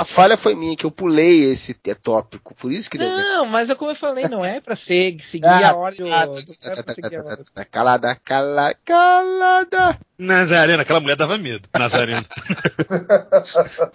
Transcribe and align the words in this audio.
A 0.00 0.04
falha 0.06 0.36
foi 0.38 0.54
minha, 0.54 0.74
que 0.74 0.86
eu 0.86 0.90
pulei 0.90 1.44
esse 1.44 1.74
tópico, 1.74 2.54
por 2.54 2.72
isso 2.72 2.88
que 2.88 2.96
deu. 2.96 3.06
Não, 3.06 3.44
mas 3.44 3.68
é 3.68 3.74
como 3.74 3.90
eu 3.90 3.94
falei, 3.94 4.26
não 4.28 4.42
é 4.42 4.58
pra 4.58 4.74
ser, 4.74 5.14
seguir 5.20 5.44
ah, 5.44 5.72
a 5.72 5.76
ordem. 5.76 6.10
Ah, 6.10 6.24
calada, 7.70 8.14
calada, 8.14 8.74
calada. 8.82 10.00
Nazarena, 10.18 10.80
aquela 10.84 11.00
mulher 11.00 11.16
dava 11.16 11.36
medo. 11.36 11.68
Nazarena. 11.78 12.24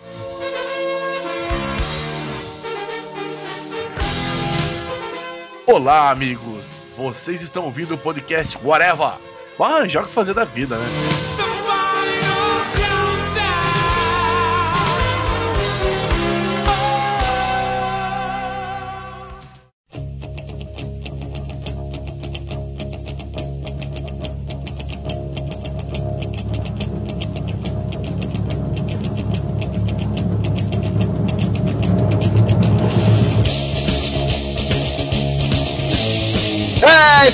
Olá, 5.65 6.12
amigos! 6.12 6.63
Vocês 6.96 7.42
estão 7.42 7.65
ouvindo 7.65 7.96
o 7.96 7.97
podcast 7.97 8.56
Whatever. 8.63 9.13
Ah, 9.60 9.87
joga 9.87 10.08
fazer 10.10 10.35
da 10.35 10.44
vida, 10.44 10.78
né? 10.78 11.45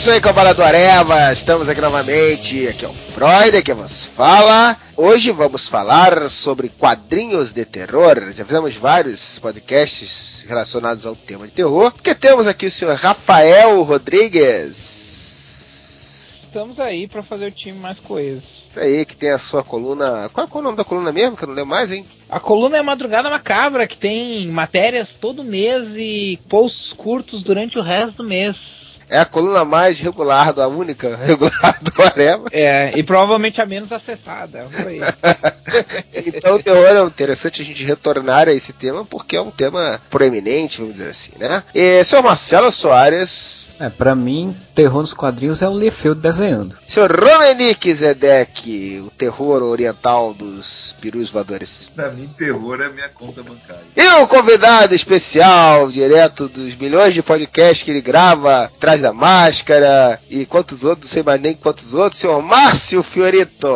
Isso 0.01 0.09
aí, 0.09 0.19
camarada 0.19 0.55
do 0.55 0.63
Areva. 0.63 1.31
Estamos 1.31 1.69
aqui 1.69 1.79
novamente. 1.79 2.67
Aqui 2.67 2.85
é 2.85 2.87
o 2.87 2.91
Freud 2.91 3.61
que 3.61 3.71
vos 3.71 4.03
fala. 4.03 4.75
Hoje 4.97 5.29
vamos 5.29 5.67
falar 5.67 6.27
sobre 6.27 6.69
quadrinhos 6.69 7.53
de 7.53 7.63
terror. 7.65 8.31
Já 8.35 8.43
fizemos 8.43 8.75
vários 8.75 9.37
podcasts 9.37 10.43
relacionados 10.47 11.05
ao 11.05 11.15
tema 11.15 11.45
de 11.45 11.53
terror. 11.53 11.91
Porque 11.91 12.15
temos 12.15 12.47
aqui 12.47 12.65
o 12.65 12.71
senhor 12.71 12.95
Rafael 12.95 13.83
Rodrigues. 13.83 15.11
Estamos 16.47 16.79
aí 16.79 17.07
para 17.07 17.21
fazer 17.21 17.45
o 17.45 17.51
time 17.51 17.77
mais 17.77 17.99
coeso. 17.99 18.61
Isso 18.71 18.79
aí, 18.79 19.05
que 19.05 19.15
tem 19.15 19.29
a 19.29 19.37
sua 19.37 19.63
coluna. 19.63 20.29
Qual 20.33 20.47
é 20.51 20.57
o 20.57 20.61
nome 20.63 20.77
da 20.77 20.83
coluna 20.83 21.11
mesmo? 21.11 21.37
Que 21.37 21.43
eu 21.43 21.47
não 21.47 21.53
lembro 21.53 21.69
mais, 21.69 21.91
hein? 21.91 22.03
A 22.27 22.39
coluna 22.39 22.75
é 22.75 22.81
Madrugada 22.81 23.29
Macabra, 23.29 23.85
que 23.85 23.97
tem 23.97 24.47
matérias 24.47 25.13
todo 25.13 25.43
mês 25.43 25.95
e 25.95 26.39
posts 26.49 26.91
curtos 26.91 27.43
durante 27.43 27.77
o 27.77 27.83
resto 27.83 28.23
do 28.23 28.27
mês. 28.27 28.90
É 29.11 29.19
a 29.19 29.25
coluna 29.25 29.65
mais 29.65 29.99
regular, 29.99 30.53
da 30.53 30.69
única 30.69 31.13
regular 31.21 31.77
do 31.81 32.01
Areva. 32.01 32.45
É, 32.49 32.97
e 32.97 33.03
provavelmente 33.03 33.61
a 33.61 33.65
menos 33.65 33.91
acessada. 33.91 34.65
então 36.15 36.55
o 36.55 36.63
terror 36.63 36.85
é 36.85 37.03
interessante 37.03 37.61
a 37.61 37.65
gente 37.65 37.83
retornar 37.83 38.47
a 38.47 38.53
esse 38.53 38.71
tema, 38.71 39.03
porque 39.03 39.35
é 39.35 39.41
um 39.41 39.51
tema 39.51 39.99
proeminente, 40.09 40.79
vamos 40.79 40.93
dizer 40.95 41.09
assim, 41.09 41.31
né? 41.37 41.61
E, 41.75 42.01
senhor 42.05 42.23
Marcelo 42.23 42.71
Soares, 42.71 43.61
é, 43.81 43.89
pra 43.89 44.13
mim, 44.13 44.55
terror 44.75 45.01
nos 45.01 45.11
quadrinhos 45.11 45.63
é 45.63 45.67
o 45.67 45.75
Liefeld 45.75 46.21
desenhando. 46.21 46.77
Senhor 46.87 47.11
Romenick 47.11 47.91
Zedek, 47.91 49.03
o 49.03 49.09
terror 49.09 49.63
oriental 49.63 50.35
dos 50.35 50.93
perus 51.01 51.31
voadores. 51.31 51.89
Pra 51.95 52.11
mim, 52.11 52.29
terror 52.37 52.79
é 52.79 52.89
minha 52.89 53.09
conta 53.09 53.41
bancária. 53.41 53.81
E 53.95 54.07
o 54.21 54.27
convidado 54.27 54.93
especial, 54.93 55.91
direto 55.91 56.47
dos 56.47 56.75
milhões 56.75 57.15
de 57.15 57.23
podcasts 57.23 57.81
que 57.81 57.89
ele 57.89 58.01
grava, 58.01 58.71
da 59.01 59.13
máscara, 59.13 60.19
e 60.29 60.45
quantos 60.45 60.83
outros, 60.83 61.09
não 61.09 61.13
sei 61.13 61.23
mais 61.23 61.41
nem 61.41 61.53
quantos 61.53 61.93
outros, 61.93 62.19
senhor 62.19 62.41
Márcio 62.41 63.03
Fiorito. 63.03 63.67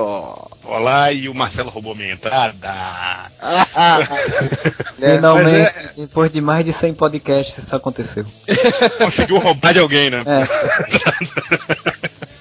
Olá, 0.63 1.11
e 1.11 1.29
o 1.29 1.35
Marcelo 1.35 1.69
roubou 1.69 1.93
minha 1.93 2.13
entrada. 2.13 2.73
Finalmente, 4.97 5.77
é... 5.77 5.93
depois 5.97 6.31
de 6.31 6.41
mais 6.41 6.65
de 6.65 6.73
100 6.73 6.95
podcasts, 6.95 7.57
isso 7.57 7.75
aconteceu. 7.75 8.25
Conseguiu 8.97 9.37
roubar 9.37 9.73
de 9.73 9.79
alguém, 9.79 10.09
né? 10.09 10.23
É. 10.25 10.45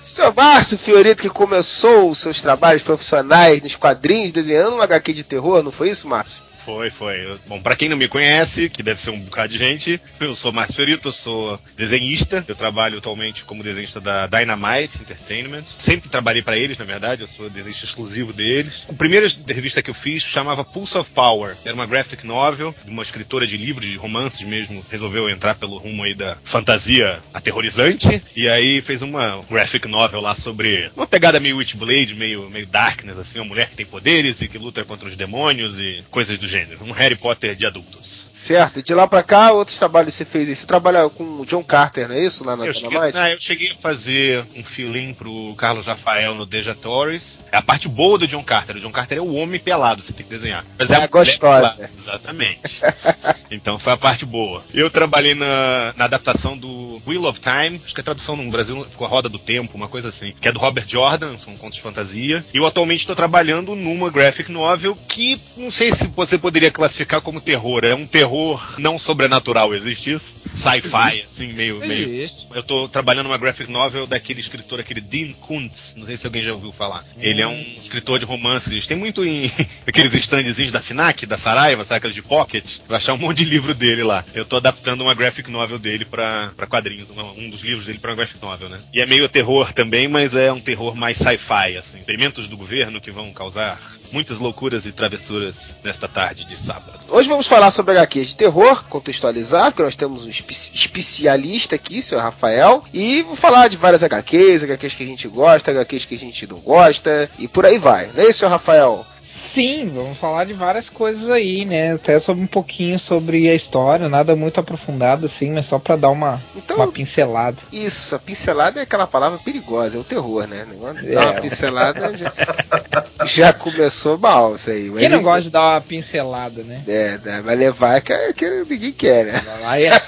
Seu 0.01 0.33
Márcio 0.33 0.79
Fiorito, 0.79 1.23
que 1.23 1.29
começou 1.29 2.11
os 2.11 2.19
seus 2.19 2.41
trabalhos 2.41 2.83
profissionais 2.83 3.61
nos 3.61 3.77
quadrinhos, 3.77 4.33
desenhando 4.33 4.77
um 4.77 4.83
HQ 4.83 5.13
de 5.13 5.23
terror, 5.23 5.63
não 5.63 5.73
foi 5.73 5.91
isso, 5.91 6.09
Márcio? 6.09 6.43
Foi, 6.65 6.89
foi. 6.89 7.39
Bom, 7.47 7.61
para 7.61 7.77
quem 7.77 7.89
não 7.89 7.97
me 7.97 8.09
conhece, 8.09 8.71
que 8.71 8.83
deve 8.83 9.01
ser 9.01 9.11
um 9.11 9.21
bocado 9.21 9.53
de 9.53 9.59
gente, 9.59 10.01
eu 10.19 10.35
sou 10.35 10.53
Márcio 10.53 10.77
Ferito, 10.77 11.09
eu 11.09 11.13
sou 11.13 11.61
desenhista. 11.77 12.45
Eu 12.49 12.55
trabalho 12.55 12.99
atualmente 12.99 13.45
como 13.45 13.63
desenhista 13.63 14.01
da 14.01 14.27
Dynamite 14.27 14.99
Entertainment. 15.01 15.65
Sempre 15.79 16.09
trabalhei 16.09 16.43
para 16.43 16.57
eles, 16.57 16.79
na 16.79 16.85
verdade, 16.85 17.23
eu 17.23 17.29
sou 17.29 17.51
desenhista 17.51 17.85
exclusivo 17.85 18.33
deles. 18.33 18.85
A 18.89 18.95
primeira 18.95 19.29
revista 19.47 19.83
que 19.83 19.91
eu 19.91 19.95
fiz 19.95 20.23
chamava 20.23 20.65
Pulse 20.65 20.97
of 20.97 21.11
Power. 21.11 21.55
Era 21.65 21.75
uma 21.75 21.87
graphic 21.87 22.27
novel 22.27 22.75
de 22.85 22.91
uma 22.91 23.03
escritora 23.03 23.47
de 23.47 23.57
livros, 23.57 23.87
de 23.87 23.97
romances 23.97 24.43
mesmo, 24.43 24.85
resolveu 24.91 25.29
entrar 25.29 25.55
pelo 25.55 25.77
rumo 25.77 26.03
aí 26.03 26.15
da 26.15 26.37
fantasia 26.45 27.19
aterrorizante. 27.33 28.23
E 28.35 28.49
aí 28.49 28.81
fez 28.81 29.03
uma 29.03 29.43
graphic 29.51 29.87
novel 29.87 30.21
lá 30.21 30.35
sobre 30.35 30.91
uma 30.97 31.07
pegada 31.07 31.39
meio 31.39 31.59
Witchblade, 31.59 32.15
meio, 32.15 32.49
meio 32.49 32.67
Darkness, 32.67 33.19
assim, 33.19 33.39
uma 33.39 33.45
mulher 33.45 33.69
que 33.69 33.77
tem 33.77 33.85
poderes 33.85 34.41
e 34.41 34.49
que 34.49 34.57
luta 34.57 34.85
contra 34.85 35.09
os 35.09 35.17
demônios 35.17 35.79
e 35.79 36.03
coisas 36.11 36.39
do 36.39 36.54
gênero, 36.55 36.85
um 36.85 36.93
Harry 36.93 37.17
Potter 37.17 37.57
de 37.57 37.67
adultos. 37.67 38.25
Certo, 38.33 38.81
e 38.81 38.83
de 38.83 38.95
lá 38.95 39.07
pra 39.07 39.23
cá, 39.23 39.53
outros 39.53 39.79
trabalhos 39.79 40.15
você 40.15 40.25
fez. 40.25 40.59
Você 40.59 40.67
trabalha 40.67 41.09
com 41.09 41.41
o 41.41 41.47
John 41.47 41.63
Carter, 41.63 42.09
não 42.09 42.15
é 42.15 42.25
isso? 42.25 42.45
Lá 42.45 42.57
na 42.57 42.67
eu 42.67 42.75
cheguei, 42.75 42.99
não, 42.99 43.29
eu 43.29 43.39
cheguei 43.39 43.71
a 43.71 43.75
fazer 43.77 44.45
um 44.57 44.63
feeling 44.63 45.15
pro 45.15 45.55
Carlos 45.57 45.87
Rafael 45.87 46.35
no 46.35 46.45
Deja 46.45 46.75
Torres. 46.75 47.41
É 47.51 47.57
a 47.57 47.63
parte 47.63 47.89
boa 47.89 48.19
do 48.19 48.27
John 48.27 48.43
Carter. 48.43 48.77
O 48.77 48.81
John 48.81 48.91
Carter 48.91 49.19
é 49.19 49.21
o 49.21 49.35
homem 49.35 49.59
pelado, 49.59 50.03
você 50.03 50.13
tem 50.13 50.27
que 50.27 50.31
desenhar. 50.31 50.65
Mas 50.79 50.91
é, 50.91 50.97
é 50.97 51.09
gostosa. 51.09 51.91
Exatamente. 51.97 52.83
então 53.51 53.79
foi 53.79 53.93
a 53.93 53.97
parte 53.97 54.27
boa. 54.27 54.63
Eu 54.75 54.91
trabalhei 54.91 55.35
na, 55.35 55.95
na 55.97 56.05
adaptação 56.05 56.59
do 56.59 57.01
Wheel 57.07 57.25
of 57.25 57.41
Time, 57.41 57.81
acho 57.85 57.95
que 57.95 58.01
a 58.01 58.05
tradução 58.05 58.37
no 58.37 58.51
Brasil 58.51 58.85
ficou 58.91 59.07
a 59.07 59.11
Roda 59.11 59.29
do 59.29 59.39
Tempo, 59.39 59.77
uma 59.77 59.89
coisa 59.89 60.09
assim, 60.09 60.35
que 60.41 60.49
é 60.49 60.53
do 60.53 60.59
Robert 60.59 60.87
Jordan, 60.87 61.39
são 61.39 61.57
contos 61.57 61.77
de 61.77 61.83
fantasia. 61.83 62.45
E 62.53 62.59
eu 62.59 62.67
atualmente 62.67 63.01
estou 63.01 63.17
trabalhando 63.17 63.75
numa 63.75 64.11
graphic 64.11 64.51
novel 64.51 64.99
que 65.09 65.41
não 65.57 65.71
sei 65.71 65.93
se 65.93 66.09
você 66.09 66.37
poderia 66.45 66.71
classificar 66.71 67.23
como 67.23 67.41
terror. 67.41 67.87
É 67.87 67.95
um 67.95 68.07
terror 68.07 68.63
não 68.77 68.99
sobrenatural, 68.99 69.75
existe 69.75 70.13
isso? 70.13 70.37
Sci-fi, 70.53 71.23
assim, 71.23 71.55
meio, 71.55 71.79
meio. 71.79 72.31
Eu 72.55 72.63
tô 72.63 72.87
trabalhando 72.87 73.29
uma 73.29 73.39
graphic 73.39 73.73
novel 73.73 74.07
daquele 74.07 74.41
escritor, 74.41 74.79
aquele 74.79 75.01
Dean 75.01 75.33
Kuntz. 75.33 75.95
Não 75.97 76.05
sei 76.05 76.19
se 76.19 76.27
alguém 76.27 76.43
já 76.43 76.53
ouviu 76.53 76.71
falar. 76.71 77.03
Ele 77.19 77.41
é 77.41 77.47
um 77.47 77.59
escritor 77.59 78.19
de 78.19 78.27
romances. 78.27 78.87
Tem 78.87 78.95
muito 78.95 79.25
em 79.25 79.51
aqueles 79.89 80.13
standzinhos 80.17 80.71
da 80.71 80.83
Finac, 80.83 81.25
da 81.25 81.39
Saraiva, 81.39 81.83
sabe 81.83 81.97
aqueles 81.97 82.15
de 82.15 82.23
pocket? 82.23 82.77
Vai 82.87 82.99
achar 82.99 83.15
um 83.15 83.19
monte 83.19 83.39
de 83.39 83.47
livro 83.47 83.75
dele 83.75 84.03
lá. 84.03 84.23
Eu 84.35 84.45
tô 84.45 84.57
adaptando 84.57 85.01
uma 85.01 85.15
graphic 85.15 85.51
novel 85.51 85.79
dele 85.79 86.05
pra, 86.05 86.53
pra 86.55 86.67
quadrinhos. 86.67 87.09
Um 87.39 87.49
dos 87.49 87.63
livros 87.63 87.87
dele 87.87 87.99
pra 87.99 88.11
uma 88.11 88.17
graphic 88.17 88.43
novel, 88.43 88.69
né? 88.69 88.79
E 88.93 89.01
é 89.01 89.07
meio 89.07 89.27
terror 89.31 89.73
também, 89.73 90.09
mas 90.09 90.37
é 90.37 90.53
um 90.53 90.61
terror 90.61 90.95
mais 90.95 91.17
sci-fi, 91.17 91.79
assim. 91.79 92.01
Experimentos 92.01 92.49
do 92.49 92.57
governo 92.59 93.01
que 93.01 93.11
vão 93.11 93.33
causar 93.33 93.81
muitas 94.15 94.39
loucuras 94.39 94.87
e 94.87 94.93
travessuras 94.93 95.77
nesta 95.83 96.07
tarde 96.07 96.45
de 96.45 96.57
sábado. 96.57 97.01
Hoje 97.11 97.29
vamos 97.29 97.49
falar 97.49 97.73
sobre 97.73 97.99
HQs 97.99 98.29
de 98.29 98.37
terror, 98.37 98.85
contextualizar, 98.89 99.73
porque 99.73 99.83
nós 99.83 99.97
temos 99.97 100.25
um 100.25 100.29
especialista 100.29 101.75
aqui, 101.75 102.01
seu 102.01 102.21
Rafael, 102.21 102.85
e 102.95 103.23
vou 103.23 103.35
falar 103.35 103.69
de 103.69 103.77
várias 103.77 104.05
HQs, 104.05 104.63
HQs 104.63 104.95
que 104.95 105.03
a 105.03 105.07
gente 105.07 105.27
gosta, 105.27 105.73
HQs 105.73 106.05
que 106.05 106.15
a 106.15 106.19
gente 106.19 106.47
não 106.47 106.59
gosta, 106.59 107.29
e 107.41 107.49
por 107.49 107.67
aí 107.67 107.77
vai. 107.77 108.09
Não 108.15 108.23
é 108.23 108.29
isso, 108.29 108.39
seu 108.39 108.49
Rafael? 108.49 109.05
Sim, 109.35 109.91
vamos 109.93 110.17
falar 110.17 110.45
de 110.45 110.53
várias 110.53 110.89
coisas 110.89 111.29
aí, 111.29 111.65
né? 111.65 111.95
Até 111.95 112.21
sobre 112.21 112.45
um 112.45 112.47
pouquinho 112.47 113.01
sobre 113.01 113.51
a 113.51 113.55
história, 113.55 114.09
nada 114.09 114.37
muito 114.37 114.61
aprofundado 114.61 115.27
assim, 115.27 115.51
mas 115.51 115.67
só 115.67 115.77
para 115.77 115.97
dar 115.97 116.11
uma, 116.11 116.41
então, 116.55 116.77
uma 116.77 116.91
pincelada. 116.91 117.57
Isso, 117.73 118.15
a 118.15 118.19
pincelada 118.21 118.79
é 118.79 118.85
aquela 118.85 119.09
palavra 119.09 119.39
perigosa, 119.39 119.97
é 119.97 120.01
o 120.01 120.05
terror, 120.05 120.47
né? 120.47 120.65
Negócio 120.71 121.11
é. 121.11 121.15
Dar 121.15 121.33
uma 121.33 121.41
pincelada 121.41 122.17
já, 122.17 122.33
já, 123.27 123.53
começou 123.53 124.17
mal 124.17 124.55
isso 124.55 124.71
aí. 124.71 124.89
Quem 124.93 125.09
não 125.09 125.23
gosta 125.23 125.43
de 125.43 125.51
dar 125.51 125.63
uma 125.63 125.81
pincelada, 125.81 126.63
né? 126.63 126.81
É, 126.87 127.19
vai 127.43 127.57
levar 127.57 128.01
que, 128.03 128.33
que 128.35 128.65
ninguém 128.69 128.93
quer, 128.93 129.25
né? 129.25 129.43
Aí, 129.65 129.89
aí, 129.89 129.99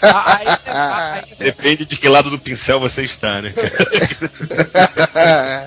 aí, 0.67 1.25
Depende 1.38 1.84
de 1.84 1.96
que 1.96 2.08
lado 2.08 2.31
do 2.31 2.38
pincel 2.38 2.78
você 2.78 3.02
está, 3.02 3.43
né? 3.43 3.52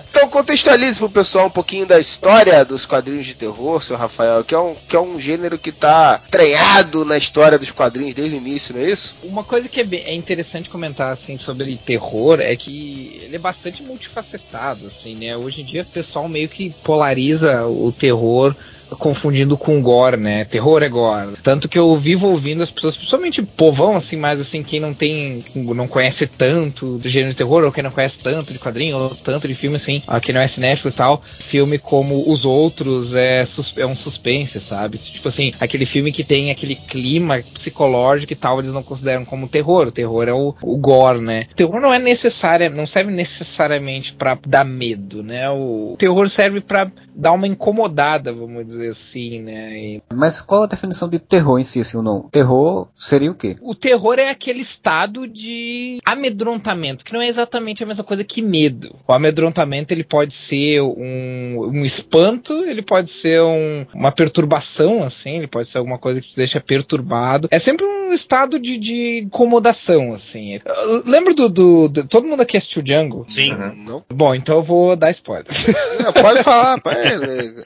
então 0.09 0.29
contextualize 0.29 0.97
pro 0.97 1.09
pessoal 1.09 1.47
um 1.47 1.51
pouquinho 1.51 1.85
da 1.85 1.99
história 1.99 2.63
dos 2.63 2.85
quadrinhos 2.85 3.25
de 3.25 3.35
terror 3.35 3.48
terror, 3.51 3.81
seu 3.83 3.97
Rafael, 3.97 4.43
que 4.43 4.53
é 4.53 4.59
um, 4.59 4.75
que 4.87 4.95
é 4.95 4.99
um 4.99 5.19
gênero 5.19 5.57
que 5.57 5.69
está 5.69 6.21
treinado 6.29 7.03
na 7.03 7.17
história 7.17 7.57
dos 7.57 7.71
quadrinhos 7.71 8.13
desde 8.13 8.35
o 8.35 8.37
início, 8.37 8.75
não 8.75 8.81
é 8.81 8.89
isso? 8.89 9.15
Uma 9.23 9.43
coisa 9.43 9.67
que 9.67 9.81
é, 9.81 9.83
bem, 9.83 10.03
é 10.05 10.13
interessante 10.13 10.69
comentar 10.69 11.11
assim 11.11 11.37
sobre 11.37 11.75
terror 11.77 12.39
é 12.39 12.55
que 12.55 13.21
ele 13.23 13.35
é 13.35 13.39
bastante 13.39 13.83
multifacetado, 13.83 14.87
assim, 14.87 15.15
né? 15.15 15.35
Hoje 15.35 15.61
em 15.61 15.65
dia 15.65 15.81
o 15.81 15.85
pessoal 15.85 16.29
meio 16.29 16.47
que 16.47 16.69
polariza 16.83 17.65
o 17.65 17.91
terror 17.91 18.55
confundindo 18.97 19.57
com 19.57 19.81
gore, 19.81 20.17
né? 20.17 20.45
Terror 20.45 20.83
é 20.83 20.89
gore. 20.89 21.35
Tanto 21.43 21.67
que 21.67 21.77
eu 21.77 21.95
vivo 21.95 22.27
ouvindo 22.27 22.63
as 22.63 22.71
pessoas, 22.71 22.95
principalmente 22.95 23.41
povão, 23.41 23.95
assim, 23.95 24.15
mais 24.15 24.39
assim, 24.39 24.63
quem 24.63 24.79
não 24.79 24.93
tem, 24.93 25.43
não 25.55 25.87
conhece 25.87 26.27
tanto 26.27 26.97
do 26.97 27.09
gênero 27.09 27.31
de 27.31 27.37
terror, 27.37 27.63
ou 27.63 27.71
quem 27.71 27.83
não 27.83 27.91
conhece 27.91 28.19
tanto 28.21 28.53
de 28.53 28.59
quadrinho, 28.59 28.97
ou 28.97 29.09
tanto 29.09 29.47
de 29.47 29.55
filme, 29.55 29.75
assim, 29.75 30.01
quem 30.21 30.33
não 30.33 30.41
é 30.41 30.47
cinéfilo 30.47 30.89
e 30.89 30.95
tal, 30.95 31.21
filme 31.37 31.77
como 31.77 32.29
Os 32.29 32.45
Outros 32.45 33.13
é, 33.13 33.43
é 33.77 33.85
um 33.85 33.95
suspense, 33.95 34.59
sabe? 34.59 34.97
Tipo 34.97 35.27
assim, 35.27 35.53
aquele 35.59 35.85
filme 35.85 36.11
que 36.11 36.23
tem 36.23 36.51
aquele 36.51 36.75
clima 36.75 37.43
psicológico 37.53 38.33
e 38.33 38.35
tal, 38.35 38.59
eles 38.59 38.73
não 38.73 38.83
consideram 38.83 39.25
como 39.25 39.47
terror. 39.47 39.87
O 39.87 39.91
terror 39.91 40.27
é 40.27 40.33
o, 40.33 40.55
o 40.61 40.77
gore, 40.77 41.21
né? 41.21 41.47
O 41.51 41.55
terror 41.55 41.81
não 41.81 41.93
é 41.93 41.99
necessário, 41.99 42.69
não 42.69 42.87
serve 42.87 43.11
necessariamente 43.11 44.13
para 44.13 44.37
dar 44.45 44.65
medo, 44.65 45.23
né? 45.23 45.49
O 45.49 45.95
terror 45.97 46.29
serve 46.29 46.61
para 46.61 46.91
dar 47.19 47.33
uma 47.33 47.47
incomodada, 47.47 48.33
vamos 48.33 48.65
dizer 48.65 48.89
assim, 48.89 49.41
né? 49.41 49.77
E... 49.77 50.03
Mas 50.13 50.41
qual 50.41 50.63
a 50.63 50.67
definição 50.67 51.09
de 51.09 51.19
terror 51.19 51.59
em 51.59 51.63
si, 51.63 51.81
assim, 51.81 51.97
ou 51.97 52.03
não? 52.03 52.29
Terror 52.29 52.87
seria 52.95 53.31
o 53.31 53.35
quê? 53.35 53.55
O 53.61 53.75
terror 53.75 54.17
é 54.17 54.29
aquele 54.29 54.61
estado 54.61 55.27
de 55.27 55.99
amedrontamento, 56.05 57.03
que 57.03 57.13
não 57.13 57.21
é 57.21 57.27
exatamente 57.27 57.83
a 57.83 57.87
mesma 57.87 58.03
coisa 58.03 58.23
que 58.23 58.41
medo. 58.41 58.95
O 59.07 59.13
amedrontamento 59.13 59.93
ele 59.93 60.03
pode 60.03 60.33
ser 60.33 60.81
um, 60.81 61.69
um 61.73 61.83
espanto, 61.83 62.63
ele 62.63 62.81
pode 62.81 63.09
ser 63.09 63.41
um, 63.41 63.85
uma 63.93 64.11
perturbação, 64.11 65.03
assim, 65.03 65.37
ele 65.37 65.47
pode 65.47 65.67
ser 65.67 65.77
alguma 65.77 65.97
coisa 65.97 66.21
que 66.21 66.29
te 66.29 66.35
deixa 66.35 66.61
perturbado. 66.61 67.47
É 67.51 67.59
sempre 67.59 67.85
um 67.85 68.13
estado 68.13 68.59
de, 68.59 68.77
de 68.77 69.19
incomodação, 69.25 70.13
assim. 70.13 70.59
Lembra 71.05 71.33
do, 71.33 71.49
do, 71.49 71.89
do, 71.89 72.07
Todo 72.07 72.27
mundo 72.27 72.41
aqui 72.41 72.57
assistiu 72.57 72.81
Django? 72.81 73.25
Sim. 73.27 73.53
Uhum. 73.53 74.01
Bom, 74.09 74.33
então 74.33 74.55
eu 74.55 74.63
vou 74.63 74.95
dar 74.95 75.11
spoilers. 75.11 75.65
Não, 76.01 76.13
pode 76.13 76.43
falar, 76.43 76.79
pode. 76.81 76.99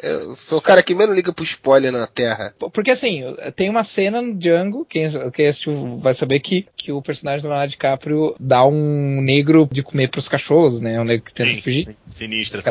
Eu 0.02 0.36
sou 0.36 0.60
o 0.60 0.62
cara 0.62 0.84
que 0.84 0.96
menos 0.96 1.16
liga 1.16 1.34
pro 1.34 1.44
spoiler 1.44 1.92
na 1.92 2.08
Terra. 2.08 2.54
Porque 2.74 2.92
assim, 2.92 3.24
tem 3.56 3.70
uma 3.70 3.84
cena 3.84 4.22
no 4.22 4.34
Django, 4.34 4.86
quem, 4.86 5.08
quem 5.32 5.48
assistiu 5.48 6.00
vai 6.00 6.14
saber 6.14 6.40
que, 6.40 6.66
que 6.76 6.92
o 6.92 7.02
personagem 7.02 7.42
do 7.42 7.48
Leonardo 7.48 7.72
DiCaprio 7.72 8.36
dá 8.40 8.66
um 8.66 9.22
negro 9.22 9.68
de 9.72 9.84
comer 9.84 10.10
pros 10.10 10.28
cachorros, 10.28 10.80
né? 10.80 11.00
Um 11.00 11.06
negro 11.06 11.26
que 11.26 11.34
tenta 11.34 11.52
sim, 11.52 11.62
fugir. 11.62 11.86
Sim, 12.04 12.24
sinistra, 12.24 12.64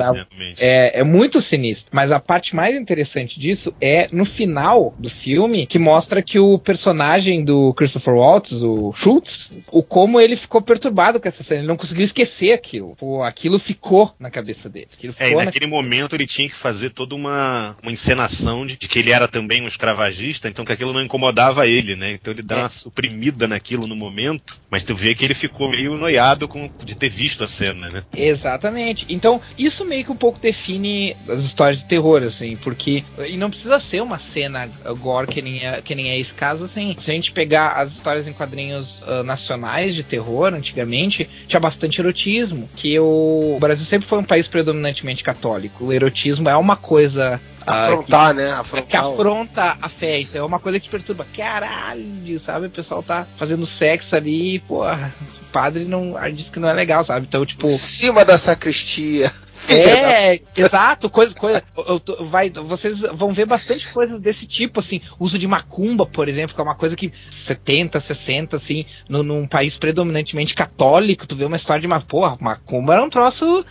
é, 0.58 1.00
é 1.00 1.04
muito 1.04 1.40
sinistro. 1.40 1.90
Mas 1.94 2.12
a 2.12 2.20
parte 2.20 2.54
mais 2.54 2.76
interessante 2.76 3.38
disso 3.38 3.74
é 3.80 4.08
no 4.12 4.24
final 4.24 4.94
do 4.98 5.08
filme, 5.08 5.66
que 5.66 5.78
mostra 5.78 6.22
que 6.22 6.38
o 6.38 6.58
personagem 6.58 7.44
do 7.44 7.72
Christopher 7.74 8.14
Waltz, 8.14 8.52
o 8.62 8.92
Schultz, 8.92 9.50
o 9.70 9.82
como 9.82 10.20
ele 10.20 10.36
ficou 10.36 10.60
perturbado 10.62 11.20
com 11.20 11.28
essa 11.28 11.42
cena. 11.42 11.60
Ele 11.60 11.68
não 11.68 11.76
conseguiu 11.76 12.04
esquecer 12.04 12.52
aquilo. 12.52 12.96
Pô, 12.96 13.22
aquilo 13.22 13.58
ficou 13.58 14.14
na 14.18 14.30
cabeça 14.30 14.68
dele. 14.68 14.88
Aquilo 14.92 15.14
é, 15.18 15.30
e 15.30 15.34
naquele 15.34 15.66
na... 15.66 15.72
momento 15.72 16.14
ele 16.14 16.26
tinha 16.26 16.48
que 16.48 16.54
fazer 16.62 16.90
toda 16.90 17.14
uma, 17.14 17.76
uma 17.82 17.90
encenação 17.90 18.64
de, 18.64 18.76
de, 18.76 18.88
que 18.88 19.00
ele 19.00 19.10
era 19.10 19.26
também 19.26 19.60
um 19.60 19.66
escravagista, 19.66 20.48
então 20.48 20.64
que 20.64 20.72
aquilo 20.72 20.92
não 20.92 21.02
incomodava 21.02 21.66
ele, 21.66 21.96
né? 21.96 22.12
Então 22.12 22.32
ele 22.32 22.42
dá 22.42 22.56
é. 22.56 22.58
uma 22.60 22.70
suprimida 22.70 23.48
naquilo 23.48 23.86
no 23.88 23.96
momento, 23.96 24.60
mas 24.70 24.84
tu 24.84 24.94
vê 24.94 25.14
que 25.14 25.24
ele 25.24 25.34
ficou 25.34 25.68
meio 25.68 25.96
noiado 25.96 26.46
com, 26.46 26.70
de 26.84 26.94
ter 26.94 27.08
visto 27.08 27.42
a 27.42 27.48
cena, 27.48 27.90
né? 27.90 28.04
Exatamente. 28.16 29.06
Então, 29.08 29.40
isso 29.58 29.84
meio 29.84 30.04
que 30.04 30.12
um 30.12 30.16
pouco 30.16 30.38
define 30.38 31.16
as 31.28 31.40
histórias 31.40 31.80
de 31.80 31.86
terror, 31.86 32.22
assim, 32.22 32.56
porque. 32.56 33.02
E 33.26 33.36
não 33.36 33.50
precisa 33.50 33.80
ser 33.80 34.00
uma 34.00 34.18
cena 34.18 34.70
gore 35.00 35.26
que 35.26 35.42
nem 35.42 35.66
é, 35.66 35.82
que 35.82 35.94
nem 35.94 36.10
é 36.10 36.18
esse 36.18 36.32
caso, 36.32 36.64
assim. 36.64 36.94
Se 36.98 37.10
a 37.10 37.14
gente 37.14 37.32
pegar 37.32 37.72
as 37.72 37.92
histórias 37.92 38.28
em 38.28 38.32
quadrinhos 38.32 39.00
uh, 39.02 39.24
nacionais 39.24 39.94
de 39.94 40.02
terror, 40.02 40.54
antigamente, 40.54 41.28
tinha 41.48 41.58
bastante 41.58 42.00
erotismo. 42.00 42.68
Que 42.76 42.98
o, 42.98 43.54
o 43.56 43.58
Brasil 43.58 43.84
sempre 43.84 44.06
foi 44.06 44.18
um 44.18 44.24
país 44.24 44.46
predominantemente 44.46 45.24
católico. 45.24 45.86
O 45.86 45.92
erotismo 45.92 46.41
é 46.50 46.56
uma 46.56 46.76
coisa 46.76 47.40
Afrontar, 47.66 48.30
ah, 48.30 48.32
né? 48.32 48.52
Afrontar 48.52 48.86
que 48.86 48.96
afronta 48.96 49.76
a 49.80 49.88
fé. 49.88 50.20
Então 50.20 50.42
é 50.42 50.44
uma 50.44 50.58
coisa 50.58 50.78
que 50.78 50.86
te 50.86 50.90
perturba. 50.90 51.26
Caralho, 51.36 52.40
sabe? 52.40 52.66
O 52.66 52.70
pessoal 52.70 53.02
tá 53.02 53.26
fazendo 53.36 53.64
sexo 53.64 54.16
ali, 54.16 54.58
porra, 54.60 55.12
o 55.42 55.44
padre 55.52 55.84
não 55.84 56.14
diz 56.32 56.50
que 56.50 56.58
não 56.58 56.68
é 56.68 56.72
legal, 56.72 57.04
sabe? 57.04 57.26
Então, 57.28 57.46
tipo. 57.46 57.68
Em 57.68 57.78
cima 57.78 58.24
da 58.24 58.36
sacristia. 58.36 59.32
É, 59.68 60.40
exato, 60.56 61.08
coisa, 61.10 61.34
coisa. 61.34 61.62
Eu, 61.76 62.00
eu, 62.06 62.26
vai, 62.26 62.50
vocês 62.50 63.00
vão 63.00 63.32
ver 63.32 63.46
bastante 63.46 63.92
coisas 63.92 64.20
desse 64.20 64.46
tipo, 64.46 64.80
assim, 64.80 65.00
uso 65.18 65.38
de 65.38 65.46
macumba, 65.46 66.06
por 66.06 66.28
exemplo, 66.28 66.54
que 66.54 66.60
é 66.60 66.64
uma 66.64 66.74
coisa 66.74 66.96
que 66.96 67.12
70, 67.30 67.98
60, 68.00 68.56
assim, 68.56 68.84
no, 69.08 69.22
num 69.22 69.46
país 69.46 69.76
predominantemente 69.76 70.54
católico, 70.54 71.26
tu 71.26 71.36
vê 71.36 71.44
uma 71.44 71.56
história 71.56 71.80
de 71.80 71.86
uma 71.86 72.00
porra, 72.00 72.36
macumba 72.40 72.94
era 72.94 73.04
um 73.04 73.10
troço 73.10 73.64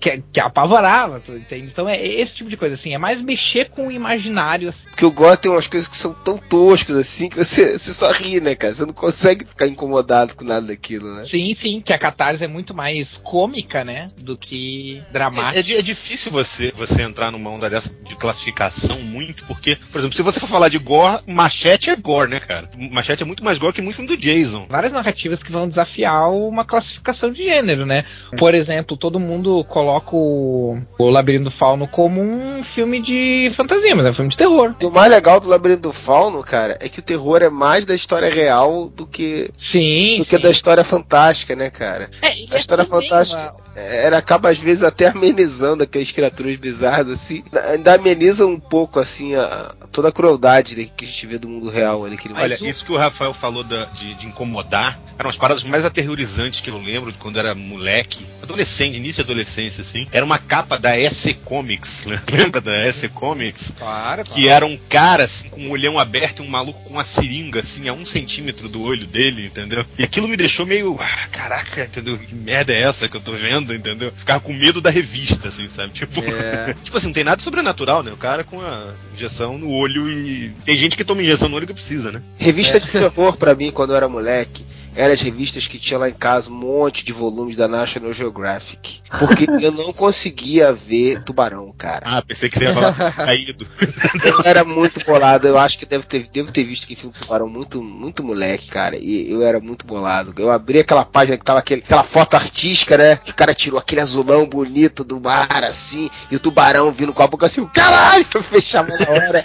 que, 0.00 0.22
que 0.32 0.40
apavorava, 0.40 1.22
entende? 1.28 1.66
Então 1.66 1.88
é 1.88 2.04
esse 2.04 2.36
tipo 2.36 2.50
de 2.50 2.56
coisa, 2.56 2.74
assim, 2.74 2.94
é 2.94 2.98
mais 2.98 3.22
mexer 3.22 3.70
com 3.70 3.88
o 3.88 3.92
imaginário. 3.92 4.68
Assim. 4.68 4.88
Porque 4.88 5.04
o 5.04 5.10
Gore 5.10 5.36
tem 5.36 5.50
umas 5.50 5.66
coisas 5.66 5.88
que 5.88 5.96
são 5.96 6.12
tão 6.12 6.38
toscas, 6.38 6.96
assim, 6.96 7.28
que 7.28 7.36
você, 7.36 7.78
você 7.78 7.92
só 7.92 8.10
ri, 8.12 8.40
né, 8.40 8.54
cara? 8.54 8.72
Você 8.72 8.84
não 8.84 8.94
consegue 8.94 9.44
ficar 9.44 9.66
incomodado 9.66 10.34
com 10.34 10.44
nada 10.44 10.66
daquilo, 10.66 11.14
né? 11.14 11.22
Sim, 11.22 11.52
sim, 11.54 11.80
que 11.80 11.92
a 11.92 11.98
catarse 11.98 12.44
é 12.44 12.48
muito 12.48 12.74
mais 12.74 13.16
cômica, 13.22 13.84
né, 13.84 14.08
do 14.16 14.36
que 14.36 15.02
dramática. 15.12 15.25
É, 15.54 15.58
é, 15.58 15.78
é 15.78 15.82
difícil 15.82 16.30
você, 16.30 16.72
você 16.76 17.02
entrar 17.02 17.30
numa 17.30 17.50
onda 17.50 17.68
dessa 17.68 17.90
de 18.04 18.16
classificação 18.16 18.98
muito, 19.00 19.44
porque, 19.44 19.76
por 19.90 19.98
exemplo, 19.98 20.16
se 20.16 20.22
você 20.22 20.40
for 20.40 20.48
falar 20.48 20.68
de 20.68 20.78
Gore, 20.78 21.22
Machete 21.26 21.90
é 21.90 21.96
Gore, 21.96 22.30
né, 22.30 22.40
cara? 22.40 22.68
Machete 22.90 23.22
é 23.22 23.26
muito 23.26 23.44
mais 23.44 23.58
Gore 23.58 23.72
que 23.72 23.82
muito 23.82 23.96
filme 23.96 24.08
do 24.08 24.16
Jason. 24.16 24.66
Várias 24.68 24.92
narrativas 24.92 25.42
que 25.42 25.50
vão 25.50 25.66
desafiar 25.66 26.30
uma 26.30 26.64
classificação 26.64 27.30
de 27.30 27.44
gênero, 27.44 27.84
né? 27.86 28.04
Por 28.38 28.54
exemplo, 28.54 28.96
todo 28.96 29.20
mundo 29.20 29.64
coloca 29.64 30.14
o, 30.14 30.80
o 30.98 31.10
Labirinto 31.10 31.44
do 31.44 31.50
Fauno 31.50 31.86
como 31.88 32.20
um 32.20 32.62
filme 32.62 33.00
de 33.00 33.50
fantasia, 33.54 33.94
mas 33.94 34.06
é 34.06 34.10
um 34.10 34.14
filme 34.14 34.30
de 34.30 34.36
terror. 34.36 34.74
E 34.80 34.86
o 34.86 34.90
mais 34.90 35.10
legal 35.10 35.40
do 35.40 35.48
Labirinto 35.48 35.82
do 35.82 35.92
Fauno, 35.92 36.42
cara, 36.42 36.78
é 36.80 36.88
que 36.88 37.00
o 37.00 37.02
terror 37.02 37.42
é 37.42 37.50
mais 37.50 37.84
da 37.86 37.94
história 37.94 38.28
real 38.28 38.88
do 38.88 39.06
que 39.06 39.50
sim, 39.56 40.18
do 40.18 40.24
sim. 40.24 40.30
que 40.30 40.38
da 40.38 40.50
história 40.50 40.84
fantástica, 40.84 41.56
né, 41.56 41.70
cara? 41.70 42.10
É, 42.22 42.28
a 42.54 42.58
história 42.58 42.84
fantástica 42.84 43.40
uma... 43.42 43.65
era 43.76 44.18
acaba 44.18 44.48
às 44.48 44.58
vezes 44.58 44.82
até 44.82 45.08
amenizando 45.08 45.82
aquelas 45.82 46.10
criaturas 46.10 46.56
bizarras 46.56 47.08
assim, 47.08 47.44
ainda 47.70 47.94
ameniza 47.94 48.46
um 48.46 48.58
pouco 48.58 48.98
assim 48.98 49.34
a, 49.34 49.74
toda 49.92 50.08
a 50.08 50.12
crueldade 50.12 50.90
que 50.96 51.04
a 51.04 51.08
gente 51.08 51.26
vê 51.26 51.38
do 51.38 51.48
mundo 51.48 51.68
real 51.68 52.04
ali. 52.04 52.16
Que 52.16 52.32
Olha, 52.32 52.56
o... 52.60 52.66
isso 52.66 52.84
que 52.84 52.92
o 52.92 52.96
Rafael 52.96 53.34
falou 53.34 53.62
da, 53.62 53.84
de, 53.84 54.14
de 54.14 54.26
incomodar 54.26 54.98
eram 55.18 55.30
as 55.30 55.36
paradas 55.36 55.64
mais 55.64 55.84
aterrorizantes 55.84 56.60
que 56.60 56.68
eu 56.68 56.78
lembro 56.78 57.10
de 57.10 57.18
quando 57.18 57.38
era 57.38 57.54
moleque, 57.54 58.26
adolescente, 58.42 58.96
início 58.96 59.24
de 59.24 59.30
adolescência, 59.30 59.80
assim. 59.80 60.06
Era 60.12 60.24
uma 60.24 60.38
capa 60.38 60.78
da 60.78 60.98
S 60.98 61.32
Comics, 61.34 62.04
né? 62.04 62.20
lembra 62.30 62.60
da 62.60 62.76
S 62.76 63.08
Comics? 63.08 63.72
Claro, 63.78 64.24
Que 64.24 64.42
claro. 64.42 64.48
era 64.48 64.66
um 64.66 64.76
cara, 64.88 65.24
assim, 65.24 65.48
com 65.48 65.60
o 65.62 65.64
um 65.66 65.70
olhão 65.70 65.98
aberto 65.98 66.42
e 66.42 66.46
um 66.46 66.48
maluco 66.48 66.82
com 66.84 66.90
uma 66.90 67.04
seringa, 67.04 67.60
assim, 67.60 67.88
a 67.88 67.92
um 67.92 68.04
centímetro 68.04 68.68
do 68.68 68.82
olho 68.82 69.06
dele, 69.06 69.46
entendeu? 69.46 69.84
E 69.98 70.04
aquilo 70.04 70.28
me 70.28 70.36
deixou 70.36 70.66
meio, 70.66 70.98
ah, 71.00 71.28
caraca, 71.32 71.84
entendeu? 71.84 72.18
Que 72.18 72.34
merda 72.34 72.72
é 72.72 72.82
essa 72.82 73.08
que 73.08 73.16
eu 73.16 73.20
tô 73.20 73.32
vendo, 73.32 73.65
entendeu? 73.74 74.12
Ficava 74.16 74.40
com 74.40 74.52
medo 74.52 74.80
da 74.80 74.90
revista, 74.90 75.48
assim, 75.48 75.68
sabe? 75.68 75.92
Tipo, 75.92 76.20
é. 76.24 76.74
tipo 76.84 76.96
assim, 76.96 77.06
não 77.06 77.14
tem 77.14 77.24
nada 77.24 77.42
sobrenatural, 77.42 78.02
né? 78.02 78.12
O 78.12 78.16
cara 78.16 78.44
com 78.44 78.60
a 78.60 78.92
injeção 79.14 79.58
no 79.58 79.70
olho 79.70 80.08
e. 80.10 80.50
Tem 80.64 80.76
gente 80.76 80.96
que 80.96 81.04
toma 81.04 81.22
injeção 81.22 81.48
no 81.48 81.56
olho 81.56 81.66
que 81.66 81.74
precisa, 81.74 82.12
né? 82.12 82.22
Revista 82.38 82.76
é. 82.76 82.80
de 82.80 82.90
terror 82.90 83.36
pra 83.36 83.54
mim 83.54 83.70
quando 83.70 83.90
eu 83.90 83.96
era 83.96 84.08
moleque 84.08 84.64
eram 84.96 85.12
as 85.12 85.20
revistas 85.20 85.66
que 85.66 85.78
tinha 85.78 85.98
lá 85.98 86.08
em 86.08 86.14
casa 86.14 86.50
um 86.50 86.54
monte 86.54 87.04
de 87.04 87.12
volumes 87.12 87.54
da 87.54 87.68
National 87.68 88.12
Geographic. 88.12 89.00
Porque 89.18 89.46
eu 89.62 89.70
não 89.70 89.92
conseguia 89.92 90.72
ver 90.72 91.22
tubarão, 91.22 91.72
cara. 91.76 92.02
Ah, 92.04 92.22
pensei 92.22 92.48
que 92.48 92.58
você 92.58 92.64
ia 92.64 92.74
falar 92.74 93.12
caído. 93.12 93.66
eu 94.24 94.42
era 94.44 94.64
muito 94.64 95.04
bolado, 95.04 95.46
eu 95.46 95.58
acho 95.58 95.78
que 95.78 95.86
devo 95.86 96.06
ter, 96.06 96.28
devo 96.32 96.50
ter 96.50 96.64
visto 96.64 96.86
que 96.86 96.96
filme 96.96 97.14
tubarão 97.14 97.48
muito, 97.48 97.82
muito 97.82 98.24
moleque, 98.24 98.68
cara. 98.68 98.96
E 98.96 99.30
eu 99.30 99.42
era 99.42 99.60
muito 99.60 99.86
bolado. 99.86 100.34
Eu 100.38 100.50
abri 100.50 100.80
aquela 100.80 101.04
página 101.04 101.36
que 101.36 101.44
tava 101.44 101.58
aquele, 101.58 101.82
aquela 101.82 102.02
foto 102.02 102.34
artística, 102.34 102.96
né? 102.96 103.16
Que 103.16 103.30
o 103.30 103.34
cara 103.34 103.54
tirou 103.54 103.78
aquele 103.78 104.00
azulão 104.00 104.46
bonito 104.46 105.04
do 105.04 105.20
mar, 105.20 105.62
assim, 105.64 106.10
e 106.30 106.36
o 106.36 106.40
tubarão 106.40 106.90
vindo 106.90 107.12
com 107.12 107.22
a 107.22 107.26
boca 107.26 107.46
assim, 107.46 107.64
caralho, 107.66 108.26
eu 108.34 108.42
fechava 108.42 108.88
na 108.88 109.10
hora. 109.10 109.44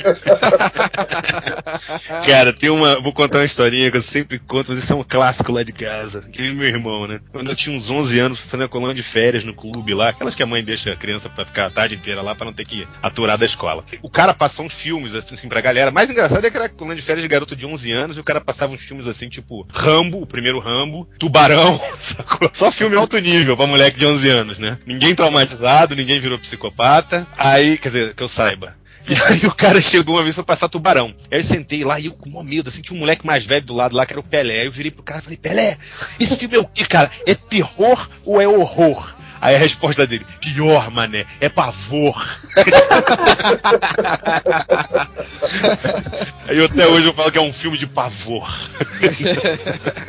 cara, 2.26 2.54
tem 2.54 2.70
uma. 2.70 3.02
Vou 3.02 3.14
contar 3.14 3.40
uma 3.40 3.46
historinha 3.46 3.92
que 3.92 3.98
eu 3.98 4.04
sempre 4.04 4.40
conto, 4.40 4.72
mas 4.72 4.84
isso 4.84 4.94
é 4.94 4.96
um 4.96 5.04
clássico 5.04 5.41
clássico 5.42 5.52
lá 5.52 5.64
de 5.64 5.72
casa. 5.74 6.20
Aquele 6.20 6.54
meu 6.54 6.68
irmão, 6.68 7.08
né? 7.08 7.20
Quando 7.32 7.50
eu 7.50 7.56
tinha 7.56 7.76
uns 7.76 7.90
11 7.90 8.20
anos, 8.20 8.40
fazendo 8.40 8.66
a 8.66 8.70
colônia 8.70 8.96
de 8.96 9.04
férias 9.04 9.44
no 9.44 9.54
clube 9.54 9.94
lá, 9.94 10.10
aquelas 10.10 10.36
que 10.36 10.44
a 10.44 10.46
mãe 10.46 10.64
deixa 10.64 10.92
a 10.92 10.96
criança 10.96 11.30
pra 11.30 11.46
ficar 11.46 11.66
a 11.66 11.70
tarde 11.70 11.96
inteira 11.96 12.22
lá 12.22 12.36
pra 12.36 12.46
não 12.46 12.54
ter 12.54 12.66
que 12.66 12.88
aturar 13.02 13.38
da 13.38 13.46
escola. 13.46 13.84
O 14.02 14.10
cara 14.10 14.34
passou 14.34 14.66
uns 14.66 14.74
filmes, 14.74 15.14
assim, 15.16 15.50
pra 15.50 15.62
galera. 15.62 15.92
Mais 15.92 16.10
engraçado 16.10 16.46
é 16.46 16.52
que 16.52 16.58
era 16.58 16.70
colônia 16.70 16.96
de 16.96 17.02
férias 17.02 17.24
de 17.24 17.28
garoto 17.28 17.56
de 17.56 17.66
11 17.66 17.92
anos 17.92 18.18
e 18.18 18.20
o 18.20 18.24
cara 18.24 18.40
passava 18.40 18.74
uns 18.74 18.82
filmes 18.82 19.08
assim, 19.08 19.30
tipo 19.30 19.68
Rambo, 19.72 20.22
o 20.22 20.28
primeiro 20.28 20.60
Rambo, 20.60 21.08
Tubarão, 21.18 21.80
sacou? 21.98 22.50
Só 22.54 22.72
filme 22.72 22.96
alto 22.96 23.18
nível 23.18 23.58
pra 23.58 23.68
moleque 23.68 24.00
de 24.00 24.06
11 24.06 24.30
anos, 24.30 24.60
né? 24.60 24.78
Ninguém 24.86 25.16
traumatizado, 25.16 25.96
ninguém 25.96 26.20
virou 26.20 26.40
psicopata. 26.40 27.28
Aí, 27.38 27.78
quer 27.78 27.90
dizer, 27.90 28.14
que 28.14 28.24
eu 28.24 28.30
saiba. 28.30 28.76
E 29.08 29.14
aí 29.14 29.46
o 29.46 29.54
cara 29.54 29.82
chegou 29.82 30.16
uma 30.16 30.24
vez 30.24 30.36
pra 30.36 30.44
passar 30.44 30.70
tubarão. 30.70 31.14
Aí 31.30 31.40
eu 31.40 31.44
sentei 31.44 31.84
lá 31.84 32.00
e 32.00 32.06
eu 32.08 32.14
com 32.14 32.44
medo, 32.44 32.70
assim, 32.70 32.82
tinha 32.82 32.96
um 32.96 33.00
moleque 33.00 33.26
mais 33.26 33.46
velho 33.46 33.66
do 33.66 33.74
lado 33.74 33.96
lá, 33.96 34.06
que 34.06 34.14
era 34.14 34.20
o 34.20 34.24
Pelé. 34.24 34.62
Aí 34.62 34.66
eu 34.66 34.72
virei 34.72 34.92
pro 34.92 35.04
cara 35.04 35.20
e 35.20 35.24
falei, 35.24 35.38
Pelé, 35.38 35.78
esse 36.20 36.36
filme 36.36 36.56
é 36.56 36.60
o 36.60 36.68
que, 36.68 36.86
cara? 36.86 37.12
É 37.26 37.36
terror 37.36 38.10
ou 38.26 38.42
é 38.42 38.48
horror? 38.48 39.16
Aí 39.42 39.56
a 39.56 39.58
resposta 39.58 40.06
dele, 40.06 40.24
pior, 40.40 40.92
mané, 40.92 41.26
é 41.40 41.50
pavor. 41.50 42.14
Aí 46.48 46.64
até 46.64 46.88
hoje 46.88 47.08
eu 47.08 47.14
falo 47.14 47.32
que 47.32 47.40
é 47.40 47.42
um 47.42 47.52
filme 47.52 47.76
de 47.76 47.88
pavor. 47.88 48.48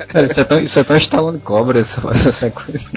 Cara, 0.09 0.27
isso 0.27 0.39
é 0.39 0.45
tão, 0.45 0.61
isso 0.61 0.79
é 0.79 0.85
tão 0.85 0.99
estalando 0.99 1.39
cobra 1.39 1.81
essa, 1.81 2.07
essa 2.11 2.31
sequência. 2.31 2.91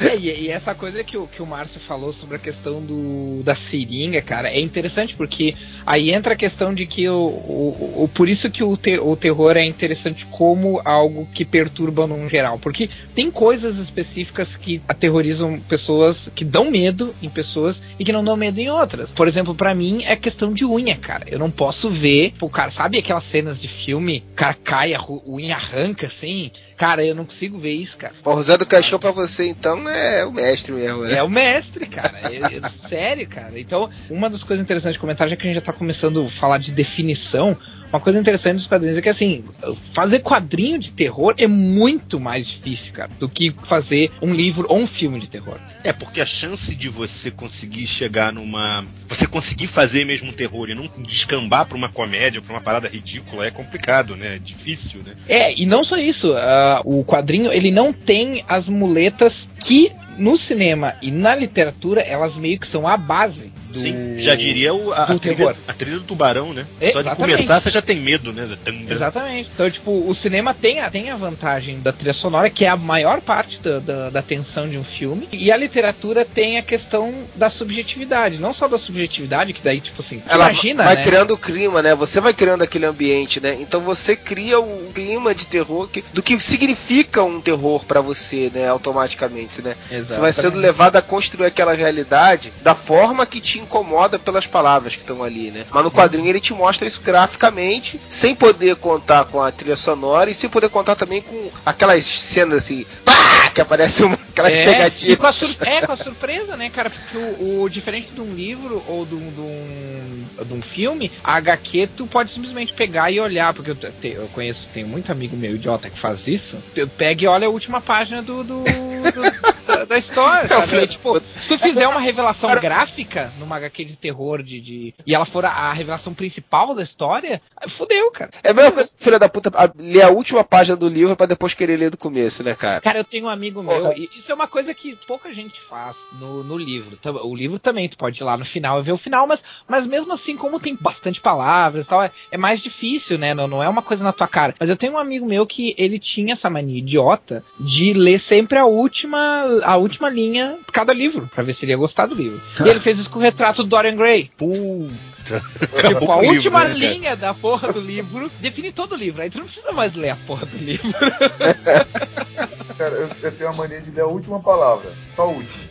É, 0.00 0.16
e, 0.16 0.42
e 0.42 0.48
essa 0.48 0.74
coisa 0.74 1.02
que 1.02 1.16
o, 1.16 1.26
que 1.26 1.42
o 1.42 1.46
Márcio 1.46 1.80
falou 1.80 2.12
sobre 2.12 2.36
a 2.36 2.38
questão 2.38 2.80
do, 2.80 3.42
da 3.42 3.54
seringa, 3.54 4.22
cara, 4.22 4.48
é 4.48 4.60
interessante 4.60 5.14
porque 5.14 5.54
aí 5.84 6.12
entra 6.12 6.34
a 6.34 6.36
questão 6.36 6.72
de 6.72 6.86
que 6.86 7.08
o, 7.08 7.14
o, 7.14 8.04
o 8.04 8.08
por 8.08 8.28
isso 8.28 8.50
que 8.50 8.62
o, 8.62 8.76
te, 8.76 8.98
o 8.98 9.16
terror 9.16 9.56
é 9.56 9.64
interessante 9.64 10.24
como 10.26 10.80
algo 10.84 11.28
que 11.34 11.44
perturba 11.44 12.06
num 12.06 12.28
geral, 12.28 12.58
porque 12.58 12.88
tem 13.14 13.30
coisas 13.30 13.79
específicas 13.80 14.56
que 14.56 14.82
aterrorizam 14.88 15.60
pessoas, 15.60 16.30
que 16.34 16.44
dão 16.44 16.70
medo 16.70 17.14
em 17.22 17.28
pessoas 17.28 17.82
e 17.98 18.04
que 18.04 18.12
não 18.12 18.24
dão 18.24 18.36
medo 18.36 18.58
em 18.60 18.70
outras. 18.70 19.12
Por 19.12 19.26
exemplo, 19.26 19.54
para 19.54 19.74
mim 19.74 20.04
é 20.04 20.16
questão 20.16 20.52
de 20.52 20.64
unha, 20.64 20.96
cara. 20.96 21.24
Eu 21.26 21.38
não 21.38 21.50
posso 21.50 21.90
ver, 21.90 22.32
o 22.40 22.48
cara, 22.48 22.70
sabe 22.70 22.98
aquelas 22.98 23.24
cenas 23.24 23.60
de 23.60 23.68
filme, 23.68 24.24
o 24.32 24.34
cara 24.34 24.54
cai, 24.54 24.94
a 24.94 25.00
unha 25.26 25.54
arranca 25.54 26.06
assim, 26.06 26.50
Cara, 26.80 27.04
eu 27.04 27.14
não 27.14 27.26
consigo 27.26 27.58
ver 27.58 27.74
isso, 27.74 27.98
cara. 27.98 28.14
O 28.24 28.32
Rosé 28.32 28.56
do 28.56 28.64
Caixão 28.64 28.98
pra 28.98 29.10
você, 29.10 29.46
então, 29.46 29.86
é 29.86 30.24
o 30.24 30.32
mestre 30.32 30.72
mesmo, 30.72 31.02
né? 31.02 31.12
É 31.12 31.22
o 31.22 31.28
mestre, 31.28 31.84
cara. 31.84 32.18
É, 32.22 32.56
é, 32.56 32.68
sério, 32.70 33.28
cara. 33.28 33.60
Então, 33.60 33.90
uma 34.08 34.30
das 34.30 34.42
coisas 34.42 34.64
interessantes 34.64 34.94
de 34.94 34.98
comentar, 34.98 35.28
já 35.28 35.36
que 35.36 35.42
a 35.42 35.44
gente 35.44 35.56
já 35.56 35.60
tá 35.60 35.74
começando 35.74 36.24
a 36.24 36.30
falar 36.30 36.56
de 36.56 36.72
definição, 36.72 37.54
uma 37.92 38.00
coisa 38.00 38.18
interessante 38.18 38.56
dos 38.56 38.66
quadrinhos 38.66 38.96
é 38.96 39.02
que, 39.02 39.08
assim, 39.08 39.44
fazer 39.92 40.20
quadrinho 40.20 40.78
de 40.78 40.92
terror 40.92 41.34
é 41.38 41.46
muito 41.46 42.20
mais 42.20 42.46
difícil, 42.46 42.92
cara, 42.92 43.10
do 43.18 43.28
que 43.28 43.54
fazer 43.64 44.10
um 44.22 44.32
livro 44.32 44.66
ou 44.68 44.78
um 44.78 44.86
filme 44.86 45.18
de 45.18 45.28
terror. 45.28 45.58
É, 45.82 45.92
porque 45.92 46.20
a 46.20 46.26
chance 46.26 46.74
de 46.74 46.88
você 46.88 47.30
conseguir 47.30 47.86
chegar 47.86 48.32
numa. 48.32 48.84
Você 49.08 49.26
conseguir 49.26 49.66
fazer 49.66 50.04
mesmo 50.04 50.30
um 50.30 50.32
terror 50.32 50.70
e 50.70 50.74
não 50.74 50.88
descambar 50.98 51.66
pra 51.66 51.76
uma 51.76 51.88
comédia, 51.88 52.40
pra 52.40 52.54
uma 52.54 52.60
parada 52.60 52.88
ridícula, 52.88 53.46
é 53.46 53.50
complicado, 53.50 54.16
né? 54.16 54.36
É 54.36 54.38
difícil, 54.38 55.00
né? 55.04 55.14
É, 55.28 55.60
e 55.60 55.66
não 55.66 55.82
só 55.82 55.96
isso. 55.96 56.32
Uh, 56.32 57.00
o 57.00 57.04
quadrinho, 57.04 57.52
ele 57.52 57.70
não 57.70 57.92
tem 57.92 58.44
as 58.48 58.68
muletas 58.68 59.48
que 59.64 59.92
no 60.16 60.36
cinema 60.36 60.94
e 61.00 61.10
na 61.10 61.34
literatura, 61.34 62.02
elas 62.02 62.36
meio 62.36 62.58
que 62.58 62.68
são 62.68 62.86
a 62.86 62.96
base 62.96 63.50
do... 63.70 63.78
Sim, 63.78 64.18
já 64.18 64.34
diria 64.34 64.74
o, 64.74 64.92
a, 64.92 65.04
a, 65.04 65.18
trilha, 65.18 65.56
a, 65.66 65.72
trilha, 65.72 65.98
do 65.98 66.04
tubarão, 66.04 66.52
né? 66.52 66.66
É, 66.80 66.92
Só 66.92 67.02
de 67.02 67.14
começar 67.14 67.60
você 67.60 67.70
já 67.70 67.80
tem 67.80 67.96
medo, 67.96 68.32
né? 68.32 68.48
Exatamente. 68.88 69.50
Então, 69.54 69.70
tipo, 69.70 69.90
o 69.90 70.14
cinema 70.14 70.52
tem 70.52 70.80
a, 70.80 70.90
tem 70.90 71.10
a 71.10 71.16
vantagem 71.16 71.80
da 71.80 71.92
trilha 71.92 72.12
sonora, 72.12 72.50
que 72.50 72.64
é 72.64 72.68
a 72.68 72.76
maior 72.76 73.20
parte 73.20 73.60
da, 73.60 73.78
da, 73.78 74.10
da 74.10 74.22
tensão 74.22 74.68
de 74.68 74.76
um 74.76 74.84
filme, 74.84 75.28
e 75.32 75.50
a 75.52 75.56
literatura 75.56 76.24
tem 76.24 76.58
a 76.58 76.62
questão 76.62 77.12
da 77.34 77.48
subjetividade. 77.48 78.38
Não 78.38 78.52
só 78.52 78.68
da 78.68 78.78
subjetividade, 78.78 79.52
que 79.52 79.62
daí, 79.62 79.80
tipo 79.80 80.02
assim, 80.02 80.22
Ela 80.26 80.44
imagina. 80.44 80.84
Vai 80.84 80.96
né? 80.96 81.04
criando 81.04 81.34
o 81.34 81.38
clima, 81.38 81.82
né? 81.82 81.94
Você 81.94 82.20
vai 82.20 82.34
criando 82.34 82.62
aquele 82.62 82.86
ambiente, 82.86 83.40
né? 83.40 83.56
Então 83.60 83.80
você 83.80 84.16
cria 84.16 84.58
o 84.58 84.90
clima 84.92 85.34
de 85.34 85.46
terror 85.46 85.88
que, 85.88 86.04
do 86.12 86.22
que 86.22 86.38
significa 86.40 87.22
um 87.22 87.40
terror 87.40 87.84
para 87.84 88.00
você, 88.00 88.50
né? 88.52 88.68
Automaticamente, 88.68 89.62
né? 89.62 89.76
Exatamente. 89.90 90.12
Você 90.12 90.20
vai 90.20 90.32
sendo 90.32 90.58
levado 90.58 90.96
a 90.96 91.02
construir 91.02 91.46
aquela 91.46 91.74
realidade 91.74 92.52
da 92.62 92.74
forma 92.74 93.26
que 93.26 93.40
te 93.40 93.59
incomoda 93.60 94.18
pelas 94.18 94.46
palavras 94.46 94.94
que 94.94 95.02
estão 95.02 95.22
ali, 95.22 95.50
né? 95.50 95.64
Mas 95.70 95.84
no 95.84 95.90
quadrinho 95.90 96.28
ele 96.28 96.40
te 96.40 96.52
mostra 96.52 96.86
isso 96.86 97.00
graficamente, 97.00 98.00
sem 98.08 98.34
poder 98.34 98.76
contar 98.76 99.24
com 99.26 99.42
a 99.42 99.50
trilha 99.50 99.76
sonora 99.76 100.30
e 100.30 100.34
sem 100.34 100.48
poder 100.48 100.68
contar 100.68 100.96
também 100.96 101.22
com 101.22 101.50
aquelas 101.64 102.04
cenas 102.04 102.64
assim, 102.64 102.86
pá, 103.04 103.50
que 103.54 103.60
aparece 103.60 104.02
uma 104.02 104.18
aquela 104.30 104.50
é, 104.50 104.64
pegadinha. 104.64 105.16
Com 105.16 105.26
a 105.26 105.32
é, 105.66 105.86
com 105.86 105.92
a 105.92 105.96
surpresa, 105.96 106.56
né, 106.56 106.70
cara? 106.70 106.90
Porque 106.90 107.16
o, 107.16 107.62
o 107.62 107.68
diferente 107.68 108.10
de 108.12 108.20
um 108.20 108.32
livro 108.32 108.82
ou 108.86 109.04
de 109.04 109.14
um, 109.14 109.30
de 109.30 109.40
um, 109.40 110.44
de 110.44 110.54
um 110.54 110.62
filme, 110.62 111.10
a 111.22 111.34
HQ 111.34 111.88
tu 111.96 112.06
pode 112.06 112.30
simplesmente 112.30 112.72
pegar 112.72 113.10
e 113.10 113.20
olhar, 113.20 113.52
porque 113.52 113.72
eu, 113.72 113.74
te, 113.74 114.08
eu 114.08 114.28
conheço, 114.28 114.68
tenho 114.72 114.88
muito 114.88 115.12
amigo 115.12 115.36
meu 115.36 115.54
idiota 115.54 115.90
que 115.90 115.98
faz 115.98 116.26
isso. 116.26 116.56
Pega 116.96 117.24
e 117.24 117.26
olha 117.26 117.46
a 117.46 117.50
última 117.50 117.80
página 117.80 118.22
do, 118.22 118.42
do, 118.42 118.62
do 118.62 119.22
da, 119.86 119.98
história, 119.98 120.48
sabe? 120.48 120.76
E, 120.76 120.86
tipo, 120.86 121.20
se 121.20 121.48
tu 121.48 121.58
fizer 121.58 121.86
uma 121.88 122.00
revelação 122.00 122.54
gráfica 122.56 123.32
numa 123.38 123.56
HQ 123.56 123.84
de 123.84 123.96
terror 123.96 124.42
de, 124.42 124.60
de 124.60 124.94
e 125.06 125.14
ela 125.14 125.24
for 125.24 125.44
a, 125.44 125.50
a, 125.50 125.72
revelação 125.72 126.14
principal 126.14 126.74
da 126.74 126.82
história, 126.82 127.40
fudeu, 127.68 128.10
cara. 128.10 128.30
É 128.42 128.50
a 128.50 128.54
mesma 128.54 128.72
coisa 128.72 128.90
que 128.90 129.02
filha 129.02 129.18
da 129.18 129.28
puta 129.28 129.50
a, 129.54 129.70
ler 129.76 130.02
a 130.02 130.10
última 130.10 130.44
página 130.44 130.76
do 130.76 130.88
livro 130.88 131.16
para 131.16 131.26
depois 131.26 131.54
querer 131.54 131.76
ler 131.76 131.90
do 131.90 131.96
começo, 131.96 132.42
né, 132.42 132.54
cara? 132.54 132.80
Cara, 132.80 132.98
eu 132.98 133.04
tenho 133.04 133.26
um 133.26 133.28
amigo 133.28 133.62
meu, 133.62 133.92
e 133.96 134.10
isso 134.16 134.30
é 134.30 134.34
uma 134.34 134.48
coisa 134.48 134.74
que 134.74 134.96
pouca 135.06 135.32
gente 135.32 135.60
faz 135.60 135.98
no, 136.18 136.42
no 136.44 136.56
livro. 136.56 136.98
O 137.22 137.34
livro 137.34 137.58
também, 137.58 137.88
tu 137.88 137.96
pode 137.96 138.20
ir 138.20 138.24
lá 138.24 138.36
no 138.36 138.44
final 138.44 138.80
e 138.80 138.82
ver 138.82 138.92
o 138.92 138.98
final, 138.98 139.26
mas, 139.26 139.42
mas 139.68 139.86
mesmo 139.86 140.12
assim, 140.12 140.36
como 140.36 140.60
tem 140.60 140.76
bastante 140.80 141.20
palavras 141.20 141.86
e 141.86 141.88
tal, 141.88 142.02
é, 142.02 142.10
é 142.30 142.38
mais 142.38 142.60
difícil, 142.60 143.18
né? 143.18 143.34
Não, 143.34 143.46
não 143.46 143.62
é 143.62 143.68
uma 143.68 143.82
coisa 143.82 144.04
na 144.04 144.12
tua 144.12 144.28
cara. 144.28 144.54
Mas 144.58 144.68
eu 144.68 144.76
tenho 144.76 144.94
um 144.94 144.98
amigo 144.98 145.26
meu 145.26 145.46
que 145.46 145.74
ele 145.78 145.98
tinha 145.98 146.32
essa 146.32 146.50
mania 146.50 146.78
idiota 146.78 147.44
de 147.58 147.92
ler 147.92 148.18
sempre 148.18 148.58
a 148.58 148.66
última 148.66 149.44
a 149.70 149.76
última 149.76 150.10
linha 150.10 150.58
de 150.66 150.72
cada 150.72 150.92
livro, 150.92 151.30
para 151.32 151.44
ver 151.44 151.52
se 151.52 151.64
ele 151.64 151.72
ia 151.72 151.78
gostar 151.78 152.06
do 152.06 152.14
livro. 152.14 152.40
E 152.64 152.68
ele 152.68 152.80
fez 152.80 152.98
isso 152.98 153.08
com 153.08 153.20
o 153.20 153.22
retrato 153.22 153.62
do 153.62 153.68
Dorian 153.68 153.94
Gray. 153.94 154.28
Puta. 154.36 155.40
Tipo, 155.86 156.10
a 156.10 156.16
última 156.16 156.64
livro, 156.64 156.80
né, 156.80 156.88
linha 156.88 157.16
da 157.16 157.32
porra 157.32 157.72
do 157.72 157.80
livro 157.80 158.28
define 158.40 158.72
todo 158.72 158.92
o 158.92 158.96
livro. 158.96 159.22
Aí 159.22 159.30
tu 159.30 159.38
não 159.38 159.44
precisa 159.44 159.70
mais 159.70 159.94
ler 159.94 160.10
a 160.10 160.16
porra 160.16 160.44
do 160.44 160.56
livro. 160.56 160.90
Cara, 162.76 162.96
eu, 162.96 163.08
eu 163.22 163.32
tenho 163.32 163.50
a 163.50 163.52
mania 163.52 163.80
de 163.80 163.92
ler 163.92 164.00
a 164.00 164.06
última 164.06 164.40
palavra. 164.40 164.90
Só 165.14 165.22
a 165.22 165.26
última. 165.26 165.69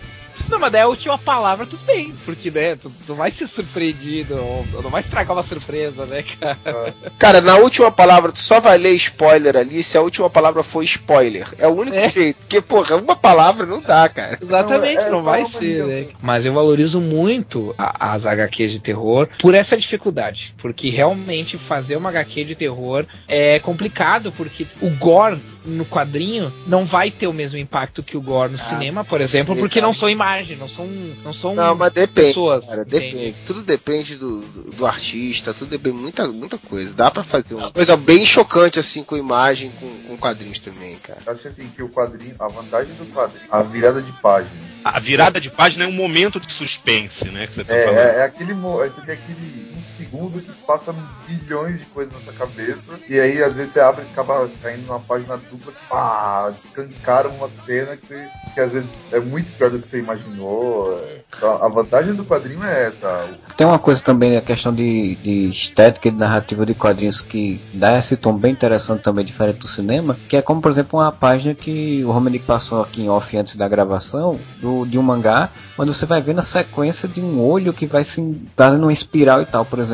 Não, 0.49 0.59
mas 0.59 0.71
daí 0.71 0.81
a 0.81 0.87
última 0.87 1.17
palavra 1.17 1.65
tudo 1.65 1.83
bem, 1.85 2.13
porque 2.25 2.49
né, 2.49 2.75
tu, 2.75 2.91
tu 3.05 3.15
vai 3.15 3.31
ser 3.31 3.47
surpreendido, 3.47 4.35
ou, 4.35 4.65
não 4.81 4.89
vai 4.89 5.01
estragar 5.01 5.35
uma 5.35 5.43
surpresa, 5.43 6.05
né, 6.05 6.23
cara? 6.23 6.93
Cara, 7.17 7.41
na 7.41 7.57
última 7.57 7.91
palavra, 7.91 8.31
tu 8.31 8.39
só 8.39 8.59
vai 8.59 8.77
ler 8.77 8.93
spoiler 8.93 9.55
ali 9.55 9.83
se 9.83 9.97
a 9.97 10.01
última 10.01 10.29
palavra 10.29 10.63
for 10.63 10.83
spoiler. 10.83 11.47
É 11.57 11.67
o 11.67 11.71
único 11.71 11.97
é. 11.97 12.09
jeito. 12.09 12.37
Porque, 12.37 12.61
porra, 12.61 12.95
uma 12.95 13.15
palavra 13.15 13.65
não 13.65 13.79
dá, 13.79 14.07
cara. 14.09 14.39
Exatamente, 14.41 15.01
não, 15.01 15.07
é, 15.07 15.09
não 15.11 15.21
vai 15.21 15.45
ser, 15.45 15.85
né? 15.85 16.07
Mas 16.21 16.45
eu 16.45 16.53
valorizo 16.53 16.99
muito 16.99 17.73
a, 17.77 18.13
as 18.13 18.25
HQs 18.25 18.71
de 18.71 18.79
terror 18.79 19.29
por 19.39 19.53
essa 19.53 19.77
dificuldade. 19.77 20.53
Porque 20.57 20.89
realmente 20.89 21.57
fazer 21.57 21.95
uma 21.95 22.09
HQ 22.09 22.43
de 22.45 22.55
terror 22.55 23.05
é 23.27 23.59
complicado, 23.59 24.31
porque 24.31 24.65
o 24.81 24.89
gore 24.89 25.39
no 25.69 25.85
quadrinho 25.85 26.51
não 26.67 26.85
vai 26.85 27.11
ter 27.11 27.27
o 27.27 27.33
mesmo 27.33 27.57
impacto 27.57 28.03
que 28.03 28.17
o 28.17 28.21
gore 28.21 28.51
no 28.51 28.57
ah, 28.57 28.61
cinema, 28.61 29.05
por 29.05 29.21
exemplo, 29.21 29.55
sim, 29.55 29.61
porque 29.61 29.79
cara. 29.79 29.87
não 29.87 29.93
são 29.93 30.09
imagens, 30.09 30.59
não 30.59 30.67
são, 30.67 30.85
não 31.23 31.33
são 31.33 31.55
não, 31.55 31.75
mas 31.75 31.93
depende, 31.93 32.27
pessoas. 32.27 32.65
Cara, 32.65 32.85
depende. 32.85 33.35
Tudo 33.45 33.61
depende 33.61 34.15
do, 34.15 34.41
do, 34.41 34.71
do, 34.71 34.85
artista, 34.85 35.53
tudo 35.53 35.69
depende 35.69 35.95
muita 35.95 36.27
muita 36.27 36.57
coisa. 36.57 36.93
Dá 36.93 37.09
para 37.11 37.23
fazer 37.23 37.55
uma 37.55 37.71
coisa 37.71 37.95
bem 37.95 38.25
chocante 38.25 38.79
assim 38.79 39.03
com 39.03 39.15
imagem, 39.15 39.71
com, 39.79 39.89
com 40.07 40.17
quadrinhos 40.17 40.59
também, 40.59 40.95
cara. 40.97 41.19
Acho 41.27 41.47
assim 41.47 41.67
que 41.75 41.83
o 41.83 41.89
quadrinho, 41.89 42.35
a 42.39 42.47
vantagem 42.47 42.93
do 42.95 43.05
quadrinho, 43.13 43.45
a 43.49 43.61
virada 43.61 44.01
de 44.01 44.11
página. 44.13 44.51
A 44.83 44.99
virada 44.99 45.39
de 45.39 45.49
página 45.49 45.85
é 45.85 45.87
um 45.87 45.91
momento 45.91 46.39
de 46.39 46.51
suspense, 46.51 47.29
né, 47.29 47.47
que 47.47 47.53
você 47.53 47.63
tá 47.63 47.75
é, 47.75 47.85
falando. 47.85 47.99
É, 47.99 48.19
é 48.19 48.23
aquele, 48.23 48.53
é 48.53 49.11
aquele 49.11 49.68
segundo 49.99 50.41
que 50.41 50.51
passa 50.65 50.95
bilhões 51.27 51.79
de 51.79 51.85
coisas 51.87 52.13
na 52.13 52.21
sua 52.21 52.33
cabeça. 52.33 52.93
E 53.09 53.19
aí, 53.19 53.43
às 53.43 53.53
vezes, 53.53 53.73
você 53.73 53.81
abre 53.81 54.05
e 54.05 54.11
acaba 54.11 54.49
caindo 54.61 54.87
numa 54.87 54.99
página 54.99 55.37
dupla 55.37 55.73
que 55.73 55.85
pá, 55.89 56.49
descancaram 56.49 57.31
uma 57.35 57.49
cena 57.65 57.97
que, 57.97 58.15
que 58.53 58.61
às 58.61 58.71
vezes 58.71 58.93
é 59.11 59.19
muito 59.19 59.51
pior 59.57 59.69
do 59.69 59.79
que 59.79 59.87
você 59.87 59.99
imaginou. 59.99 60.97
Então, 61.35 61.63
a 61.63 61.67
vantagem 61.67 62.13
do 62.13 62.23
quadrinho 62.23 62.63
é 62.63 62.87
essa. 62.87 63.27
Tem 63.57 63.67
uma 63.67 63.77
coisa 63.77 64.01
também, 64.01 64.37
a 64.37 64.41
questão 64.41 64.73
de, 64.73 65.15
de 65.15 65.49
estética 65.49 66.07
e 66.07 66.11
de 66.11 66.17
narrativa 66.17 66.65
de 66.65 66.73
quadrinhos 66.73 67.21
que 67.21 67.61
dá 67.73 67.97
esse 67.97 68.15
tom 68.15 68.33
bem 68.33 68.53
interessante 68.53 69.03
também, 69.03 69.25
diferente 69.25 69.59
do 69.59 69.67
cinema, 69.67 70.15
que 70.29 70.37
é 70.37 70.41
como, 70.41 70.61
por 70.61 70.71
exemplo, 70.71 70.99
uma 70.99 71.11
página 71.11 71.53
que 71.53 72.03
o 72.05 72.11
Romanic 72.11 72.45
passou 72.45 72.81
aqui 72.81 73.01
em 73.01 73.09
off 73.09 73.35
antes 73.35 73.57
da 73.57 73.67
gravação, 73.67 74.39
do, 74.61 74.85
de 74.85 74.97
um 74.97 75.03
mangá, 75.03 75.49
onde 75.77 75.93
você 75.93 76.05
vai 76.05 76.21
vendo 76.21 76.39
a 76.39 76.43
sequência 76.43 77.07
de 77.07 77.19
um 77.21 77.41
olho 77.41 77.73
que 77.73 77.85
vai 77.85 78.03
se 78.03 78.41
fazendo 78.55 78.83
uma 78.83 78.93
espiral 78.93 79.41
e 79.41 79.45
tal, 79.45 79.65
por 79.65 79.79
exemplo. 79.79 79.88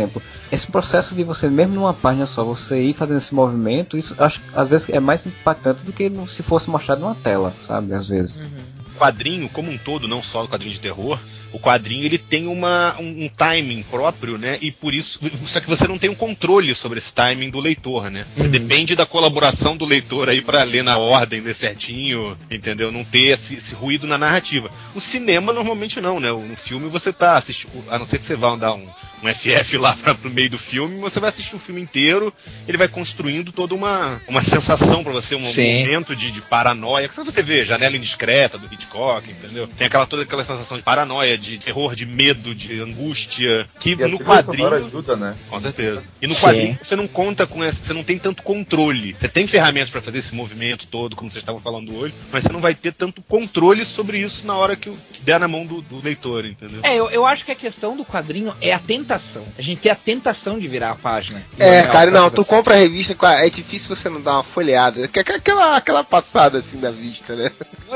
Esse 0.52 0.68
processo 0.68 1.16
de 1.16 1.24
você, 1.24 1.50
mesmo 1.50 1.76
numa 1.76 1.94
página 1.94 2.26
só, 2.26 2.44
você 2.44 2.82
ir 2.82 2.94
fazendo 2.94 3.18
esse 3.18 3.34
movimento, 3.34 3.98
isso 3.98 4.16
acho 4.18 4.42
às 4.56 4.68
vezes 4.68 4.90
é 4.90 5.00
mais 5.00 5.26
impactante 5.26 5.82
do 5.84 5.94
que 5.94 6.12
se 6.28 6.44
fosse 6.44 6.70
mostrado 6.70 7.02
numa 7.02 7.16
tela, 7.16 7.54
sabe? 7.66 7.94
Às 7.94 8.08
vezes. 8.08 8.38
Uhum. 8.38 8.76
Quadrinho, 8.98 9.50
como 9.50 9.70
um 9.70 9.78
todo, 9.78 10.08
não 10.08 10.24
só 10.24 10.46
o 10.46 10.48
quadrinho 10.48 10.74
de 10.74 10.80
terror, 10.80 11.20
o 11.56 11.60
quadrinho 11.60 12.04
ele 12.04 12.18
tem 12.18 12.48
uma, 12.48 12.96
um, 13.00 13.26
um, 13.26 13.30
timing 13.30 13.82
próprio, 13.84 14.38
né? 14.38 14.58
E 14.62 14.72
por 14.72 14.94
isso, 14.94 15.20
só 15.48 15.62
que 15.62 15.68
você 15.70 15.88
não 15.88 15.98
tem 15.98 16.10
um 16.10 16.16
controle 16.16 16.76
sobre 16.76 17.00
esse 17.00 17.14
timing 17.14 17.50
do 17.50 17.62
leitor, 17.62 18.12
né? 18.12 18.26
Você 18.36 18.44
uhum. 18.44 18.52
depende 18.52 18.94
da 18.94 19.06
colaboração 19.06 19.78
do 19.78 19.86
leitor 19.86 20.28
aí 20.28 20.42
para 20.42 20.64
ler 20.64 20.84
na 20.84 20.98
ordem, 20.98 21.40
ler 21.40 21.56
certinho, 21.56 22.38
entendeu? 22.52 22.92
Não 22.92 23.06
ter 23.06 23.28
esse, 23.28 23.56
esse, 23.56 23.74
ruído 23.74 24.06
na 24.06 24.18
narrativa. 24.18 24.70
O 24.94 25.00
cinema 25.00 25.54
normalmente 25.54 26.02
não, 26.02 26.20
né? 26.20 26.30
No 26.30 26.58
filme 26.58 26.90
você 26.90 27.14
tá 27.14 27.38
assistindo, 27.38 27.72
a 27.90 27.98
não 27.98 28.06
ser 28.06 28.20
que 28.20 28.26
você 28.26 28.36
vá 28.36 28.54
dar 28.58 28.74
um, 28.74 28.86
um 29.24 29.34
FF 29.34 29.78
lá 29.78 29.94
pra, 29.94 30.14
pro 30.16 30.30
meio 30.30 30.50
do 30.50 30.58
filme, 30.58 31.00
você 31.00 31.20
vai 31.20 31.30
assistir 31.30 31.56
o 31.56 31.60
filme 31.60 31.82
inteiro, 31.82 32.34
ele 32.68 32.78
vai 32.78 32.88
construindo 32.88 33.52
toda 33.52 33.74
uma, 33.74 34.22
uma 34.28 34.42
sensação 34.42 35.04
pra 35.04 35.14
você, 35.14 35.36
um 35.36 35.44
Sim. 35.44 35.80
momento 35.80 36.16
de, 36.16 36.32
de 36.32 36.42
paranoia. 36.42 37.10
Quando 37.10 37.32
você 37.32 37.42
vê 37.42 37.66
Janela 37.66 37.96
Indiscreta 37.96 38.58
do 38.58 38.72
Hitchcock, 38.74 39.30
entendeu? 39.30 39.68
Tem 39.68 39.88
aquela 39.88 40.06
toda 40.06 40.24
aquela 40.24 40.44
sensação 40.44 40.78
de 40.78 40.84
paranoia, 40.84 41.38
de 41.38 41.58
terror, 41.58 41.96
de 41.96 42.06
medo, 42.06 42.54
de 42.56 42.80
angústia, 42.80 43.68
que 43.80 43.92
E 43.92 43.96
no 44.08 44.20
quadrinho. 44.20 44.74
ajuda, 44.74 45.16
né? 45.16 45.36
Com 45.50 45.60
certeza. 45.60 46.04
E 46.22 46.28
no 46.28 46.34
Sim. 46.34 46.42
quadrinho 46.42 46.78
você 46.82 46.96
não 46.96 47.08
conta 47.08 47.46
com 47.48 47.64
essa, 47.64 47.84
você 47.84 47.94
não 47.94 48.04
tem 48.04 48.18
tanto 48.18 48.44
controle. 48.44 49.16
Você 49.20 49.28
tem 49.28 49.48
ferramentas 49.48 49.90
pra 49.90 50.02
fazer 50.02 50.20
esse 50.20 50.34
movimento 50.34 50.88
todo, 50.88 51.16
como 51.16 51.30
vocês 51.30 51.42
estavam 51.42 51.62
falando 51.62 51.96
hoje, 51.96 52.14
mas 52.32 52.44
você 52.44 52.52
não 52.52 52.60
vai 52.60 52.74
ter 52.76 52.94
tanto 52.94 53.22
controle 53.22 53.84
sobre 53.86 54.20
isso 54.20 54.46
na 54.46 54.56
hora 54.56 54.76
que 54.76 54.86
que 55.12 55.22
der 55.22 55.40
na 55.40 55.48
mão 55.48 55.66
do, 55.66 55.82
do 55.82 56.02
leitor, 56.02 56.46
entendeu? 56.46 56.80
É, 56.84 56.96
eu, 56.96 57.10
eu 57.10 57.26
acho 57.26 57.44
que 57.46 57.52
a 57.52 57.56
questão 57.56 57.96
do 57.96 58.06
quadrinho 58.06 58.54
é 58.62 58.74
a 58.74 58.80
tentação. 59.06 59.44
A 59.58 59.62
gente 59.62 59.82
tem 59.82 59.92
a 59.92 59.96
tentação 59.96 60.58
de 60.60 60.68
virar 60.68 60.92
a 60.92 60.96
página. 60.96 61.44
É, 61.60 61.70
olhar 61.82 61.92
cara, 61.92 62.12
não, 62.12 62.30
tu 62.32 62.44
compra 62.44 62.74
a 62.74 62.78
revista, 62.78 63.16
é 63.40 63.50
difícil 63.50 63.96
você 63.96 64.10
não 64.10 64.22
dar 64.22 64.34
uma 64.34 64.44
folheada. 64.44 65.08
Que- 65.08 65.24
que- 65.24 65.36
Aquela, 65.36 65.78
aquela 65.78 66.04
passada 66.04 66.58
assim 66.58 66.78
da 66.80 66.90
vista, 66.90 67.36
né? 67.36 67.52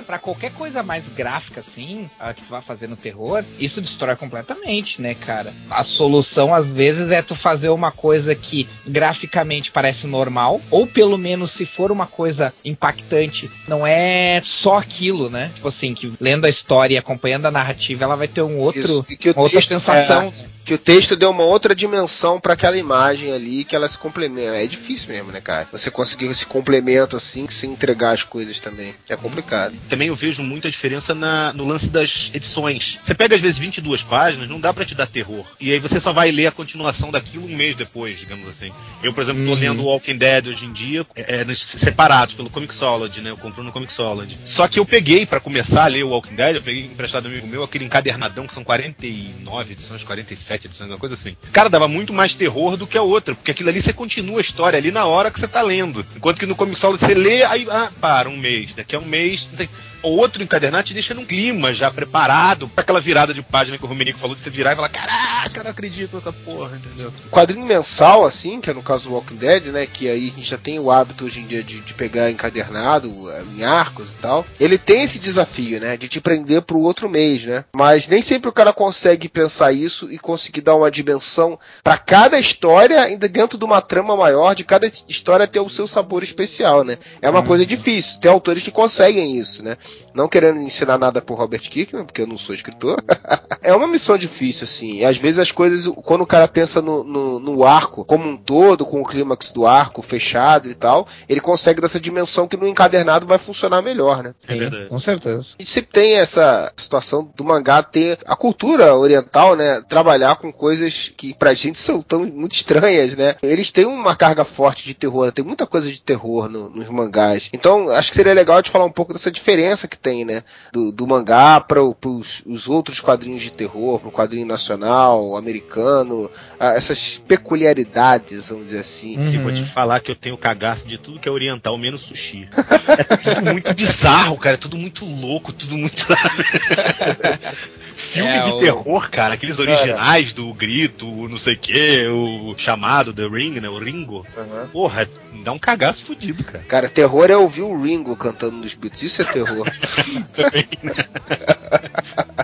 Pra 0.06 0.20
qualquer 0.20 0.52
coisa 0.52 0.84
mais 0.84 1.10
gráfica 1.10 1.62
assim, 1.62 2.10
que 2.36 2.44
tu 2.44 2.50
vai 2.50 2.62
fazer 2.62 2.88
no 2.88 2.96
terror, 2.96 3.44
isso 3.58 3.82
destrói 3.82 4.16
completamente, 4.16 5.02
né, 5.02 5.16
cara? 5.16 5.54
A 5.70 5.84
solução 5.84 6.54
às 6.54 6.72
vezes 6.72 7.10
é 7.12 7.22
tu 7.22 7.34
fazer 7.34 7.70
uma 7.70 7.92
coisa 7.92 8.36
que 8.36 8.68
graficamente 8.86 9.72
parece 9.72 10.06
normal, 10.06 10.62
ou 10.70 10.86
pelo 10.86 11.18
menos 11.18 11.52
se 11.52 11.66
for 11.66 11.92
uma 11.92 12.06
coisa 12.06 12.54
impactante, 12.64 13.50
não 13.68 13.86
é 13.88 14.40
só 14.44 14.78
aquilo, 14.78 15.30
né? 15.30 15.50
Tipo 15.56 15.68
assim, 15.70 15.94
que 15.96 16.14
lendo 16.20 16.46
a 16.46 16.50
história 16.50 16.94
e 16.96 16.98
acompanhando 16.98 17.46
a 17.48 17.52
narrativa, 17.52 18.04
ela 18.04 18.16
vai 18.16 18.28
ter 18.28 18.42
um 18.42 18.58
outro, 18.60 18.82
Isso, 18.82 19.06
outra 19.36 19.58
texto- 19.58 19.70
sensação. 19.70 20.34
Que 20.70 20.76
o 20.76 20.78
texto 20.78 21.16
deu 21.16 21.32
uma 21.32 21.42
outra 21.42 21.74
dimensão 21.74 22.40
pra 22.40 22.54
aquela 22.54 22.78
imagem 22.78 23.34
ali, 23.34 23.64
que 23.64 23.76
ela 23.76 23.88
se 23.88 23.98
complementa. 23.98 24.56
É 24.56 24.68
difícil 24.68 25.08
mesmo, 25.12 25.32
né, 25.32 25.42
cara? 25.42 25.68
Você 25.72 25.90
conseguir 25.90 26.28
esse 26.28 26.46
complemento 26.46 27.16
assim, 27.16 27.48
sem 27.50 27.72
entregar 27.72 28.12
as 28.12 28.22
coisas 28.22 28.60
também. 28.60 28.94
É 29.10 29.16
complicado. 29.16 29.76
Também 29.90 30.10
eu 30.10 30.16
vejo 30.16 30.44
muita 30.44 30.70
diferença 30.70 31.16
na- 31.16 31.52
no 31.54 31.66
lance 31.66 31.90
das 31.90 32.30
edições. 32.36 33.00
Você 33.04 33.16
pega 33.16 33.34
às 33.36 33.42
vezes 33.42 33.58
22 33.58 34.04
páginas, 34.04 34.48
não 34.48 34.60
dá 34.60 34.72
pra 34.72 34.86
te 34.86 34.94
dar 34.94 35.08
terror. 35.08 35.44
E 35.60 35.72
aí 35.74 35.80
você 35.80 36.00
só 36.00 36.14
vai 36.14 36.30
ler 36.30 36.46
a 36.46 36.52
continuação 36.52 37.10
daquilo 37.10 37.46
um 37.46 37.56
mês 37.56 37.76
depois, 37.76 38.20
digamos 38.20 38.48
assim. 38.48 38.72
Eu, 39.02 39.12
por 39.12 39.24
exemplo, 39.24 39.44
tô 39.46 39.54
Uhum. 39.54 39.58
lendo 39.60 39.84
Walking 39.86 40.18
Dead 40.20 40.46
hoje 40.50 40.66
em 40.68 40.72
dia, 40.72 41.04
é, 41.16 41.44
nos- 41.46 41.58
separados 41.60 42.36
pelo 42.36 42.48
Comixology, 42.52 43.22
né? 43.22 43.32
Eu 43.32 43.38
compro 43.38 43.64
no 43.64 43.72
Comixology. 43.72 44.38
Só 44.46 44.68
que 44.68 44.78
eu 44.80 44.86
peguei 44.86 45.26
pra 45.26 45.40
começar 45.40 45.86
a 45.86 45.88
ler 45.88 46.04
o 46.04 46.10
Walking 46.10 46.36
Dead, 46.36 46.58
eu 46.58 46.62
peguei 46.62 46.84
emprestado 46.86 47.24
do 47.24 47.30
amigo 47.30 47.48
meu 47.48 47.64
aquele 47.64 47.86
encadernadão 47.86 48.46
que 48.46 48.54
são 48.54 48.64
49 48.64 49.74
edições, 49.74 50.04
47 50.04 50.59
edições, 50.68 50.90
uma 50.90 50.98
coisa 50.98 51.16
assim. 51.16 51.36
Cara, 51.52 51.70
dava 51.70 51.88
muito 51.88 52.14
mais 52.14 52.34
terror 52.34 52.78
do 52.78 52.88
que 52.88 52.98
a 52.98 53.02
outra, 53.02 53.36
porque 53.36 53.52
aquilo 53.52 53.70
ali 53.70 53.82
você 53.82 53.94
continua 53.94 54.40
a 54.40 54.42
história 54.42 54.78
ali 54.78 54.92
na 54.92 55.06
hora 55.06 55.32
que 55.32 55.40
você 55.40 55.48
tá 55.48 55.62
lendo. 55.62 56.06
Enquanto 56.16 56.40
que 56.40 56.46
no 56.46 56.56
Comixology 56.56 57.06
você 57.06 57.14
lê, 57.14 57.44
aí, 57.44 57.68
ah, 57.70 57.92
para, 58.00 58.30
um 58.30 58.38
mês, 58.38 58.74
daqui 58.74 58.96
a 58.96 59.00
um 59.00 59.06
mês, 59.06 59.48
não 59.50 59.58
sei. 59.58 59.70
O 60.02 60.10
outro 60.10 60.42
encadernado 60.42 60.84
te 60.88 60.94
deixa 60.94 61.14
num 61.14 61.26
clima 61.26 61.74
já 61.74 61.92
preparado 61.92 62.68
pra 62.70 62.82
aquela 62.82 63.02
virada 63.02 63.34
de 63.34 63.42
página 63.42 63.78
que 63.78 63.84
o 63.84 63.88
Romenico 63.88 64.20
falou 64.20 64.36
de 64.36 64.42
você 64.42 64.50
virar 64.50 64.74
e 64.74 64.76
falar: 64.76 64.90
Caraca, 64.90 65.64
não 65.64 65.72
acredito 65.72 66.16
nessa 66.16 66.32
porra, 66.32 66.78
entendeu? 66.78 67.12
quadrinho 67.30 67.66
mensal, 67.66 68.26
assim, 68.26 68.62
que 68.62 68.70
é 68.70 68.74
no 68.74 68.82
caso 68.82 69.10
do 69.10 69.16
Walking 69.16 69.36
Dead, 69.36 69.66
né? 69.68 69.86
Que 69.86 70.10
aí 70.10 70.32
a 70.34 70.38
gente 70.38 70.50
já 70.50 70.58
tem 70.58 70.80
o 70.80 70.92
hábito 70.92 71.26
hoje 71.26 71.40
em 71.42 71.46
dia 71.46 71.64
de, 71.64 71.80
de 71.82 71.94
pegar 71.94 72.32
encadernado 72.32 73.10
eh, 73.32 73.44
em 73.58 73.64
arcos 73.64 74.12
e 74.12 74.16
tal. 74.16 74.46
Ele 74.60 74.78
tem 74.78 75.04
esse 75.04 75.20
desafio, 75.20 75.80
né? 75.80 75.98
De 75.98 76.08
te 76.08 76.22
prender 76.22 76.62
pro 76.62 76.80
outro 76.80 77.10
mês, 77.10 77.46
né? 77.46 77.66
Mas 77.74 78.08
nem 78.08 78.22
sempre 78.22 78.50
o 78.50 78.54
cara 78.54 78.74
consegue 78.74 79.28
pensar 79.28 79.72
isso 79.72 80.12
e 80.12 80.18
conseguir 80.18 80.62
dar 80.62 80.76
uma 80.76 80.92
dimensão 80.92 81.60
pra 81.84 81.98
cada 81.98 82.40
história, 82.40 83.02
ainda 83.02 83.28
dentro 83.28 83.58
de 83.58 83.66
uma 83.66 83.82
trama 83.82 84.16
maior, 84.16 84.54
de 84.54 84.64
cada 84.64 84.92
história 85.08 85.48
ter 85.48 85.60
o 85.60 85.70
seu 85.70 85.88
sabor 85.88 86.24
especial, 86.24 86.84
né? 86.84 86.98
É 87.22 87.30
uma 87.30 87.44
coisa 87.44 87.66
difícil. 87.66 88.20
Tem 88.20 88.32
autores 88.32 88.64
que 88.64 88.72
conseguem 88.72 89.38
isso, 89.38 89.64
né? 89.64 89.78
Não 90.14 90.28
querendo 90.28 90.60
ensinar 90.62 90.98
nada 90.98 91.22
pro 91.22 91.36
Robert 91.36 91.62
Kirkman, 91.70 92.04
porque 92.06 92.22
eu 92.22 92.28
não 92.28 92.38
sou 92.38 92.54
escritor. 92.56 92.98
é 93.62 93.74
uma 93.76 93.88
missão 93.88 94.18
difícil, 94.18 94.64
assim. 94.64 94.96
E 94.98 95.06
às 95.06 95.18
vezes 95.18 95.38
as 95.40 95.52
coisas, 95.52 95.88
quando 96.04 96.22
o 96.22 96.28
cara 96.28 96.48
pensa 96.48 96.82
no, 96.82 97.04
no, 97.04 97.40
no 97.40 97.64
arco 97.64 98.04
como 98.04 98.28
um 98.28 98.36
todo, 98.36 98.86
com 98.86 99.02
o 99.02 99.06
clímax 99.06 99.52
do 99.52 99.68
arco 99.68 100.02
fechado 100.02 100.70
e 100.70 100.74
tal, 100.74 101.08
ele 101.28 101.40
consegue 101.40 101.80
dessa 101.80 102.00
dimensão 102.00 102.48
que 102.48 102.58
no 102.58 102.68
encadernado 102.68 103.26
vai 103.28 103.38
funcionar 103.38 103.82
melhor, 103.84 104.24
né? 104.24 104.34
É 104.48 104.56
verdade. 104.56 104.88
Com 104.90 105.00
certeza. 105.00 105.54
A 105.60 105.62
gente 105.62 105.70
sempre 105.70 105.92
tem 105.92 106.16
essa 106.16 106.72
situação 106.76 107.32
do 107.36 107.44
mangá 107.44 107.84
ter 107.84 108.18
a 108.26 108.36
cultura 108.36 108.96
oriental, 108.96 109.56
né? 109.56 109.82
Trabalhar 109.88 110.38
com 110.38 110.52
coisas 110.52 111.14
que 111.16 111.34
pra 111.36 111.54
gente 111.54 111.78
são 111.78 112.02
tão 112.02 112.26
muito 112.26 112.54
estranhas, 112.56 113.16
né? 113.16 113.36
Eles 113.44 113.72
têm 113.72 113.86
uma 113.86 114.16
carga 114.16 114.44
forte 114.44 114.84
de 114.86 114.94
terror, 114.96 115.32
tem 115.32 115.46
muita 115.46 115.68
coisa 115.68 115.90
de 115.90 116.02
terror 116.02 116.50
no- 116.50 116.70
nos 116.70 116.90
mangás. 116.90 117.50
Então, 117.54 117.90
acho 117.92 118.10
que 118.10 118.16
seria 118.16 118.34
legal 118.34 118.62
de 118.62 118.72
falar 118.72 118.86
um 118.86 118.92
pouco 118.92 119.14
dessa 119.14 119.30
diferença 119.32 119.79
que 119.88 119.98
tem, 119.98 120.26
né? 120.26 120.44
Do, 120.72 120.92
do 120.92 121.08
mangá 121.08 121.60
para 121.62 121.82
os, 121.84 122.42
os 122.46 122.68
outros 122.68 123.00
quadrinhos 123.00 123.42
de 123.42 123.52
terror, 123.52 124.00
pro 124.00 124.12
quadrinho 124.12 124.46
nacional, 124.46 125.36
americano, 125.38 126.30
essas 126.60 127.22
peculiaridades, 127.28 128.50
vamos 128.50 128.66
dizer 128.66 128.80
assim. 128.80 129.14
E 129.34 129.38
vou 129.38 129.48
Uhum. 129.50 129.54
te 129.54 129.64
falar 129.64 130.00
que 130.00 130.12
eu 130.12 130.16
tenho 130.16 130.38
cagaço 130.38 130.88
de 130.88 130.98
tudo 130.98 131.20
que 131.20 131.28
é 131.28 131.32
oriental, 131.32 131.78
menos 131.78 132.02
sushi. 132.02 132.48
É 132.90 133.04
tudo 133.36 133.42
muito 133.52 133.74
bizarro, 133.74 134.38
cara. 134.38 134.56
É 134.56 134.58
tudo 134.58 134.78
muito 134.78 135.06
louco, 135.06 135.54
tudo 135.54 135.78
muito. 135.78 136.06
Filme 138.00 138.30
É, 138.32 138.40
de 138.42 138.50
o- 138.52 138.60
terror, 138.60 139.10
cara. 139.10 139.34
Aqueles 139.34 139.60
originais 139.60 140.32
do 140.34 140.54
Grito, 140.54 141.08
o 141.08 141.28
não 141.28 141.38
sei 141.38 141.54
o 141.56 141.58
que, 141.58 142.08
o 142.08 142.56
chamado 142.58 143.14
The 143.14 143.28
Ring, 143.28 143.60
né? 143.60 143.68
O 143.68 143.78
Ringo. 143.78 144.26
Aham. 144.38 144.68
Porra, 144.72 145.08
dá 145.44 145.52
um 145.52 145.60
cagaço 145.60 146.04
fudido, 146.06 146.44
cara. 146.44 146.64
Cara, 146.68 146.90
terror 146.90 147.30
é 147.30 147.36
ouvir 147.36 147.62
o 147.64 147.80
Ringo 147.82 148.16
cantando 148.16 148.56
nos 148.58 148.74
Beatles. 148.74 149.04
Isso 149.04 149.22
é 149.22 149.26
terror. 149.26 149.66
Também, 150.34 150.68
né? 150.82 150.94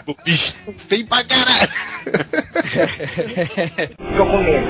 o 0.06 0.16
bicho 0.24 0.60
feio 0.78 1.08
pra 1.08 1.24
caralho. 1.24 1.72
Tô 4.18 4.26
com 4.26 4.38
medo. 4.44 4.68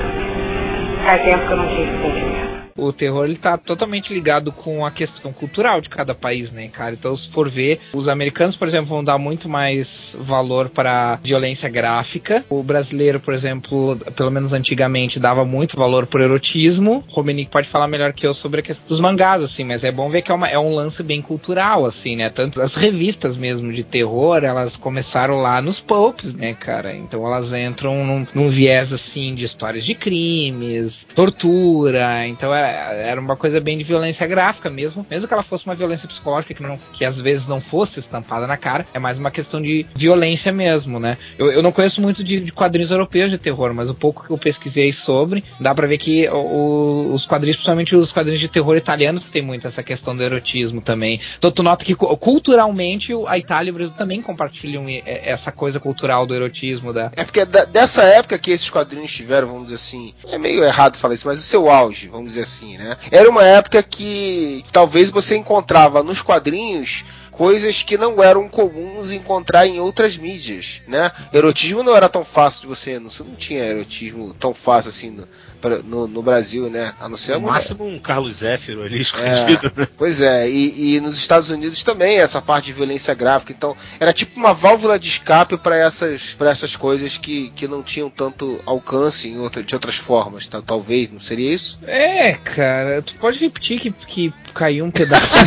Faz 1.04 1.22
tempo 1.24 1.46
que 1.46 1.52
eu 1.52 1.56
não 1.56 1.68
tive 1.68 2.02
sentimento. 2.02 2.65
O 2.76 2.92
terror 2.92 3.24
ele 3.24 3.36
tá 3.36 3.56
totalmente 3.56 4.12
ligado 4.12 4.52
com 4.52 4.84
a 4.84 4.90
questão 4.90 5.32
cultural 5.32 5.80
de 5.80 5.88
cada 5.88 6.14
país, 6.14 6.52
né, 6.52 6.68
cara? 6.68 6.94
Então, 6.94 7.16
se 7.16 7.28
for 7.30 7.48
ver, 7.48 7.80
os 7.92 8.08
americanos, 8.08 8.56
por 8.56 8.68
exemplo, 8.68 8.88
vão 8.88 9.02
dar 9.04 9.18
muito 9.18 9.48
mais 9.48 10.16
valor 10.18 10.68
para 10.68 11.18
violência 11.22 11.68
gráfica. 11.68 12.44
O 12.50 12.62
brasileiro, 12.62 13.18
por 13.20 13.32
exemplo, 13.34 13.96
pelo 14.14 14.30
menos 14.30 14.52
antigamente, 14.52 15.18
dava 15.18 15.44
muito 15.44 15.76
valor 15.76 16.06
pro 16.06 16.22
erotismo. 16.22 17.02
O 17.08 17.24
pode 17.50 17.68
falar 17.68 17.88
melhor 17.88 18.12
que 18.12 18.26
eu 18.26 18.32
sobre 18.34 18.60
a 18.60 18.62
questão 18.62 18.86
dos 18.88 19.00
mangás, 19.00 19.42
assim, 19.42 19.64
mas 19.64 19.82
é 19.82 19.90
bom 19.90 20.08
ver 20.08 20.22
que 20.22 20.30
é, 20.30 20.34
uma- 20.34 20.48
é 20.48 20.58
um 20.58 20.72
lance 20.74 21.02
bem 21.02 21.20
cultural, 21.22 21.84
assim, 21.84 22.14
né? 22.16 22.28
Tanto 22.30 22.60
as 22.60 22.74
revistas 22.74 23.36
mesmo 23.36 23.72
de 23.72 23.82
terror, 23.82 24.44
elas 24.44 24.76
começaram 24.76 25.40
lá 25.40 25.60
nos 25.60 25.80
pulps, 25.80 26.34
né, 26.34 26.54
cara? 26.54 26.94
Então 26.94 27.26
elas 27.26 27.52
entram 27.52 28.04
num, 28.04 28.26
num 28.34 28.48
viés, 28.48 28.92
assim, 28.92 29.34
de 29.34 29.44
histórias 29.44 29.84
de 29.84 29.94
crimes, 29.94 31.06
tortura, 31.14 32.26
então 32.26 32.54
era, 32.54 32.65
era 32.66 33.20
uma 33.20 33.36
coisa 33.36 33.60
bem 33.60 33.78
de 33.78 33.84
violência 33.84 34.26
gráfica 34.26 34.68
mesmo, 34.70 35.06
mesmo 35.10 35.26
que 35.28 35.34
ela 35.34 35.42
fosse 35.42 35.66
uma 35.66 35.74
violência 35.74 36.08
psicológica 36.08 36.54
que, 36.54 36.62
não, 36.62 36.78
que 36.92 37.04
às 37.04 37.20
vezes 37.20 37.46
não 37.46 37.60
fosse 37.60 38.00
estampada 38.00 38.46
na 38.46 38.56
cara, 38.56 38.86
é 38.94 38.98
mais 38.98 39.18
uma 39.18 39.30
questão 39.30 39.60
de 39.60 39.86
violência 39.94 40.52
mesmo, 40.52 40.98
né? 40.98 41.16
Eu, 41.38 41.50
eu 41.52 41.62
não 41.62 41.72
conheço 41.72 42.00
muito 42.00 42.22
de, 42.24 42.40
de 42.40 42.52
quadrinhos 42.52 42.90
europeus 42.90 43.30
de 43.30 43.38
terror, 43.38 43.72
mas 43.74 43.88
o 43.90 43.94
pouco 43.94 44.24
que 44.24 44.30
eu 44.30 44.38
pesquisei 44.38 44.92
sobre, 44.92 45.44
dá 45.60 45.74
pra 45.74 45.86
ver 45.86 45.98
que 45.98 46.28
o- 46.28 47.10
os 47.12 47.26
quadrinhos, 47.26 47.56
principalmente 47.56 47.94
os 47.96 48.12
quadrinhos 48.12 48.40
de 48.40 48.48
terror 48.48 48.76
italianos, 48.76 49.28
tem 49.30 49.42
muito 49.42 49.66
essa 49.66 49.82
questão 49.82 50.16
do 50.16 50.22
erotismo 50.22 50.80
também. 50.80 51.20
Então 51.38 51.50
tu 51.50 51.62
nota 51.62 51.84
que 51.84 51.94
cu- 51.94 52.16
culturalmente 52.16 53.12
a 53.26 53.38
Itália 53.38 53.68
e 53.68 53.72
o 53.72 53.74
Brasil 53.74 53.94
também 53.96 54.20
compartilham 54.22 54.88
e- 54.88 55.02
essa 55.06 55.50
coisa 55.52 55.78
cultural 55.80 56.26
do 56.26 56.34
erotismo 56.34 56.92
da. 56.92 57.10
É 57.16 57.24
porque 57.24 57.44
da- 57.44 57.64
dessa 57.64 58.02
época 58.02 58.38
que 58.38 58.50
esses 58.50 58.70
quadrinhos 58.70 59.12
tiveram, 59.12 59.48
vamos 59.48 59.64
dizer 59.64 59.74
assim, 59.76 60.14
é 60.30 60.38
meio 60.38 60.64
errado 60.64 60.96
falar 60.96 61.14
isso, 61.14 61.26
mas 61.26 61.38
o 61.40 61.42
seu 61.42 61.68
auge, 61.70 62.08
vamos 62.08 62.28
dizer 62.30 62.42
assim, 62.42 62.55
né? 62.64 62.96
Era 63.10 63.28
uma 63.28 63.44
época 63.44 63.82
que 63.82 64.64
talvez 64.72 65.10
você 65.10 65.36
encontrava 65.36 66.02
nos 66.02 66.22
quadrinhos 66.22 67.04
coisas 67.36 67.82
que 67.82 67.98
não 67.98 68.22
eram 68.22 68.48
comuns 68.48 69.10
encontrar 69.10 69.66
em 69.66 69.78
outras 69.78 70.16
mídias, 70.16 70.80
né? 70.88 71.12
Erotismo 71.32 71.82
não 71.82 71.94
era 71.94 72.08
tão 72.08 72.24
fácil 72.24 72.62
de 72.62 72.66
você, 72.68 72.98
não, 72.98 73.10
você 73.10 73.22
não 73.22 73.34
tinha 73.34 73.62
erotismo 73.62 74.32
tão 74.34 74.54
fácil 74.54 74.88
assim 74.88 75.10
no, 75.10 75.28
pra- 75.68 75.78
no, 75.84 76.06
no 76.06 76.22
Brasil, 76.22 76.70
né? 76.70 76.92
A 77.00 77.08
não 77.08 77.16
ser 77.16 77.32
No 77.34 77.40
máximo 77.48 77.86
um 77.86 77.98
Carlos 77.98 78.36
Zéfiro 78.36 78.82
ali 78.82 79.00
escondido, 79.00 79.72
né? 79.76 79.86
Pois 79.96 80.20
é, 80.20 80.48
e, 80.48 80.96
e 80.96 81.00
nos 81.00 81.16
Estados 81.18 81.50
Unidos 81.50 81.82
também 81.82 82.18
essa 82.18 82.40
parte 82.40 82.66
de 82.66 82.72
violência 82.72 83.12
gráfica. 83.14 83.52
Então, 83.52 83.76
era 83.98 84.12
tipo 84.12 84.38
uma 84.38 84.54
válvula 84.54 84.98
de 84.98 85.08
escape 85.08 85.56
para 85.56 85.76
essas, 85.76 86.34
pra 86.34 86.50
essas 86.50 86.76
coisas 86.76 87.16
que, 87.18 87.50
que 87.56 87.66
não 87.66 87.82
tinham 87.82 88.08
tanto 88.10 88.60
alcance 88.66 89.28
em 89.28 89.38
outra, 89.38 89.62
de 89.62 89.74
outras 89.74 89.96
formas. 89.96 90.46
tá? 90.46 90.62
Talvez, 90.62 91.10
não 91.10 91.20
seria 91.20 91.52
isso? 91.52 91.78
É, 91.86 92.34
cara, 92.34 93.02
tu 93.02 93.14
pode 93.16 93.38
repetir 93.38 93.80
que, 93.80 93.90
que 93.90 94.32
caiu 94.54 94.84
um 94.84 94.90
pedaço. 94.90 95.36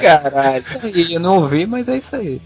Caralho. 0.00 0.56
Isso 0.58 0.78
aí, 0.82 1.14
eu 1.14 1.20
não 1.20 1.36
ouvi, 1.38 1.66
mas 1.66 1.88
é 1.88 1.96
isso 1.96 2.14
aí. 2.14 2.40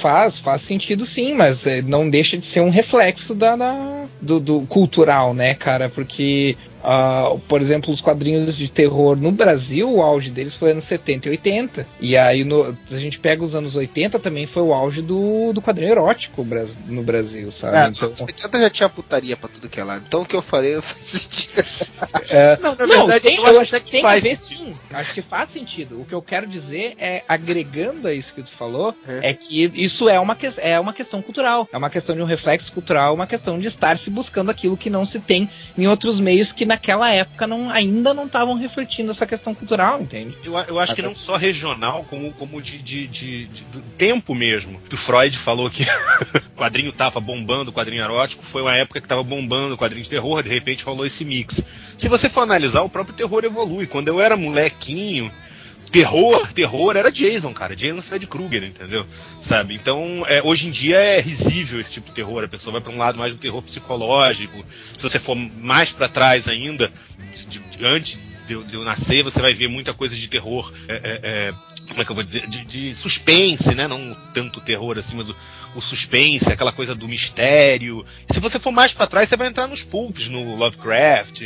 Faz, 0.00 0.38
faz 0.38 0.62
sentido 0.62 1.04
sim, 1.04 1.34
mas 1.34 1.66
eh, 1.66 1.82
não 1.82 2.08
deixa 2.08 2.36
de 2.36 2.44
ser 2.46 2.60
um 2.60 2.70
reflexo 2.70 3.34
da, 3.34 3.54
da- 3.56 4.04
do, 4.20 4.40
do 4.40 4.60
cultural, 4.62 5.34
né, 5.34 5.54
cara? 5.54 5.88
Porque, 5.88 6.56
ah, 6.82 7.34
por 7.48 7.60
exemplo, 7.60 7.92
os 7.92 8.00
quadrinhos 8.00 8.56
de 8.56 8.68
terror 8.68 9.16
no 9.16 9.30
Brasil, 9.32 9.90
o 9.92 10.02
auge 10.02 10.30
deles 10.30 10.54
foi 10.54 10.72
anos 10.72 10.84
70 10.84 11.28
e 11.28 11.30
80. 11.32 11.86
E 12.00 12.16
aí, 12.16 12.44
no- 12.44 12.76
se 12.86 12.94
a 12.94 12.98
gente 12.98 13.18
pega 13.18 13.42
os 13.44 13.54
anos 13.54 13.74
80, 13.76 14.18
também 14.18 14.46
foi 14.46 14.62
o 14.62 14.72
auge 14.74 15.02
do, 15.02 15.52
do 15.52 15.60
quadrinho 15.62 15.90
erótico 15.92 16.46
no 16.86 17.02
Brasil, 17.02 17.50
sabe? 17.52 17.76
É, 17.76 17.88
Então, 17.88 18.10
nos 18.10 18.20
80 18.20 18.58
já 18.60 18.70
tinha 18.70 18.88
putaria 18.88 19.36
pra 19.36 19.48
tudo 19.48 19.68
que 19.68 19.78
é 19.80 19.84
lado. 19.84 20.04
Então 20.06 20.22
o 20.22 20.26
que 20.26 20.34
eu 20.36 20.42
falei 20.42 20.74
não 20.74 20.82
faz 20.82 21.04
sentido. 21.06 21.62
é, 22.30 22.58
Não, 22.60 22.74
na 22.74 22.86
Não, 22.86 23.06
verdade, 23.06 23.20
tem, 23.24 23.36
eu 23.36 23.46
eu 23.46 23.60
acho 23.60 23.70
que 23.72 23.80
que 23.80 23.90
tem 23.90 24.02
faz 24.02 24.24
a 24.24 24.28
ver 24.28 24.36
sentido. 24.36 24.64
sim. 24.66 24.76
Acho 24.92 25.14
que 25.14 25.22
faz 25.22 25.48
sentido. 25.50 26.00
O 26.00 26.04
que 26.04 26.14
eu 26.14 26.22
quero 26.22 26.46
dizer 26.46 26.94
é, 26.98 27.22
agregando 27.28 28.08
a 28.08 28.12
isso 28.12 28.34
que 28.34 28.42
tu 28.42 28.50
falou, 28.50 28.94
É. 29.06 29.30
é, 29.30 29.34
que 29.34 29.70
isso 29.74 30.08
é 30.08 30.18
uma, 30.18 30.34
que- 30.34 30.50
é 30.58 30.78
uma 30.78 30.92
questão 30.92 31.20
cultural. 31.22 31.68
É 31.72 31.76
uma 31.76 31.90
questão 31.90 32.14
de 32.16 32.22
um 32.22 32.26
reflexo 32.26 32.72
cultural, 32.72 33.14
uma 33.14 33.26
questão 33.26 33.58
de 33.58 33.66
estar 33.66 33.96
se 33.98 34.10
buscando 34.10 34.50
aquilo 34.50 34.76
que 34.76 34.90
não 34.90 35.04
se 35.04 35.18
tem 35.20 35.48
em 35.76 35.86
outros 35.86 36.18
meios 36.20 36.52
que 36.52 36.64
naquela 36.70 37.10
época 37.10 37.46
não, 37.48 37.68
ainda 37.68 38.14
não 38.14 38.26
estavam 38.26 38.54
refletindo 38.54 39.10
essa 39.10 39.26
questão 39.26 39.52
cultural, 39.54 40.00
entende? 40.00 40.36
Eu, 40.44 40.56
eu 40.56 40.78
acho 40.78 40.94
que 40.94 41.02
não 41.02 41.16
só 41.16 41.36
regional, 41.36 42.04
como, 42.08 42.32
como 42.32 42.62
de, 42.62 42.78
de, 42.78 43.06
de- 43.08 43.46
de- 43.46 43.62
do 43.64 43.80
tempo 43.98 44.34
mesmo. 44.34 44.80
O 44.92 44.96
Freud 44.96 45.36
falou 45.36 45.68
que 45.68 45.82
o 46.54 46.56
quadrinho 46.56 46.92
tava 46.92 47.18
bombando, 47.20 47.70
o 47.70 47.74
quadrinho 47.74 48.02
erótico, 48.04 48.44
foi 48.44 48.62
uma 48.62 48.76
época 48.76 49.00
que 49.00 49.08
tava 49.08 49.22
bombando 49.24 49.74
o 49.74 49.78
quadrinho 49.78 50.04
de 50.04 50.10
terror, 50.10 50.42
de 50.42 50.48
repente 50.48 50.84
rolou 50.84 51.04
esse 51.04 51.24
mix. 51.24 51.64
Se 51.98 52.08
você 52.08 52.28
for 52.30 52.42
analisar, 52.42 52.82
o 52.82 52.88
próprio 52.88 53.16
terror 53.16 53.44
evolui. 53.44 53.86
Quando 53.86 54.06
eu 54.08 54.20
era 54.20 54.36
molequinho, 54.36 55.30
terror, 55.90 56.46
terror 56.52 56.96
era 56.96 57.10
Jason, 57.10 57.52
cara. 57.52 57.74
Jason 57.76 58.02
Fred 58.02 58.26
Krueger, 58.26 58.64
entendeu? 58.64 59.06
Sabe? 59.42 59.74
Então, 59.74 60.24
é, 60.28 60.42
hoje 60.42 60.66
em 60.68 60.70
dia 60.70 60.96
é 60.98 61.20
risível 61.20 61.80
esse 61.80 61.90
tipo 61.92 62.08
de 62.08 62.14
terror. 62.14 62.44
A 62.44 62.48
pessoa 62.48 62.72
vai 62.72 62.80
pra 62.80 62.92
um 62.92 62.98
lado 62.98 63.18
mais 63.18 63.34
do 63.34 63.40
terror 63.40 63.62
psicológico. 63.62 64.64
Se 64.96 65.02
você 65.02 65.18
for 65.18 65.34
mais 65.34 65.92
pra 65.92 66.08
trás 66.08 66.48
ainda, 66.48 66.92
de- 67.48 67.58
de- 67.58 67.84
antes 67.84 68.18
de 68.18 68.30
de 68.50 68.74
eu 68.74 68.82
nascer, 68.82 69.22
você 69.22 69.40
vai 69.40 69.54
ver 69.54 69.68
muita 69.68 69.94
coisa 69.94 70.16
de 70.16 70.26
terror. 70.26 70.72
é, 70.88 70.94
é, 70.96 71.20
é, 71.22 71.54
como 71.88 72.02
é 72.02 72.04
que 72.04 72.10
eu 72.10 72.14
vou 72.16 72.24
dizer? 72.24 72.48
De, 72.48 72.64
de 72.66 72.94
suspense, 72.96 73.76
né? 73.76 73.86
Não 73.86 74.12
tanto 74.34 74.60
terror 74.60 74.98
assim, 74.98 75.14
mas 75.14 75.28
o, 75.30 75.36
o 75.74 75.80
suspense, 75.80 76.52
aquela 76.52 76.72
coisa 76.72 76.94
do 76.94 77.06
mistério. 77.08 78.04
Se 78.30 78.40
você 78.40 78.58
for 78.58 78.70
mais 78.72 78.92
pra 78.92 79.06
trás, 79.06 79.28
você 79.28 79.36
vai 79.36 79.48
entrar 79.48 79.66
nos 79.66 79.82
pulps, 79.82 80.28
no 80.28 80.56
Lovecraft. 80.56 81.40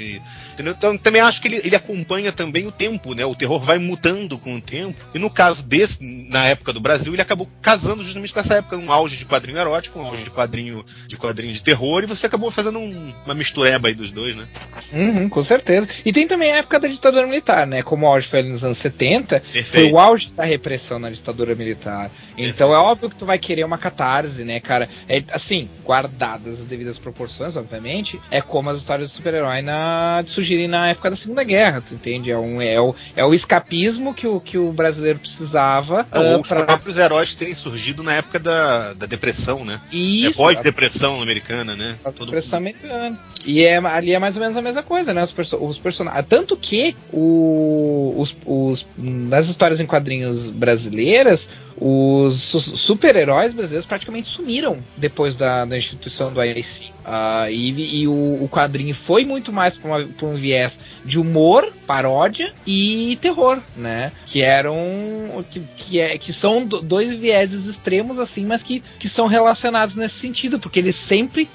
Entendeu? 0.53 0.75
Então 0.77 0.97
também 0.97 1.21
acho 1.21 1.41
que 1.43 1.49
ele, 1.49 1.61
ele 1.65 1.77
acompanha 1.77 2.31
também 2.33 2.67
o 2.67 2.73
tempo, 2.73 3.15
né? 3.15 3.25
O 3.27 3.35
terror 3.35 3.61
vai 3.61 3.79
mudando 3.79 4.39
com 4.39 4.55
o 4.57 4.61
tempo. 4.61 4.99
E 5.15 5.19
no 5.19 5.29
caso 5.29 5.63
desse, 5.63 5.99
na 6.29 6.47
época 6.47 6.73
do 6.73 6.81
Brasil, 6.81 7.13
ele 7.13 7.23
acabou 7.23 7.49
casando 7.61 8.03
justamente 8.05 8.33
com 8.33 8.41
essa 8.41 8.55
época, 8.55 8.77
um 8.77 8.93
auge 8.93 9.17
de 9.17 9.25
quadrinho 9.27 9.59
erótico, 9.59 9.99
um 9.99 10.07
auge 10.07 10.23
de 10.25 10.31
quadrinho 10.31 10.85
de 11.07 11.17
quadrinho 11.17 11.53
de 11.53 11.63
terror, 11.63 12.03
e 12.03 12.07
você 12.07 12.27
acabou 12.27 12.51
fazendo 12.51 12.79
um- 12.79 13.13
uma 13.25 13.35
mistureba 13.35 13.89
aí 13.89 13.95
dos 13.95 14.11
dois, 14.13 14.37
né? 14.37 14.47
Uhum, 14.93 15.29
com 15.29 15.43
certeza. 15.43 15.89
E 16.05 16.13
tem 16.13 16.27
também 16.29 16.53
a 16.53 16.59
época 16.59 16.79
da 16.79 16.89
ditadura 16.89 17.27
militar, 17.27 17.67
né? 17.67 17.83
Como 17.83 18.07
o 18.07 18.09
auge 18.09 18.29
foi 18.29 18.43
nos 18.43 18.63
anos 18.65 18.79
70, 18.79 19.41
foi 19.41 19.53
Perfeito. 19.53 19.95
o 19.95 19.99
auge 19.99 20.31
da 20.33 20.45
repressão 20.45 20.99
na 20.99 21.11
ditadura 21.11 21.55
militar. 21.55 22.11
Então 22.39 22.73
é 22.73 22.79
óbvio 22.79 23.11
que 23.11 23.17
tu 23.17 23.27
vai 23.27 23.39
querer 23.39 23.65
uma 23.65 23.79
catarse, 24.15 24.45
né, 24.45 24.61
cara? 24.61 24.89
É, 25.09 25.23
assim, 25.33 25.69
guardadas 25.85 26.61
as 26.61 26.67
devidas 26.67 26.99
proporções, 26.99 27.57
obviamente, 27.57 28.21
é 28.31 28.41
como 28.41 28.71
as 28.71 28.79
histórias 28.79 29.09
de 29.11 29.17
super-herói 29.17 29.63
na, 29.63 30.25
surgirem 30.27 30.69
na 30.69 30.89
época 30.89 31.11
da 31.11 31.17
Segunda 31.17 31.43
Guerra, 31.43 31.81
tu 31.81 31.95
entende? 31.95 32.31
É, 32.31 32.39
um, 32.39 32.61
é, 32.61 32.81
o, 32.81 32.95
é 33.17 33.25
o 33.25 33.35
escapismo 33.35 34.15
que 34.15 34.27
o, 34.27 34.41
que 34.41 34.57
o 34.59 34.73
brasileiro 34.73 35.19
precisava. 35.19 36.07
Não, 36.13 36.21
ah, 36.21 36.35
ou 36.35 36.41
os 36.41 36.49
pra- 36.49 36.65
próprios 36.65 36.97
heróis 36.97 37.35
terem 37.35 37.55
surgido 37.55 38.03
na 38.03 38.15
época 38.15 38.39
da, 38.39 38.93
da 38.95 39.07
depressão, 39.07 39.65
né? 39.65 39.81
é 39.93 39.97
Isso, 39.97 40.35
pós-depressão 40.37 41.21
americana, 41.21 41.75
né? 41.75 41.97
Depressão 42.21 42.59
americana. 42.59 43.19
E 43.45 43.63
é, 43.63 43.77
ali 43.77 44.13
é 44.13 44.19
mais 44.19 44.37
ou 44.37 44.41
menos 44.43 44.57
a 44.57 44.63
mesma 44.63 44.83
coisa, 44.83 45.13
né? 45.13 45.23
Os, 45.23 45.33
perso 45.33 45.57
os 45.57 45.79
personagens. 45.79 46.25
Tanto 46.29 46.57
que 46.57 46.97
o, 47.13 48.15
os, 48.17 48.35
os, 48.47 48.87
nas 48.97 49.49
histórias 49.49 49.81
em 49.81 49.87
quadrinhos 49.87 50.49
brasileiras, 50.51 51.49
os 51.77 52.37
su- 52.41 52.61
super-heróis 52.61 53.53
brasileiros 53.53 53.87
praticamente 53.87 54.04
sumiram 54.25 54.79
depois 54.97 55.35
da, 55.37 55.65
da 55.65 55.77
instituição 55.77 56.33
do 56.33 56.43
IAC. 56.43 56.93
Ah, 57.05 57.51
e 57.51 58.01
e 58.03 58.09
o, 58.09 58.45
o 58.45 58.49
quadrinho 58.49 58.95
foi 58.95 59.25
muito 59.25 59.53
mais 59.53 59.77
para 59.77 60.27
um 60.27 60.35
viés 60.35 60.79
de 61.05 61.19
humor, 61.19 61.71
paródia 61.87 62.53
e 62.67 63.19
terror, 63.21 63.61
né? 63.77 64.11
Que 64.27 64.43
eram. 64.43 64.75
Que, 65.51 65.61
que, 65.77 66.01
é, 66.01 66.17
que 66.19 66.33
são 66.33 66.65
do- 66.65 66.81
dois 66.81 67.15
vieses 67.15 67.67
extremos, 67.67 68.19
assim, 68.19 68.45
mas 68.47 68.63
que, 68.63 68.83
que 68.99 69.09
são 69.09 69.27
relacionados 69.27 69.97
nesse 69.97 70.15
sentido, 70.17 70.59
porque 70.59 70.79
eles 70.79 70.97
sempre 70.97 71.49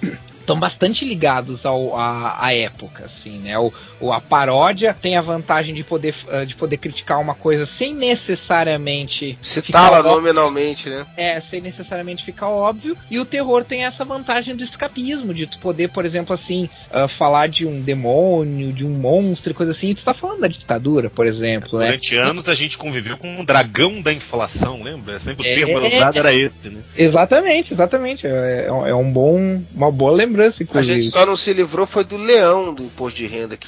estão 0.49 0.59
bastante 0.59 1.05
ligados 1.05 1.63
ao, 1.65 1.95
à, 1.95 2.37
à 2.43 2.53
época, 2.55 3.05
assim, 3.05 3.37
né? 3.39 3.57
O, 3.59 3.71
o- 4.01 4.11
a 4.11 4.19
paródia 4.19 4.95
tem 4.99 5.15
a 5.15 5.21
vantagem 5.21 5.75
de 5.75 5.83
poder, 5.83 6.15
ah, 6.31 6.43
de 6.43 6.55
poder 6.55 6.77
criticar 6.77 7.19
uma 7.21 7.35
coisa 7.35 7.65
sem 7.67 7.93
necessariamente 7.93 9.37
Citá-la 9.41 10.01
nominalmente, 10.01 10.89
né? 10.89 11.05
é, 11.15 11.39
sem 11.39 11.61
necessariamente 11.61 12.23
ficar 12.25 12.49
óbvio. 12.49 12.97
E 13.11 13.19
o 13.19 13.25
terror 13.25 13.63
tem 13.63 13.85
essa 13.85 14.03
vantagem 14.03 14.55
do 14.55 14.63
escapismo, 14.63 15.33
de 15.33 15.45
tu 15.45 15.59
poder, 15.59 15.89
por 15.89 16.03
exemplo, 16.05 16.33
assim, 16.33 16.67
ah, 16.91 17.07
falar 17.07 17.47
de 17.47 17.65
um 17.67 17.79
demônio, 17.81 18.73
de 18.73 18.85
um 18.85 18.89
monstro, 18.89 19.51
e 19.51 19.55
coisa 19.55 19.71
assim. 19.71 19.89
E 19.89 19.95
tu 19.95 20.03
tá 20.03 20.13
falando 20.13 20.41
da 20.41 20.47
ditadura, 20.47 21.09
por 21.09 21.27
exemplo, 21.27 21.77
né? 21.77 21.85
Durante 21.87 22.15
anos 22.15 22.47
a 22.49 22.55
gente 22.55 22.77
conviveu 22.77 23.17
com 23.17 23.27
um 23.27 23.45
dragão 23.45 24.01
da 24.01 24.11
inflação, 24.11 24.81
lembra? 24.81 25.19
Sempre 25.19 25.45
o 25.47 25.49
É. 25.49 25.55
termo 25.55 25.87
usado 25.87 26.17
era 26.17 26.33
esse, 26.33 26.69
né? 26.69 26.81
Exatamente, 26.97 27.73
exatamente. 27.73 28.25
É, 28.25 28.65
é 28.67 28.71
um- 28.71 28.87
é 28.87 28.95
um 28.95 29.11
bom, 29.11 29.61
uma 29.73 29.91
boa 29.91 30.11
lembrança, 30.11 30.38
A 30.43 30.47
inclusive. 30.63 31.01
gente 31.01 31.11
só 31.11 31.25
não 31.25 31.35
se 31.35 31.53
livrou 31.53 31.85
foi 31.87 32.03
do 32.03 32.17
leão 32.17 32.73
do 32.73 32.83
imposto 32.83 33.17
de 33.17 33.27
renda. 33.27 33.57
Que... 33.57 33.67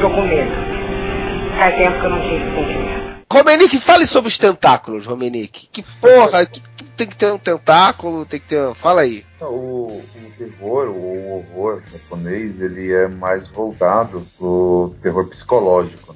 Tô 0.00 0.10
com 0.10 0.22
medo. 0.26 0.50
Faz 1.58 1.76
tempo 1.76 2.00
que 2.00 2.06
eu 2.06 2.10
não 2.10 2.20
tive 2.22 2.44
sentimento. 2.54 3.10
Romenick, 3.32 3.78
fale 3.78 4.06
sobre 4.06 4.28
os 4.28 4.36
tentáculos, 4.36 5.06
Romenick. 5.06 5.68
Que 5.70 5.82
porra, 5.82 6.44
que 6.44 6.60
tem 6.96 7.06
que 7.06 7.14
ter 7.14 7.32
um 7.32 7.38
tentáculo, 7.38 8.26
tem 8.26 8.40
que 8.40 8.48
ter. 8.48 8.74
Fala 8.74 9.02
aí. 9.02 9.24
O, 9.40 10.02
o 10.02 10.32
terror, 10.36 10.88
o 10.88 11.36
horror 11.36 11.80
japonês, 11.92 12.60
ele 12.60 12.92
é 12.92 13.06
mais 13.06 13.46
voltado 13.46 14.26
pro 14.36 14.94
terror 15.00 15.28
psicológico, 15.28 16.09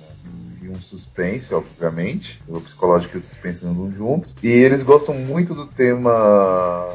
um 0.75 0.81
suspense, 0.83 1.55
obviamente. 1.55 2.43
O 2.49 2.61
psicológico 2.61 3.17
e 3.17 3.19
o 3.19 3.21
suspense 3.21 3.65
andam 3.67 3.91
juntos. 3.93 4.35
E 4.43 4.49
eles 4.49 4.83
gostam 4.83 5.15
muito 5.15 5.55
do 5.55 5.67
tema 5.67 6.13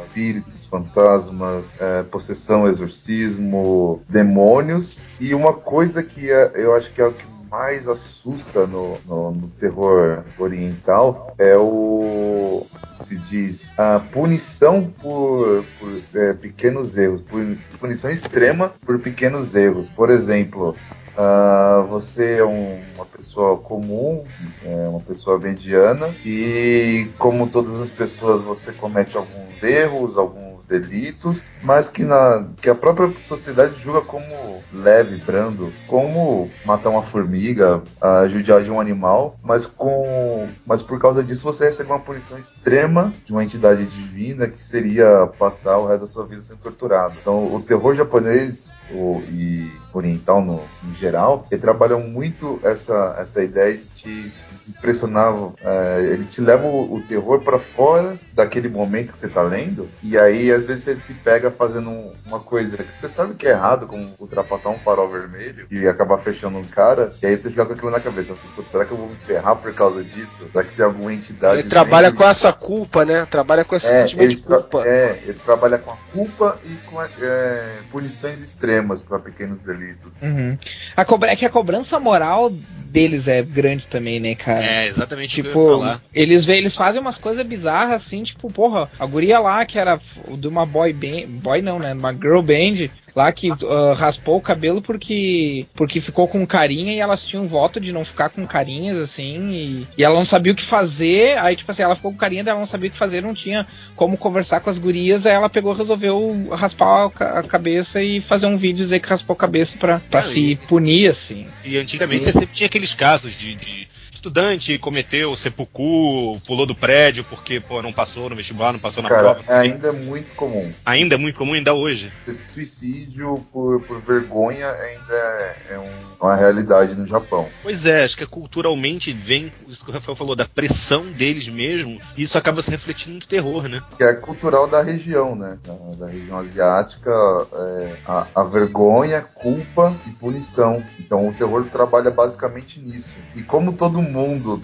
espíritos, 0.08 0.66
fantasmas, 0.66 1.74
é, 1.80 2.04
possessão, 2.04 2.68
exorcismo, 2.68 4.02
demônios. 4.10 4.98
E 5.20 5.34
uma 5.34 5.54
coisa 5.54 6.04
que 6.04 6.30
é- 6.32 6.52
eu 6.56 6.76
acho 6.76 6.92
que 6.94 7.02
é 7.02 7.06
o 7.06 7.14
que 7.14 7.24
mais 7.50 7.88
assusta 7.88 8.68
no, 8.68 8.98
no- 9.08 9.32
no 9.32 9.48
terror 9.60 10.24
oriental 10.38 11.34
é 11.40 11.58
o 11.58 12.66
se 13.02 13.16
diz 13.18 13.72
a 13.76 14.00
punição 14.00 14.94
por, 15.02 15.66
por, 15.80 16.00
é, 16.14 16.34
pequenos 16.34 16.96
erros, 16.96 17.22
por- 17.22 17.58
punição 17.80 18.12
extrema 18.12 18.72
por 18.86 19.00
pequenos 19.00 19.56
erros. 19.56 19.90
Por 19.90 20.12
exemplo, 20.12 20.76
ah, 21.22 21.86
você 21.90 22.38
é 22.38 22.46
um- 22.46 22.80
uma 22.96 23.06
pessoa 23.06 23.58
comum, 23.60 24.24
é, 24.64 24.88
uma 24.88 25.02
pessoa 25.02 25.38
mediana, 25.38 26.08
e 26.24 27.12
como 27.18 27.50
todas 27.50 27.76
as 27.82 27.92
pessoas 27.92 28.42
você 28.42 28.72
comete 28.72 29.18
alguns 29.18 29.62
erros, 29.62 30.18
alguns 30.18 30.49
delitos, 30.70 31.42
mas 31.64 31.90
que, 31.90 32.06
na, 32.06 32.46
que 32.62 32.70
a 32.70 32.76
própria 32.76 33.12
sociedade 33.18 33.82
julga 33.82 34.02
como 34.02 34.64
leve, 34.72 35.18
brando, 35.26 35.74
como 35.88 36.50
matar 36.64 36.90
uma 36.90 37.02
formiga, 37.02 37.82
a 38.00 38.28
judiar 38.28 38.64
de 38.64 38.70
um 38.70 38.80
animal, 38.80 39.38
mas 39.44 39.66
com 39.66 40.48
mas 40.66 40.82
por 40.82 41.00
causa 41.00 41.24
disso 41.24 41.44
você 41.44 41.66
recebe 41.66 41.90
uma 41.90 42.00
punição 42.00 42.38
extrema 42.38 43.12
de 43.26 43.32
uma 43.32 43.44
entidade 43.44 43.86
divina 43.88 44.48
que 44.48 44.62
seria 44.62 45.28
passar 45.40 45.78
o 45.78 45.88
resto 45.88 46.02
da 46.02 46.08
sua 46.08 46.26
vida 46.26 46.42
sendo 46.42 46.60
torturado. 46.60 47.16
Então 47.20 47.54
o 47.54 47.62
terror 47.62 47.96
japonês 47.96 48.80
o, 48.92 49.22
e 49.30 49.72
oriental 49.94 50.42
no, 50.42 50.62
em 50.88 50.96
geral, 50.96 51.46
ele 51.50 51.62
trabalham 51.62 52.02
muito 52.02 52.60
essa, 52.64 53.16
essa 53.20 53.42
ideia 53.44 53.80
de 53.96 54.32
te 54.70 54.78
impressionar, 54.78 55.34
é, 55.64 56.10
ele 56.14 56.26
te 56.26 56.42
leva 56.42 56.66
o, 56.68 56.96
o 56.96 57.02
terror 57.02 57.42
para 57.42 57.60
fora 57.60 58.18
daquele 58.34 58.70
momento 58.70 59.12
que 59.14 59.20
você 59.20 59.28
tá 59.28 59.42
lendo, 59.42 59.90
e 60.02 60.18
aí 60.18 60.52
às 60.52 60.68
vezes 60.68 60.84
você 60.84 60.96
se 60.96 61.14
pega 61.14 61.52
fazendo 61.52 61.90
um- 61.90 62.14
uma 62.26 62.40
coisa 62.40 62.78
que 62.78 62.96
você 62.96 63.10
sabe 63.10 63.34
que 63.34 63.48
é 63.48 63.52
errado, 63.52 63.88
como 63.88 64.14
ultrapassar 64.20 64.70
um 64.70 64.80
farol 64.80 65.10
vermelho 65.10 65.68
e 65.70 65.88
acabar 65.88 66.18
fechando 66.20 66.58
um 66.58 66.64
cara, 66.64 67.12
e 67.22 67.26
aí 67.26 67.36
você 67.36 67.50
fica 67.50 67.66
com 67.66 67.74
aquilo 67.74 67.92
na 67.92 68.00
cabeça, 68.00 68.34
"Putz, 68.56 68.72
será 68.72 68.86
que 68.86 68.92
eu 68.92 68.98
vou 68.98 69.10
me 69.10 69.16
ferrar 69.26 69.56
por 69.56 69.74
causa 69.74 70.04
disso? 70.04 70.48
Será 70.52 70.64
que 70.64 70.76
tem 70.76 70.86
alguma 70.86 71.14
entidade... 71.14 71.60
Ele 71.60 71.70
trabalha 71.70 72.12
com 72.12 72.24
essa 72.24 72.54
culpa, 72.54 73.04
né? 73.06 73.26
Trabalha 73.26 73.66
com 73.66 73.76
esse 73.76 73.88
é, 73.88 74.02
sentimento 74.02 74.26
ele, 74.26 74.36
de 74.36 74.42
culpa. 74.42 74.88
é, 74.88 75.20
ele 75.24 75.40
trabalha 75.46 75.78
com 75.78 75.92
a 75.92 75.98
culpa 76.14 76.60
e 76.64 76.76
com 76.90 77.02
é, 77.02 77.78
punições 77.92 78.42
extremas 78.42 79.02
para 79.02 79.20
pequenos 79.20 79.60
delitos. 79.60 80.12
Uhum. 80.22 80.58
A 80.96 81.06
é 81.28 81.36
que 81.36 81.46
a 81.46 81.50
cobrança 81.50 82.00
moral 82.00 82.50
deles 82.50 83.28
é 83.28 83.42
grande 83.42 83.88
também, 83.88 84.20
né, 84.20 84.36
cara? 84.36 84.59
É, 84.62 84.88
exatamente 84.88 85.42
o 85.42 85.44
que 85.44 85.50
eu 85.50 85.84
ia 85.84 85.96
Tipo, 85.96 86.02
eles, 86.14 86.48
eles 86.48 86.76
fazem 86.76 87.02
umas 87.02 87.18
coisas 87.18 87.46
bizarras 87.46 87.96
assim, 87.98 88.24
tipo, 88.24 88.52
porra, 88.52 88.90
a 89.00 89.06
guria 89.06 89.40
lá 89.40 89.66
que 89.66 89.78
era 89.78 90.00
de 90.38 90.48
uma 90.48 90.66
boy 90.66 90.94
band, 90.94 91.28
boy 91.28 91.62
não, 91.62 91.80
né, 91.80 91.94
uma 91.94 92.12
girl 92.14 92.42
band, 92.42 92.90
lá 93.16 93.32
que 93.32 93.50
ah, 93.52 93.94
raspou 93.96 94.38
o 94.38 94.42
cabelo 94.42 94.82
porque 94.82 95.66
porque 95.76 96.00
ficou 96.00 96.28
com 96.28 96.46
carinha 96.46 96.94
e 96.94 97.00
elas 97.00 97.26
tinham 97.26 97.48
voto 97.48 97.80
de 97.80 97.92
não 97.92 98.06
ficar 98.06 98.30
com 98.30 98.46
carinhas 98.46 98.98
assim, 98.98 99.50
e, 99.52 99.88
e 99.98 100.04
ela 100.04 100.16
não 100.16 100.26
sabia 100.26 100.54
o 100.54 100.56
que 100.56 100.64
fazer, 100.64 101.38
aí 101.40 101.56
tipo 101.56 101.72
assim, 101.72 101.82
ela 101.84 101.96
ficou 101.96 102.12
com 102.12 102.18
carinha, 102.18 102.44
ela 102.46 102.60
não 102.60 102.66
sabia 102.66 102.90
o 102.90 102.92
que 102.92 102.98
fazer, 102.98 103.22
não 103.22 103.34
tinha 103.34 103.68
como 103.96 104.18
conversar 104.18 104.60
com 104.62 104.70
as 104.70 104.78
gurias, 104.78 105.26
aí 105.26 105.34
ela 105.34 105.50
pegou, 105.50 105.74
e 105.74 105.78
resolveu 105.78 106.48
raspar 106.52 107.06
a 107.06 107.10
ca- 107.10 107.40
a 107.40 107.44
cabeça 107.44 108.02
e 108.02 108.22
fazer 108.22 108.46
um 108.48 108.58
vídeo 108.58 108.84
dizer 108.86 109.00
que 109.00 109.10
raspou 109.10 109.34
a 109.34 109.38
cabeça 109.38 109.78
Não, 110.12 110.22
se 110.22 110.40
e- 110.52 110.56
punir, 110.56 111.10
assim. 111.10 111.48
E 111.64 111.78
antigamente 111.78 112.26
você 112.26 112.32
sempre 112.32 112.56
tinha 112.56 112.68
aqueles 112.68 112.94
casos 112.94 113.34
de, 113.34 113.56
de 113.56 113.88
estudante 114.20 114.78
cometeu 114.78 115.34
seppuku, 115.36 116.40
pulou 116.46 116.66
do 116.66 116.76
prédio 116.76 117.24
porque 117.24 117.60
pô, 117.60 117.82
não 117.82 117.94
passou 117.94 118.30
no 118.30 118.36
vestibular, 118.36 118.74
não 118.74 118.80
passou 118.80 119.02
na 119.02 119.10
Cara, 119.10 119.36
prova. 119.36 119.44
é 119.48 119.58
ainda 119.60 119.94
muito 119.94 120.36
comum. 120.36 120.72
Ainda 120.86 121.16
é 121.16 121.18
muito 121.18 121.38
comum, 121.38 121.54
ainda 121.54 121.74
hoje. 121.74 122.12
Esse 122.28 122.44
suicídio 122.52 123.44
por, 123.52 123.82
por 123.84 124.02
vergonha 124.02 124.70
ainda 124.70 125.14
é, 125.14 125.58
é 125.72 125.80
um- 125.80 126.10
uma 126.20 126.36
realidade 126.36 126.96
no 126.96 127.06
Japão. 127.06 127.48
Pois 127.64 127.86
é, 127.86 128.04
acho 128.04 128.18
que 128.18 128.26
culturalmente 128.26 129.14
vem 129.14 129.52
isso 129.68 129.84
que 129.86 129.90
o 129.92 129.94
Rafael 129.94 130.16
falou, 130.16 130.36
da 130.36 130.46
pressão 130.46 131.06
deles 131.06 131.48
mesmo, 131.48 132.00
e 132.18 132.24
isso 132.24 132.38
acaba 132.38 132.62
se 132.62 132.70
refletindo 132.70 133.16
no 133.16 133.26
terror, 133.26 133.70
né? 133.70 133.82
Que 133.98 134.04
é 134.04 134.14
cultural 134.14 134.68
da 134.68 134.82
região, 134.82 135.34
né? 135.36 135.58
Da, 135.66 136.06
da 136.06 136.12
região 136.12 136.38
asiática, 136.40 137.10
é, 137.54 137.96
a, 138.06 138.28
a 138.36 138.44
vergonha, 138.44 139.22
culpa 139.22 139.96
e 140.06 140.10
punição. 140.12 140.84
Então 141.00 141.30
o 141.30 141.34
terror 141.34 141.64
trabalha 141.72 142.12
basicamente 142.12 142.80
nisso. 142.80 143.16
E 143.36 143.42
como 143.42 143.72
todo 143.72 144.02
mundo 144.02 144.09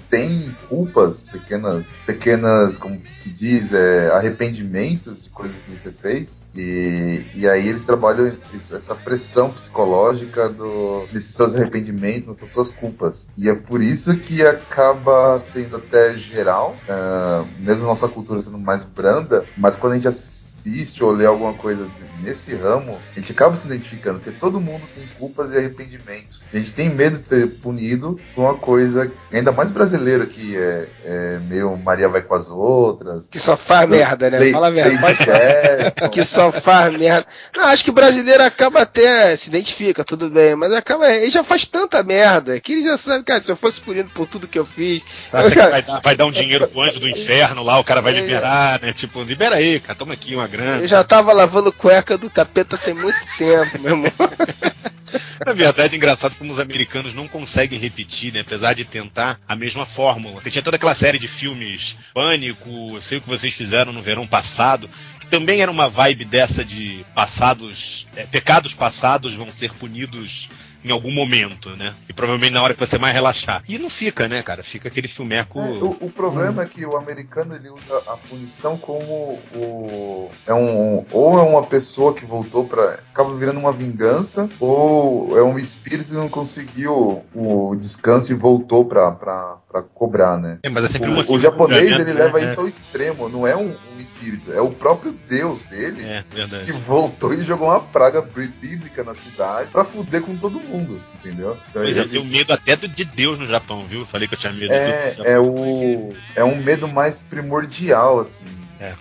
tem 0.10 0.56
culpas, 0.70 1.28
pequenas, 1.30 1.86
pequenas, 2.06 2.78
como 2.78 3.00
se 3.14 3.30
diz, 3.30 3.72
é, 3.74 4.08
arrependimentos 4.12 5.24
de 5.24 5.30
coisas 5.30 5.58
que 5.60 5.72
você 5.72 5.92
fez, 5.92 6.44
e, 6.56 7.22
e 7.36 7.48
aí 7.48 7.68
eles 7.68 7.84
trabalham 7.84 8.28
es- 8.28 8.72
essa 8.72 8.96
pressão 8.96 9.50
psicológica 9.52 10.50
do, 10.50 11.06
desses 11.12 11.36
seus 11.36 11.54
arrependimentos, 11.56 12.28
dessas 12.38 12.50
suas 12.54 12.70
culpas. 12.70 13.28
E 13.38 13.50
é 13.50 13.56
por 13.56 13.82
isso 13.82 14.16
que 14.18 14.42
acaba 14.46 15.40
sendo 15.54 15.78
até 15.78 16.18
geral, 16.18 16.76
ah, 16.88 17.44
mesmo 17.60 17.86
nossa 17.86 18.08
cultura 18.08 18.42
sendo 18.42 18.58
mais 18.58 18.84
branda, 18.84 19.46
mas 19.58 19.76
quando 19.76 19.94
a 19.94 19.96
gente 19.96 20.08
ou 21.02 21.12
lê 21.12 21.26
alguma 21.26 21.54
coisa 21.54 21.88
nesse 22.22 22.56
ramo, 22.56 22.98
a 23.16 23.20
gente 23.20 23.32
acaba 23.32 23.56
se 23.56 23.68
identificando, 23.68 24.20
porque 24.20 24.38
todo 24.40 24.60
mundo 24.60 24.82
tem 24.96 25.06
culpas 25.20 25.52
e 25.52 25.58
arrependimentos. 25.58 26.44
A 26.52 26.58
gente 26.58 26.74
tem 26.74 26.90
medo 26.90 27.20
de 27.20 27.28
ser 27.28 27.48
punido 27.62 28.20
por 28.34 28.42
uma 28.42 28.56
coisa, 28.56 29.12
ainda 29.32 29.52
mais 29.52 29.70
brasileira, 29.70 30.26
que 30.26 30.58
é, 30.58 30.88
é 31.04 31.40
meio 31.48 31.78
Maria 31.78 32.10
vai 32.10 32.22
com 32.22 32.34
as 32.34 32.50
outras. 32.50 33.28
Que 33.28 33.38
só 33.38 33.56
faz 33.56 33.88
merda, 33.88 34.30
né? 34.30 34.52
Fala 34.52 34.68
a 34.68 34.72
verdade. 34.72 35.16
Que 36.12 36.24
só 36.24 36.52
faz 36.52 36.96
merda. 36.98 37.28
Não, 37.56 37.66
acho 37.66 37.84
que 37.84 37.90
o 37.90 37.94
brasileiro 37.94 38.44
acaba 38.44 38.82
até 38.82 39.36
se 39.36 39.50
identifica, 39.50 40.04
tudo 40.04 40.30
bem, 40.30 40.56
mas 40.56 40.72
acaba. 40.74 41.10
Ele 41.14 41.30
já 41.30 41.44
faz 41.44 41.66
tanta 41.66 42.02
merda 42.04 42.60
que 42.60 42.74
ele 42.74 42.84
já 42.84 42.98
sabe, 42.98 43.24
cara, 43.24 43.42
se 43.42 43.52
eu 43.52 43.56
fosse 43.56 43.82
punido 43.82 44.10
por 44.14 44.26
tudo 44.26 44.48
que 44.48 44.58
eu 44.58 44.66
fiz. 44.66 45.04
Sabe, 45.28 45.48
eu, 45.48 45.52
cara, 45.54 45.72
vai, 45.72 45.82
dar, 45.84 46.00
vai 46.02 46.16
dar 46.16 46.26
um 46.26 46.32
dinheiro 46.32 46.68
pro 46.68 46.82
anjo 46.82 47.00
do 47.00 47.10
inferno 47.10 47.64
lá, 47.64 47.78
o 47.80 47.84
cara 47.84 48.02
vai 48.02 48.16
É. 48.16 48.22
liberar, 48.22 48.80
né? 48.82 48.94
Tipo, 48.94 49.22
libera 49.24 49.56
aí, 49.56 49.80
cara, 49.80 49.98
toma 49.98 50.14
aqui 50.14 50.36
uma 50.36 50.48
eu 50.82 50.88
já 50.88 51.04
tava 51.04 51.34
lavando 51.34 51.72
cueca 51.72 52.18
do 52.18 52.30
capeta 52.30 52.78
tem 52.78 52.94
muito 52.94 53.18
tempo, 53.38 53.80
meu 53.82 53.92
irmão. 53.92 54.12
Na 55.46 55.54
verdade, 55.54 55.96
é 55.96 55.98
engraçado 55.98 56.36
como 56.36 56.52
os 56.52 56.60
americanos 56.60 57.14
não 57.14 57.28
conseguem 57.28 57.80
repetir, 57.80 58.34
né? 58.34 58.42
Apesar 58.42 58.74
de 58.74 58.84
tentar 58.84 59.40
a 59.48 59.56
mesma 59.56 59.86
fórmula. 59.86 60.36
Porque 60.36 60.52
tinha 60.52 60.64
toda 60.64 60.76
aquela 60.76 60.96
série 60.96 61.20
de 61.20 61.28
filmes 61.28 61.96
Pânico, 62.14 63.00
sei 63.02 63.18
o 63.18 63.22
que 63.22 63.30
vocês 63.30 63.54
fizeram 63.54 63.94
no 63.94 64.02
verão 64.02 64.26
passado, 64.26 64.90
que 65.20 65.28
também 65.28 65.62
era 65.62 65.72
uma 65.72 65.90
vibe 65.90 66.26
dessa 66.26 66.64
de 66.64 67.06
passados, 67.14 68.08
é, 68.16 68.26
pecados 68.26 68.74
passados 68.74 69.34
vão 69.34 69.52
ser 69.52 69.72
punidos 69.74 70.50
em 70.86 70.92
algum 70.92 71.12
momento, 71.12 71.72
né? 71.72 71.94
E 72.08 72.14
provavelmente 72.14 72.54
na 72.54 72.62
hora 72.62 72.74
que 72.76 72.80
você 72.80 72.98
mais 73.00 73.14
relaxar. 73.14 73.64
E 73.68 73.80
não 73.80 73.90
fica, 73.90 74.28
né, 74.28 74.44
cara? 74.44 74.64
Fica 74.64 74.88
aquele 74.88 75.08
filmeco. 75.08 75.60
É, 75.60 75.70
o, 75.72 75.98
o 76.02 76.12
problema 76.12 76.62
é 76.62 76.66
que 76.68 76.86
o 76.86 76.96
americano 76.96 77.56
ele 77.56 77.70
usa 77.70 77.98
a 78.08 78.16
punição 78.18 78.78
como 78.78 79.40
o 79.56 80.30
é 80.46 80.54
um 80.54 81.04
ou 81.12 81.40
é 81.40 81.42
uma 81.42 81.64
pessoa 81.64 82.14
que 82.14 82.24
voltou 82.26 82.66
para 82.66 83.00
acaba 83.12 83.34
virando 83.36 83.60
uma 83.60 83.72
vingança 83.72 84.48
ou 84.60 85.36
é 85.38 85.42
um 85.42 85.58
espírito 85.58 86.10
que 86.10 86.14
não 86.16 86.30
conseguiu 86.30 87.24
o 87.34 87.76
descanso 87.76 88.32
e 88.32 88.36
voltou 88.36 88.86
pra 88.86 89.12
pra- 89.12 89.58
pra 89.76 89.84
cobrar, 89.84 90.38
né? 90.38 90.60
É, 90.64 90.70
mas 90.70 90.86
é 90.86 90.88
sempre 90.88 91.10
O, 91.10 91.34
o 91.34 91.40
japonês 91.40 91.98
né? 91.98 92.02
ele 92.02 92.14
leva 92.14 92.40
É, 92.40 92.46
isso 92.46 92.62
ao 92.62 92.68
extremo, 92.68 93.28
não 93.28 93.46
é 93.46 93.56
um, 93.58 93.76
um 93.96 94.00
espírito, 94.00 94.54
é 94.54 94.62
o 94.62 94.72
próprio 94.72 95.12
Deus 95.28 95.68
dele 95.68 96.02
É, 96.02 96.24
que 96.66 96.72
voltou 96.72 97.34
e 97.34 97.44
jogou 97.44 97.68
uma 97.68 97.82
praga 97.82 98.22
bíblica 98.22 99.04
na 99.04 99.14
cidade 99.16 99.70
pra 99.72 99.84
fuder 99.84 100.22
com 100.22 100.36
todo 100.38 100.62
mundo, 100.62 101.02
entendeu? 101.20 101.58
Então, 101.70 101.82
Pois 101.82 101.98
é, 101.98 102.00
eu 102.00 102.04
ele- 102.04 102.12
tenho 102.12 102.26
medo 102.26 102.54
até 102.54 102.78
do- 102.78 102.88
de 102.88 103.04
Deus 103.04 103.38
no 103.38 103.48
Japão, 103.48 103.84
viu? 103.86 104.02
Eu 104.02 104.06
falei 104.06 104.28
que 104.30 104.36
eu 104.36 104.40
tinha 104.40 104.54
medo 104.54 104.72
é, 104.74 105.12
do 105.12 105.26
é 105.28 105.40
o 105.40 106.14
é 106.36 106.44
um 106.46 106.56
medo 106.64 106.88
mais 106.88 107.22
primordial 107.22 108.20
assim, 108.22 108.46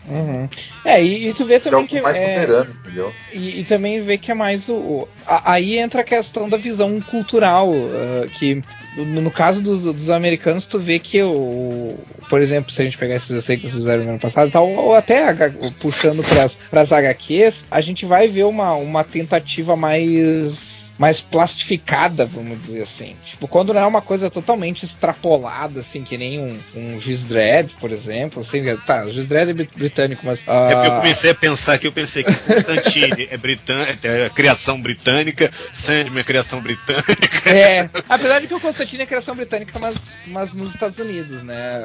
Uhum. 0.09 0.49
É, 0.85 1.03
e, 1.03 1.29
e 1.29 1.35
tu 1.35 1.45
vê 1.45 1.55
é 1.55 1.61
também 1.61 1.87
que. 1.87 2.01
mais 2.01 2.17
é, 2.17 2.35
soberano, 2.41 2.71
entendeu? 2.71 3.13
E, 3.33 3.61
e 3.61 3.65
também 3.65 4.03
vê 4.05 4.17
que 4.19 4.31
é 4.31 4.35
mais 4.35 4.69
o. 4.69 4.75
o- 4.75 5.09
a- 5.27 5.53
aí 5.53 5.79
entra 5.79 6.03
a 6.03 6.05
questão 6.05 6.49
da 6.49 6.57
visão 6.57 7.01
cultural, 7.01 7.73
ah, 7.73 8.29
que 8.29 8.63
no, 8.97 9.23
no 9.23 9.31
caso 9.31 9.61
dos, 9.61 9.83
dos 9.83 10.11
americanos, 10.11 10.67
tu 10.67 10.79
vê 10.79 10.99
que 10.99 11.23
o. 11.23 11.95
Por 12.29 12.41
exemplo, 12.41 12.71
se 12.71 12.81
a 12.81 12.85
gente 12.85 12.99
pegar 12.99 13.17
esses 13.17 13.45
sei 13.45 13.57
que 13.57 13.63
vocês 13.63 13.75
fizeram 13.75 14.05
no 14.05 14.11
ano 14.11 14.21
passado 14.21 14.49
e 14.49 14.53
tal, 14.53 14.69
ou 14.69 14.95
até 14.95 15.25
H- 15.29 15.53
puxando 15.81 16.23
pras, 16.23 16.57
pras 16.71 16.93
HQs, 16.93 17.65
a 17.71 17.81
gente 17.81 18.07
vai 18.07 18.29
ver 18.29 18.45
uma, 18.45 18.75
uma 18.75 19.03
tentativa 19.05 19.75
mais. 19.77 20.84
Mais 20.97 21.21
plastificada, 21.21 22.25
vamos 22.25 22.61
dizer 22.63 22.83
assim. 22.83 23.17
Tipo, 23.27 23.49
quando 23.49 23.75
não 23.75 23.81
é 23.81 23.87
uma 23.87 24.01
coisa 24.01 24.31
totalmente 24.31 24.85
extrapolada, 24.85 25.81
assim, 25.81 26.05
que 26.05 26.17
nem 26.17 26.39
um, 26.39 26.59
um 26.77 27.01
Juiz 27.01 27.25
Dredd, 27.25 27.73
por 27.81 27.91
exemplo. 27.91 28.41
Assim, 28.43 28.63
tá, 28.87 29.05
o 29.05 29.13
Juiz 29.13 29.27
Dredd 29.27 29.51
é 29.51 29.53
brit- 29.55 29.77
britânico, 29.77 30.23
mas. 30.25 30.43
É 30.47 30.75
porque 30.75 30.87
eu 30.89 30.95
comecei 30.97 31.31
a 31.31 31.35
pensar 31.35 31.79
que 31.79 31.87
eu 31.87 31.93
pensei 31.93 32.23
que 32.23 32.33
Constantine 32.33 33.29
é, 33.31 33.37
britân 33.37 33.79
é 34.05 34.29
criação 34.31 34.81
britânica, 34.81 35.51
Sandman 35.73 36.21
é 36.21 36.25
criação 36.25 36.61
britânica. 36.61 37.51
É, 37.51 37.91
apesar 38.09 38.41
de 38.41 38.47
que 38.47 38.55
o 38.55 38.61
Constantino 38.61 39.03
é 39.03 39.07
criação 39.07 39.35
britânica, 39.35 39.77
mas, 39.79 40.17
mas 40.27 40.55
nos 40.55 40.75
Estados 40.75 40.99
Unidos, 40.99 41.43
né? 41.43 41.81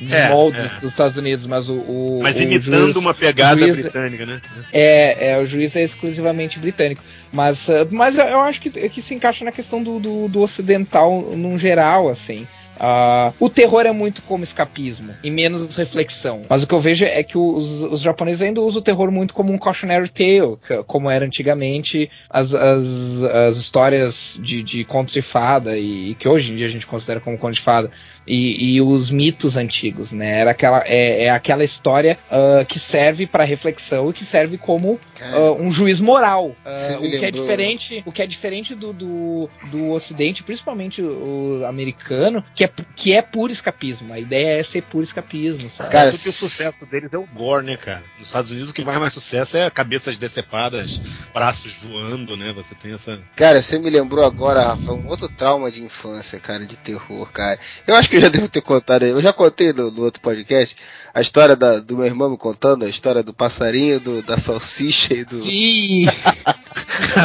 Nos 0.00 0.12
É, 0.12 0.28
moldes 0.30 0.64
é. 0.64 0.68
dos 0.80 0.90
Estados 0.90 1.16
Unidos, 1.18 1.46
mas 1.46 1.68
o. 1.68 1.74
o 1.80 2.20
Mas 2.22 2.38
o 2.38 2.42
imitando 2.42 2.84
juiz- 2.84 2.96
uma 2.96 3.12
pegada 3.12 3.60
juiz- 3.60 3.82
britânica, 3.82 4.24
né? 4.24 4.40
É, 4.72 5.30
é, 5.32 5.38
o 5.38 5.46
juiz 5.46 5.76
é 5.76 5.82
exclusivamente 5.82 6.58
britânico. 6.58 7.02
Mas, 7.32 7.68
ah, 7.68 7.86
mas 7.90 8.16
eu 8.16 8.40
acho 8.46 8.60
que, 8.60 8.70
que 8.70 9.02
se 9.02 9.14
encaixa 9.14 9.44
na 9.44 9.52
questão 9.52 9.82
do, 9.82 9.98
do, 9.98 10.28
do 10.28 10.40
ocidental 10.40 11.22
num 11.22 11.58
geral, 11.58 12.08
assim. 12.08 12.46
Ah, 12.78 13.32
o 13.40 13.48
terror 13.48 13.86
é 13.86 13.92
muito 13.92 14.22
como 14.22 14.44
escapismo 14.44 15.14
e 15.22 15.30
menos 15.30 15.74
reflexão. 15.74 16.42
Mas 16.48 16.62
o 16.62 16.66
que 16.66 16.74
eu 16.74 16.80
vejo 16.80 17.04
é 17.04 17.22
que 17.22 17.38
os, 17.38 17.82
os 17.92 18.00
japoneses 18.00 18.42
ainda 18.42 18.60
usam 18.60 18.80
o 18.80 18.84
terror 18.84 19.10
muito 19.10 19.32
como 19.32 19.52
um 19.52 19.58
cautionary 19.58 20.08
tale, 20.08 20.58
como 20.86 21.10
era 21.10 21.24
antigamente 21.24 22.10
as, 22.28 22.52
as, 22.54 23.22
as 23.22 23.56
histórias 23.56 24.38
de, 24.40 24.62
de 24.62 24.84
contos 24.84 25.14
de 25.14 25.22
fada 25.22 25.78
e, 25.78 26.10
e 26.10 26.14
que 26.14 26.28
hoje 26.28 26.52
em 26.52 26.56
dia 26.56 26.66
a 26.66 26.70
gente 26.70 26.86
considera 26.86 27.20
como 27.20 27.38
contos 27.38 27.56
de 27.56 27.62
fada. 27.62 27.90
E, 28.26 28.74
e 28.74 28.80
os 28.80 29.10
mitos 29.10 29.56
antigos, 29.56 30.12
né? 30.12 30.40
Era 30.40 30.50
aquela, 30.50 30.82
é, 30.84 31.24
é 31.24 31.30
aquela 31.30 31.64
história 31.64 32.18
ah, 32.30 32.64
que 32.64 32.78
serve 32.78 33.26
para 33.26 33.44
reflexão 33.44 34.10
e 34.10 34.12
que 34.12 34.24
serve 34.24 34.58
como 34.58 34.98
ah, 35.20 35.52
um 35.52 35.70
juiz 35.70 36.00
moral. 36.00 36.56
Você 36.64 36.96
o 36.96 37.00
que 37.00 37.24
é 37.24 37.30
diferente, 37.30 38.02
o 38.04 38.12
que 38.12 38.22
é 38.22 38.26
diferente 38.26 38.74
do, 38.74 38.92
do, 38.92 39.50
do 39.70 39.90
Ocidente, 39.90 40.42
principalmente 40.42 41.00
o, 41.00 41.60
o 41.60 41.66
americano, 41.66 42.44
que 42.54 42.64
é, 42.64 42.70
que 42.94 43.12
é 43.12 43.22
puro 43.22 43.52
escapismo. 43.52 44.12
A 44.12 44.18
ideia 44.18 44.58
é 44.58 44.62
ser 44.62 44.82
puro 44.82 45.04
escapismo, 45.04 45.68
sabe? 45.68 45.90
Cara, 45.90 46.10
Porque 46.10 46.28
o 46.28 46.32
sucesso 46.32 46.86
deles 46.90 47.12
é 47.12 47.18
o 47.18 47.26
gore, 47.26 47.64
né, 47.64 47.76
cara? 47.76 48.02
Nos 48.18 48.28
Estados 48.28 48.50
Unidos 48.50 48.70
o 48.70 48.74
que 48.74 48.84
mais 48.84 48.98
mais 48.98 49.12
sucesso 49.12 49.56
é 49.56 49.70
cabeças 49.70 50.16
decepadas, 50.16 51.00
braços 51.32 51.74
voando, 51.74 52.36
né? 52.36 52.52
Você 52.52 52.74
tem 52.74 52.92
essa. 52.92 53.18
Cara, 53.34 53.60
você 53.62 53.78
me 53.78 53.90
lembrou 53.90 54.24
agora, 54.24 54.62
Rafa, 54.62 54.92
um 54.92 55.06
outro 55.06 55.28
trauma 55.28 55.70
de 55.70 55.82
infância, 55.82 56.40
cara, 56.40 56.66
de 56.66 56.76
terror, 56.76 57.30
cara. 57.30 57.58
Eu 57.86 57.94
acho 57.94 58.08
que 58.08 58.15
eu 58.16 58.20
já 58.22 58.28
devo 58.28 58.48
ter 58.48 58.60
contado 58.62 59.02
aí. 59.04 59.10
Eu 59.10 59.20
já 59.20 59.32
contei 59.32 59.72
no, 59.72 59.90
no 59.90 60.02
outro 60.04 60.20
podcast 60.20 60.74
a 61.14 61.20
história 61.20 61.54
da- 61.56 61.78
do 61.78 61.96
meu 61.96 62.06
irmão 62.06 62.30
me 62.30 62.36
contando, 62.36 62.84
a 62.84 62.88
história 62.88 63.22
do 63.22 63.32
passarinho, 63.32 64.00
do- 64.00 64.22
da 64.22 64.38
salsicha 64.38 65.14
e 65.14 65.24
do. 65.24 65.38
Sim! 65.38 66.06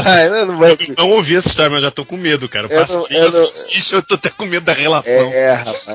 Ah, 0.06 0.22
eu 0.22 0.46
não. 0.48 0.66
Eu 0.66 0.78
não 0.98 1.10
ouvi 1.12 1.36
essa 1.36 1.50
história, 1.50 1.70
mas 1.70 1.82
já 1.82 1.92
tô 1.92 2.06
com 2.06 2.16
medo, 2.16 2.48
cara. 2.48 2.68
Eu 2.70 2.80
não- 2.80 2.88
Passinho, 2.88 3.08
eu 3.20 3.32
não- 3.32 3.46
salsicha, 3.46 3.96
eu 3.98 4.02
tô 4.02 4.16
até 4.16 4.30
com 4.30 4.46
medo 4.46 4.66
da 4.66 4.72
relação. 4.74 5.12
É, 5.12 5.44
é, 5.44 5.52
rapaz. 5.54 5.86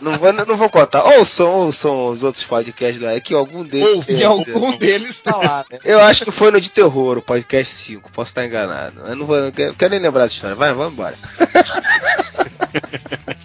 Não, 0.00 0.12
não, 0.12 0.18
vou, 0.18 0.32
não 0.32 0.56
vou 0.56 0.70
contar. 0.70 1.02
Ouçam, 1.04 1.50
ouçam 1.50 2.08
os 2.08 2.22
outros 2.22 2.44
podcasts 2.44 3.00
da 3.00 3.18
que 3.20 3.34
algum 3.34 3.64
deles. 3.64 3.88
Ouve, 3.88 4.12
E 4.14 4.24
algum 4.24 4.76
deles 4.76 5.10
está 5.10 5.36
lá, 5.36 5.64
né? 5.70 5.78
Eu 5.84 6.00
acho 6.00 6.24
que 6.24 6.30
foi 6.30 6.50
no 6.50 6.60
de 6.60 6.70
terror, 6.70 7.18
o 7.18 7.22
podcast 7.22 7.74
5, 7.74 8.10
posso 8.12 8.30
estar 8.30 8.44
enganado. 8.46 9.00
Eu 9.06 9.16
não 9.16 9.26
vou, 9.26 9.36
eu 9.36 9.52
quero 9.52 9.90
nem 9.90 10.00
lembrar 10.00 10.22
dessa 10.24 10.34
história. 10.34 10.56
Vai, 10.56 10.72
vamos 10.74 10.92
embora. 10.92 11.14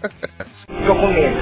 Tô 0.10 0.96
com 0.96 1.08
medo. 1.08 1.36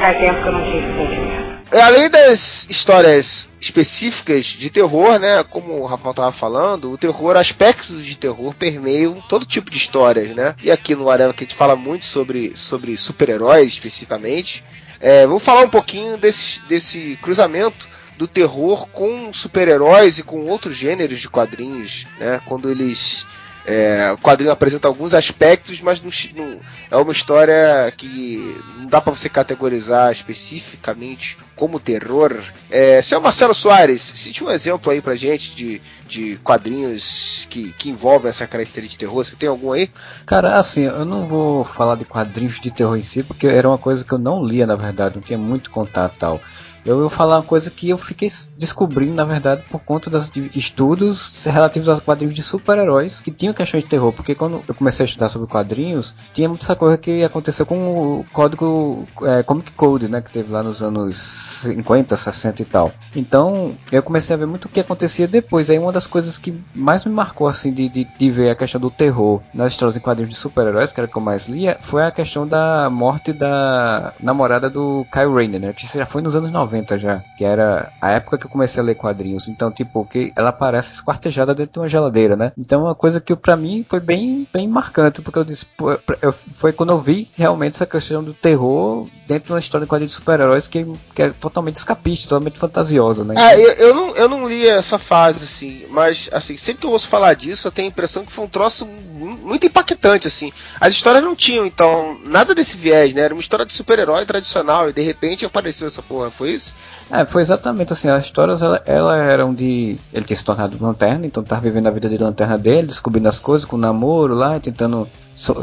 Faz 0.00 0.18
tempo 0.18 0.42
que 0.42 0.48
eu 0.48 0.52
não 0.52 0.64
tive 0.64 0.86
sentimento. 0.96 1.52
Além 1.72 2.10
das 2.10 2.66
histórias 2.68 3.48
específicas 3.58 4.44
de 4.44 4.68
terror, 4.68 5.18
né? 5.18 5.42
Como 5.42 5.80
o 5.80 5.86
Rafael 5.86 6.10
estava 6.10 6.30
falando, 6.30 6.92
o 6.92 6.98
terror, 6.98 7.34
aspectos 7.36 8.04
de 8.04 8.14
terror 8.16 8.52
permeiam 8.54 9.22
todo 9.26 9.46
tipo 9.46 9.70
de 9.70 9.78
histórias, 9.78 10.34
né? 10.34 10.54
E 10.62 10.70
aqui 10.70 10.94
no 10.94 11.08
Areva 11.08 11.32
que 11.32 11.44
a 11.44 11.46
gente 11.46 11.56
fala 11.56 11.74
muito 11.74 12.04
sobre, 12.04 12.52
sobre 12.56 12.94
super-heróis 12.98 13.72
especificamente. 13.72 14.62
É, 15.00 15.26
vamos 15.26 15.42
falar 15.42 15.62
um 15.62 15.70
pouquinho 15.70 16.18
desse, 16.18 16.60
desse 16.68 17.18
cruzamento 17.22 17.88
do 18.18 18.28
terror 18.28 18.86
com 18.88 19.32
super-heróis 19.32 20.18
e 20.18 20.22
com 20.22 20.46
outros 20.46 20.76
gêneros 20.76 21.20
de 21.20 21.28
quadrinhos, 21.28 22.06
né? 22.20 22.38
Quando 22.44 22.70
eles 22.70 23.24
é, 23.64 24.10
o 24.12 24.18
quadrinho 24.18 24.50
apresenta 24.50 24.88
alguns 24.88 25.14
aspectos, 25.14 25.80
mas 25.80 26.02
não, 26.02 26.10
não, 26.36 26.60
é 26.90 26.96
uma 26.96 27.12
história 27.12 27.92
que 27.96 28.56
não 28.78 28.86
dá 28.86 29.00
para 29.00 29.14
você 29.14 29.28
categorizar 29.28 30.10
especificamente 30.10 31.38
como 31.54 31.78
terror. 31.78 32.42
É, 32.70 33.00
senhor 33.00 33.20
Marcelo 33.20 33.54
Soares, 33.54 34.02
cite 34.02 34.42
um 34.42 34.50
exemplo 34.50 34.90
aí 34.90 35.00
pra 35.00 35.14
gente 35.14 35.54
de, 35.54 35.80
de 36.08 36.36
quadrinhos 36.42 37.46
que, 37.48 37.72
que 37.74 37.90
envolvem 37.90 38.30
essa 38.30 38.46
característica 38.46 38.98
de 38.98 39.06
terror. 39.06 39.24
Você 39.24 39.36
tem 39.36 39.48
algum 39.48 39.72
aí? 39.72 39.88
Cara, 40.26 40.56
assim, 40.56 40.82
eu 40.82 41.04
não 41.04 41.24
vou 41.24 41.62
falar 41.62 41.96
de 41.96 42.04
quadrinhos 42.04 42.60
de 42.60 42.70
terror 42.70 42.96
em 42.96 43.02
si, 43.02 43.22
porque 43.22 43.46
era 43.46 43.68
uma 43.68 43.78
coisa 43.78 44.04
que 44.04 44.12
eu 44.12 44.18
não 44.18 44.44
lia, 44.44 44.66
na 44.66 44.76
verdade, 44.76 45.14
não 45.14 45.22
tinha 45.22 45.38
muito 45.38 45.70
contato 45.70 46.16
tal. 46.18 46.40
Eu 46.84 46.98
vou 46.98 47.08
falar 47.08 47.36
uma 47.36 47.42
coisa 47.44 47.70
que 47.70 47.90
eu 47.90 47.98
fiquei 47.98 48.28
descobrindo, 48.58 49.14
na 49.14 49.24
verdade, 49.24 49.62
por 49.70 49.80
conta 49.80 50.10
dos 50.10 50.32
estudos 50.54 51.44
relativos 51.44 51.88
aos 51.88 52.00
quadrinhos 52.00 52.34
de 52.34 52.42
super-heróis 52.42 53.20
que 53.20 53.30
tinham 53.30 53.54
questões 53.54 53.84
de 53.84 53.90
terror. 53.90 54.12
Porque 54.12 54.34
quando 54.34 54.62
eu 54.66 54.74
comecei 54.74 55.04
a 55.04 55.08
estudar 55.08 55.28
sobre 55.28 55.46
quadrinhos, 55.46 56.14
tinha 56.32 56.48
muita 56.48 56.74
coisa 56.74 56.98
que 56.98 57.22
aconteceu 57.22 57.64
com 57.64 58.20
o 58.20 58.26
código 58.32 59.06
é, 59.22 59.42
Comic 59.44 59.72
Code, 59.72 60.08
né? 60.08 60.20
Que 60.20 60.30
teve 60.30 60.50
lá 60.50 60.62
nos 60.62 60.82
anos 60.82 61.16
50, 61.16 62.16
60 62.16 62.62
e 62.62 62.64
tal. 62.64 62.90
Então, 63.14 63.76
eu 63.92 64.02
comecei 64.02 64.34
a 64.34 64.38
ver 64.38 64.46
muito 64.46 64.64
o 64.64 64.68
que 64.68 64.80
acontecia 64.80 65.28
depois. 65.28 65.70
Aí 65.70 65.78
uma 65.78 65.92
das 65.92 66.06
coisas 66.06 66.36
que 66.36 66.60
mais 66.74 67.04
me 67.04 67.12
marcou, 67.12 67.46
assim, 67.46 67.72
de, 67.72 67.88
de, 67.88 68.04
de 68.04 68.30
ver 68.30 68.50
a 68.50 68.56
questão 68.56 68.80
do 68.80 68.90
terror 68.90 69.40
nas 69.54 69.72
histórias 69.72 69.96
em 69.96 70.00
quadrinhos 70.00 70.34
de 70.34 70.40
super-heróis, 70.40 70.92
que 70.92 70.98
era 70.98 71.08
o 71.08 71.10
que 71.10 71.16
eu 71.16 71.22
mais 71.22 71.46
lia, 71.46 71.78
foi 71.82 72.02
a 72.04 72.10
questão 72.10 72.46
da 72.46 72.90
morte 72.90 73.32
da 73.32 74.14
namorada 74.20 74.68
do 74.68 75.06
Kyle 75.12 75.32
Rayner, 75.32 75.60
né? 75.60 75.72
Que 75.72 75.86
já 75.86 76.06
foi 76.06 76.22
nos 76.22 76.34
anos 76.34 76.50
90 76.50 76.71
90 76.72 76.98
já, 76.98 77.22
que 77.36 77.44
era 77.44 77.92
a 78.00 78.10
época 78.12 78.38
que 78.38 78.46
eu 78.46 78.50
comecei 78.50 78.82
a 78.82 78.84
ler 78.84 78.94
quadrinhos. 78.94 79.48
Então, 79.48 79.70
tipo, 79.70 80.04
que 80.06 80.32
ela 80.34 80.50
parece 80.50 80.94
esquartejada 80.94 81.54
dentro 81.54 81.74
de 81.74 81.78
uma 81.80 81.88
geladeira, 81.88 82.34
né? 82.34 82.52
Então, 82.56 82.82
uma 82.82 82.94
coisa 82.94 83.20
que 83.20 83.36
para 83.36 83.56
mim 83.56 83.84
foi 83.88 84.00
bem, 84.00 84.48
bem 84.52 84.66
marcante, 84.66 85.20
porque 85.20 85.38
eu 85.38 85.44
disse, 85.44 85.66
pô, 85.76 85.92
eu, 86.20 86.34
foi 86.54 86.72
quando 86.72 86.90
eu 86.90 87.00
vi 87.00 87.30
realmente 87.34 87.74
essa 87.74 87.86
questão 87.86 88.24
do 88.24 88.32
terror 88.32 89.06
dentro 89.26 89.46
de 89.46 89.52
uma 89.52 89.60
história 89.60 89.84
de 89.84 89.88
quadrinhos 89.88 90.12
de 90.12 90.18
super-heróis 90.18 90.66
que, 90.66 90.86
que 91.14 91.22
é 91.22 91.30
totalmente 91.30 91.76
escapista, 91.76 92.28
totalmente 92.28 92.58
fantasiosa, 92.58 93.24
né? 93.24 93.34
É, 93.36 93.56
eu, 93.56 93.72
eu, 93.72 93.94
não, 93.94 94.16
eu 94.16 94.28
não 94.28 94.48
li 94.48 94.66
essa 94.66 94.98
fase, 94.98 95.44
assim, 95.44 95.86
mas, 95.90 96.30
assim, 96.32 96.56
sempre 96.56 96.80
que 96.80 96.86
eu 96.86 96.90
ouço 96.90 97.08
falar 97.08 97.34
disso, 97.34 97.68
eu 97.68 97.72
tenho 97.72 97.88
a 97.88 97.90
impressão 97.90 98.24
que 98.24 98.32
foi 98.32 98.44
um 98.44 98.48
troço 98.48 98.86
muito 98.86 99.66
impactante, 99.66 100.26
assim. 100.26 100.52
As 100.80 100.94
histórias 100.94 101.22
não 101.22 101.34
tinham, 101.34 101.66
então, 101.66 102.18
nada 102.24 102.54
desse 102.54 102.76
viés, 102.76 103.14
né? 103.14 103.22
Era 103.22 103.34
uma 103.34 103.40
história 103.40 103.66
de 103.66 103.74
super-herói 103.74 104.24
tradicional 104.24 104.88
e 104.88 104.92
de 104.92 105.02
repente 105.02 105.44
apareceu 105.44 105.86
essa 105.86 106.02
porra, 106.02 106.30
foi 106.30 106.52
isso? 106.52 106.61
É, 107.10 107.26
foi 107.26 107.42
exatamente 107.42 107.92
assim. 107.92 108.08
As 108.08 108.24
histórias 108.24 108.62
ela, 108.62 108.82
ela 108.86 109.16
eram 109.16 109.52
de. 109.52 109.98
Ele 110.12 110.24
tinha 110.24 110.36
se 110.36 110.44
tornado 110.44 110.76
lanterna, 110.80 111.26
então 111.26 111.42
tava 111.42 111.60
vivendo 111.60 111.86
a 111.86 111.90
vida 111.90 112.08
de 112.08 112.16
lanterna 112.16 112.56
dele, 112.56 112.86
descobrindo 112.86 113.28
as 113.28 113.38
coisas 113.38 113.66
com 113.66 113.76
o 113.76 113.78
namoro 113.78 114.34
lá, 114.34 114.58
tentando 114.58 115.06
so, 115.34 115.54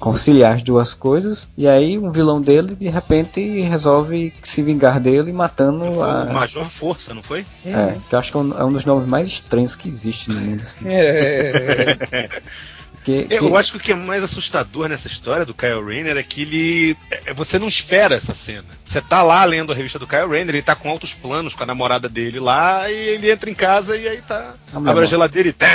conciliar 0.00 0.56
as 0.56 0.62
duas 0.62 0.92
coisas. 0.92 1.48
E 1.56 1.68
aí 1.68 1.96
um 1.96 2.10
vilão 2.10 2.40
dele 2.40 2.74
de 2.74 2.88
repente 2.88 3.60
resolve 3.60 4.34
se 4.42 4.60
vingar 4.62 4.98
dele 4.98 5.32
matando 5.32 5.84
foi 5.84 6.02
a. 6.02 6.24
O 6.24 6.34
Major 6.34 6.68
Força, 6.68 7.14
não 7.14 7.22
foi? 7.22 7.46
É, 7.64 7.96
que 8.08 8.14
eu 8.14 8.18
acho 8.18 8.32
que 8.32 8.36
é 8.36 8.40
um, 8.40 8.58
é 8.58 8.64
um 8.64 8.72
dos 8.72 8.84
nomes 8.84 9.08
mais 9.08 9.28
estranhos 9.28 9.76
que 9.76 9.88
existe 9.88 10.30
no 10.30 10.40
mundo. 10.40 10.62
Assim. 10.62 10.88
É. 10.88 12.28
Que, 13.04 13.24
que... 13.24 13.34
Eu 13.34 13.56
acho 13.56 13.72
que 13.72 13.78
o 13.78 13.80
que 13.80 13.92
é 13.92 13.94
mais 13.94 14.22
assustador 14.22 14.88
nessa 14.88 15.08
história 15.08 15.44
do 15.44 15.54
Kyle 15.54 15.84
Rayner 15.84 16.16
é 16.16 16.22
que 16.22 16.42
ele. 16.42 16.96
É, 17.10 17.34
você 17.34 17.58
não 17.58 17.66
espera 17.66 18.14
essa 18.14 18.34
cena. 18.34 18.64
Você 18.84 19.00
tá 19.00 19.22
lá 19.22 19.44
lendo 19.44 19.72
a 19.72 19.74
revista 19.74 19.98
do 19.98 20.06
Kyle 20.06 20.28
Rayner, 20.28 20.54
ele 20.54 20.62
tá 20.62 20.76
com 20.76 20.88
altos 20.88 21.12
planos 21.12 21.54
com 21.54 21.64
a 21.64 21.66
namorada 21.66 22.08
dele 22.08 22.38
lá, 22.38 22.88
e 22.90 22.94
ele 22.94 23.30
entra 23.30 23.50
em 23.50 23.54
casa 23.54 23.96
e 23.96 24.06
aí 24.06 24.22
tá. 24.22 24.54
Ah, 24.72 24.90
abre 24.90 25.04
a 25.04 25.06
geladeira 25.06 25.48
e. 25.48 25.52
Tá, 25.52 25.66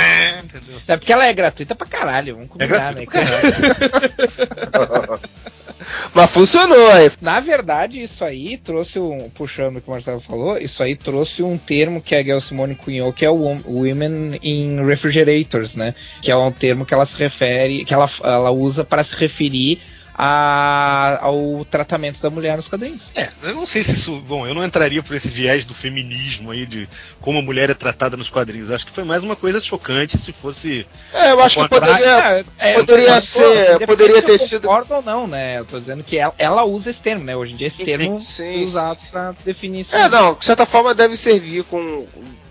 entendeu? 0.42 0.80
É 0.86 0.96
porque 0.96 1.12
ela 1.12 1.26
é 1.26 1.32
gratuita 1.32 1.74
pra 1.74 1.86
caralho, 1.86 2.36
vamos 2.36 2.50
combinar, 2.50 2.96
é 2.96 3.00
né? 3.00 3.06
Mas 6.14 6.30
funcionou 6.30 6.90
aí. 6.90 7.10
Na 7.20 7.40
verdade, 7.40 8.02
isso 8.02 8.24
aí 8.24 8.56
trouxe 8.56 8.98
um. 8.98 9.28
Puxando 9.30 9.76
o 9.76 9.80
que 9.80 9.88
o 9.88 9.90
Marcelo 9.90 10.20
falou, 10.20 10.58
isso 10.58 10.82
aí 10.82 10.96
trouxe 10.96 11.42
um 11.42 11.56
termo 11.56 12.00
que 12.00 12.14
a 12.14 12.22
Gail 12.22 12.40
Simone 12.40 12.74
cunhou, 12.74 13.12
que 13.12 13.24
é 13.24 13.30
o 13.30 13.58
Women 13.66 14.38
in 14.42 14.84
Refrigerators, 14.84 15.76
né? 15.76 15.94
Que 16.22 16.30
é 16.30 16.36
um 16.36 16.50
termo 16.50 16.84
que 16.84 16.94
ela 16.94 17.06
se 17.06 17.16
refere, 17.16 17.84
que 17.84 17.94
ela, 17.94 18.10
ela 18.22 18.50
usa 18.50 18.84
para 18.84 19.04
se 19.04 19.14
referir 19.14 19.80
a, 20.20 21.20
ao 21.22 21.64
tratamento 21.64 22.20
da 22.20 22.28
mulher 22.28 22.56
nos 22.56 22.66
quadrinhos. 22.66 23.02
É, 23.14 23.28
eu 23.44 23.54
não 23.54 23.64
sei 23.64 23.84
se 23.84 23.92
isso. 23.92 24.20
Bom, 24.22 24.44
eu 24.44 24.52
não 24.52 24.64
entraria 24.64 25.00
por 25.00 25.14
esse 25.14 25.28
viés 25.28 25.64
do 25.64 25.74
feminismo 25.74 26.50
aí, 26.50 26.66
de 26.66 26.88
como 27.20 27.38
a 27.38 27.42
mulher 27.42 27.70
é 27.70 27.74
tratada 27.74 28.16
nos 28.16 28.28
quadrinhos. 28.28 28.72
Acho 28.72 28.84
que 28.84 28.92
foi 28.92 29.04
mais 29.04 29.22
uma 29.22 29.36
coisa 29.36 29.60
chocante 29.60 30.18
se 30.18 30.32
fosse. 30.32 30.84
É, 31.14 31.30
eu 31.30 31.40
acho 31.40 31.62
que 31.62 31.68
poderia, 31.68 32.44
é, 32.58 32.72
é, 32.72 32.74
poderia 32.74 33.20
ser. 33.20 33.86
Poderia 33.86 34.20
ter 34.20 34.38
sido. 34.38 34.66
Concordo 34.66 34.94
ou 34.94 35.02
não, 35.02 35.28
né? 35.28 35.60
Eu 35.60 35.64
tô 35.64 35.78
dizendo 35.78 36.02
que 36.02 36.18
ela, 36.18 36.34
ela, 36.36 36.64
usa 36.64 36.90
esse 36.90 37.00
termo, 37.00 37.22
né? 37.22 37.36
Hoje 37.36 37.52
em 37.52 37.56
dia 37.56 37.68
esse 37.68 37.84
termo 37.84 38.18
sim, 38.18 38.62
é 38.62 38.64
usado 38.64 39.00
sim. 39.00 39.10
pra 39.12 39.32
definir 39.44 39.82
isso. 39.82 39.94
É, 39.94 40.08
não, 40.08 40.34
de 40.34 40.44
certa 40.44 40.66
forma 40.66 40.92
deve 40.94 41.16
servir 41.16 41.62
com 41.62 42.08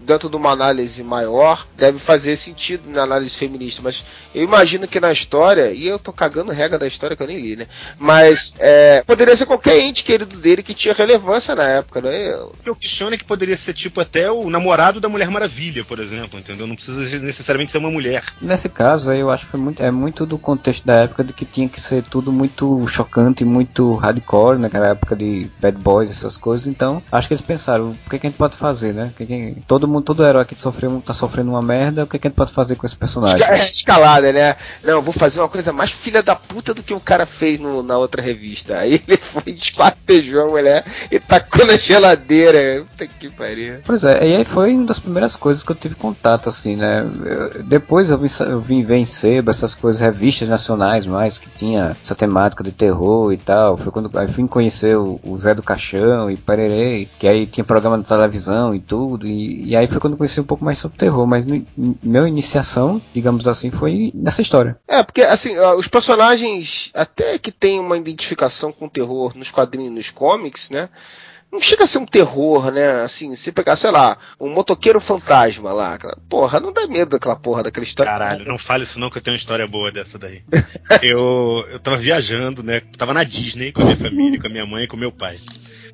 dentro 0.07 0.29
de 0.29 0.37
uma 0.37 0.51
análise 0.51 1.03
maior, 1.03 1.67
deve 1.75 1.99
fazer 1.99 2.37
sentido 2.37 2.89
na 2.89 3.03
análise 3.03 3.35
feminista. 3.35 3.81
Mas 3.83 4.05
eu 4.33 4.41
imagino 4.41 4.87
que 4.87 4.99
na 4.99 5.11
história, 5.11 5.71
e 5.71 5.85
eu 5.85 5.99
tô 5.99 6.13
cagando 6.13 6.51
regra 6.51 6.79
da 6.79 6.87
história 6.87 7.15
que 7.15 7.21
eu 7.21 7.27
nem 7.27 7.39
li, 7.39 7.57
né? 7.57 7.67
Mas 7.99 8.53
é, 8.57 9.03
poderia 9.05 9.35
ser 9.35 9.45
qualquer 9.45 9.79
ente 9.79 10.03
querido 10.03 10.37
dele 10.37 10.63
que 10.63 10.73
tinha 10.73 10.93
relevância 10.93 11.53
na 11.53 11.67
época, 11.67 12.01
né? 12.01 12.35
O 12.35 12.53
que 12.63 12.69
eu 12.69 12.75
questiono 12.75 13.13
é 13.13 13.17
que 13.17 13.25
poderia 13.25 13.57
ser 13.57 13.73
tipo 13.73 13.99
até 13.99 14.31
o 14.31 14.49
namorado 14.49 15.01
da 15.01 15.09
Mulher 15.09 15.29
Maravilha, 15.29 15.83
por 15.83 15.99
exemplo, 15.99 16.39
entendeu? 16.39 16.65
Não 16.65 16.75
precisa 16.75 17.19
necessariamente 17.19 17.71
ser 17.71 17.79
uma 17.79 17.91
mulher. 17.91 18.23
Nesse 18.41 18.69
caso 18.69 19.09
aí, 19.09 19.19
eu 19.19 19.29
acho 19.29 19.47
que 19.47 19.55
é 19.55 19.59
muito, 19.59 19.83
é 19.83 19.91
muito 19.91 20.25
do 20.25 20.37
contexto 20.37 20.85
da 20.85 20.95
época 20.95 21.23
de 21.23 21.33
que 21.33 21.43
tinha 21.43 21.67
que 21.67 21.81
ser 21.81 22.03
tudo 22.03 22.31
muito 22.31 22.87
chocante, 22.87 23.43
muito 23.43 23.93
hardcore, 23.93 24.57
naquela 24.57 24.85
né? 24.85 24.91
época 24.91 25.15
de 25.15 25.49
Bad 25.59 25.77
Boys, 25.77 26.09
essas 26.09 26.37
coisas. 26.37 26.67
Então, 26.67 27.03
acho 27.11 27.27
que 27.27 27.33
eles 27.33 27.41
pensaram, 27.41 27.91
o 27.91 28.09
que, 28.09 28.19
que 28.19 28.27
a 28.27 28.29
gente 28.29 28.37
pode 28.37 28.55
fazer, 28.55 28.93
né? 28.93 29.11
Que, 29.17 29.25
que, 29.25 29.57
todo 29.67 29.87
mundo 29.87 29.96
todo 30.01 30.25
herói 30.25 30.45
que 30.45 30.59
sofreu, 30.59 31.01
tá 31.05 31.13
sofrendo 31.13 31.51
uma 31.51 31.61
merda, 31.61 32.03
o 32.03 32.07
que, 32.07 32.17
que 32.17 32.27
a 32.27 32.29
gente 32.29 32.37
pode 32.37 32.51
fazer 32.51 32.75
com 32.75 32.85
esse 32.85 32.95
personagem? 32.95 33.45
É 33.47 33.55
escalada, 33.55 34.31
né? 34.31 34.55
Não, 34.83 35.01
vou 35.01 35.13
fazer 35.13 35.39
uma 35.39 35.49
coisa 35.49 35.71
mais 35.71 35.91
filha 35.91 36.21
da 36.21 36.35
puta 36.35 36.73
do 36.73 36.83
que 36.83 36.93
o 36.93 36.99
cara 36.99 37.25
fez 37.25 37.59
no, 37.59 37.81
na 37.81 37.97
outra 37.97 38.21
revista. 38.21 38.77
Aí 38.77 39.01
ele 39.07 39.17
foi 39.21 39.53
desquartejou 39.53 40.43
a 40.43 40.47
mulher 40.47 40.85
e 41.11 41.19
tacou 41.19 41.65
na 41.65 41.77
geladeira. 41.77 42.85
Puta 42.89 43.07
que 43.07 43.29
pariu. 43.29 43.79
Pois 43.85 44.03
é, 44.03 44.27
e 44.27 44.35
aí 44.35 44.45
foi 44.45 44.73
uma 44.73 44.85
das 44.85 44.99
primeiras 44.99 45.35
coisas 45.35 45.63
que 45.63 45.71
eu 45.71 45.75
tive 45.75 45.95
contato, 45.95 46.49
assim, 46.49 46.75
né? 46.75 47.05
Eu, 47.25 47.63
depois 47.63 48.09
eu 48.09 48.17
vim, 48.17 48.27
eu 48.41 48.59
vim 48.59 48.83
ver 48.83 48.97
em 48.97 49.05
sebo 49.05 49.49
essas 49.49 49.73
coisas, 49.73 50.01
revistas 50.01 50.47
nacionais 50.47 51.05
mais, 51.05 51.37
que 51.37 51.49
tinha 51.49 51.95
essa 52.01 52.15
temática 52.15 52.63
de 52.63 52.71
terror 52.71 53.31
e 53.31 53.37
tal. 53.37 53.77
Foi 53.77 53.91
quando 53.91 54.11
aí 54.17 54.27
fui 54.27 54.47
conhecer 54.47 54.97
o, 54.97 55.19
o 55.23 55.37
Zé 55.37 55.53
do 55.53 55.63
Caixão 55.63 56.29
e 56.29 56.37
Pererei, 56.37 57.07
que 57.19 57.27
aí 57.27 57.45
tinha 57.45 57.63
programa 57.63 57.97
na 57.97 58.03
televisão 58.03 58.73
e 58.73 58.79
tudo. 58.79 59.27
E, 59.27 59.69
e 59.69 59.75
aí 59.75 59.86
foi 59.91 59.99
quando 59.99 60.13
eu 60.13 60.17
conheci 60.17 60.39
um 60.39 60.45
pouco 60.45 60.63
mais 60.63 60.77
sobre 60.77 60.97
terror, 60.97 61.25
mas 61.25 61.45
minha 61.45 61.65
meu 62.01 62.27
iniciação, 62.27 63.01
digamos 63.13 63.47
assim, 63.47 63.69
foi 63.71 64.11
nessa 64.13 64.41
história. 64.41 64.77
É, 64.87 65.03
porque 65.03 65.21
assim, 65.21 65.57
os 65.77 65.87
personagens, 65.87 66.89
até 66.93 67.37
que 67.37 67.51
tem 67.51 67.79
uma 67.79 67.97
identificação 67.97 68.71
com 68.71 68.87
terror 68.87 69.33
nos 69.35 69.51
quadrinhos, 69.51 69.93
nos 69.93 70.09
comics, 70.09 70.69
né? 70.69 70.89
Não 71.51 71.61
chega 71.61 71.85
a 71.85 71.87
ser 71.87 71.97
um 71.97 72.05
terror, 72.05 72.71
né? 72.71 73.01
Assim, 73.01 73.35
se 73.35 73.51
pegar, 73.51 73.75
sei 73.75 73.91
lá, 73.91 74.17
um 74.39 74.49
motoqueiro 74.49 74.99
fantasma 74.99 75.71
lá, 75.71 75.97
porra, 76.29 76.59
não 76.59 76.73
dá 76.73 76.85
medo 76.87 77.11
daquela 77.11 77.35
porra 77.35 77.63
daquela 77.63 77.85
história. 77.85 78.11
Caralho, 78.11 78.45
não 78.45 78.57
fale 78.57 78.83
isso 78.83 78.99
não 78.99 79.09
que 79.09 79.17
eu 79.17 79.21
tenho 79.21 79.33
uma 79.33 79.39
história 79.39 79.67
boa 79.67 79.91
dessa 79.91 80.19
daí. 80.19 80.43
eu, 81.01 81.65
eu 81.71 81.79
tava 81.79 81.97
viajando, 81.97 82.61
né? 82.63 82.81
Tava 82.97 83.13
na 83.13 83.23
Disney 83.23 83.71
com 83.71 83.81
a 83.81 83.85
minha 83.85 83.97
família, 83.97 84.39
com 84.39 84.47
a 84.47 84.49
minha 84.49 84.65
mãe 84.65 84.83
e 84.83 84.87
com 84.87 84.97
o 84.97 84.99
meu 84.99 85.11
pai. 85.11 85.39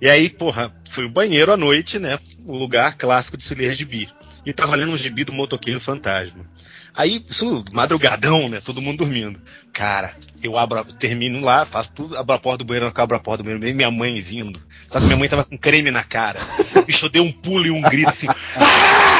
E 0.01 0.09
aí, 0.09 0.29
porra, 0.29 0.73
fui 0.89 1.05
o 1.05 1.09
banheiro 1.09 1.51
à 1.51 1.57
noite, 1.57 1.99
né? 1.99 2.19
O 2.45 2.57
lugar 2.57 2.97
clássico 2.97 3.37
de 3.37 3.43
se 3.43 3.55
ler 3.55 3.73
gibi. 3.73 4.09
E 4.45 4.51
tava 4.51 4.75
lendo 4.75 4.91
um 4.91 4.97
gibi 4.97 5.23
do 5.23 5.31
motoqueiro 5.31 5.79
fantasma. 5.79 6.45
Aí, 6.95 7.23
isso, 7.27 7.63
madrugadão, 7.71 8.49
né? 8.49 8.59
Todo 8.59 8.81
mundo 8.81 8.99
dormindo. 8.99 9.41
Cara, 9.73 10.13
eu 10.43 10.55
abro, 10.55 10.83
termino 10.99 11.41
lá, 11.41 11.65
faço 11.65 11.91
tudo, 11.95 12.15
abro 12.15 12.35
a 12.35 12.39
porta 12.39 12.59
do 12.59 12.65
banheiro, 12.65 12.93
abro 12.95 13.17
a 13.17 13.19
porta 13.19 13.41
do 13.41 13.45
banheiro, 13.47 13.75
minha 13.75 13.89
mãe 13.89 14.21
vindo. 14.21 14.61
Só 14.87 14.99
que 14.99 15.05
minha 15.05 15.17
mãe 15.17 15.27
tava 15.27 15.43
com 15.43 15.57
creme 15.57 15.89
na 15.89 16.03
cara. 16.03 16.39
O 16.75 16.83
bicho 16.83 17.09
deu 17.09 17.23
um 17.23 17.31
pulo 17.31 17.65
e 17.65 17.71
um 17.71 17.81
grito 17.81 18.09
assim. 18.09 18.27
Ah! 18.55 19.13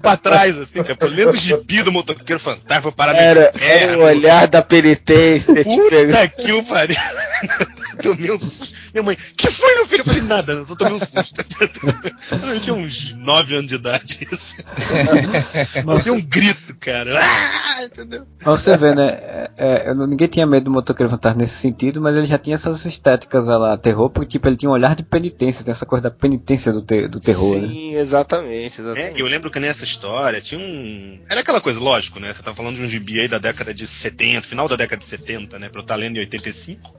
pra 0.00 0.16
trás, 0.16 0.56
assim, 0.56 0.82
cara. 0.82 0.94
Pelo 0.94 1.14
menos 1.14 1.34
o 1.34 1.38
gibi 1.38 1.82
do 1.82 1.90
motoqueiro 1.90 2.40
fantasma 2.40 2.94
no 2.96 3.02
Era, 3.02 3.52
era 3.60 3.98
o 3.98 4.02
olhar 4.02 4.46
da 4.46 4.62
penitência. 4.62 5.64
Puta 5.64 6.28
que 6.28 6.52
o 6.52 6.62
pariu. 6.62 6.96
tomei 8.02 8.30
um 8.30 8.38
susto. 8.38 8.74
Minha 8.92 9.02
mãe, 9.02 9.16
que 9.36 9.50
foi, 9.50 9.74
meu 9.74 9.86
filho? 9.86 10.00
Eu 10.00 10.04
falei, 10.04 10.22
nada, 10.22 10.52
eu 10.52 10.66
só 10.66 10.74
tomei 10.74 10.94
um 10.94 10.98
susto. 10.98 11.44
Eu 12.46 12.60
tinha 12.60 12.74
uns 12.74 13.12
9 13.12 13.54
anos 13.54 13.68
de 13.68 13.74
idade. 13.74 14.18
Isso. 14.20 14.56
Eu 15.74 15.98
dei 15.98 16.12
um 16.12 16.20
grito, 16.20 16.74
cara. 16.76 17.18
Ah, 17.20 17.84
entendeu? 17.84 18.26
Pra 18.38 18.52
você 18.52 18.76
ver, 18.76 18.94
né? 18.94 19.08
é, 19.08 19.50
é, 19.56 19.90
eu 19.90 19.94
ninguém 20.04 20.26
tinha 20.26 20.44
medo 20.46 20.64
do 20.64 20.70
motoqueiro 20.72 21.08
fantasma 21.10 21.38
nesse 21.40 21.54
sentido, 21.56 22.00
mas 22.00 22.16
ele 22.16 22.26
já 22.26 22.36
tinha 22.38 22.54
essas 22.54 22.84
estéticas 22.84 23.46
lá, 23.46 23.78
terror, 23.78 24.10
porque 24.10 24.32
tipo, 24.32 24.48
ele 24.48 24.56
tinha 24.56 24.68
um 24.68 24.72
olhar 24.72 24.96
de 24.96 25.04
penitência, 25.04 25.64
tem 25.64 25.70
essa 25.70 25.86
coisa 25.86 26.02
da 26.02 26.10
penitência 26.10 26.72
do, 26.72 26.82
te- 26.82 27.06
do 27.06 27.20
terror, 27.20 27.56
né? 27.60 27.68
Sim, 27.68 27.94
exatamente, 27.94 28.80
É, 28.80 28.82
exatamente. 28.84 29.20
eu 29.20 29.26
lembro 29.26 29.50
que 29.50 29.60
nessa 29.60 29.84
história 29.84 30.40
tinha 30.40 30.60
um. 30.60 31.20
Era 31.30 31.40
aquela 31.40 31.60
coisa, 31.60 31.78
lógico, 31.78 32.18
né? 32.18 32.34
Você 32.34 32.42
tá 32.42 32.52
falando 32.52 32.76
de 32.76 32.82
um 32.82 32.88
gibi 32.88 33.20
aí 33.20 33.28
da 33.28 33.38
década 33.38 33.72
de 33.72 33.86
70, 33.86 34.42
final 34.42 34.66
da 34.68 34.74
década 34.76 35.00
de 35.00 35.06
70, 35.06 35.58
né? 35.58 35.68
Pra 35.68 35.80
eu 35.80 35.82
estar 35.82 35.94
lendo 35.94 36.16
em 36.16 36.20
85. 36.20 36.94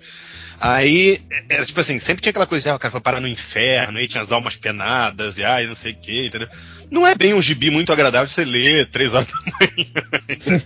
Aí, 0.59 1.21
era 1.49 1.63
tipo 1.65 1.79
assim, 1.79 1.99
sempre 1.99 2.21
tinha 2.23 2.31
aquela 2.31 2.47
coisa 2.47 2.63
de, 2.63 2.69
ah, 2.69 2.75
o 2.75 2.79
cara 2.79 2.91
foi 2.91 2.99
parar 3.01 3.21
no 3.21 3.27
inferno, 3.27 3.99
aí 3.99 4.07
tinha 4.07 4.23
as 4.23 4.31
almas 4.31 4.55
penadas, 4.55 5.37
e 5.37 5.43
ai, 5.43 5.67
não 5.67 5.75
sei 5.75 5.91
o 5.91 5.95
que, 5.97 6.25
entendeu? 6.25 6.47
Não 6.89 7.05
é 7.05 7.13
bem 7.15 7.33
um 7.33 7.41
gibi 7.41 7.69
muito 7.69 7.91
agradável 7.91 8.27
de 8.27 8.33
você 8.33 8.45
ler 8.45 8.85
três 8.88 9.13
horas 9.13 9.27
da 9.27 9.33
manhã. 9.43 10.61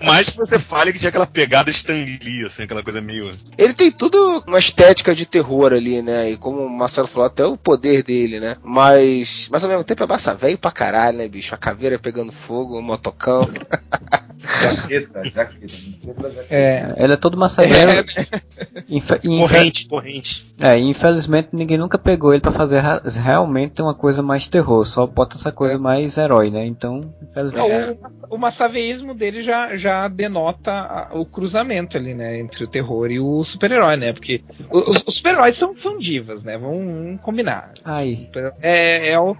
Mais 0.02 0.30
que 0.30 0.36
você 0.36 0.58
fale 0.58 0.92
que 0.92 0.98
tinha 0.98 1.08
aquela 1.08 1.26
pegada 1.26 1.70
Stan 1.70 1.94
Lee, 1.94 2.44
assim, 2.46 2.64
aquela 2.64 2.82
coisa 2.82 3.00
meio. 3.00 3.30
Ele 3.56 3.72
tem 3.72 3.90
tudo 3.92 4.42
uma 4.46 4.58
estética 4.58 5.14
de 5.14 5.26
terror 5.26 5.72
ali, 5.72 6.02
né? 6.02 6.30
E 6.30 6.36
como 6.36 6.60
o 6.64 6.70
Marcelo 6.70 7.06
falou, 7.06 7.26
até 7.26 7.44
o 7.44 7.56
poder 7.56 8.02
dele, 8.02 8.40
né? 8.40 8.56
Mas, 8.62 9.48
mas 9.50 9.62
ao 9.62 9.70
mesmo 9.70 9.84
tempo 9.84 10.02
é 10.02 10.06
massa 10.06 10.34
velho 10.34 10.58
pra 10.58 10.70
caralho, 10.72 11.18
né, 11.18 11.28
bicho? 11.28 11.54
A 11.54 11.58
caveira 11.58 11.98
pegando 11.98 12.32
fogo, 12.32 12.78
o 12.78 12.82
motocão. 12.82 13.48
Jaqueta, 14.38 15.22
jaqueta. 15.24 16.46
É. 16.48 16.94
Ele 16.96 17.12
é 17.12 17.16
todo 17.16 17.36
massageiro. 17.36 17.90
Infe- 18.88 19.20
infe- 19.22 19.38
Corrente, 19.38 19.86
corrente. 19.86 20.46
É, 20.62 20.78
infelizmente 20.78 21.48
ninguém 21.52 21.78
nunca 21.78 21.96
pegou 21.98 22.32
ele 22.32 22.40
pra 22.42 22.52
fazer 22.52 22.82
realmente 23.22 23.80
uma 23.80 23.94
coisa 23.94 24.22
mais 24.22 24.46
terror, 24.46 24.84
só 24.84 25.06
bota 25.06 25.36
essa 25.36 25.50
coisa 25.50 25.78
mais 25.78 26.16
herói, 26.18 26.50
né? 26.50 26.66
Então, 26.66 27.12
infelizmente. 27.22 27.98
O, 28.28 28.34
o 28.34 28.38
massaveísmo 28.38 29.14
dele 29.14 29.42
já, 29.42 29.76
já 29.76 30.06
denota 30.08 30.70
a- 30.70 31.08
o 31.12 31.24
cruzamento 31.24 31.96
ali, 31.96 32.14
né? 32.14 32.38
Entre 32.38 32.62
o 32.64 32.66
terror 32.68 33.10
e 33.10 33.18
o 33.20 33.42
super-herói, 33.44 33.96
né? 33.96 34.12
Porque 34.12 34.42
os, 34.70 35.02
os 35.06 35.14
super-heróis 35.14 35.56
são, 35.56 35.74
são 35.74 35.98
divas, 35.98 36.44
né? 36.44 36.58
Vamos, 36.58 37.20
combinar. 37.22 37.72
Aí. 37.84 38.28
É, 38.60 39.08
é 39.12 39.18
o- 39.18 39.34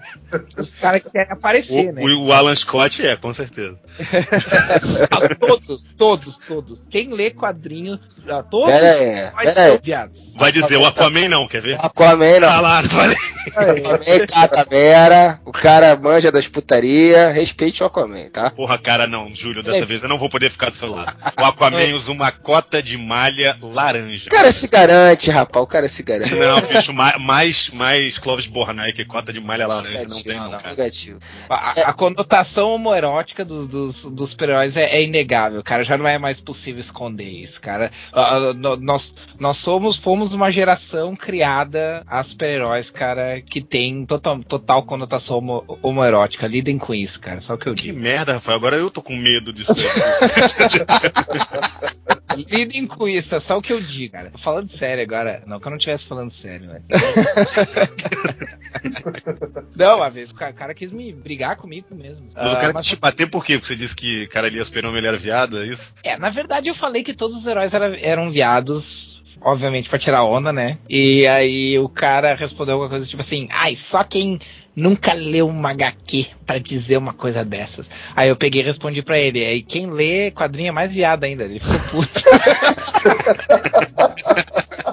os 0.56 0.76
caras 0.76 1.02
que 1.02 1.10
querem 1.10 1.32
aparecer, 1.32 1.90
O, 1.90 1.92
né? 1.92 2.02
o- 2.02 2.26
o 2.26 2.32
Alan 2.32 2.54
Scott 2.56 3.04
é, 3.06 3.16
com 3.16 3.32
certeza. 3.34 3.78
Todos, 5.38 5.92
todos, 5.96 6.38
todos. 6.38 6.86
Quem 6.86 7.12
lê 7.12 7.30
quadrinho, 7.30 7.98
ah, 8.28 8.42
todos 8.42 8.68
Pera 8.70 9.32
aí, 9.36 9.54
pera 9.54 9.80
viados. 9.82 10.34
Vai 10.36 10.52
dizer 10.52 10.76
o 10.76 10.84
Aquaman 10.86 11.09
não, 11.28 11.46
quer 11.48 11.60
ver? 11.62 11.78
Aquaman 11.80 12.40
não. 12.40 12.48
Tá 12.48 12.60
lá, 12.60 12.82
não 12.82 12.90
falei. 12.90 13.16
Aquaman 13.56 14.26
Catamera, 14.26 15.40
o 15.44 15.52
cara 15.52 15.96
manja 15.96 16.30
das 16.32 16.46
putaria, 16.48 17.28
respeite 17.28 17.82
o 17.82 17.86
Aquaman, 17.86 18.28
tá? 18.30 18.50
Porra, 18.50 18.78
cara, 18.78 19.06
não, 19.06 19.34
Júlio, 19.34 19.62
dessa 19.62 19.86
vez 19.86 20.02
eu 20.02 20.08
não 20.08 20.18
vou 20.18 20.28
poder 20.28 20.50
ficar 20.50 20.70
do 20.70 20.76
seu 20.76 20.90
lado. 20.90 21.14
O 21.38 21.44
Aquaman 21.44 21.94
usa 21.94 22.12
uma 22.12 22.30
cota 22.30 22.82
de 22.82 22.96
malha 22.98 23.56
laranja. 23.62 24.26
O 24.28 24.30
cara 24.34 24.52
se 24.52 24.66
garante, 24.68 25.30
rapaz, 25.30 25.62
o 25.64 25.66
cara 25.66 25.88
se 25.88 26.02
garante. 26.02 26.34
Não, 26.34 26.60
bicho, 26.60 26.92
ma- 26.92 27.18
mais, 27.18 27.70
mais 27.70 28.18
Clóvis 28.18 28.46
Bornai 28.46 28.92
que 28.92 29.04
cota 29.04 29.32
de 29.32 29.40
malha 29.40 29.66
laranja. 29.66 30.06
Não 30.08 30.22
tem, 30.22 30.36
não, 30.36 30.50
cara. 30.50 30.70
Negativo. 30.70 31.18
A, 31.48 31.70
a 31.88 31.92
conotação 31.92 32.70
homoerótica 32.74 33.44
dos, 33.44 33.66
dos, 33.66 34.04
dos 34.04 34.30
super-heróis 34.30 34.76
é, 34.76 34.84
é 34.84 35.02
inegável, 35.02 35.62
cara. 35.62 35.84
Já 35.84 35.96
não 35.96 36.06
é 36.06 36.18
mais 36.18 36.40
possível 36.40 36.80
esconder 36.80 37.28
isso, 37.28 37.60
cara. 37.60 37.90
Ah, 38.12 38.34
ah, 38.36 38.54
no- 38.54 38.76
nós, 38.76 39.12
nós 39.38 39.56
somos, 39.56 39.96
fomos 39.96 40.34
uma 40.34 40.50
geração 40.50 40.99
criada 41.16 42.02
a 42.06 42.22
super-heróis, 42.22 42.90
cara, 42.90 43.40
que 43.40 43.60
tem 43.60 44.04
total, 44.06 44.42
total 44.44 44.82
conotação 44.82 45.38
homo, 45.38 45.64
homoerótica. 45.82 46.46
Lidem 46.46 46.78
com 46.78 46.94
isso, 46.94 47.20
cara. 47.20 47.40
Só 47.40 47.54
o 47.54 47.58
que 47.58 47.68
eu 47.68 47.74
Que 47.74 47.84
digo. 47.84 47.98
merda, 47.98 48.34
Rafael. 48.34 48.56
Agora 48.56 48.76
eu 48.76 48.90
tô 48.90 49.02
com 49.02 49.16
medo 49.16 49.52
disso. 49.52 49.72
Lidem 52.36 52.86
com 52.86 53.08
isso, 53.08 53.34
é 53.34 53.40
só 53.40 53.58
o 53.58 53.62
que 53.62 53.72
eu 53.72 53.80
digo, 53.80 54.12
cara. 54.12 54.30
Tô 54.30 54.38
falando 54.38 54.68
sério 54.68 55.02
agora. 55.02 55.42
Não 55.46 55.58
que 55.58 55.66
eu 55.66 55.70
não 55.70 55.78
estivesse 55.78 56.06
falando 56.06 56.30
sério, 56.30 56.68
mas. 56.70 56.86
não, 59.76 59.96
uma 59.96 60.10
vez 60.10 60.30
o 60.30 60.34
cara, 60.34 60.74
quis 60.74 60.90
me 60.90 61.12
brigar 61.12 61.56
comigo 61.56 61.86
mesmo. 61.94 62.26
O 62.26 62.30
Ah, 62.36 62.56
cara 62.56 62.72
mas- 62.72 62.86
te 62.86 62.96
bater 62.96 63.28
por 63.28 63.44
quê? 63.44 63.54
Porque 63.58 63.68
você 63.74 63.76
disse 63.76 63.96
que 63.96 64.26
cara 64.28 64.46
ali 64.46 64.64
Super-Homem 64.64 64.98
ele 64.98 65.08
era 65.08 65.16
viado, 65.16 65.60
é 65.62 65.66
isso? 65.66 65.92
É, 66.04 66.16
na 66.16 66.30
verdade 66.30 66.68
eu 66.68 66.74
falei 66.74 67.02
que 67.02 67.14
todos 67.14 67.36
os 67.36 67.46
heróis 67.46 67.74
era- 67.74 67.98
eram 68.00 68.30
viados, 68.30 69.22
obviamente 69.40 69.88
pra 69.88 69.98
tirar 69.98 70.24
onda, 70.24 70.52
né? 70.52 70.78
E 70.88 71.26
aí 71.26 71.78
o 71.78 71.88
cara 71.88 72.34
respondeu 72.34 72.74
alguma 72.74 72.90
coisa 72.90 73.06
tipo 73.06 73.22
assim, 73.22 73.48
ai, 73.50 73.74
só 73.76 74.04
quem 74.04 74.38
nunca 74.74 75.12
leu 75.12 75.48
uma 75.48 75.70
HQ 75.70 76.26
pra 76.46 76.58
dizer 76.58 76.96
uma 76.96 77.12
coisa 77.12 77.44
dessas. 77.44 77.90
Aí 78.14 78.28
eu 78.28 78.36
peguei 78.36 78.62
e 78.62 78.64
respondi 78.64 79.02
pra 79.02 79.18
ele, 79.18 79.44
aí 79.44 79.62
quem 79.62 79.90
lê 79.90 80.30
quadrinho 80.30 80.68
é 80.68 80.72
mais 80.72 80.94
viado 80.94 81.24
ainda, 81.24 81.44
ele 81.44 81.60
ficou 81.60 81.80
puto. 81.90 82.20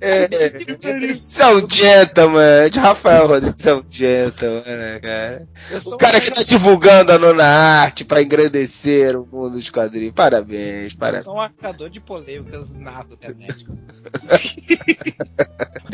É, 0.00 0.28
isso 1.10 1.42
é 1.42 1.54
um 1.54 1.68
gentleman, 1.70 2.70
de 2.70 2.78
Rafael 2.78 3.26
Rodrigues 3.28 3.66
é 3.66 3.74
um 3.74 3.84
gentleman, 3.90 4.62
né, 4.64 5.00
cara? 5.00 5.48
Eu 5.70 5.80
O 5.92 5.98
cara 5.98 6.18
um 6.18 6.20
que 6.20 6.30
tá 6.30 6.42
divulgando 6.42 7.12
a 7.12 7.18
nona 7.18 7.44
arte 7.44 8.04
pra 8.04 8.22
engrandecer 8.22 9.16
o 9.16 9.26
mundo 9.30 9.50
dos 9.54 9.68
quadrinhos. 9.70 10.14
Parabéns, 10.14 10.92
Eu 10.92 10.98
parabéns. 10.98 11.24
sou 11.24 11.36
um 11.36 11.40
arcador 11.40 11.90
de 11.90 12.00
polêmicas 12.00 12.74
nato 12.74 13.14
internet. 13.14 13.66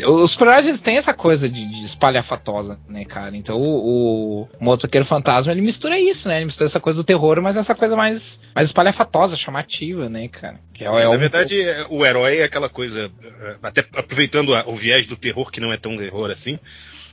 Os 0.07 0.33
eles 0.67 0.79
têm 0.81 0.97
essa 0.97 1.13
coisa 1.13 1.49
de, 1.49 1.65
de 1.65 1.83
espalhafatosa, 1.83 2.79
né, 2.87 3.03
cara? 3.03 3.35
Então 3.35 3.57
o, 3.59 4.43
o 4.43 4.47
Motoqueiro 4.59 5.05
Fantasma 5.05 5.51
ele 5.51 5.61
mistura 5.61 5.99
isso, 5.99 6.27
né? 6.29 6.37
Ele 6.37 6.45
mistura 6.45 6.69
essa 6.69 6.79
coisa 6.79 6.97
do 6.97 7.03
terror, 7.03 7.41
mas 7.41 7.57
essa 7.57 7.75
coisa 7.75 7.95
mais, 7.97 8.39
mais 8.55 8.67
espalhafatosa, 8.67 9.35
chamativa, 9.35 10.07
né, 10.07 10.29
cara? 10.29 10.59
Que 10.73 10.85
é, 10.85 10.87
é 10.87 11.03
Na 11.03 11.09
um- 11.09 11.17
verdade, 11.17 11.61
é, 11.61 11.85
o 11.89 12.05
herói 12.05 12.37
é 12.37 12.43
aquela 12.45 12.68
coisa, 12.69 13.11
é, 13.41 13.57
até 13.63 13.81
aproveitando 13.81 14.49
o 14.65 14.75
viés 14.75 15.05
do 15.05 15.15
terror, 15.17 15.51
que 15.51 15.59
não 15.59 15.71
é 15.73 15.77
tão 15.77 15.97
terror 15.97 16.29
assim, 16.31 16.57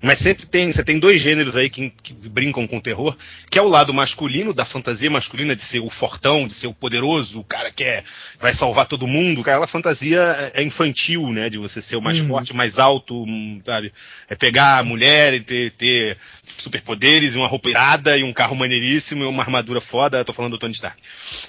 mas 0.02 0.18
sempre 0.18 0.44
tem, 0.44 0.70
você 0.70 0.84
tem 0.84 0.98
dois 0.98 1.20
gêneros 1.22 1.56
aí 1.56 1.70
que, 1.70 1.88
que 2.02 2.12
brincam 2.12 2.66
com 2.66 2.76
o 2.76 2.80
terror, 2.82 3.16
que 3.50 3.58
é 3.58 3.62
o 3.62 3.68
lado 3.68 3.94
masculino, 3.94 4.52
da 4.52 4.64
fantasia 4.66 5.10
masculina 5.10 5.56
de 5.56 5.62
ser 5.62 5.80
o 5.80 5.88
fortão, 5.88 6.46
de 6.46 6.52
ser 6.52 6.66
o 6.66 6.74
poderoso, 6.74 7.40
o 7.40 7.44
cara 7.44 7.70
que 7.72 7.82
é, 7.82 8.04
vai 8.38 8.52
salvar 8.52 8.84
todo 8.86 9.06
mundo, 9.06 9.40
aquela 9.40 9.66
fantasia 9.66 10.52
é 10.52 10.62
infantil, 10.62 11.32
né, 11.32 11.48
de 11.48 11.56
você 11.56 11.80
ser 11.80 11.96
o 11.96 12.02
mais 12.02 12.18
Uhum. 12.20 12.28
forte, 12.28 12.54
mais 12.54 12.78
alto, 12.78 13.24
sabe, 13.64 13.90
é 14.28 14.34
pegar 14.34 14.78
a 14.78 14.82
mulher 14.84 15.32
e 15.32 15.40
ter, 15.40 15.70
ter 15.72 16.18
superpoderes 16.58 17.34
e 17.34 17.38
uma 17.38 17.48
roupa 17.48 17.70
irada 17.70 18.18
e 18.18 18.22
um 18.22 18.32
carro 18.34 18.54
maneiríssimo 18.54 19.24
e 19.24 19.26
uma 19.26 19.42
armadura 19.42 19.80
foda, 19.80 20.24
tô 20.26 20.32
falando 20.34 20.52
do 20.52 20.58
Tony 20.58 20.74
Stark. 20.74 21.00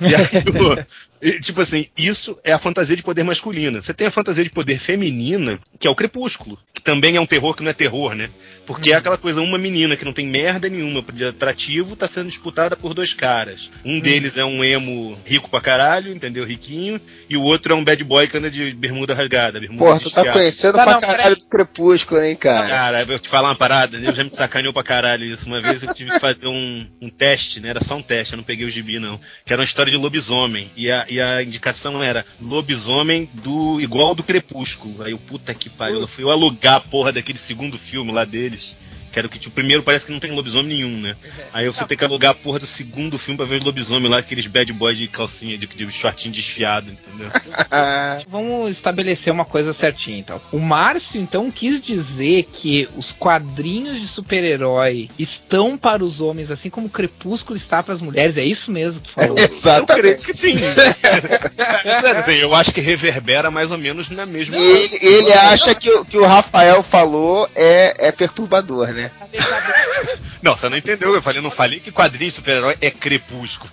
E 0.01 0.15
aí, 0.15 0.23
o- 0.61 1.06
e, 1.21 1.39
Tipo 1.39 1.61
assim, 1.61 1.87
isso 1.97 2.39
é 2.43 2.51
a 2.51 2.59
fantasia 2.59 2.95
de 2.95 3.03
poder 3.03 3.23
masculina. 3.23 3.81
Você 3.81 3.93
tem 3.93 4.07
a 4.07 4.11
fantasia 4.11 4.43
de 4.43 4.49
poder 4.49 4.79
feminina, 4.79 5.59
que 5.79 5.87
é 5.87 5.89
o 5.89 5.95
crepúsculo, 5.95 6.57
que 6.73 6.81
também 6.81 7.15
é 7.15 7.21
um 7.21 7.25
terror 7.25 7.53
que 7.55 7.63
não 7.63 7.69
é 7.69 7.73
terror, 7.73 8.13
né? 8.13 8.29
Porque 8.65 8.91
é 8.91 8.95
aquela 8.95 9.17
coisa, 9.17 9.41
uma 9.41 9.57
menina 9.57 9.95
que 9.95 10.05
não 10.05 10.13
tem 10.13 10.27
merda 10.27 10.69
nenhuma 10.69 11.01
de 11.13 11.25
atrativo, 11.25 11.95
tá 11.95 12.07
sendo 12.07 12.27
disputada 12.27 12.75
por 12.75 12.93
dois 12.93 13.13
caras. 13.13 13.69
Um 13.85 13.99
deles 13.99 14.37
é 14.37 14.43
um 14.43 14.63
emo 14.63 15.17
rico 15.25 15.49
pra 15.49 15.61
caralho, 15.61 16.13
entendeu? 16.13 16.45
Riquinho, 16.45 16.99
e 17.29 17.37
o 17.37 17.43
outro 17.43 17.73
é 17.73 17.75
um 17.75 17.83
bad 17.83 18.03
boy 18.03 18.27
que 18.27 18.37
anda 18.37 18.51
de 18.51 18.73
bermuda 18.73 19.13
rasgada, 19.13 19.59
bermuda 19.59 19.83
Porra, 19.83 19.99
tu 19.99 20.11
tá 20.11 20.31
conhecendo 20.31 20.77
Não, 20.77 20.83
pra 20.83 20.93
não, 20.93 21.01
caralho 21.01 21.35
do 21.35 21.45
Crepúsculo, 21.45 22.21
hein, 22.21 22.35
cara? 22.35 22.67
Cara, 22.67 22.99
eu 23.01 23.07
vou 23.07 23.19
te 23.19 23.29
falar 23.29 23.49
uma 23.49 23.55
parada, 23.55 23.97
eu 23.97 24.13
já 24.13 24.23
me 24.23 24.31
sacaneou 24.31 24.73
pra 24.73 24.83
caralho 24.83 25.23
isso. 25.23 25.45
Uma 25.45 25.61
vez 25.61 25.83
eu 25.83 25.93
tive 25.93 26.11
que 26.11 26.19
fazer 26.19 26.47
um, 26.47 26.87
um 27.01 27.09
teste, 27.09 27.59
né? 27.59 27.69
Era 27.69 27.83
só 27.83 27.95
um 27.95 28.01
teste, 28.01 28.33
eu 28.33 28.37
não 28.37 28.43
peguei 28.43 28.65
o 28.65 28.69
gibi, 28.69 28.99
não. 28.99 29.19
Que 29.45 29.53
era 29.53 29.61
uma 29.61 29.65
história 29.65 29.91
de 29.91 29.97
lobisomem. 29.97 30.71
E 30.75 30.91
a, 30.91 31.05
e 31.09 31.21
a 31.21 31.41
indicação 31.43 32.01
era 32.01 32.25
lobisomem 32.41 33.29
do 33.33 33.79
igual 33.79 34.13
do 34.13 34.23
Crepúsculo. 34.23 35.03
Aí 35.03 35.11
eu, 35.11 35.17
puta 35.17 35.53
que 35.53 35.69
pariu, 35.69 35.99
eu 35.99 36.07
fui 36.07 36.23
eu 36.23 36.31
alugar 36.31 36.75
a 36.75 36.79
porra 36.81 37.11
daquele 37.11 37.37
segundo 37.37 37.77
filme 37.77 38.11
lá 38.11 38.25
deles. 38.25 38.75
Que 39.17 39.19
era 39.21 39.25
o 39.25 39.29
que 39.31 39.39
tipo, 39.39 39.49
o 39.51 39.55
primeiro 39.55 39.81
parece 39.81 40.05
que 40.05 40.11
não 40.11 40.19
tem 40.19 40.29
lobisomem 40.31 40.77
nenhum, 40.77 40.95
né? 41.01 41.15
Aí 41.51 41.65
você 41.65 41.83
tem 41.85 41.97
que 41.97 42.05
alugar 42.05 42.33
a 42.33 42.35
porra 42.35 42.59
do 42.59 42.67
segundo 42.67 43.17
filme 43.17 43.35
pra 43.35 43.47
ver 43.47 43.55
os 43.55 43.65
lobisomem 43.65 44.07
lá, 44.07 44.19
aqueles 44.19 44.45
bad 44.45 44.71
boys 44.73 44.95
de 44.95 45.07
calcinha, 45.07 45.57
de, 45.57 45.65
de 45.65 45.91
shortinho 45.91 46.31
desfiado, 46.31 46.91
entendeu? 46.91 47.31
Vamos 48.29 48.71
estabelecer 48.71 49.33
uma 49.33 49.43
coisa 49.43 49.73
certinha, 49.73 50.19
então. 50.19 50.39
O 50.51 50.59
Márcio, 50.59 51.19
então, 51.19 51.49
quis 51.49 51.81
dizer 51.81 52.47
que 52.53 52.87
os 52.95 53.11
quadrinhos 53.11 53.99
de 53.99 54.07
super-herói 54.07 55.09
estão 55.17 55.75
para 55.77 56.03
os 56.05 56.21
homens, 56.21 56.51
assim 56.51 56.69
como 56.69 56.85
o 56.85 56.89
Crepúsculo 56.91 57.57
está 57.57 57.81
para 57.81 57.95
as 57.95 58.01
mulheres. 58.01 58.37
É 58.37 58.43
isso 58.43 58.71
mesmo 58.71 59.01
que 59.01 59.07
tu 59.09 59.13
falou? 59.13 59.35
Eu 59.79 59.85
creio 59.97 60.19
que 60.19 60.33
sim. 60.33 60.57
assim, 62.19 62.33
eu 62.35 62.53
acho 62.53 62.71
que 62.71 62.81
reverbera 62.81 63.49
mais 63.49 63.71
ou 63.71 63.77
menos 63.77 64.09
na 64.09 64.25
mesma. 64.25 64.57
Ele, 64.57 64.97
ele 65.01 65.33
acha 65.33 65.73
que, 65.73 65.89
o- 65.89 66.05
que 66.05 66.17
o 66.17 66.25
Rafael 66.25 66.83
falou 66.83 67.49
é, 67.55 68.07
é 68.07 68.11
perturbador, 68.11 68.89
né? 68.89 69.06
Não, 70.41 70.55
você 70.55 70.69
não 70.69 70.77
entendeu. 70.77 71.13
Eu 71.15 71.21
falei, 71.21 71.39
eu 71.39 71.43
não 71.43 71.49
falei 71.51 71.79
que 71.79 71.91
quadrinho 71.91 72.29
de 72.29 72.35
super-herói 72.35 72.77
é 72.79 72.91
crepúsculo. 72.91 73.71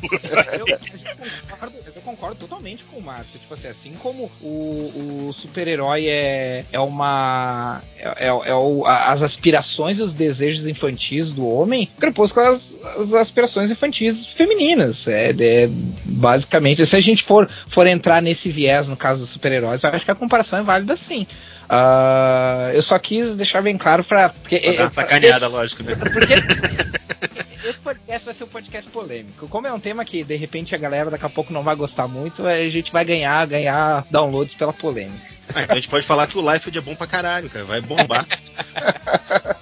Eu, 0.53 0.67
eu 0.67 0.79
concordo, 1.51 1.77
eu 1.95 2.03
concordo 2.03 2.37
totalmente 2.37 2.85
com 2.85 2.97
o 2.97 3.03
Márcio. 3.03 3.39
Tipo 3.39 3.53
assim, 3.55 3.69
assim 3.69 3.93
como 4.03 4.31
o, 4.41 5.29
o 5.29 5.33
super-herói 5.35 6.07
é, 6.09 6.65
é 6.73 6.81
uma. 6.81 7.83
É, 7.99 8.25
é, 8.25 8.29
é 8.29 8.55
o- 8.55 8.87
as 8.87 9.23
aspirações 9.23 9.99
e 9.99 10.03
os 10.03 10.15
desejos 10.15 10.67
infantis 10.67 11.31
do 11.31 11.47
homem, 11.47 11.91
o 11.97 12.01
Crepúsculo 12.01 12.47
é 12.47 12.49
as, 12.49 12.75
as 12.99 13.13
aspirações 13.15 13.71
infantis 13.71 14.27
femininas. 14.29 15.07
É, 15.07 15.31
é 15.39 15.69
basicamente, 16.05 16.85
se 16.87 16.97
a 16.97 17.01
gente 17.01 17.23
for, 17.23 17.49
for 17.69 17.87
entrar 17.87 18.23
nesse 18.23 18.51
viés 18.51 18.89
no 18.89 18.97
caso 18.97 19.21
dos 19.21 19.29
super-heróis, 19.29 19.83
eu 19.83 19.91
acho 19.91 20.05
que 20.05 20.11
a 20.11 20.15
comparação 20.17 20.59
é 20.59 20.63
válida 20.63 20.97
sim. 20.97 21.27
Ah, 21.69 22.71
eu 22.75 22.83
só 22.83 22.99
quis 22.99 23.37
deixar 23.37 23.63
bem 23.63 23.77
claro 23.77 24.05
pra. 24.05 24.29
Porque, 24.29 24.59
Pra 24.59 24.73
dar 24.73 24.83
uma 24.83 24.91
sacaneada, 24.91 25.49
lógico, 25.49 25.83
né? 25.83 25.95
porque 25.97 26.35
esse 27.69 27.81
podcast 27.81 28.25
vai 28.27 28.35
ser 28.35 28.45
um 28.45 28.49
podcast 28.49 28.91
polêmico. 28.91 29.49
Como 29.49 29.67
é 29.67 29.73
um 29.73 29.81
tema 29.81 30.05
que 30.05 30.23
de 30.23 30.37
repente 30.37 30.75
a 30.75 30.79
galera 30.79 31.11
daqui 31.11 31.27
a 31.27 31.31
pouco 31.31 31.53
não 31.53 31.63
vai 31.63 31.75
gostar 31.75 32.07
muito, 32.07 32.47
a 32.47 32.69
gente 32.69 32.93
vai 32.93 33.05
ganhar, 33.05 33.47
ganhar 33.47 34.07
downloads 34.11 34.55
pela 34.55 34.73
polêmica. 34.73 35.34
Ah, 35.55 35.63
então 35.65 35.73
a 35.73 35.77
gente 35.77 35.89
pode 35.89 36.07
falar 36.07 36.27
que 36.27 36.39
o 36.39 36.53
Life 36.53 36.71
é 36.77 36.81
bom 36.81 36.95
pra 36.95 37.07
caralho, 37.07 37.51
cara. 37.51 37.65
Vai 37.65 37.81
bombar. 37.81 38.27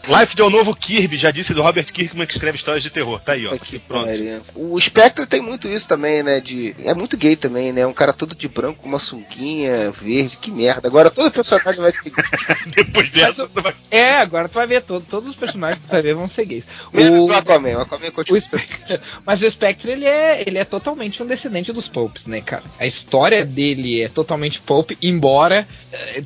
Life 0.08 0.34
é 0.38 0.42
o 0.44 0.50
novo 0.50 0.74
Kirby, 0.74 1.16
já 1.16 1.30
disse 1.30 1.54
do 1.54 1.62
Robert 1.62 1.84
Kirkman 1.92 2.26
que 2.26 2.32
escreve 2.32 2.56
histórias 2.56 2.82
de 2.82 2.90
terror. 2.90 3.20
Tá 3.20 3.32
aí, 3.32 3.46
ó. 3.46 3.56
Que 3.56 3.78
Pronto. 3.78 4.06
pariu. 4.06 4.42
O 4.54 4.78
Spectre 4.80 5.26
tem 5.26 5.40
muito 5.40 5.68
isso 5.68 5.86
também, 5.86 6.22
né? 6.22 6.40
De, 6.40 6.74
é 6.80 6.92
muito 6.92 7.16
gay 7.16 7.36
também, 7.36 7.72
né? 7.72 7.86
Um 7.86 7.92
cara 7.92 8.12
todo 8.12 8.34
de 8.34 8.48
branco 8.48 8.80
com 8.82 8.88
uma 8.88 8.98
sunguinha 8.98 9.90
verde, 9.92 10.36
que 10.38 10.50
merda. 10.50 10.88
Agora 10.88 11.08
todo 11.10 11.30
personagem 11.30 11.80
vai 11.80 11.92
ser 11.92 12.10
Depois 12.74 13.10
dessa, 13.10 13.46
tu 13.48 13.62
vai- 13.62 13.74
É, 13.90 14.16
agora 14.16 14.48
tu 14.48 14.54
vai 14.54 14.66
ver 14.66 14.82
todo, 14.82 15.04
todos 15.08 15.30
os 15.30 15.36
personagens 15.36 15.78
que 15.80 15.86
tu 15.86 15.90
vai 15.92 16.02
ver 16.02 16.14
vão 16.14 16.28
ser 16.28 16.44
gays. 16.46 16.66
Menos 16.92 17.28
O- 17.28 17.32
o 17.32 17.34
Aquaman. 17.34 17.76
O 17.76 17.80
Aquaman 17.80 18.08
O 18.08 18.12
continua. 18.12 18.40
Spectre, 18.40 19.00
mas 19.24 19.40
o 19.40 19.50
Spectre 19.50 19.92
ele 19.92 20.04
é, 20.04 20.42
ele 20.46 20.58
é 20.58 20.64
totalmente 20.64 21.22
um 21.22 21.26
descendente 21.26 21.72
dos 21.72 21.86
Popes, 21.88 22.26
né, 22.26 22.40
cara? 22.40 22.64
A 22.78 22.86
história 22.86 23.44
dele 23.44 24.02
é 24.02 24.08
totalmente 24.08 24.60
Pope, 24.60 24.98
embora 25.00 25.66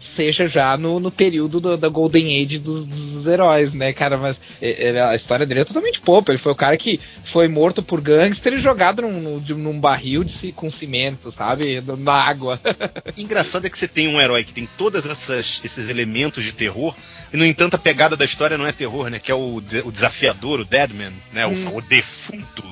seja 0.01 0.47
já 0.47 0.76
no, 0.76 1.01
no 1.01 1.11
período 1.11 1.61
do- 1.61 1.76
da 1.76 1.88
Golden 1.88 2.42
Age 2.42 2.59
dos, 2.59 2.86
dos 2.86 3.26
heróis, 3.26 3.74
né, 3.74 3.92
cara? 3.92 4.16
Mas 4.16 4.40
eh, 4.61 4.90
eh, 4.90 5.01
a 5.01 5.14
história 5.14 5.44
dele 5.47 5.61
é 5.61 5.64
totalmente 5.64 6.01
Pope. 6.01 6.30
Ele 6.30 6.38
foi 6.38 6.53
o 6.53 6.57
cara 6.57 6.76
que 6.76 7.01
foi 7.24 7.49
morto 7.49 7.82
por 7.82 8.01
gangster 8.01 8.53
e 8.55 8.59
jogado 8.59 9.03
num, 9.03 9.40
num, 9.40 9.80
barril 9.80 10.24
de, 10.24 10.53
com 10.53 10.70
cimento, 10.70 11.30
sabe? 11.32 11.82
Na 11.99 12.14
água. 12.14 12.61
Engraçado 13.16 13.66
é 13.66 13.70
que 13.70 13.78
você 13.78 13.88
tem 13.88 14.09
um 14.09 14.20
herói 14.20 14.44
que 14.44 14.53
tem 14.53 14.68
todos 14.78 15.05
esses 15.30 15.88
elementos 15.88 16.44
de 16.44 16.53
terror, 16.53 16.94
e 17.32 17.36
no 17.36 17.44
entanto 17.44 17.74
a 17.74 17.78
pegada 17.78 18.16
da 18.16 18.24
história 18.24 18.57
não 18.57 18.66
é 18.66 18.72
terror, 18.72 19.11
né? 19.11 19.18
Que 19.18 19.32
é 19.32 19.34
o, 19.34 19.57
o 19.57 19.92
desafiador, 19.92 20.61
o 20.61 20.64
Deadman, 20.64 21.12
né? 21.32 21.47
O, 21.47 21.76
o 21.76 21.82
defunto. 21.82 22.64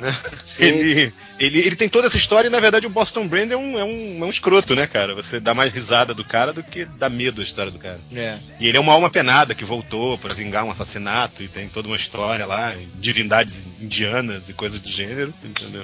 Né? 0.00 0.14
Ele, 0.58 1.12
ele, 1.38 1.58
ele 1.60 1.76
tem 1.76 1.88
toda 1.88 2.06
essa 2.06 2.16
história 2.16 2.48
e 2.48 2.50
na 2.50 2.60
verdade 2.60 2.86
o 2.86 2.90
Boston 2.90 3.26
Brand 3.26 3.50
é 3.50 3.56
um, 3.56 3.78
é, 3.78 3.84
um, 3.84 4.22
é 4.22 4.26
um 4.26 4.28
escroto, 4.28 4.74
né, 4.74 4.86
cara? 4.86 5.14
Você 5.14 5.40
dá 5.40 5.54
mais 5.54 5.72
risada 5.72 6.12
do 6.12 6.24
cara 6.24 6.52
do 6.52 6.62
que 6.62 6.84
dá 6.84 7.08
medo 7.08 7.38
da 7.38 7.42
história 7.42 7.70
do 7.70 7.78
cara. 7.78 7.98
E 8.58 8.68
ele 8.68 8.76
é 8.76 8.80
uma 8.80 8.92
alma 8.92 9.08
penada 9.08 9.54
que 9.54 9.64
voltou 9.64 10.18
pra 10.18 10.34
vingar 10.34 10.64
um 10.64 10.70
assassinato 10.70 11.42
e 11.42 11.48
tem 11.48 11.68
toda 11.68 11.88
uma 11.88 11.96
história 11.96 12.44
lá, 12.44 12.74
divindades 12.94 13.68
indianas 13.80 14.48
e 14.48 14.52
coisas 14.52 14.80
do 14.80 14.90
gênero, 14.90 15.32
entendeu? 15.42 15.82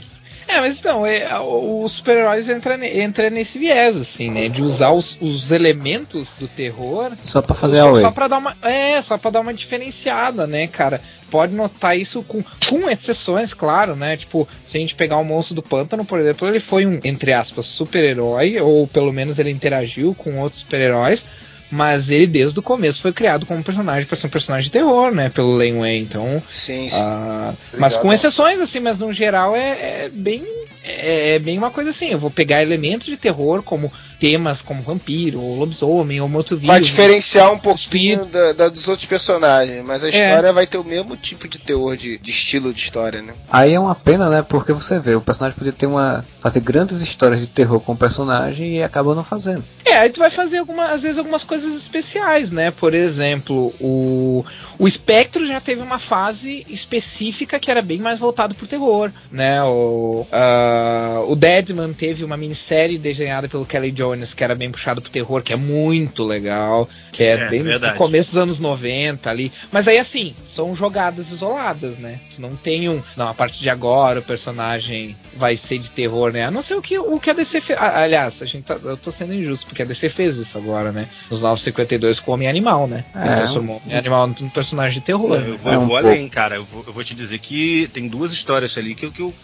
É, 0.49 0.61
mas 0.61 0.79
então, 0.79 1.05
é, 1.05 1.39
o- 1.41 1.83
os 1.85 1.93
super-heróis 1.93 2.49
entram 2.49 2.77
ne- 2.77 3.01
entra 3.01 3.29
nesse 3.29 3.59
viés, 3.59 3.97
assim, 3.97 4.31
né? 4.31 4.49
De 4.49 4.63
usar 4.63 4.91
os, 4.91 5.17
os 5.21 5.51
elementos 5.51 6.29
do 6.39 6.47
terror 6.47 7.11
Só 7.25 7.43
pra 7.43 7.55
fazer 7.55 7.81
a 7.81 7.85
só 8.03 8.11
pra 8.13 8.29
dar 8.29 8.39
uma. 8.39 8.57
É, 8.63 9.03
só 9.03 9.19
pra 9.19 9.31
dar 9.31 9.41
uma 9.41 9.53
diferenciada, 9.53 10.47
né, 10.47 10.67
cara? 10.69 11.01
Pode 11.31 11.53
notar 11.55 11.99
isso 11.99 12.23
com, 12.23 12.43
com 12.69 12.89
exceções, 12.89 13.53
claro, 13.53 13.97
né? 13.97 14.17
Tipo, 14.17 14.49
se 14.69 14.77
a 14.77 14.81
gente 14.81 14.95
pegar 14.95 15.17
o 15.17 15.25
monstro 15.25 15.55
do 15.57 15.63
pântano, 15.63 16.05
por 16.05 16.21
exemplo, 16.21 16.47
ele 16.49 16.61
foi 16.61 16.87
um, 16.87 17.01
entre 17.03 17.33
aspas, 17.33 17.67
super-herói, 17.67 18.61
ou 18.61 18.87
pelo 18.87 19.13
menos 19.13 19.39
ele 19.41 19.51
interagiu 19.51 20.15
com 20.15 20.39
outros 20.41 20.61
super-heróis. 20.63 21.27
Mas 21.71 22.11
ele, 22.11 22.27
desde 22.27 22.59
o 22.59 22.63
começo, 22.63 23.03
foi 23.03 23.13
criado 23.13 23.45
como 23.47 23.63
personagem 23.65 24.07
para 24.07 24.17
ser 24.17 24.27
um 24.27 24.31
personagem 24.31 24.67
de 24.67 24.73
terror, 24.73 25.11
né? 25.13 25.29
Pelo 25.31 25.57
Len 25.57 25.79
Wayne. 25.79 26.03
Então, 26.05 26.43
Sim, 26.49 26.89
sim. 26.91 26.97
ah, 27.01 27.53
mas 27.77 27.97
com 27.97 28.13
exceções, 28.13 28.61
assim, 28.61 28.81
mas 28.81 28.99
no 28.99 29.13
geral 29.13 29.55
é, 29.57 30.05
é 30.05 30.11
bem. 30.13 30.45
É, 30.89 31.35
é 31.35 31.39
bem 31.41 31.59
uma 31.59 31.71
coisa 31.73 31.91
assim. 31.91 32.11
Eu 32.11 32.19
vou 32.19 32.31
pegar 32.31 32.63
elementos 32.63 33.09
de 33.09 33.17
terror, 33.17 33.61
como 33.61 33.93
temas 34.21 34.63
como 34.63 34.83
vampiro, 34.83 35.41
ou 35.41 35.57
lobisomem, 35.57 36.21
ou 36.21 36.29
morto 36.29 36.57
vivo. 36.57 36.69
Vai 36.69 36.81
diferenciar 36.81 37.53
um 37.53 37.59
pouquinho 37.59 38.25
da, 38.27 38.53
da- 38.53 38.69
dos 38.69 38.87
outros 38.87 39.07
personagens, 39.09 39.85
mas 39.85 40.05
a 40.05 40.09
É. 40.09 40.11
história 40.11 40.53
vai 40.53 40.65
ter 40.67 40.79
o 40.79 40.85
mesmo 40.85 41.17
tipo 41.17 41.49
de 41.49 41.59
teor, 41.59 41.97
de, 41.97 42.17
de 42.19 42.31
estilo 42.31 42.73
de 42.73 42.81
história, 42.81 43.21
né? 43.21 43.35
Aí 43.51 43.75
é 43.75 43.81
uma 43.81 43.97
pena, 43.97 44.31
né? 44.31 44.43
Porque 44.49 44.73
você 44.73 45.01
vê, 45.01 45.17
o 45.17 45.21
personagem 45.21 45.59
podia 45.59 45.73
ter 45.73 45.87
uma. 45.87 46.25
fazer 46.41 46.61
grandes 46.61 47.01
histórias 47.01 47.41
de 47.41 47.49
terror 47.49 47.81
com 47.81 47.93
o 47.93 47.97
personagem 47.97 48.77
e 48.77 48.83
acabou 48.85 49.15
não 49.17 49.25
fazendo. 49.25 49.65
É, 49.85 49.97
aí 49.97 50.11
tu 50.11 50.21
vai 50.21 50.31
fazer 50.31 50.59
alguma, 50.59 50.93
às 50.93 51.03
vezes 51.03 51.19
algumas 51.19 51.43
coisas 51.43 51.56
especiais, 51.65 52.51
né? 52.51 52.71
Por 52.71 52.95
exemplo, 52.95 53.73
o, 53.81 54.45
o 54.79 54.87
Espectro 54.89 55.47
já 55.47 55.61
teve 55.61 55.83
uma 55.83 55.99
fase 55.99 56.65
específica 56.69 57.59
que 57.59 57.71
era 57.71 57.83
bem 57.83 57.99
mais 57.99 58.19
voltado 58.19 58.55
pro 58.55 58.67
terror, 58.67 59.11
né? 59.31 59.63
O, 59.63 60.27
ah, 60.33 61.23
o 61.27 61.35
Deadman 61.37 61.93
teve 61.93 62.25
uma 62.25 62.37
minissérie 62.37 62.99
desenhada 62.99 63.49
pelo 63.49 63.65
Kelly 63.67 63.91
Jones 63.93 64.35
que 64.35 64.43
era 64.45 64.55
bem 64.55 64.71
puxado 64.71 65.01
pro 65.01 65.11
terror, 65.11 65.43
que 65.43 65.53
é 65.53 65.57
muito 65.57 66.25
legal, 66.25 66.89
que 67.13 67.23
é, 67.23 67.27
É, 67.33 67.49
bem 67.49 67.61
no 67.63 67.71
verdade. 67.71 67.97
começo 67.99 68.31
dos 68.31 68.39
anos 68.39 68.61
90 68.61 69.29
ali. 69.31 69.53
Mas 69.71 69.87
aí 69.89 69.99
assim, 69.99 70.35
são 70.47 70.75
jogadas 70.75 71.31
isoladas, 71.31 71.99
né? 71.99 72.19
Tu 72.35 72.41
não 72.41 72.57
tem 72.57 72.89
um, 72.89 73.03
não, 73.17 73.29
a 73.29 73.35
partir 73.35 73.61
de 73.61 73.71
agora 73.71 74.21
o 74.21 74.23
personagem 74.23 75.17
vai 75.37 75.57
ser 75.57 75.79
de 75.79 75.91
terror, 75.91 76.33
né? 76.33 76.45
A 76.45 76.51
não 76.51 76.63
ser 76.63 76.75
o 76.75 76.83
que, 76.83 76.99
o 76.99 77.19
que 77.21 77.31
a 77.31 77.33
DC 77.33 77.61
fez. 77.61 77.79
Aliás, 77.79 78.43
a 78.43 78.47
gente 78.47 78.65
tá- 78.65 78.79
eu 78.83 78.97
tô 78.97 79.11
sendo 79.11 79.35
injusto, 79.35 79.67
porque 79.67 79.83
a 79.83 79.87
DC 79.87 80.09
fez 80.09 80.37
isso 80.37 80.57
agora, 80.59 80.93
né? 80.93 81.09
Nos 81.31 81.41
952 81.43 82.21
com 82.21 82.31
o 82.31 82.35
Homem 82.35 82.49
Animal, 82.49 82.87
né? 82.87 83.05
Ele 83.15 83.29
É. 83.31 83.37
transformou 83.37 83.77
o 83.77 83.83
Homem 83.85 83.97
Animal 83.99 84.27
personagem 84.27 84.66
de 84.95 85.01
terror. 85.01 85.35
Eu 85.35 85.41
né? 85.53 85.57
vou, 85.57 85.73
É 85.73 85.75
eu 85.77 85.81
um 85.81 85.87
vou 85.87 85.91
pouco. 85.99 86.07
além, 86.09 86.29
cara. 86.29 86.57
Eu 86.57 86.65
vou, 86.65 86.85
eu 86.87 86.93
vou 86.93 87.05
te 87.05 87.15
dizer 87.15 87.39
que 87.39 87.89
tem 87.93 88.09
duas 88.09 88.33
histórias 88.33 88.77
ali 88.79 88.95
que, 88.95 89.07
eu- 89.07 89.13
que 89.13 89.21
eu 89.23 89.35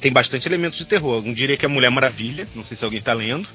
tem 0.00 0.12
bastante 0.12 0.48
elementos 0.48 0.78
de 0.78 0.84
terror. 0.84 1.22
Um 1.24 1.32
diria 1.32 1.56
que 1.56 1.64
é 1.64 1.68
Mulher 1.68 1.90
Maravilha, 1.90 2.48
não 2.54 2.64
sei 2.64 2.76
se 2.76 2.84
alguém 2.84 3.00
tá 3.00 3.12
lendo. 3.12 3.48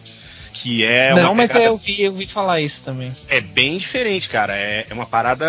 Que 0.61 0.83
é 0.83 1.13
não, 1.13 1.23
uma 1.29 1.35
mas 1.35 1.51
pegada- 1.51 1.65
eu 1.69 1.77
vi, 1.77 2.01
eu 2.01 2.13
vi 2.13 2.25
falar 2.25 2.61
isso 2.61 2.81
também. 2.83 3.11
é 3.27 3.39
bem 3.41 3.77
diferente, 3.77 4.27
cara. 4.29 4.55
É, 4.55 4.85
é 4.89 4.93
uma 4.93 5.05
parada 5.05 5.45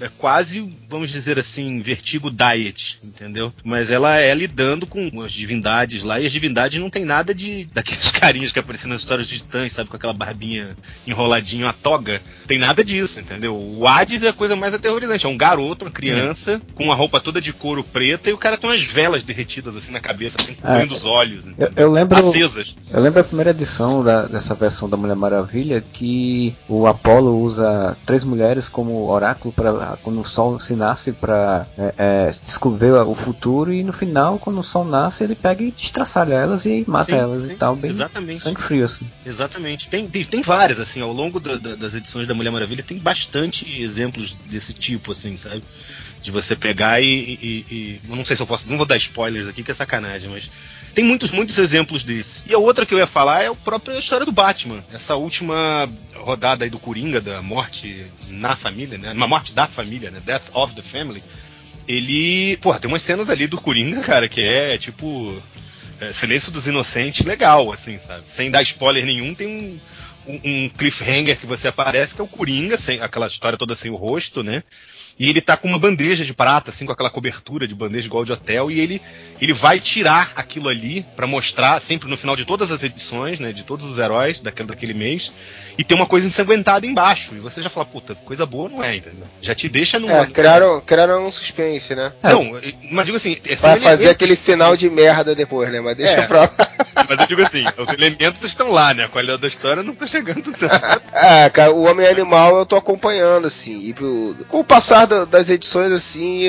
é 0.00 0.08
quase, 0.18 0.72
vamos 0.88 1.10
dizer 1.10 1.38
assim, 1.38 1.80
vertigo 1.80 2.30
diet, 2.30 2.98
entendeu? 3.02 3.52
Mas 3.64 3.90
ela 3.90 4.16
é 4.18 4.32
lidando 4.34 4.86
com 4.86 5.20
as 5.22 5.32
divindades 5.32 6.02
lá, 6.02 6.20
e 6.20 6.26
as 6.26 6.32
divindades 6.32 6.80
não 6.80 6.90
tem 6.90 7.04
nada 7.04 7.34
de 7.34 7.64
daqueles 7.72 8.10
carinhas 8.12 8.52
que 8.52 8.58
apareciam 8.58 8.88
nas 8.90 9.00
histórias 9.00 9.26
de 9.26 9.38
titãs, 9.38 9.72
sabe? 9.72 9.88
Com 9.90 9.96
aquela 9.96 10.12
barbinha 10.12 10.76
enroladinha, 11.06 11.66
uma 11.66 11.72
toga. 11.72 12.20
Tem 12.46 12.58
nada 12.58 12.84
disso, 12.84 13.20
entendeu? 13.20 13.56
O 13.56 13.86
Hades 13.86 14.22
é 14.22 14.28
a 14.28 14.32
coisa 14.32 14.54
mais 14.56 14.74
aterrorizante. 14.74 15.26
É 15.26 15.28
um 15.28 15.36
garoto, 15.36 15.84
uma 15.84 15.90
criança, 15.90 16.60
com 16.74 16.84
uma 16.84 16.94
roupa 16.94 17.20
toda 17.20 17.40
de 17.40 17.52
couro 17.52 17.82
preta, 17.84 18.30
e 18.30 18.32
o 18.32 18.38
cara 18.38 18.56
tem 18.56 18.68
umas 18.68 18.82
velas 18.82 19.22
derretidas 19.22 19.74
assim 19.76 19.92
na 19.92 20.00
cabeça, 20.00 20.36
assim, 20.40 20.54
cobrindo 20.54 20.94
os 20.94 21.04
olhos, 21.04 21.46
Eu, 21.58 21.72
eu 21.76 21.90
lembro. 21.90 22.18
Acesas. 22.18 22.74
Eu 22.90 23.00
lembro 23.00 23.20
a 23.20 23.24
primeira 23.24 23.50
edição 23.50 24.04
da- 24.04 24.26
dessa 24.26 24.51
versão 24.54 24.88
da 24.88 24.96
Mulher 24.96 25.16
Maravilha 25.16 25.80
que 25.92 26.54
o 26.68 26.86
Apolo 26.86 27.40
usa 27.40 27.96
três 28.06 28.24
mulheres 28.24 28.68
como 28.68 29.08
oráculo 29.10 29.52
para 29.52 29.96
quando 30.02 30.20
o 30.20 30.24
sol 30.24 30.58
se 30.60 30.74
nasce 30.74 31.12
para 31.12 31.66
descobrir 32.44 32.92
o 32.92 33.14
futuro 33.14 33.72
e 33.72 33.82
no 33.82 33.92
final 33.92 34.38
quando 34.38 34.58
o 34.60 34.64
sol 34.64 34.84
nasce 34.84 35.24
ele 35.24 35.34
pega 35.34 35.62
e 35.62 35.70
destraçalha 35.70 36.34
elas 36.34 36.64
e 36.66 36.84
mata 36.86 37.06
Sim, 37.06 37.12
elas 37.18 37.46
sim, 37.46 37.52
e 37.52 37.56
tal 37.56 37.74
bem 37.76 37.90
exatamente. 37.90 38.40
sangue 38.40 38.60
frio 38.60 38.84
assim. 38.84 39.06
Exatamente. 39.24 39.88
Tem, 39.88 40.06
tem, 40.08 40.24
tem 40.24 40.42
várias, 40.42 40.78
assim, 40.80 41.00
ao 41.00 41.12
longo 41.12 41.38
da- 41.40 41.56
da- 41.56 41.74
das 41.74 41.94
edições 41.94 42.26
da 42.26 42.34
Mulher 42.34 42.50
Maravilha 42.50 42.82
tem 42.82 42.98
bastante 42.98 43.80
exemplos 43.80 44.36
desse 44.46 44.72
tipo, 44.72 45.12
assim, 45.12 45.36
sabe? 45.36 45.62
De 46.22 46.30
você 46.30 46.54
pegar 46.54 47.00
e, 47.02 47.06
e, 47.06 47.66
e- 47.70 48.00
Não 48.04 48.24
sei 48.24 48.36
se 48.36 48.42
eu 48.42 48.46
posso. 48.46 48.68
Não 48.68 48.76
vou 48.76 48.86
dar 48.86 48.96
spoilers 48.96 49.48
aqui, 49.48 49.62
que 49.62 49.70
é 49.70 49.74
sacanagem, 49.74 50.30
mas. 50.30 50.50
Tem 50.94 51.02
muitos, 51.04 51.30
muitos 51.30 51.58
exemplos 51.58 52.04
desse. 52.04 52.42
E 52.46 52.54
a 52.54 52.58
outra 52.58 52.84
que 52.84 52.92
eu 52.94 52.98
ia 52.98 53.06
falar 53.06 53.42
é 53.42 53.46
a 53.48 53.54
própria 53.54 53.98
história 53.98 54.26
do 54.26 54.30
Batman. 54.32 54.84
Essa 54.92 55.16
última 55.16 55.90
rodada 56.14 56.64
aí 56.64 56.70
do 56.70 56.78
Coringa, 56.78 57.18
da 57.20 57.40
morte 57.40 58.06
na 58.28 58.54
família, 58.54 58.98
né? 58.98 59.12
Uma 59.12 59.26
morte 59.26 59.54
da 59.54 59.66
família, 59.66 60.10
né? 60.10 60.20
Death 60.24 60.50
of 60.52 60.74
the 60.74 60.82
Family. 60.82 61.22
Ele. 61.88 62.56
Porra, 62.58 62.78
tem 62.78 62.88
umas 62.88 63.02
cenas 63.02 63.28
ali 63.30 63.46
do 63.46 63.60
Coringa, 63.60 64.00
cara, 64.02 64.28
que 64.28 64.40
é 64.40 64.78
tipo. 64.78 65.34
É, 66.00 66.12
Silêncio 66.12 66.50
dos 66.52 66.66
Inocentes, 66.66 67.24
legal, 67.24 67.72
assim, 67.72 67.98
sabe? 67.98 68.24
Sem 68.28 68.50
dar 68.50 68.62
spoiler 68.62 69.04
nenhum, 69.06 69.34
tem 69.36 69.80
um, 70.26 70.40
um 70.44 70.68
cliffhanger 70.68 71.38
que 71.38 71.46
você 71.46 71.68
aparece, 71.68 72.12
que 72.14 72.20
é 72.20 72.24
o 72.24 72.28
Coringa, 72.28 72.76
sem, 72.76 73.00
aquela 73.00 73.28
história 73.28 73.56
toda 73.56 73.76
sem 73.76 73.88
o 73.90 73.94
rosto, 73.96 74.42
né? 74.42 74.62
E 75.18 75.28
ele 75.28 75.40
tá 75.40 75.56
com 75.56 75.68
uma 75.68 75.78
bandeja 75.78 76.24
de 76.24 76.32
prata, 76.34 76.70
assim, 76.70 76.86
com 76.86 76.92
aquela 76.92 77.10
cobertura 77.10 77.66
de 77.68 77.74
bandeja 77.74 78.06
igual 78.06 78.24
de 78.24 78.32
hotel, 78.32 78.70
e 78.70 78.80
ele, 78.80 79.00
ele 79.40 79.52
vai 79.52 79.78
tirar 79.78 80.32
aquilo 80.34 80.68
ali 80.68 81.06
pra 81.14 81.26
mostrar, 81.26 81.80
sempre 81.80 82.08
no 82.08 82.16
final 82.16 82.34
de 82.34 82.44
todas 82.44 82.70
as 82.72 82.82
edições, 82.82 83.38
né? 83.38 83.52
De 83.52 83.62
todos 83.62 83.86
os 83.86 83.98
heróis 83.98 84.40
daquele, 84.40 84.68
daquele 84.68 84.94
mês, 84.94 85.32
e 85.78 85.84
tem 85.84 85.96
uma 85.96 86.06
coisa 86.06 86.26
ensanguentada 86.26 86.86
embaixo. 86.86 87.34
E 87.34 87.38
você 87.38 87.62
já 87.62 87.70
fala, 87.70 87.86
puta, 87.86 88.14
coisa 88.14 88.44
boa 88.46 88.68
não 88.68 88.82
é, 88.82 88.96
entendeu? 88.96 89.26
Já 89.40 89.54
te 89.54 89.68
deixa 89.68 89.98
no. 89.98 90.10
É, 90.10 90.26
criaram, 90.26 90.80
criaram 90.80 91.26
um 91.26 91.32
suspense, 91.32 91.94
né? 91.94 92.12
Não, 92.22 92.52
mas 92.90 93.06
digo 93.06 93.16
assim, 93.16 93.36
é, 93.46 93.54
Vai 93.56 93.78
fazer 93.80 94.08
aquele 94.08 94.34
final 94.36 94.76
de 94.76 94.88
merda 94.90 95.34
depois, 95.34 95.70
né? 95.70 95.80
Mas 95.80 95.96
deixa 95.96 96.20
É. 96.22 96.26
pra 96.26 96.40
lá. 96.42 96.50
Mas 97.08 97.20
eu 97.20 97.26
digo 97.26 97.42
assim, 97.42 97.64
os 97.78 97.88
elementos 97.94 98.42
estão 98.42 98.70
lá, 98.70 98.92
né? 98.94 99.04
A 99.04 99.08
qualidade 99.08 99.40
da 99.42 99.48
história 99.48 99.82
não 99.82 99.94
tá 99.94 100.06
chegando 100.06 100.52
tanto. 100.52 100.72
É, 101.12 101.48
cara, 101.50 101.72
o 101.72 101.82
Homem 101.84 102.06
Animal 102.06 102.56
eu 102.58 102.66
tô 102.66 102.76
acompanhando, 102.76 103.46
assim. 103.46 103.80
E 103.80 103.92
pro- 103.92 104.36
com 104.48 104.60
o 104.60 104.64
passar 104.64 105.01
da- 105.06 105.24
das 105.24 105.48
edições, 105.50 105.92
assim, 105.92 106.48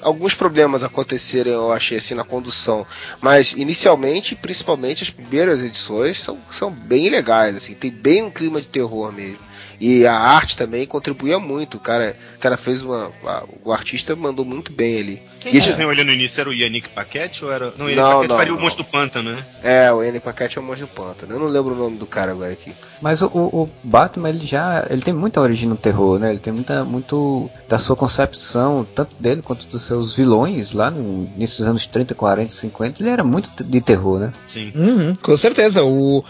alguns 0.00 0.34
problemas 0.34 0.82
aconteceram, 0.84 1.50
eu 1.52 1.72
achei, 1.72 1.98
assim, 1.98 2.14
na 2.14 2.24
condução. 2.24 2.86
Mas, 3.20 3.52
inicialmente, 3.52 4.34
principalmente, 4.34 5.02
as 5.02 5.10
primeiras 5.10 5.60
edições 5.60 6.22
são, 6.22 6.38
são 6.50 6.70
bem 6.70 7.08
legais, 7.08 7.56
assim. 7.56 7.74
Tem 7.74 7.90
bem 7.90 8.22
um 8.22 8.30
clima 8.30 8.60
de 8.60 8.68
terror 8.68 9.12
mesmo. 9.12 9.38
E 9.80 10.06
a 10.06 10.14
arte 10.16 10.56
também 10.56 10.86
contribuía 10.86 11.38
muito. 11.38 11.76
O 11.76 11.80
cara, 11.80 12.16
o 12.36 12.38
cara 12.40 12.56
fez 12.56 12.82
uma. 12.82 13.10
a- 13.24 13.44
o 13.64 13.72
artista 13.72 14.14
mandou 14.16 14.44
muito 14.44 14.72
bem 14.72 14.98
ali. 14.98 15.22
Quem 15.40 15.54
E- 15.56 15.60
desenhou 15.60 15.92
ele 15.92 16.04
no 16.04 16.12
início 16.12 16.40
era 16.40 16.48
o 16.50 16.54
Yannick 16.54 16.88
Paquette 16.90 17.44
ou 17.44 17.52
era. 17.52 17.72
Não, 17.76 17.86
o 17.86 17.88
Yannick 17.90 17.96
Não, 17.96 18.10
Paquette 18.12 18.28
não, 18.28 18.36
faria 18.36 18.52
o 18.52 18.56
não. 18.56 18.62
monstro 18.62 18.84
do 18.84 18.90
pântano, 18.90 19.32
né? 19.32 19.44
É, 19.62 19.92
o 19.92 20.02
N 20.02 20.20
Paquete 20.20 20.58
é 20.58 20.60
o 20.60 20.64
Monstro 20.64 20.86
do 20.86 20.92
Pântano. 20.92 21.32
Eu 21.34 21.38
não 21.40 21.46
lembro 21.48 21.74
o 21.74 21.76
nome 21.78 21.96
do 21.96 22.06
cara 22.06 22.32
agora 22.32 22.52
aqui. 22.52 22.72
Mas 23.02 23.20
o, 23.22 23.26
o- 23.26 23.62
o 23.64 23.70
Batman, 23.82 24.28
ele 24.30 24.46
já. 24.46 24.86
Ele 24.88 25.02
tem 25.02 25.12
muita 25.14 25.40
origem 25.40 25.68
no 25.68 25.76
terror, 25.76 26.18
né? 26.18 26.30
Ele 26.30 26.38
tem 26.38 26.52
muita. 26.52 26.84
muito 26.84 27.50
da 27.68 27.78
sua 27.78 27.96
concepção, 27.96 28.86
tanto 28.94 29.14
dele 29.20 29.42
quanto 29.42 29.66
dos 29.66 29.82
seus 29.82 30.14
vilões, 30.14 30.72
lá 30.72 30.90
no 30.90 31.28
início 31.36 31.58
dos 31.58 31.68
anos 31.68 31.86
30, 31.86 32.14
40, 32.14 32.50
50, 32.52 33.02
ele 33.02 33.10
era 33.10 33.24
muito 33.24 33.50
de 33.62 33.80
terror, 33.80 34.18
né? 34.20 34.32
Sim. 34.46 34.72
Uhum, 34.74 35.14
com 35.16 35.36
certeza. 35.36 35.82
O, 35.82 36.24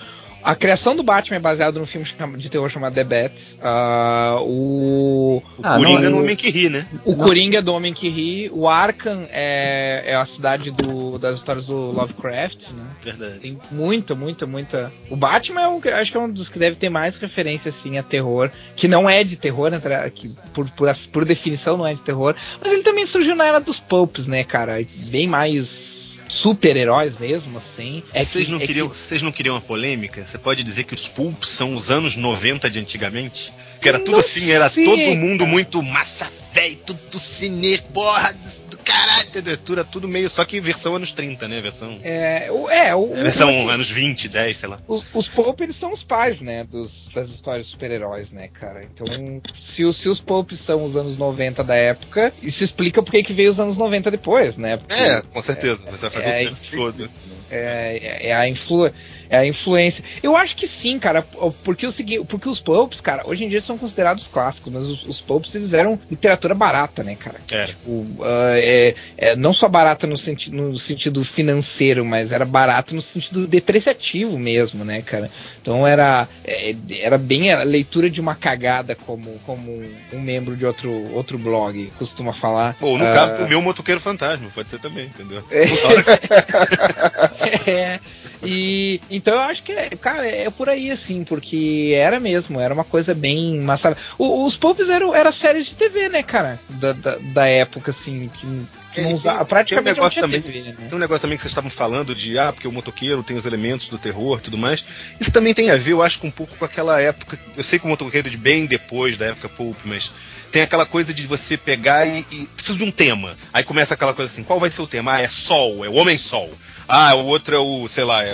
a 0.45 0.55
criação 0.55 0.95
do 0.95 1.03
Batman 1.03 1.37
é 1.37 1.41
baseada 1.41 1.79
num 1.81 1.87
filme 1.87 2.07
de 2.37 2.49
terror 2.51 2.69
chamado 2.69 2.95
The 2.95 3.03
Bat. 3.05 3.35
Ah, 3.63 4.37
o, 4.43 5.43
O 5.59 5.63
Ah, 5.63 5.77
Coringa 5.79 6.01
não, 6.03 6.11
no 6.11 6.17
o- 6.19 6.21
Homem 6.21 6.37
que 6.37 6.51
ri, 6.51 6.69
né? 6.69 6.87
o 7.05 7.17
Coringa 7.17 7.59
é 7.59 7.63
do 7.63 7.73
Homem 7.73 7.95
que 7.95 8.09
Ri. 8.09 8.51
O 8.53 8.69
Arkham 8.69 9.27
é, 9.31 10.03
é 10.07 10.15
a 10.15 10.25
cidade 10.27 10.71
do- 10.71 11.19
das 11.19 11.37
histórias 11.39 11.67
do 11.67 11.75
Lovecraft, 11.93 12.71
né? 12.73 12.85
Verdade. 13.03 13.39
Tem 13.41 13.59
muita, 13.71 14.15
muita, 14.15 14.47
muita. 14.47 14.93
O 15.11 15.17
Batman 15.17 15.63
é 15.63 15.69
um, 15.69 15.81
acho 16.01 16.11
que 16.13 16.17
é 16.17 16.21
um 16.21 16.31
dos 16.31 16.49
que 16.49 16.59
deve 16.59 16.77
ter 16.77 16.91
mais 16.91 17.17
referência 17.17 17.71
assim 17.71 17.97
a 17.97 18.03
terror, 18.03 18.51
que 18.77 18.87
não 18.87 19.09
é 19.09 19.25
de 19.25 19.37
terror, 19.37 19.71
né, 19.71 19.81
que 20.15 20.29
por, 20.53 20.69
por, 20.71 20.95
por 21.11 21.25
definição 21.25 21.77
não 21.79 21.87
é 21.87 21.95
de 21.95 22.03
terror, 22.03 22.35
mas 22.63 22.71
ele 22.73 22.83
também 22.83 23.07
surgiu 23.07 23.35
na 23.35 23.47
era 23.47 23.61
dos 23.61 23.81
pulps, 23.81 24.27
né, 24.27 24.45
cara? 24.45 24.75
Bem 25.11 25.27
mais 25.27 26.04
super-heróis 26.35 27.17
mesmo, 27.19 27.59
assim. 27.59 28.03
É 28.13 28.25
vocês, 28.25 28.47
que, 28.47 28.51
não 28.53 28.59
é 28.61 28.67
queriam, 28.67 28.89
que- 28.89 28.97
vocês 28.97 29.23
não 29.23 29.33
queriam 29.33 29.55
uma 29.55 29.61
polêmica? 29.61 30.27
Você 30.27 30.37
pode 30.37 30.63
dizer 30.63 30.85
que 30.85 30.95
os 30.95 31.09
pulps 31.09 31.49
são 31.49 31.75
os 31.75 31.91
anos 31.91 32.17
90 32.17 32.69
de 32.69 32.79
antigamente? 32.81 33.53
Que 33.81 33.89
era 33.89 33.99
tudo 33.99 34.13
Não 34.13 34.19
assim, 34.19 34.51
era 34.51 34.69
sei, 34.69 34.85
todo 34.85 35.17
mundo 35.17 35.39
cara. 35.41 35.51
muito 35.51 35.83
massa 35.83 36.31
velho, 36.53 36.77
tudo 36.87 37.19
cinema, 37.19 37.83
porra 37.93 38.37
caralho, 38.85 39.29
entendeu? 39.29 39.57
Tudo, 39.57 40.07
meio. 40.07 40.29
Só 40.29 40.45
que 40.45 40.61
versão 40.61 40.95
anos 40.95 41.11
30, 41.13 41.49
né? 41.49 41.61
Versão. 41.61 41.99
É, 42.03 42.49
o, 42.51 42.69
é, 42.71 42.95
o, 42.95 43.09
Versão 43.15 43.49
assim, 43.49 43.71
anos 43.71 43.91
20, 43.91 44.29
10, 44.29 44.57
sei 44.57 44.69
lá. 44.69 44.79
Os, 44.87 45.03
os 45.13 45.29
Pulp, 45.29 45.61
eles 45.61 45.77
são 45.77 45.93
os 45.93 46.03
pais, 46.05 46.41
né, 46.41 46.65
dos, 46.65 47.09
das 47.15 47.31
histórias 47.31 47.67
de 47.67 47.73
super-heróis, 47.73 48.33
né, 48.33 48.49
cara? 48.49 48.85
Então, 48.85 49.07
se, 49.53 49.85
os- 49.85 49.97
se 49.97 50.09
os 50.09 50.21
Pulp 50.21 50.53
são 50.53 50.85
os 50.85 50.97
anos 50.97 51.17
90 51.17 51.65
da 51.65 51.75
época, 51.75 52.33
isso 52.43 52.63
explica 52.63 53.03
por 53.03 53.11
que 53.13 53.33
veio 53.33 53.51
os 53.51 53.59
anos 53.61 53.77
90 53.77 54.11
depois, 54.11 54.57
né? 54.59 54.77
Porque 54.77 54.93
É, 54.95 55.23
com 55.23 55.43
certeza. 55.43 55.91
Você 55.91 56.09
vai 56.09 56.11
fazer 56.11 56.29
é, 56.29 56.41
o 56.51 56.55
senso 56.55 56.77
todo. 56.77 57.11
é, 57.51 57.99
é- 58.03 58.27
é 58.29 58.35
a 58.35 58.49
influ, 58.49 58.91
é 59.35 59.39
a 59.39 59.47
influência. 59.47 60.05
Eu 60.23 60.37
acho 60.37 60.57
que 60.57 60.67
sim, 60.67 60.99
cara, 60.99 61.23
porque 61.63 61.87
o 61.87 61.93
seguinte, 61.93 62.25
porque 62.27 62.49
os 62.49 62.61
Pulps, 62.61 63.01
cara, 63.01 63.23
hoje 63.27 63.45
em 63.45 63.49
dia 63.49 63.61
são 63.61 63.77
considerados 63.77 64.27
clássicos, 64.27 64.73
mas 64.73 64.85
os, 64.85 65.07
os 65.07 65.21
Pulps, 65.21 65.55
eles 65.55 65.73
eram 65.73 65.99
literatura 66.11 66.55
barata, 66.55 67.03
né, 67.03 67.15
cara? 67.17 67.41
É. 67.51 67.67
Tipo, 67.67 68.07
ah, 68.23 68.53
é, 68.57 68.95
é, 69.17 69.37
não 69.37 69.53
só 69.53 69.69
barata 69.69 70.07
no, 70.07 70.17
senti 70.17 70.51
no 70.53 70.79
sentido 70.79 71.25
financeiro, 71.25 72.05
mas 72.05 72.33
era 72.33 72.45
barato 72.45 72.95
no 72.95 73.03
sentido 73.03 73.47
depreciativo 73.47 74.39
mesmo, 74.39 74.85
né, 74.85 75.03
cara? 75.03 75.31
Então 75.61 75.87
era, 75.87 76.29
é, 76.45 76.75
era 77.01 77.19
bem 77.19 77.53
a 77.53 77.63
leitura 77.63 78.09
de 78.09 78.21
uma 78.21 78.35
cagada, 78.35 78.95
como, 78.95 79.39
como 79.45 79.83
um 80.13 80.21
membro 80.21 80.57
de 80.57 80.65
outro, 80.65 80.91
outro 81.13 81.39
blog 81.39 81.93
costuma 81.99 82.33
falar. 82.33 82.77
Ou 82.81 82.97
no 82.99 83.05
Ah, 83.05 83.13
caso 83.15 83.37
do 83.37 83.49
meu 83.49 83.61
motoqueiro 83.61 84.01
fantasma, 84.01 84.49
pode 84.55 84.69
ser 84.69 84.79
também, 84.79 85.07
entendeu? 85.07 85.43
é, 85.51 85.65
e 88.43 89.01
então 89.11 89.35
eu 89.35 89.41
acho 89.41 89.63
que, 89.63 89.73
é, 89.73 89.89
cara, 89.91 90.27
é 90.27 90.51
por 90.51 90.69
aí 90.69 90.91
assim, 90.91 91.25
porque 91.25 91.93
era 91.95 92.21
mesmo, 92.21 92.61
era 92.61 92.73
uma 92.75 92.85
coisa 92.85 93.15
bem 93.15 93.59
massa. 93.61 93.97
O- 94.19 94.45
os 94.45 94.57
Popes 94.57 94.89
eram 94.89 95.15
era 95.15 95.33
séries 95.33 95.67
de 95.67 95.75
TV, 95.75 96.09
né, 96.09 96.23
cara? 96.23 96.59
Da, 96.69 96.93
da, 96.93 97.17
da 97.21 97.47
época, 97.49 97.91
assim, 97.91 98.31
que, 98.35 98.47
que 98.93 99.01
É, 99.01 99.05
não 99.05 99.15
usava, 99.15 99.39
tem- 99.39 99.47
praticamente 99.47 99.85
tem 99.85 99.93
um 99.93 99.97
negócio 99.97 100.21
não 100.23 100.29
também- 100.29 100.43
TV, 100.43 100.63
né? 100.69 100.75
Tem 100.89 100.97
um 100.97 101.01
negócio 101.01 101.23
também 101.23 101.37
que 101.37 101.43
vocês 101.43 101.51
estavam 101.53 101.71
falando 101.71 102.15
de, 102.15 102.39
ah, 102.39 102.53
porque 102.53 102.69
o 102.69 102.73
motoqueiro 102.73 103.23
tem 103.23 103.37
os 103.37 103.47
elementos 103.47 103.89
do 103.89 103.99
terror 103.99 104.39
e 104.39 104.43
tudo 104.43 104.59
mais. 104.59 104.85
Isso 105.21 105.31
também 105.33 105.55
tem 105.55 105.71
a 105.71 105.77
ver, 105.77 105.93
eu 105.93 106.03
acho, 106.03 106.19
com 106.19 106.29
um 106.29 106.33
pouco 106.33 106.57
com 106.57 106.65
aquela 106.65 107.01
época. 107.01 107.39
Eu 107.57 107.65
sei 107.65 107.79
que 107.79 107.85
o 107.87 107.89
motoqueiro 107.89 108.29
é 108.29 108.31
de 108.31 108.37
bem 108.37 108.67
depois 108.67 109.17
da 109.17 109.27
época 109.27 109.49
Pulp, 109.49 109.79
mas 109.85 110.13
tem 110.53 110.63
aquela 110.63 110.87
coisa 110.87 111.13
de 111.13 111.27
você 111.27 111.57
pegar 111.57 112.07
e, 112.07 112.25
e 112.31 112.47
precisa 112.47 112.79
de 112.79 112.85
um 112.85 112.91
tema. 112.91 113.37
Aí 113.53 113.65
começa 113.65 113.95
aquela 113.95 114.15
coisa 114.15 114.31
assim, 114.31 114.45
qual 114.45 114.61
vai 114.61 114.71
ser 114.71 114.83
o 114.83 114.87
tema? 114.87 115.15
Ah, 115.15 115.21
é 115.21 115.29
Sol, 115.29 115.85
é 115.85 115.89
o 115.89 115.95
Homem-Sol. 115.95 116.51
Ah, 116.89 117.15
o 117.15 117.27
outro 117.27 117.55
é 117.55 117.59
o, 117.59 117.89
sei 117.89 118.05
lá, 118.05 118.25
é 118.25 118.33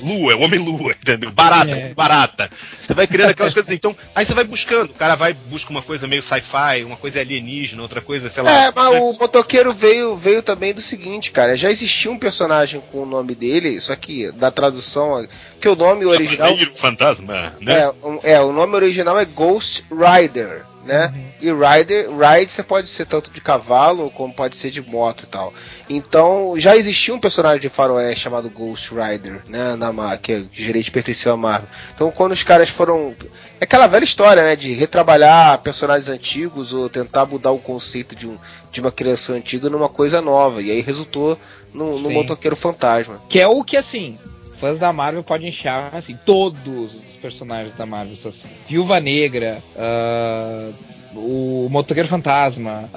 Lua, 0.00 0.30
é 0.32 0.36
o 0.36 0.40
Homem-Lua, 0.42 0.92
entendeu? 1.02 1.30
Barata, 1.32 1.74
É. 1.76 1.92
barata. 1.92 2.48
Você 2.80 2.94
vai 2.94 3.06
criando 3.06 3.30
aquelas 3.30 3.52
coisas 3.52 3.68
assim. 3.68 3.76
Então, 3.76 3.96
aí 4.14 4.24
você 4.24 4.32
vai 4.32 4.44
buscando. 4.44 4.90
O 4.90 4.94
cara 4.94 5.16
vai, 5.16 5.32
busca 5.32 5.70
uma 5.72 5.82
coisa 5.82 6.06
meio 6.06 6.22
sci-fi, 6.22 6.84
uma 6.84 6.96
coisa 6.96 7.18
alienígena, 7.20 7.82
outra 7.82 8.00
coisa, 8.00 8.30
sei 8.30 8.42
lá. 8.44 8.50
É, 8.66 8.72
mas 8.72 8.92
né? 8.94 9.00
o 9.00 9.12
motoqueiro 9.18 9.72
veio, 9.72 10.16
veio 10.16 10.40
também 10.40 10.72
do 10.72 10.80
seguinte, 10.80 11.32
cara. 11.32 11.56
Já 11.56 11.68
existia 11.70 12.10
um 12.12 12.18
personagem 12.18 12.80
com 12.92 13.02
o 13.02 13.06
nome 13.06 13.34
dele, 13.34 13.80
só 13.80 13.96
que 13.96 14.30
da 14.32 14.50
tradução, 14.52 15.26
que 15.60 15.68
o 15.68 15.74
nome 15.74 16.06
original. 16.06 16.56
Fantasma, 16.76 17.54
né? 17.60 17.80
É, 17.80 17.88
um- 18.06 18.20
é, 18.22 18.40
o 18.40 18.52
nome 18.52 18.74
original 18.76 19.18
é 19.18 19.24
Ghost 19.24 19.84
Rider, 19.90 20.64
né? 20.88 21.12
E 21.40 21.52
Rider, 21.52 22.08
ride 22.10 22.50
você 22.50 22.62
pode 22.62 22.88
ser 22.88 23.06
tanto 23.06 23.30
de 23.30 23.40
cavalo 23.40 24.10
como 24.10 24.32
pode 24.32 24.56
ser 24.56 24.70
de 24.70 24.80
moto 24.80 25.24
e 25.24 25.26
tal. 25.26 25.52
Então, 25.88 26.54
já 26.56 26.74
existia 26.76 27.14
um 27.14 27.20
personagem 27.20 27.60
de 27.60 27.68
faroeste 27.68 28.24
chamado 28.24 28.50
Ghost 28.50 28.90
Rider, 28.92 29.42
né, 29.46 29.76
na 29.76 29.92
Mar- 29.92 30.18
que 30.18 30.46
gerente 30.50 30.90
pertenceu 30.90 31.32
à 31.32 31.36
Marvel. 31.36 31.68
Então, 31.94 32.10
quando 32.10 32.32
os 32.32 32.42
caras 32.42 32.68
foram 32.70 33.14
é 33.60 33.64
aquela 33.64 33.86
velha 33.86 34.04
história, 34.04 34.42
né, 34.42 34.56
de 34.56 34.72
retrabalhar 34.72 35.58
personagens 35.58 36.08
antigos 36.08 36.72
ou 36.72 36.88
tentar 36.88 37.26
mudar 37.26 37.50
o 37.50 37.58
conceito 37.58 38.14
de, 38.16 38.26
um, 38.26 38.38
de 38.72 38.80
uma 38.80 38.90
criação 38.90 39.36
antiga 39.36 39.68
numa 39.68 39.88
coisa 39.88 40.22
nova. 40.22 40.62
E 40.62 40.70
aí 40.70 40.80
resultou 40.80 41.38
no, 41.74 41.98
no 41.98 42.10
motoqueiro 42.10 42.56
fantasma. 42.56 43.20
Que 43.28 43.40
é 43.40 43.48
o 43.48 43.62
que, 43.64 43.76
assim, 43.76 44.16
fãs 44.58 44.78
da 44.78 44.92
Marvel 44.92 45.22
podem 45.24 45.48
enxergar, 45.48 45.90
assim, 45.94 46.16
todos 46.24 46.94
os 46.94 47.07
personagens 47.18 47.74
da 47.76 47.84
Marvel 47.86 48.14
assim. 48.14 48.48
Viúva 48.68 48.98
Negra, 49.00 49.58
ah, 49.76 50.70
o 51.14 51.68
Motoqueiro 51.70 52.08
Fantasma, 52.08 52.88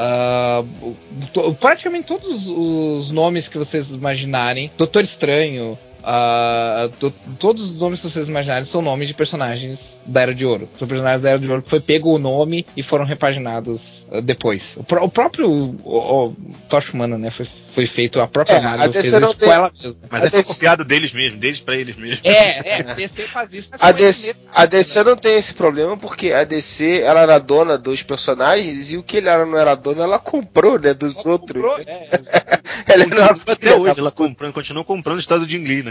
to- 1.33 1.53
praticamente 1.55 2.07
todos 2.07 2.47
os 2.47 3.09
nomes 3.09 3.47
que 3.47 3.57
vocês 3.57 3.89
imaginarem, 3.89 4.69
Doutor 4.77 5.03
Estranho, 5.03 5.77
ah, 6.03 6.89
to- 6.99 7.13
todos 7.39 7.71
os 7.71 7.75
nomes 7.79 7.99
que 8.01 8.09
vocês 8.09 8.27
imaginarem 8.27 8.63
são 8.65 8.81
nomes 8.81 9.07
de 9.07 9.13
personagens 9.13 10.01
da 10.05 10.21
Era 10.21 10.33
de 10.35 10.45
Ouro. 10.45 10.67
São 10.77 10.87
personagens 10.87 11.21
da 11.21 11.29
Era 11.31 11.39
de 11.39 11.47
Ouro 11.49 11.61
que 11.63 11.69
foi 11.69 11.79
pego 11.79 12.13
o 12.13 12.19
nome 12.19 12.65
e 12.75 12.83
foram 12.83 13.05
repaginados 13.05 14.05
ah, 14.11 14.21
depois. 14.21 14.75
O, 14.77 14.83
pró- 14.83 15.03
o 15.03 15.09
próprio 15.09 15.49
o, 15.49 15.75
o 16.27 16.35
Tocha 16.69 16.93
Humana, 16.93 17.17
né? 17.17 17.29
Foi, 17.31 17.45
foi 17.45 17.85
feito, 17.85 18.19
a 18.19 18.27
própria 18.27 18.55
É, 18.55 18.59
a 18.59 18.61
Marvel 18.61 18.89
DC 18.89 19.09
fez 19.11 19.23
isso 19.23 19.33
tem- 19.35 19.47
com 19.47 19.53
ela 19.53 19.71
mesma. 19.73 19.95
Mas 20.09 20.21
A 20.23 20.25
é 20.25 20.29
foi 20.29 20.39
DC 20.41 20.53
copiado 20.53 20.85
deles 20.85 21.13
mesmo, 21.13 21.37
deles 21.37 21.59
pra 21.59 21.75
eles 21.75 21.95
mesmos. 21.95 22.19
É, 22.23 22.69
é, 22.81 22.89
a 22.89 22.93
DC 22.93 23.21
faz 23.23 23.53
isso. 23.53 23.69
A 23.79 23.91
DC, 23.91 24.27
mesmo, 24.27 24.41
a 24.53 24.65
DC 24.65 25.03
não 25.03 25.15
tem 25.15 25.37
esse 25.37 25.53
problema 25.53 25.97
porque 25.97 26.31
a 26.33 26.43
DC 26.43 27.01
ela 27.01 27.21
era 27.21 27.39
dona 27.39 27.77
dos 27.77 28.03
personagens 28.03 28.91
e 28.91 28.97
o 28.97 29.03
que 29.03 29.17
ele 29.17 29.29
era, 29.29 29.45
não 29.45 29.57
era 29.57 29.75
dona, 29.75 30.03
ela 30.03 30.19
comprou, 30.19 30.79
né, 30.79 30.93
dos 30.93 31.25
outros. 31.25 31.61
comprou, 31.61 31.77
né? 31.77 31.83
é, 31.87 32.61
Ela 32.91 33.05
não 33.05 33.27
Continua 33.27 33.53
até 33.53 33.75
hoje, 33.75 33.99
ela 33.99 34.11
comprando, 34.11 34.53
continua 34.53 34.83
comprando 34.83 35.17
o 35.17 35.19
estado 35.19 35.45
de 35.45 35.51
Jim 35.57 35.83
né? 35.83 35.90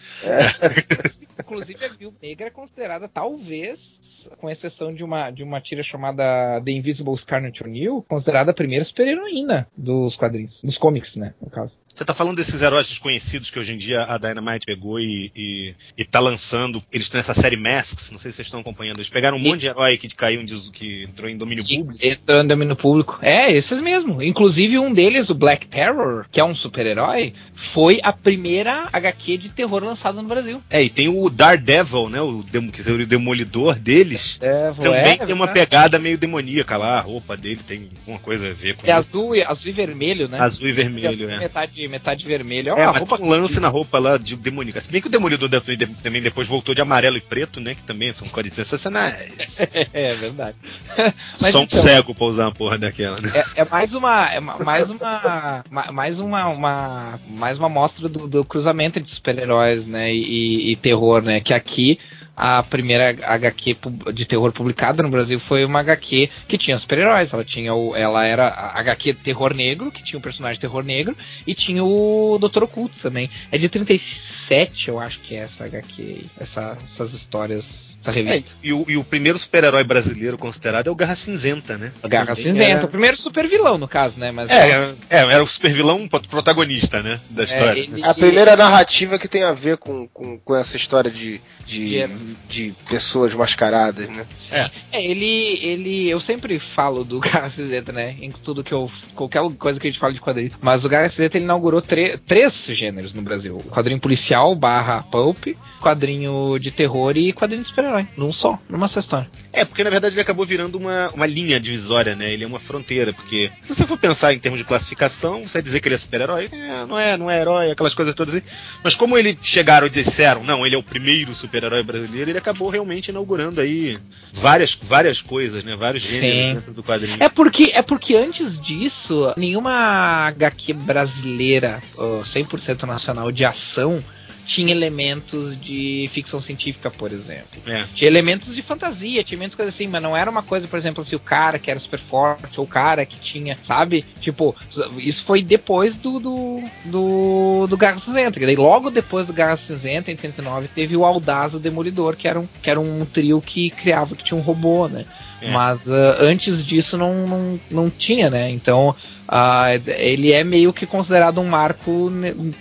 Inclusive, 1.41 1.83
a 1.85 1.87
Viúva 1.89 2.15
Negra 2.21 2.47
é 2.47 2.49
considerada, 2.49 3.07
talvez, 3.07 4.29
com 4.37 4.49
exceção 4.49 4.93
de 4.93 5.03
uma, 5.03 5.31
de 5.31 5.43
uma 5.43 5.59
tira 5.59 5.83
chamada 5.83 6.61
The 6.63 6.71
Invisible 6.71 7.17
Scarlet 7.17 7.63
O'Neill, 7.63 8.05
considerada 8.07 8.51
a 8.51 8.53
primeira 8.53 8.85
super-heroína 8.85 9.67
dos 9.75 10.15
quadrinhos, 10.15 10.61
dos 10.63 10.77
comics, 10.77 11.15
né, 11.15 11.33
no 11.41 11.49
caso. 11.49 11.79
Você 11.93 12.05
tá 12.05 12.13
falando 12.13 12.37
desses 12.37 12.61
heróis 12.61 12.87
desconhecidos 12.87 13.49
que 13.49 13.59
hoje 13.59 13.73
em 13.73 13.77
dia 13.77 14.03
a 14.03 14.17
Dynamite 14.17 14.65
pegou 14.65 14.99
e, 14.99 15.31
e, 15.35 15.75
e 15.97 16.05
tá 16.05 16.19
lançando. 16.19 16.81
Eles 16.91 17.07
estão 17.07 17.19
nessa 17.19 17.33
série 17.33 17.57
Masks, 17.57 18.11
não 18.11 18.19
sei 18.19 18.31
se 18.31 18.37
vocês 18.37 18.47
estão 18.47 18.61
acompanhando. 18.61 18.97
Eles 18.97 19.09
pegaram 19.09 19.37
um 19.37 19.41
E- 19.41 19.49
monte 19.49 19.61
de 19.61 19.67
herói 19.67 19.97
que 19.97 20.07
caiu 20.15 20.41
que 20.71 21.03
entrou 21.03 21.29
em 21.29 21.37
domínio 21.37 21.65
público. 21.65 21.99
Entrando 22.05 22.45
em 22.45 22.47
domínio 22.47 22.75
público. 22.75 23.19
É, 23.21 23.51
esses 23.51 23.81
mesmo. 23.81 24.21
Inclusive, 24.21 24.79
um 24.79 24.93
deles, 24.93 25.29
o 25.29 25.35
Black 25.35 25.67
Terror, 25.67 26.25
que 26.31 26.39
é 26.39 26.43
um 26.43 26.55
super-herói, 26.55 27.33
foi 27.55 27.99
a 28.03 28.13
primeira 28.13 28.87
HQ 28.91 29.37
de 29.37 29.49
terror 29.49 29.83
lançada 29.83 30.10
no 30.13 30.27
Brasil. 30.27 30.61
É, 30.69 30.81
e 30.83 30.89
tem 30.89 31.07
o 31.07 31.29
Daredevil, 31.29 32.09
né? 32.09 32.21
O, 32.21 32.43
demo, 32.43 32.71
quer 32.71 32.77
dizer, 32.77 32.91
o 32.93 33.05
demolidor 33.05 33.75
deles. 33.79 34.37
É, 34.41 34.71
Também 34.71 35.17
tem 35.17 35.33
uma 35.35 35.47
pegada 35.47 35.99
meio 35.99 36.17
demoníaca 36.17 36.77
lá, 36.77 36.97
a 36.97 37.01
roupa 37.01 37.35
dele 37.37 37.61
tem 37.65 37.89
alguma 37.99 38.19
coisa 38.19 38.49
a 38.49 38.53
ver 38.53 38.75
com 38.75 38.85
É 38.85 38.89
isso. 38.89 38.97
azul, 38.99 39.33
azul 39.47 39.69
e 39.69 39.71
vermelho, 39.71 40.27
né? 40.27 40.39
Azul 40.39 40.67
e 40.67 40.71
vermelho, 40.71 41.29
é. 41.29 41.37
Metade, 41.39 41.87
metade 41.87 42.25
vermelho. 42.25 42.69
É 42.69 42.71
É, 42.71 42.83
uma 42.83 42.87
mas 42.91 42.97
roupa 42.99 43.17
tem 43.17 43.25
um 43.25 43.29
lance 43.29 43.59
na 43.59 43.67
roupa 43.67 43.99
lá 43.99 44.17
de 44.17 44.35
demoníaca. 44.35 44.81
Se 44.81 44.89
bem 44.91 45.01
que 45.01 45.07
o 45.07 45.11
Demolidor 45.11 45.47
de- 45.49 45.75
de- 45.75 45.85
também 46.01 46.21
depois 46.21 46.47
voltou 46.47 46.73
de 46.73 46.81
amarelo 46.81 47.17
e 47.17 47.21
preto, 47.21 47.59
né? 47.59 47.75
Que 47.75 47.83
também 47.83 48.13
são 48.13 48.27
cores 48.29 48.53
sensacionais. 48.53 49.31
É 49.93 50.13
verdade. 50.13 50.55
Mas 51.39 51.51
Só 51.51 51.59
um 51.59 51.63
então- 51.63 51.81
cego 51.81 52.15
pra 52.15 52.25
usar 52.25 52.45
uma 52.45 52.51
porra 52.51 52.77
daquela, 52.77 53.19
né? 53.19 53.31
É, 53.55 53.61
é 53.61 53.65
mais 53.65 53.93
uma, 53.93 54.31
é 54.31 54.39
ma- 54.39 54.57
mais 54.59 54.89
uma, 54.89 55.63
ma- 55.69 55.91
mais 55.91 56.19
uma, 56.19 56.47
uma, 56.47 57.19
mais 57.29 57.57
uma 57.57 57.69
mostra 57.69 58.07
do, 58.09 58.27
do 58.27 58.45
cruzamento 58.45 58.99
de 58.99 59.09
super-heróis, 59.09 59.85
né, 59.87 60.00
e, 60.09 60.71
e 60.71 60.75
terror, 60.75 61.21
né, 61.21 61.39
que 61.39 61.53
aqui 61.53 61.99
a 62.35 62.63
primeira 62.63 63.09
HQ 63.09 63.75
de 64.13 64.25
terror 64.25 64.51
publicada 64.51 65.03
no 65.03 65.09
Brasil 65.09 65.39
foi 65.39 65.63
uma 65.65 65.79
HQ 65.81 66.29
que 66.47 66.57
tinha 66.57 66.77
super-heróis. 66.79 67.33
Ela 67.33 67.43
tinha 67.43 67.73
o, 67.73 67.95
ela 67.95 68.25
era 68.25 68.47
a 68.47 68.79
HQ 68.79 69.13
terror 69.15 69.53
negro, 69.53 69.91
que 69.91 70.03
tinha 70.03 70.17
um 70.17 70.21
personagem 70.21 70.59
terror 70.59 70.83
negro, 70.83 71.15
e 71.45 71.53
tinha 71.53 71.83
o 71.83 72.39
Dr. 72.39 72.63
Oculto 72.63 72.97
também. 72.99 73.29
É 73.51 73.57
de 73.57 73.69
37, 73.69 74.89
eu 74.89 74.99
acho 74.99 75.19
que 75.19 75.35
é 75.35 75.39
essa 75.39 75.65
HQ, 75.65 76.01
aí, 76.01 76.25
essa, 76.39 76.77
essas 76.85 77.13
histórias, 77.13 77.97
essa 78.01 78.11
É, 78.11 78.13
revista. 78.13 78.51
e, 78.63 78.73
o, 78.73 78.85
e 78.87 78.97
o 78.97 79.03
primeiro 79.03 79.37
super-herói 79.37 79.83
brasileiro 79.83 80.37
considerado 80.37 80.87
é 80.87 80.91
o 80.91 80.95
Garra 80.95 81.15
Cinzenta, 81.15 81.77
né? 81.77 81.91
Garra 82.07 82.27
Também 82.27 82.43
Cinzenta, 82.43 82.71
era- 82.71 82.85
o 82.85 82.89
primeiro 82.89 83.17
super 83.17 83.47
vilão, 83.47 83.77
no 83.77 83.87
caso, 83.87 84.19
né? 84.19 84.31
Mas 84.31 84.49
É, 84.49 84.69
é, 84.71 84.95
é, 85.09 85.17
era 85.19 85.43
o 85.43 85.47
super 85.47 85.71
vilão 85.71 86.07
protagonista, 86.07 87.01
né? 87.03 87.19
Da 87.29 87.43
história. 87.43 87.79
É, 87.79 87.83
ele- 87.83 88.03
A 88.03 88.13
primeira 88.13 88.55
narrativa 88.55 89.19
que 89.19 89.27
tem 89.27 89.43
a 89.43 89.51
ver 89.53 89.77
com, 89.77 90.07
com, 90.07 90.37
com 90.39 90.55
essa 90.55 90.75
história 90.75 91.11
de, 91.11 91.39
de, 91.71 92.05
De- 92.07 92.35
de 92.49 92.73
pessoas 92.89 93.33
mascaradas, 93.33 94.09
né? 94.09 94.25
É. 94.51 94.69
É, 94.91 95.03
ele, 95.03 95.59
ele, 95.63 96.09
eu 96.09 96.19
sempre 96.19 96.59
falo 96.59 97.03
do 97.03 97.19
Garra 97.21 97.49
Cinzenta, 97.49 97.91
né? 97.91 98.15
Em 98.21 98.29
tudo 98.31 98.63
que 98.63 98.73
eu, 98.73 98.91
qualquer 99.15 99.41
coisa 99.57 99.79
que 99.79 99.87
a 99.87 99.89
gente 99.89 99.99
fala 99.99 100.13
de 100.13 100.19
quadrinho. 100.19 100.51
Mas 100.61 100.83
o 100.83 100.89
Garra 100.89 101.07
Cinzenta 101.07 101.37
ele 101.37 101.45
inaugurou 101.45 101.81
três 101.81 102.65
gêneros 102.73 103.13
no 103.13 103.21
Brasil: 103.21 103.57
o 103.57 103.63
quadrinho 103.63 103.99
policial 103.99 104.53
barra 104.55 105.03
pulp, 105.03 105.47
quadrinho 105.81 106.57
de 106.59 106.71
terror 106.71 107.15
e 107.17 107.31
quadrinho 107.33 107.61
de 107.63 107.67
super-herói. 107.69 108.07
Num 108.17 108.31
só, 108.33 108.59
numa 108.69 108.87
só 108.87 108.99
história. 108.99 109.29
É, 109.53 109.63
porque 109.65 109.83
na 109.83 109.89
verdade 109.89 110.13
ele 110.15 110.21
acabou 110.21 110.45
virando 110.45 110.77
uma, 110.77 111.09
uma 111.11 111.25
linha 111.25 111.59
divisória, 111.59 112.15
né? 112.15 112.31
Ele 112.31 112.43
é 112.43 112.47
uma 112.47 112.59
fronteira, 112.59 113.13
porque 113.13 113.49
se 113.61 113.73
você 113.75 113.87
for 113.87 113.97
pensar 113.97 114.33
em 114.33 114.39
termos 114.39 114.59
de 114.59 114.65
classificação, 114.65 115.41
você 115.47 115.53
vai 115.53 115.61
dizer 115.61 115.79
que 115.79 115.87
ele 115.87 115.95
é 115.95 115.97
super-herói, 115.97 116.49
é, 116.51 116.85
não 116.85 116.99
é, 116.99 117.17
não 117.17 117.31
é 117.31 117.39
herói, 117.39 117.71
aquelas 117.71 117.93
coisas 117.93 118.13
todas 118.13 118.35
assim. 118.35 118.45
Mas 118.83 118.95
como 118.95 119.17
ele 119.17 119.37
chegaram 119.41 119.87
e 119.87 119.89
disseram, 119.89 120.43
não, 120.43 120.65
ele 120.65 120.75
é 120.75 120.77
o 120.77 120.83
primeiro 120.83 121.33
super-herói 121.61 121.83
brasileiro, 121.83 122.31
ele 122.31 122.37
acabou 122.37 122.69
realmente 122.69 123.09
inaugurando 123.09 123.61
aí 123.61 123.97
várias, 124.33 124.77
várias 124.81 125.21
coisas, 125.21 125.63
né? 125.63 125.75
Vários 125.75 126.03
Sim. 126.03 126.19
gêneros 126.19 126.55
dentro 126.55 126.73
do 126.73 126.83
quadrinho. 126.83 127.17
É 127.19 127.29
porque, 127.29 127.71
é 127.75 127.81
porque 127.81 128.15
antes 128.15 128.59
disso, 128.59 129.31
nenhuma 129.37 130.27
HQ 130.27 130.73
brasileira, 130.73 131.81
ó, 131.95 132.21
100% 132.21 132.83
nacional 132.83 133.31
de 133.31 133.45
ação, 133.45 134.03
tinha 134.45 134.71
elementos 134.71 135.59
de 135.59 136.09
ficção 136.11 136.41
científica, 136.41 136.89
por 136.89 137.11
exemplo. 137.11 137.61
É. 137.65 137.85
Tinha 137.93 138.09
elementos 138.09 138.55
de 138.55 138.61
fantasia, 138.61 139.23
tinha 139.23 139.37
elementos 139.37 139.55
coisas 139.55 139.73
assim, 139.73 139.87
mas 139.87 140.01
não 140.01 140.15
era 140.15 140.29
uma 140.29 140.43
coisa, 140.43 140.67
por 140.67 140.77
exemplo, 140.77 141.01
assim, 141.01 141.15
o 141.15 141.19
cara 141.19 141.59
que 141.59 141.69
era 141.69 141.79
super 141.79 141.99
forte, 141.99 142.59
ou 142.59 142.65
o 142.65 142.69
cara 142.69 143.05
que 143.05 143.19
tinha, 143.19 143.57
sabe? 143.61 144.05
Tipo, 144.19 144.55
isso 144.97 145.23
foi 145.23 145.41
depois 145.41 145.97
do 145.97 146.19
do, 146.19 146.63
do, 146.85 147.67
do 147.67 147.77
Garra 147.77 147.97
Cinzenta. 147.97 148.39
que 148.39 148.45
daí 148.45 148.55
logo 148.55 148.89
depois 148.89 149.27
do 149.27 149.33
Garra 149.33 149.57
Cinzenta, 149.57 150.11
em 150.11 150.15
89, 150.15 150.67
teve 150.69 150.95
o 150.95 151.05
Audaz 151.05 151.53
o 151.53 151.59
Demolidor, 151.59 152.15
que 152.15 152.27
era 152.27 152.39
um, 152.39 152.47
que 152.61 152.69
era 152.69 152.79
um 152.79 153.05
trio 153.05 153.41
que 153.41 153.69
criava, 153.69 154.15
que 154.15 154.23
tinha 154.23 154.37
um 154.37 154.43
robô, 154.43 154.87
né? 154.87 155.05
É. 155.41 155.49
Mas 155.51 155.89
ah, 155.89 156.17
antes 156.19 156.63
disso 156.63 156.97
não, 156.97 157.27
não, 157.27 157.59
não 157.69 157.89
tinha, 157.89 158.29
né? 158.29 158.49
Então 158.49 158.95
ah, 159.27 159.67
ele 159.97 160.31
é 160.31 160.43
meio 160.43 160.73
que 160.73 160.85
considerado 160.85 161.39
um 161.39 161.47
marco 161.47 162.11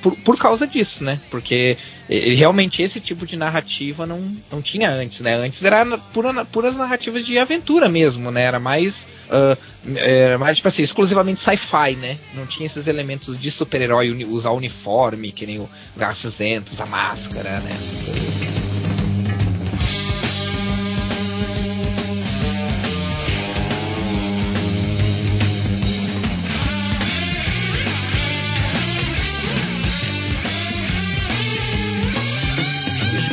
por, 0.01 0.17
por 0.17 0.39
causa 0.39 0.67
disso, 0.67 1.05
né? 1.05 1.21
Porque 1.31 1.77
ele, 2.09 2.35
realmente 2.35 2.81
esse 2.81 3.01
tipo 3.01 3.27
de 3.27 3.37
narrativa 3.37 4.07
não, 4.07 4.21
não 4.51 4.63
tinha 4.63 4.91
antes, 4.91 5.21
né? 5.21 5.35
Antes 5.35 5.63
era 5.63 5.85
pura, 5.99 6.45
puras 6.45 6.77
narrativas 6.77 7.27
de 7.27 7.39
aventura 7.39 7.89
mesmo, 7.89 8.31
né? 8.31 8.43
Era 8.43 8.59
mais. 8.59 9.07
ah, 9.31 9.57
era 9.97 10.39
mais, 10.39 10.57
tipo 10.57 10.69
assim, 10.69 10.83
exclusivamente 10.83 11.41
sci-fi, 11.41 11.97
né? 11.97 12.19
Não 12.35 12.47
tinha 12.47 12.67
esses 12.67 12.87
elementos 12.87 13.39
de 13.39 13.51
super-herói, 13.51 14.25
usar 14.25 14.51
uniforme, 14.51 15.33
que 15.33 15.47
nem 15.47 15.59
o 15.59 15.69
Garra 15.97 16.15
Cinzenta, 16.15 16.73
usar 16.73 16.87
máscara, 16.87 17.61
né? 17.61 18.60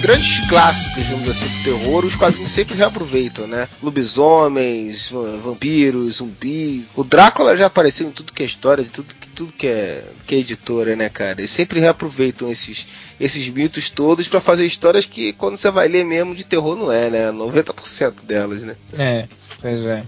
Grandes 0.08 0.40
clássicos, 0.48 1.04
digamos 1.04 1.28
assim, 1.28 1.50
do 1.50 1.64
terror, 1.64 2.06
os 2.06 2.16
quadrinhos 2.16 2.52
sempre 2.52 2.78
reaproveitam, 2.78 3.46
né? 3.46 3.68
Lobisomens, 3.84 5.10
va- 5.12 5.38
vampiros, 5.44 6.16
zumbi. 6.16 6.86
O 6.96 7.04
Drácula 7.04 7.58
já 7.58 7.66
apareceu 7.66 8.08
em 8.08 8.12
tudo 8.12 8.32
que 8.32 8.42
é 8.42 8.46
história, 8.46 8.86
de 8.86 8.90
tudo, 8.90 9.14
que- 9.14 9.28
tudo 9.36 9.52
que 9.52 9.68
é, 9.68 10.04
que 10.26 10.36
é 10.36 10.38
editora, 10.40 10.96
né, 10.96 11.10
cara? 11.10 11.42
Eles 11.42 11.52
sempre 11.52 11.82
reaproveitam 11.82 12.50
esses, 12.50 12.88
esses 13.20 13.50
mitos 13.50 13.90
todos 13.90 14.30
pra 14.30 14.40
fazer 14.40 14.66
histórias 14.66 15.06
que 15.06 15.34
quando 15.34 15.58
você 15.58 15.70
vai 15.70 15.90
ler 15.90 16.06
mesmo 16.06 16.34
de 16.34 16.46
terror 16.46 16.78
não 16.78 16.90
é, 16.90 17.10
né? 17.10 17.30
90% 17.32 18.24
delas, 18.24 18.62
né? 18.64 18.76
É, 18.98 19.28
pois 19.62 19.82
é. 19.86 20.04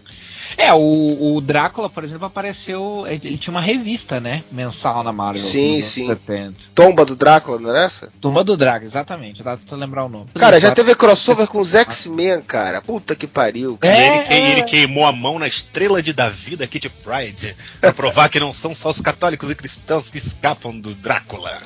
É, 0.60 0.74
o, 0.74 1.36
o 1.36 1.42
Drácula, 1.42 1.90
por 1.90 2.04
exemplo, 2.04 2.26
apareceu. 2.26 3.06
Ele 3.08 3.38
tinha 3.38 3.52
uma 3.54 3.62
revista, 3.62 4.20
né? 4.20 4.44
Mensal 4.52 5.04
na 5.04 5.14
Marvel. 5.14 5.42
Sim, 5.46 5.82
sim. 5.82 6.06
70. 6.06 6.56
Tomba 6.76 7.06
do 7.06 7.16
Drácula, 7.16 7.58
não 7.60 7.70
era 7.70 7.86
essa? 7.86 8.12
Tumba 8.20 8.44
do 8.44 8.58
Drago, 8.58 8.84
exatamente. 8.86 9.40
Eu 9.40 9.46
tava 9.46 9.58
tentando 9.58 9.80
lembrar 9.80 10.04
o 10.06 10.10
nome. 10.10 10.26
Cara, 10.38 10.60
já 10.60 10.72
teve 10.72 10.94
crossover 10.96 11.48
com 11.48 11.60
os 11.60 11.74
X-Men, 11.74 12.42
cara. 12.42 12.82
Puta 12.82 13.16
que 13.16 13.26
pariu. 13.26 13.78
cara. 13.78 13.94
É, 13.96 14.18
ele, 14.18 14.26
que- 14.26 14.34
é. 14.34 14.52
ele 14.52 14.64
queimou 14.64 15.06
a 15.06 15.12
mão 15.14 15.40
na 15.40 15.48
estrela 15.48 16.04
de 16.04 16.12
Davi 16.12 16.56
da 16.58 16.68
Kitty 16.68 16.90
Pride 16.90 17.56
pra 17.80 17.94
provar 17.94 18.28
que 18.30 18.40
não 18.40 18.52
são 18.52 18.76
só 18.76 18.92
os 18.92 19.00
católicos 19.00 19.50
e 19.50 19.56
cristãos 19.56 20.10
que 20.10 20.18
escapam 20.18 20.78
do 20.78 20.94
Drácula. 20.94 21.58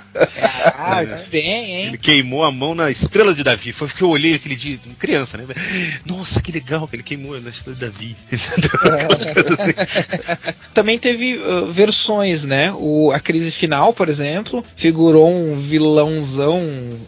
Ah, 0.78 1.04
bem, 1.32 1.52
hein? 1.76 1.86
Ele 1.88 1.98
queimou 1.98 2.44
a 2.44 2.52
mão 2.52 2.76
na 2.76 2.92
estrela 2.92 3.34
de 3.34 3.44
Davi. 3.44 3.72
Foi 3.72 3.88
porque 3.88 4.04
eu 4.04 4.10
olhei 4.10 4.36
aquele 4.36 4.56
dia, 4.56 4.78
criança, 5.00 5.38
né? 5.38 5.46
Nossa, 6.06 6.42
que 6.42 6.52
legal 6.52 6.88
que 6.88 6.96
ele 6.96 7.04
queimou 7.04 7.40
na 7.42 7.50
estrela 7.50 7.76
de 7.76 7.82
Davi. 7.86 8.16
Assim. 8.84 10.54
Também 10.74 10.98
teve 11.00 11.38
uh, 11.38 11.72
versões, 11.72 12.44
né? 12.44 12.74
O, 12.78 13.12
a 13.12 13.20
crise 13.20 13.52
final, 13.52 13.94
por 13.94 14.10
exemplo, 14.10 14.64
figurou 14.76 15.32
um 15.32 15.60
vilãozão 15.60 16.62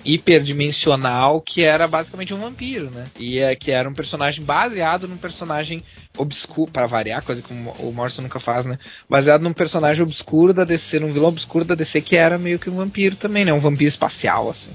hiperdimensional 0.03 1.41
que 1.41 1.63
era 1.63 1.87
basicamente 1.87 2.33
um 2.33 2.39
vampiro, 2.39 2.89
né? 2.91 3.05
E 3.19 3.39
é, 3.39 3.55
que 3.55 3.71
era 3.71 3.89
um 3.89 3.93
personagem 3.93 4.43
baseado 4.43 5.07
num 5.07 5.17
personagem 5.17 5.83
obscuro, 6.17 6.71
para 6.71 6.87
variar, 6.87 7.21
coisa 7.21 7.41
que 7.41 7.53
o 7.53 7.91
Morrison 7.91 8.21
nunca 8.21 8.39
faz, 8.39 8.65
né? 8.65 8.79
Baseado 9.09 9.41
num 9.41 9.53
personagem 9.53 10.03
obscuro 10.03 10.53
da 10.53 10.63
DC, 10.63 10.99
num 10.99 11.11
vilão 11.11 11.29
obscuro 11.29 11.65
da 11.65 11.75
DC 11.75 12.01
que 12.01 12.15
era 12.15 12.37
meio 12.37 12.59
que 12.59 12.69
um 12.69 12.75
vampiro 12.75 13.15
também, 13.15 13.45
né? 13.45 13.53
Um 13.53 13.59
vampiro 13.59 13.89
espacial, 13.89 14.49
assim. 14.49 14.71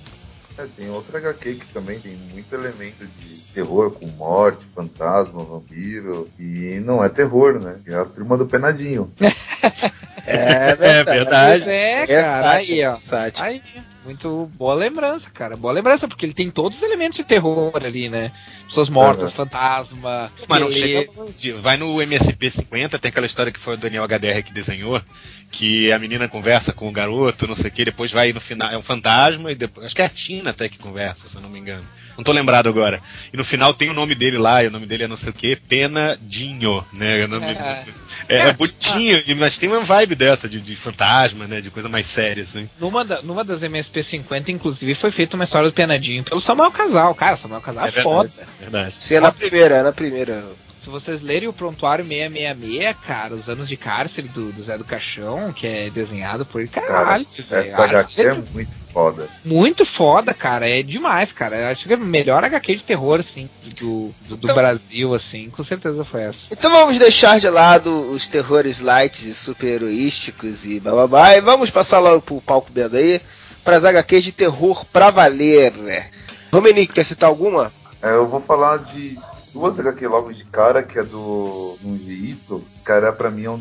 É, 0.61 0.67
tem 0.77 0.91
outra 0.91 1.19
HQ 1.19 1.55
que 1.55 1.67
também 1.73 1.99
tem 1.99 2.15
muito 2.33 2.55
elemento 2.55 3.07
de 3.07 3.37
terror, 3.55 3.91
com 3.93 4.07
morte, 4.09 4.67
fantasma, 4.75 5.43
vampiro, 5.43 6.29
e 6.39 6.81
não 6.85 7.03
é 7.03 7.09
terror, 7.09 7.59
né? 7.59 7.77
É 7.87 7.95
a 7.95 8.05
turma 8.05 8.37
do 8.37 8.47
penadinho. 8.47 9.11
É 10.27 10.75
É 10.77 11.05
verdade. 11.05 11.71
É, 11.71 12.03
É 12.03 12.07
cara. 12.07 12.51
Aí, 12.51 12.67
sátira, 12.67 12.93
ó. 12.93 12.97
sátira. 12.97 13.47
Aí, 13.47 13.63
muito 14.05 14.51
boa 14.57 14.75
lembrança, 14.75 15.29
cara. 15.31 15.57
Boa 15.57 15.73
lembrança, 15.73 16.09
porque 16.09 16.25
ele 16.27 16.33
tem 16.35 16.51
todos 16.51 16.79
os 16.79 16.83
elementos 16.85 17.17
de 17.17 17.25
terror 17.25 17.73
ali, 17.75 18.09
né? 18.09 18.33
Pessoas 18.67 18.89
mortas, 18.89 19.33
fantasma, 19.33 20.31
Mas 20.49 20.61
não 20.61 20.71
chega. 20.73 21.11
Vai 21.61 21.77
no 21.77 22.01
MSP 22.01 22.51
50, 22.51 22.99
tem 22.99 23.09
aquela 23.09 23.27
história 23.27 23.53
que 23.53 23.59
foi 23.59 23.75
o 23.75 23.77
Daniel 23.77 24.05
HDR 24.05 24.43
que 24.43 24.53
desenhou, 24.53 25.03
que 25.51 25.91
a 25.93 25.99
menina 25.99 26.29
conversa 26.29 26.73
com 26.73 26.89
o 26.89 26.93
garoto, 26.93 27.47
não 27.49 27.57
sei 27.57 27.67
o 27.69 27.73
que, 27.73 27.85
depois 27.85 28.13
vai 28.13 28.33
no 28.33 28.41
final, 28.41 28.71
é 28.71 28.79
um 28.79 28.83
fantasma, 28.83 29.51
e 29.51 29.55
depois. 29.55 29.87
Acho 29.87 29.97
que 29.97 30.03
é 30.03 30.07
a 30.07 30.09
Tina 30.09 30.51
até 30.51 30.69
que 30.69 30.79
conversa, 30.79 31.29
se 31.29 31.37
eu 31.37 31.43
não 31.43 31.51
me 31.51 31.59
engano. 31.59 31.85
Não 32.17 32.25
tô 32.25 32.33
lembrado 32.33 32.69
agora. 32.69 33.01
E 33.33 33.37
no 33.37 33.45
final 33.45 33.75
tem 33.75 33.91
o 33.91 33.95
nome 33.95 34.15
dele 34.15 34.39
lá, 34.39 34.63
e 34.63 34.69
o 34.69 34.71
nome 34.71 34.87
dele 34.87 35.05
é 35.05 35.09
não 35.09 35.17
sei 35.17 35.31
o 35.31 35.33
que, 35.35 35.57
Penadinho, 35.57 36.85
né? 36.93 37.25
O 37.25 37.29
nome- 37.29 37.47
É. 37.47 37.85
É, 38.31 38.49
é 38.49 38.53
bonitinho, 38.53 39.23
e- 39.27 39.35
mas 39.35 39.59
tem 39.59 39.69
uma 39.69 39.81
vibe 39.81 40.15
dessa 40.15 40.49
de, 40.49 40.61
de 40.61 40.77
fantasma, 40.77 41.47
né? 41.47 41.61
De 41.61 41.71
coisa 41.71 41.89
mais 41.89 42.07
séria, 42.07 42.43
assim. 42.43 42.69
Numa, 42.79 43.05
da- 43.05 43.23
numa 43.23 43.43
das 43.45 43.63
MSP 43.63 44.03
50, 44.03 44.53
inclusive, 44.53 44.95
foi 44.95 45.11
feita 45.11 45.35
uma 45.37 45.45
história 45.45 45.69
do 45.69 45.73
Penadinho 45.75 46.23
pelo 46.25 46.41
Samuel 46.41 46.71
Casal. 46.71 47.15
Cara, 47.15 47.37
Samuel 47.37 47.61
Casal 47.61 47.85
é, 47.85 47.89
É 47.89 47.91
verdade. 47.91 48.05
foda. 48.05 48.31
Verdade. 48.61 48.95
Sim, 49.01 49.15
é 49.17 49.21
na 49.21 49.33
primeira, 49.33 49.77
é 49.77 49.83
na 49.83 49.93
primeira. 49.93 50.45
Se 50.83 50.89
vocês 50.89 51.21
lerem 51.21 51.47
o 51.49 51.53
Prontuário 51.53 52.05
666, 52.07 52.97
cara, 53.07 53.35
os 53.35 53.49
anos 53.51 53.69
de 53.69 53.77
cárcere 53.77 54.29
do, 54.29 54.51
do 54.51 54.63
Zé 54.63 54.79
do 54.79 54.85
Caixão, 54.85 55.53
que 55.53 55.67
é 55.67 55.91
desenhado 55.91 56.47
por 56.47 56.61
ele, 56.63 56.71
Cara, 56.71 56.87
caralho. 56.87 57.27
velho. 57.49 57.61
essa 57.63 57.85
HQ 57.85 58.21
é 58.23 58.33
muito 58.55 58.80
foda. 58.93 59.29
Muito 59.45 59.85
foda, 59.87 60.33
cara. 60.35 60.69
É 60.69 60.83
demais, 60.83 61.33
cara. 61.33 61.57
Eu 61.57 61.67
acho 61.69 61.87
que 61.87 61.93
é 61.93 61.97
a 61.97 61.99
melhor 61.99 62.45
HQ 62.45 62.77
de 62.77 62.83
terror, 62.83 63.21
assim, 63.21 63.49
do, 63.65 64.15
do, 64.29 64.37
do 64.37 64.45
Então- 64.45 64.55
Brasil, 64.55 65.15
assim. 65.15 65.51
Com 65.51 65.63
certeza 65.65 66.05
foi 66.05 66.23
essa. 66.23 66.47
Então 66.51 66.71
vamos 66.71 66.99
deixar 66.99 67.39
de 67.41 67.49
lado 67.49 67.91
os 68.11 68.29
terrores 68.29 68.81
light 68.81 69.29
e 69.29 69.35
super-heroísticos 69.35 70.65
e 70.65 70.81
bababá, 70.81 71.37
e 71.37 71.41
vamos 71.41 71.71
passar 71.71 71.99
logo 71.99 72.21
pro 72.21 72.41
palco 72.41 72.71
vendo 72.73 72.97
aí, 72.97 73.21
para 73.65 73.77
as 73.77 73.85
HQs 73.85 74.25
de 74.25 74.33
terror 74.33 74.85
pra 74.93 75.11
valer, 75.11 75.73
né? 75.73 76.11
Romenick, 76.53 76.93
quer 76.93 77.05
citar 77.05 77.29
alguma? 77.29 77.73
É, 78.03 78.11
eu 78.15 78.27
vou 78.27 78.41
falar 78.41 78.79
de 78.79 79.19
duas 79.53 79.79
HQ 79.79 80.07
logo 80.09 80.33
de 80.33 80.45
cara, 80.45 80.83
que 80.83 80.99
é 80.99 81.03
do 81.05 81.77
Junji 81.83 82.31
Ito. 82.31 82.65
Esse 82.75 82.83
cara, 82.83 83.13
pra 83.13 83.31
mim, 83.31 83.45
é 83.45 83.51
um 83.51 83.59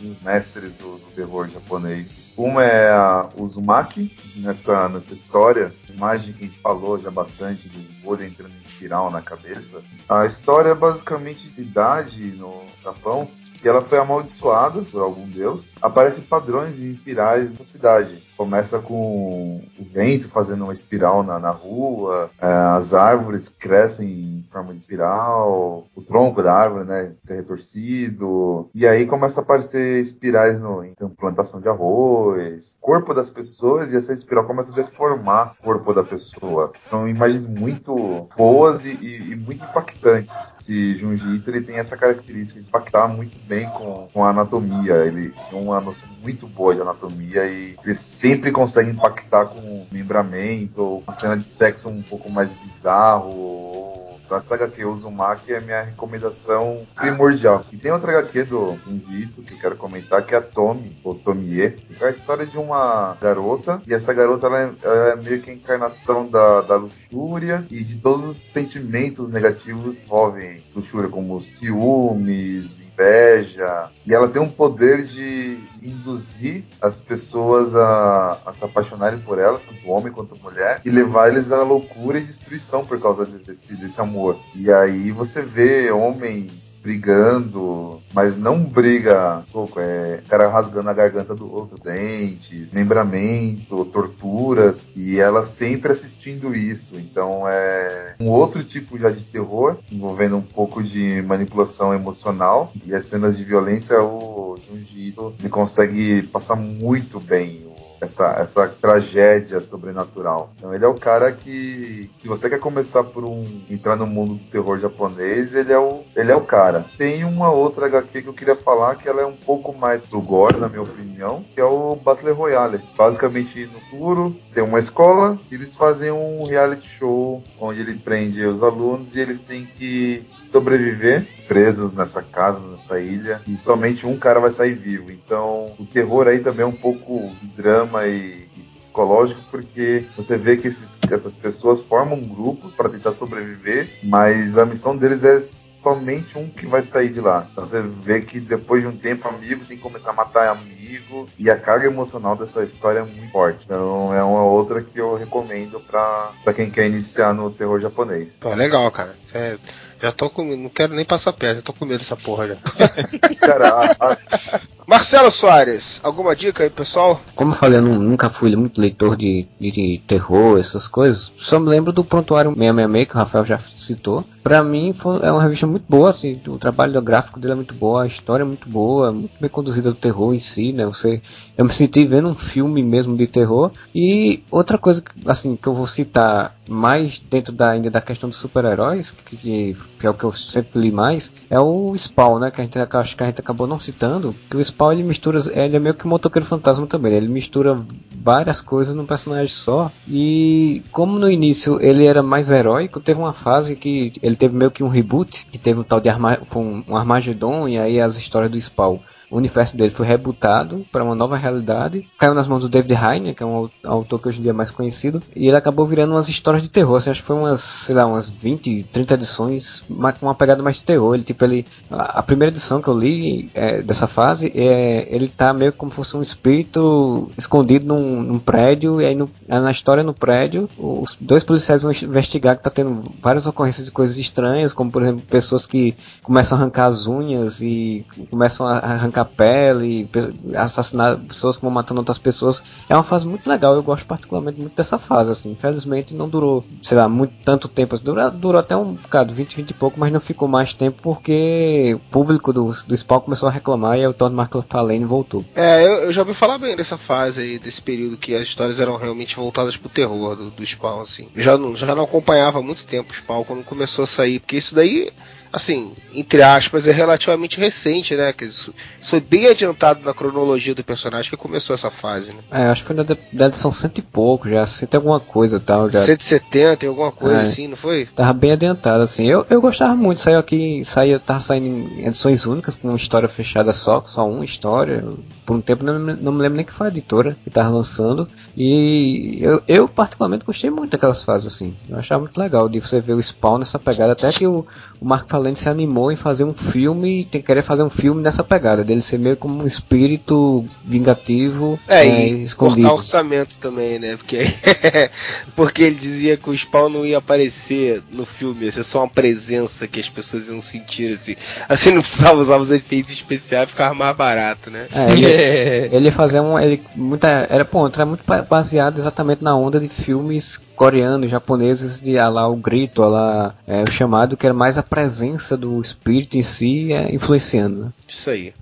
dos 0.00 0.20
mestres 0.22 0.72
do 0.72 1.00
terror 1.16 1.48
japonês. 1.48 2.34
Uma 2.36 2.62
é 2.62 2.90
a 2.90 3.28
Uzumaki, 3.36 4.14
nessa, 4.36 4.88
nessa 4.90 5.14
história, 5.14 5.74
imagem 5.92 6.34
que 6.34 6.44
a 6.44 6.46
gente 6.46 6.60
falou 6.60 7.00
já 7.00 7.10
bastante, 7.10 7.68
do 7.68 8.08
olho 8.08 8.24
entrando 8.24 8.52
em 8.52 8.60
espiral 8.60 9.10
na 9.10 9.22
cabeça. 9.22 9.82
A 10.06 10.26
história 10.26 10.68
é 10.68 10.74
basicamente 10.74 11.48
de 11.48 11.54
cidade 11.54 12.22
no 12.32 12.62
Japão, 12.84 13.28
que 13.60 13.66
ela 13.66 13.80
foi 13.80 13.98
amaldiçoada 13.98 14.82
por 14.82 15.00
algum 15.00 15.26
deus. 15.26 15.72
Aparecem 15.80 16.22
padrões 16.22 16.78
e 16.78 16.90
espirais 16.90 17.58
na 17.58 17.64
cidade. 17.64 18.22
Começa 18.36 18.78
com 18.78 19.62
o 19.78 19.84
vento 19.92 20.28
fazendo 20.28 20.64
uma 20.64 20.72
espiral 20.72 21.22
na, 21.22 21.38
na 21.38 21.50
rua, 21.50 22.30
é, 22.40 22.46
as 22.46 22.92
árvores 22.94 23.48
crescem 23.48 24.06
em 24.08 24.44
forma 24.52 24.72
de 24.74 24.80
espiral, 24.80 25.86
o 25.94 26.02
tronco 26.02 26.42
da 26.42 26.52
árvore, 26.54 26.84
né, 26.84 27.12
fica 27.22 27.34
retorcido. 27.34 28.68
E 28.74 28.86
aí 28.86 29.06
começa 29.06 29.40
a 29.40 29.42
aparecer 29.42 30.00
espirais 30.00 30.58
no, 30.58 30.84
em 30.84 30.94
plantação 31.16 31.60
de 31.60 31.68
arroz, 31.68 32.76
corpo 32.80 33.12
das 33.14 33.30
pessoas, 33.30 33.92
e 33.92 33.96
essa 33.96 34.12
espiral 34.12 34.44
começa 34.44 34.72
a 34.72 34.74
deformar 34.76 35.54
o 35.60 35.62
corpo 35.64 35.92
da 35.94 36.02
pessoa. 36.04 36.72
São 36.84 37.08
imagens 37.08 37.46
muito 37.46 38.28
boas 38.36 38.84
e, 38.84 38.90
e- 39.00 39.32
e 39.32 39.36
muito 39.36 39.64
impactantes. 39.64 40.34
Esse 40.60 40.96
Junji 40.96 41.36
Ito, 41.36 41.50
ele 41.50 41.60
tem 41.62 41.76
essa 41.78 41.96
característica 41.96 42.60
de 42.60 42.66
impactar 42.66 43.08
muito 43.08 43.38
bem 43.46 43.68
com, 43.70 44.08
com 44.12 44.24
a 44.24 44.30
anatomia. 44.30 44.94
Ele 45.04 45.32
tem 45.50 45.60
uma 45.62 45.80
noção 45.80 46.08
muito 46.22 46.46
boa 46.46 46.74
de 46.74 46.80
anatomia 46.80 47.46
e 47.46 47.76
sempre 47.94 48.25
consegue 48.52 48.90
impactar 48.90 49.46
com 49.46 49.86
membramento 49.92 50.80
ou 50.82 51.02
uma 51.06 51.12
cena 51.12 51.36
de 51.36 51.44
sexo 51.46 51.88
um 51.88 52.02
pouco 52.02 52.30
mais 52.30 52.50
bizarro. 52.50 53.30
ou- 53.34 54.06
A 54.28 54.40
saga 54.40 54.64
HQ 54.64 54.84
Uzumaki 54.84 55.52
é 55.52 55.58
a 55.58 55.60
minha 55.60 55.82
recomendação 55.82 56.84
primordial. 56.96 57.64
E 57.70 57.76
tem 57.76 57.92
outra 57.92 58.10
HQ 58.10 58.42
do 58.42 58.76
Junji 58.84 59.22
Ito 59.22 59.42
que 59.42 59.54
eu 59.54 59.58
quero 59.58 59.76
comentar, 59.76 60.20
que 60.26 60.34
é 60.34 60.38
a 60.38 60.42
Tomi, 60.42 60.98
ou 61.04 61.14
Tomie. 61.14 61.70
que 61.70 62.02
É 62.02 62.08
a 62.08 62.10
história 62.10 62.44
de 62.44 62.58
uma 62.58 63.16
garota, 63.20 63.80
e 63.86 63.94
essa 63.94 64.12
garota 64.12 64.48
ela 64.48 64.62
é, 64.62 64.72
ela 64.82 65.08
é 65.12 65.16
meio 65.16 65.40
que 65.40 65.50
a 65.50 65.54
encarnação 65.54 66.26
da, 66.28 66.62
da 66.62 66.74
luxúria 66.74 67.64
e 67.70 67.84
de 67.84 67.98
todos 67.98 68.24
os 68.26 68.36
sentimentos 68.36 69.28
negativos 69.28 69.96
que 70.00 70.04
envolvem 70.06 70.60
luxúria, 70.74 71.08
como 71.08 71.40
ciúmes, 71.40 72.80
inveja. 72.96 73.88
E 74.04 74.14
ela 74.14 74.28
tem 74.28 74.40
um 74.40 74.48
poder 74.48 75.02
de 75.02 75.58
induzir 75.82 76.64
as 76.80 77.00
pessoas 77.00 77.74
a, 77.74 78.38
a 78.46 78.52
se 78.52 78.64
apaixonarem 78.64 79.18
por 79.20 79.38
ela, 79.38 79.60
tanto 79.60 79.88
homem 79.90 80.12
quanto 80.12 80.36
mulher, 80.42 80.80
e 80.84 80.90
levar 80.90 81.28
eles 81.28 81.52
à 81.52 81.62
loucura 81.62 82.18
e 82.18 82.24
destruição 82.24 82.84
por 82.84 82.98
causa 83.00 83.26
de- 83.26 83.38
desse, 83.38 83.76
desse 83.76 84.00
amor. 84.00 84.38
E 84.54 84.72
aí 84.72 85.10
você 85.12 85.42
vê 85.42 85.90
homens 85.90 86.75
brigando, 86.86 88.00
mas 88.14 88.36
não 88.36 88.62
briga 88.62 89.42
soco, 89.50 89.80
é 89.80 90.22
cara 90.28 90.48
rasgando 90.48 90.88
a 90.88 90.92
garganta 90.92 91.34
do 91.34 91.52
outro, 91.52 91.76
dentes, 91.82 92.72
membramento, 92.72 93.84
torturas, 93.86 94.86
e 94.94 95.18
ela 95.18 95.42
sempre 95.42 95.90
assistindo 95.90 96.54
isso. 96.54 96.94
Então 96.94 97.42
é 97.48 98.14
um 98.20 98.28
outro 98.28 98.62
tipo 98.62 98.96
já 98.96 99.10
de 99.10 99.24
terror, 99.24 99.76
envolvendo 99.90 100.36
um 100.36 100.42
pouco 100.42 100.80
de 100.80 101.20
manipulação 101.22 101.92
emocional, 101.92 102.72
e 102.84 102.94
as 102.94 103.04
cenas 103.06 103.36
de 103.36 103.42
violência, 103.42 104.00
o 104.00 104.56
Junji 104.68 105.08
Ito, 105.08 105.34
ele 105.40 105.48
consegue 105.48 106.22
passar 106.22 106.54
muito 106.54 107.18
bem 107.18 107.65
essa, 108.00 108.36
essa 108.38 108.68
tragédia 108.68 109.60
sobrenatural. 109.60 110.50
Então 110.56 110.74
ele 110.74 110.84
é 110.84 110.88
o 110.88 110.94
cara 110.94 111.32
que, 111.32 112.10
se 112.16 112.28
você 112.28 112.48
quer 112.48 112.58
começar 112.58 113.04
por 113.04 113.24
um 113.24 113.44
entrar 113.70 113.96
no 113.96 114.06
mundo 114.06 114.34
do 114.34 114.44
terror 114.50 114.78
japonês, 114.78 115.54
ele 115.54 115.72
é 115.72 115.78
o 115.78 116.04
ele 116.14 116.30
é 116.30 116.36
o 116.36 116.40
cara. 116.40 116.84
Tem 116.96 117.24
uma 117.24 117.50
outra 117.50 117.86
HQ 117.86 118.22
que 118.22 118.28
eu 118.28 118.34
queria 118.34 118.56
falar 118.56 118.96
que 118.96 119.08
ela 119.08 119.22
é 119.22 119.26
um 119.26 119.36
pouco 119.36 119.72
mais 119.72 120.04
do 120.04 120.20
gore, 120.20 120.58
na 120.58 120.68
minha 120.68 120.82
opinião, 120.82 121.44
que 121.54 121.60
é 121.60 121.64
o 121.64 121.96
Battle 121.96 122.34
Royale. 122.34 122.80
Basicamente 122.96 123.66
no 123.66 123.80
futuro 123.80 124.36
tem 124.52 124.62
uma 124.62 124.78
escola, 124.78 125.38
e 125.50 125.54
eles 125.54 125.76
fazem 125.76 126.10
um 126.10 126.44
reality 126.44 126.88
show 126.88 127.42
onde 127.60 127.80
ele 127.80 127.94
prende 127.94 128.44
os 128.44 128.62
alunos 128.62 129.14
e 129.14 129.20
eles 129.20 129.40
têm 129.40 129.66
que 129.66 130.26
sobreviver 130.46 131.26
presos 131.46 131.92
nessa 131.92 132.22
casa, 132.22 132.60
nessa 132.66 133.00
ilha, 133.00 133.40
e 133.46 133.56
somente 133.56 134.06
um 134.06 134.18
cara 134.18 134.40
vai 134.40 134.50
sair 134.50 134.74
vivo. 134.74 135.10
Então, 135.10 135.74
o 135.78 135.84
terror 135.86 136.26
aí 136.28 136.38
também 136.40 136.62
é 136.64 136.68
um 136.68 136.72
pouco 136.72 137.30
de 137.40 137.46
drama 137.48 138.06
e, 138.06 138.46
psicológico, 138.74 139.40
porque 139.50 140.06
você 140.16 140.36
vê 140.36 140.56
que 140.56 140.68
esses- 140.68 140.98
essas 141.10 141.36
pessoas 141.36 141.80
formam 141.80 142.20
grupos 142.20 142.74
para 142.74 142.88
tentar 142.88 143.12
sobreviver, 143.12 143.88
mas 144.02 144.56
a 144.58 144.64
missão 144.66 144.96
deles 144.96 145.22
é 145.24 145.42
somente 145.44 146.36
um 146.36 146.48
que 146.48 146.66
vai 146.66 146.82
sair 146.82 147.10
de 147.10 147.20
lá. 147.20 147.46
Então 147.52 147.64
você 147.66 147.80
vê 147.80 148.20
que 148.20 148.40
depois 148.40 148.82
de 148.82 148.88
um 148.88 148.96
tempo, 148.96 149.28
amigo 149.28 149.64
tem 149.64 149.76
que 149.76 149.82
começar 149.82 150.10
a 150.10 150.14
matar 150.14 150.48
amigo, 150.48 151.26
e 151.38 151.48
a 151.50 151.56
carga 151.56 151.86
emocional 151.86 152.34
dessa 152.34 152.64
história 152.64 153.00
é 153.00 153.02
muito 153.02 153.30
forte. 153.30 153.64
Então 153.64 154.12
é 154.12 154.22
uma 154.22 154.42
outra 154.42 154.82
que 154.82 154.98
eu 154.98 155.14
recomendo 155.14 155.78
para 155.80 156.52
quem 156.54 156.70
quer 156.70 156.86
iniciar 156.86 157.32
no 157.32 157.50
terror 157.50 157.80
japonês. 157.80 158.36
Pô, 158.40 158.52
legal, 158.54 158.90
cara. 158.90 159.14
É, 159.32 159.56
já 160.00 160.12
tô 160.12 160.30
com. 160.30 160.44
Não 160.56 160.68
quero 160.68 160.94
nem 160.94 161.04
passar 161.04 161.32
perto, 161.32 161.56
já 161.56 161.62
tô 161.62 161.72
com 161.72 161.84
medo 161.84 161.98
dessa 161.98 162.16
porra 162.16 162.48
já. 162.48 162.56
Cara, 163.40 163.68
a, 163.68 164.12
a, 164.12 164.60
Marcelo 164.86 165.32
Soares, 165.32 166.00
alguma 166.04 166.36
dica 166.36 166.62
aí, 166.62 166.70
pessoal? 166.70 167.20
Como 167.34 167.50
eu 167.52 167.56
falei, 167.56 167.78
eu 167.78 167.82
nu- 167.82 167.98
nunca 167.98 168.30
fui 168.30 168.54
muito 168.54 168.80
leitor 168.80 169.16
de, 169.16 169.44
de, 169.60 169.70
de 169.72 169.98
terror, 170.06 170.60
essas 170.60 170.86
coisas. 170.86 171.32
Só 171.36 171.58
me 171.58 171.68
lembro 171.68 171.92
do 171.92 172.04
Prontuário 172.04 172.50
666, 172.52 173.08
que 173.08 173.14
o 173.14 173.18
Rafael 173.18 173.44
já 173.44 173.58
citou. 173.58 174.24
Pra 174.44 174.62
mim, 174.62 174.92
foi, 174.96 175.18
é 175.24 175.32
uma 175.32 175.42
revista 175.42 175.66
muito 175.66 175.84
boa, 175.88 176.10
assim, 176.10 176.40
o 176.46 176.56
trabalho 176.56 177.02
gráfico 177.02 177.40
dele 177.40 177.54
é 177.54 177.56
muito 177.56 177.74
boa, 177.74 178.04
a 178.04 178.06
história 178.06 178.44
é 178.44 178.46
muito 178.46 178.68
boa, 178.68 179.10
muito 179.10 179.32
bem 179.40 179.50
conduzida 179.50 179.90
do 179.90 179.96
terror 179.96 180.32
em 180.32 180.38
si, 180.38 180.72
né? 180.72 180.84
Você, 180.86 181.20
eu 181.58 181.64
me 181.64 181.72
senti 181.74 182.04
vendo 182.04 182.28
um 182.28 182.34
filme 182.34 182.80
mesmo 182.80 183.16
de 183.16 183.26
terror. 183.26 183.72
E 183.92 184.44
outra 184.52 184.78
coisa, 184.78 185.02
assim, 185.26 185.56
que 185.56 185.66
eu 185.66 185.74
vou 185.74 185.88
citar 185.88 186.54
mais 186.68 187.18
dentro 187.18 187.52
da, 187.52 187.70
ainda 187.70 187.90
da 187.90 188.00
questão 188.00 188.28
dos 188.28 188.38
super-heróis, 188.38 189.10
que, 189.10 189.36
que, 189.36 189.76
é 190.06 190.10
o 190.10 190.14
que 190.14 190.22
eu 190.24 190.32
sempre 190.32 190.78
li 190.80 190.92
mais, 190.92 191.30
é 191.50 191.58
o 191.58 191.92
Spawn, 191.96 192.38
né? 192.38 192.50
Que 192.52 192.60
a 192.60 192.64
gente, 192.64 192.78
acho 192.78 193.16
que 193.16 193.22
a 193.24 193.26
gente 193.26 193.40
acabou 193.40 193.66
não 193.66 193.80
citando, 193.80 194.32
que 194.48 194.56
o 194.56 194.60
Spawn 194.64 194.75
ele 194.92 195.02
mistura, 195.02 195.38
ele 195.52 195.76
é 195.76 195.78
meio 195.78 195.94
que 195.94 196.06
um 196.06 196.10
motoqueiro 196.10 196.46
fantasma 196.46 196.86
também, 196.86 197.12
né? 197.12 197.18
ele 197.18 197.28
mistura 197.28 197.74
várias 198.22 198.60
coisas 198.60 198.94
num 198.94 199.06
personagem 199.06 199.48
só. 199.48 199.90
E 200.08 200.82
como 200.92 201.18
no 201.18 201.30
início 201.30 201.80
ele 201.80 202.06
era 202.06 202.22
mais 202.22 202.50
heróico, 202.50 203.00
teve 203.00 203.20
uma 203.20 203.32
fase 203.32 203.76
que 203.76 204.12
ele 204.22 204.36
teve 204.36 204.54
meio 204.56 204.70
que 204.70 204.84
um 204.84 204.88
reboot, 204.88 205.46
que 205.46 205.58
teve 205.58 205.80
um 205.80 205.84
tal 205.84 206.00
de 206.00 206.08
Arma 206.08 206.36
com 206.50 206.82
um 206.86 206.96
Armagedon 206.96 207.68
e 207.68 207.78
aí 207.78 208.00
as 208.00 208.18
histórias 208.18 208.50
do 208.50 208.60
Spawn 208.60 208.98
o 209.30 209.36
universo 209.36 209.76
dele 209.76 209.90
foi 209.90 210.06
rebutado 210.06 210.86
para 210.92 211.02
uma 211.04 211.14
nova 211.14 211.36
realidade, 211.36 212.08
caiu 212.18 212.34
nas 212.34 212.48
mãos 212.48 212.60
do 212.60 212.68
David 212.68 212.94
Heine, 212.94 213.34
que 213.34 213.42
é 213.42 213.46
um 213.46 213.68
autor 213.84 214.20
que 214.20 214.28
hoje 214.28 214.38
em 214.38 214.42
dia 214.42 214.50
é 214.50 214.54
mais 214.54 214.70
conhecido, 214.70 215.22
e 215.34 215.48
ele 215.48 215.56
acabou 215.56 215.86
virando 215.86 216.12
umas 216.12 216.28
histórias 216.28 216.62
de 216.62 216.70
terror, 216.70 216.96
assim, 216.96 217.10
acho 217.10 217.20
que 217.20 217.26
foi 217.26 217.36
umas, 217.36 217.60
sei 217.60 217.94
lá, 217.94 218.06
umas 218.06 218.28
20, 218.28 218.84
30 218.92 219.14
edições, 219.14 219.84
com 219.88 220.26
uma 220.26 220.34
pegada 220.34 220.62
mais 220.62 220.76
de 220.76 220.84
terror, 220.84 221.14
ele, 221.14 221.24
tipo, 221.24 221.44
ele, 221.44 221.66
a, 221.90 222.22
primeira 222.22 222.52
edição 222.52 222.80
que 222.80 222.88
eu 222.88 222.98
li 222.98 223.50
é, 223.54 223.82
dessa 223.82 224.06
fase, 224.06 224.52
é, 224.54 225.06
ele 225.10 225.28
tá 225.28 225.52
meio 225.52 225.72
como 225.72 225.90
se 225.90 225.96
fosse 225.96 226.16
um 226.16 226.22
espírito 226.22 227.30
escondido 227.36 227.86
num, 227.86 228.22
num 228.22 228.38
prédio, 228.38 229.00
e 229.00 229.06
aí 229.06 229.14
no, 229.14 229.28
na 229.48 229.70
história 229.70 230.02
no 230.02 230.14
prédio, 230.14 230.68
os 230.78 231.16
dois 231.20 231.42
policiais 231.42 231.82
vão 231.82 231.90
investigar 231.90 232.56
que 232.56 232.62
tá 232.62 232.70
tendo 232.70 233.02
várias 233.20 233.46
ocorrências 233.46 233.84
de 233.84 233.90
coisas 233.90 234.18
estranhas, 234.18 234.72
como 234.72 234.90
por 234.90 235.02
exemplo, 235.02 235.22
pessoas 235.22 235.66
que 235.66 235.96
começam 236.22 236.56
a 236.56 236.60
arrancar 236.60 236.86
as 236.86 237.06
unhas 237.06 237.60
e 237.60 238.04
começam 238.30 238.66
a 238.66 238.78
arrancar 238.78 239.15
pele, 239.24 240.08
assassinar 240.54 241.18
pessoas 241.18 241.56
que 241.56 241.62
vão 241.62 241.70
matando 241.70 242.00
outras 242.00 242.18
pessoas. 242.18 242.62
É 242.88 242.94
uma 242.94 243.02
fase 243.02 243.26
muito 243.26 243.48
legal, 243.48 243.74
eu 243.74 243.82
gosto 243.82 244.06
particularmente 244.06 244.60
muito 244.60 244.76
dessa 244.76 244.98
fase, 244.98 245.30
assim. 245.30 245.52
Infelizmente 245.52 246.14
não 246.14 246.28
durou, 246.28 246.64
sei 246.82 246.96
lá, 246.96 247.08
muito 247.08 247.34
tanto 247.44 247.68
tempo, 247.68 247.94
assim, 247.94 248.04
durou, 248.04 248.30
durou 248.30 248.60
até 248.60 248.76
um 248.76 248.94
bocado, 248.94 249.34
20, 249.34 249.56
20 249.56 249.70
e 249.70 249.74
pouco, 249.74 249.98
mas 249.98 250.12
não 250.12 250.20
ficou 250.20 250.48
mais 250.48 250.72
tempo 250.72 251.00
porque 251.02 251.94
o 251.94 251.98
público 252.10 252.52
do, 252.52 252.72
do 252.86 252.96
Spawn 252.96 253.20
começou 253.20 253.48
a 253.48 253.52
reclamar 253.52 253.98
e 253.98 254.06
o 254.06 254.14
Todd 254.14 254.34
McFarlane 254.34 255.04
voltou. 255.04 255.44
É, 255.54 255.84
eu, 255.84 255.92
eu, 256.04 256.12
já 256.12 256.22
ouvi 256.22 256.34
falar 256.34 256.58
bem 256.58 256.76
dessa 256.76 256.96
fase 256.96 257.40
aí, 257.40 257.58
desse 257.58 257.80
período 257.80 258.16
que 258.16 258.34
as 258.34 258.42
histórias 258.42 258.80
eram 258.80 258.96
realmente 258.96 259.36
voltadas 259.36 259.76
pro 259.76 259.88
terror 259.88 260.36
do, 260.36 260.50
do 260.50 260.66
Spawn, 260.66 261.00
assim. 261.00 261.28
Eu 261.34 261.42
já 261.42 261.58
não, 261.58 261.76
já 261.76 261.94
não 261.94 262.04
acompanhava 262.04 262.58
há 262.58 262.62
muito 262.62 262.84
tempo 262.84 263.12
o 263.12 263.16
Spawn 263.16 263.44
quando 263.44 263.64
começou 263.64 264.04
a 264.04 264.06
sair, 264.06 264.40
porque 264.40 264.56
isso 264.56 264.74
daí 264.74 265.12
assim, 265.56 265.92
entre 266.14 266.42
aspas, 266.42 266.86
é 266.86 266.92
relativamente 266.92 267.58
recente, 267.58 268.14
né? 268.14 268.30
Que 268.30 268.44
isso, 268.44 268.74
foi 269.02 269.20
bem 269.20 269.46
adiantado 269.46 270.04
na 270.04 270.12
cronologia 270.12 270.74
do 270.74 270.84
personagem 270.84 271.30
que 271.30 271.36
começou 271.36 271.74
essa 271.74 271.90
fase, 271.90 272.32
né? 272.32 272.38
É, 272.52 272.66
acho 272.66 272.82
que 272.84 272.92
foi 272.92 273.04
da 273.32 273.46
edição 273.46 273.70
cento 273.70 273.98
e 273.98 274.02
pouco, 274.02 274.50
já 274.50 274.66
cento 274.66 274.92
e 274.92 274.96
alguma 274.96 275.18
coisa 275.18 275.58
tal. 275.58 275.90
Já... 275.90 276.02
170 276.02 276.86
alguma 276.86 277.10
coisa 277.10 277.38
é, 277.38 277.42
assim, 277.42 277.66
não 277.68 277.76
foi? 277.76 278.04
Tava 278.04 278.34
bem 278.34 278.52
adiantado, 278.52 279.02
assim. 279.02 279.24
Eu, 279.24 279.46
eu 279.48 279.60
gostava 279.60 279.96
muito, 279.96 280.20
saiu 280.20 280.38
aqui, 280.38 280.84
saía, 280.84 281.18
tava 281.18 281.40
saindo 281.40 281.66
em 281.66 282.06
edições 282.06 282.44
únicas, 282.44 282.76
com 282.76 282.88
uma 282.88 282.96
história 282.96 283.28
fechada 283.28 283.72
só, 283.72 284.02
só 284.04 284.28
uma 284.28 284.44
história. 284.44 285.02
Por 285.46 285.56
um 285.56 285.60
tempo 285.62 285.82
não, 285.82 285.98
não 285.98 286.32
me 286.32 286.42
lembro 286.42 286.56
nem 286.56 286.66
que 286.66 286.72
foi 286.72 286.88
a 286.88 286.90
editora 286.90 287.34
que 287.42 287.48
tava 287.48 287.70
lançando. 287.70 288.28
E 288.56 289.38
eu, 289.42 289.62
eu 289.68 289.88
particularmente 289.88 290.44
gostei 290.44 290.70
muito 290.70 290.92
daquelas 290.92 291.22
fases, 291.22 291.52
assim. 291.52 291.74
Eu 291.88 291.98
achava 291.98 292.22
muito 292.22 292.40
legal 292.40 292.68
de 292.68 292.80
você 292.80 293.00
ver 293.00 293.12
o 293.12 293.22
Spawn 293.22 293.58
nessa 293.58 293.78
pegada, 293.78 294.12
até 294.12 294.32
que 294.32 294.46
o, 294.46 294.66
o 294.98 295.04
Mark 295.04 295.28
Falante 295.28 295.60
se 295.60 295.68
animou 295.68 296.10
em 296.10 296.16
fazer 296.16 296.44
um 296.44 296.54
filme, 296.54 297.26
tem 297.30 297.42
querer 297.42 297.60
fazer 297.60 297.82
um 297.82 297.90
filme 297.90 298.22
nessa 298.22 298.42
pegada, 298.42 298.82
dele 298.82 299.02
ser 299.02 299.18
meio 299.18 299.36
como 299.36 299.62
um 299.62 299.66
espírito 299.66 300.64
vingativo 300.82 301.78
é, 301.86 302.06
é 302.06 302.28
e 302.28 302.44
escondido. 302.44 302.88
cortar 302.88 302.94
orçamento 302.94 303.56
também, 303.60 303.98
né? 303.98 304.16
Porque, 304.16 304.38
porque 305.54 305.82
ele 305.82 305.96
dizia 305.96 306.38
que 306.38 306.48
o 306.48 306.56
Spawn 306.56 306.88
não 306.88 307.04
ia 307.04 307.18
aparecer 307.18 308.02
no 308.10 308.24
filme, 308.24 308.64
ia 308.64 308.72
ser 308.72 308.84
só 308.84 309.00
uma 309.00 309.08
presença 309.08 309.86
que 309.86 310.00
as 310.00 310.08
pessoas 310.08 310.48
iam 310.48 310.62
sentir, 310.62 311.12
assim. 311.12 311.36
Assim 311.68 311.90
não 311.90 312.00
precisava 312.00 312.40
usar 312.40 312.56
os 312.56 312.70
efeitos 312.70 313.12
especiais, 313.12 313.68
ficava 313.68 313.92
mais 313.92 314.16
barato, 314.16 314.70
né? 314.70 314.86
É, 314.92 315.12
ele, 315.12 315.26
ele 315.94 316.04
ia 316.06 316.12
fazer 316.12 316.40
um. 316.40 316.58
Ele, 316.58 316.82
muita, 316.94 317.28
era, 317.50 317.64
ponto 317.64 317.94
era 317.94 318.06
muito 318.06 318.24
baseado 318.48 318.98
exatamente 318.98 319.42
na 319.42 319.56
onda 319.56 319.78
de 319.78 319.88
filmes 319.88 320.58
coreanos, 320.74 321.30
japoneses, 321.30 322.00
de 322.00 322.18
ah 322.18 322.28
lá 322.28 322.48
o 322.48 322.56
grito, 322.56 323.02
lá 323.02 323.54
é, 323.66 323.82
o 323.82 323.90
chamado, 323.90 324.36
que 324.36 324.46
era 324.46 324.54
mais 324.54 324.78
a 324.78 324.82
presença 324.82 325.56
do 325.56 325.80
espírito 325.80 326.36
em 326.36 326.42
si 326.42 326.92
é, 326.92 327.14
influenciando. 327.14 327.84
Né? 327.84 327.92
Isso 328.08 328.30
aí. 328.30 328.54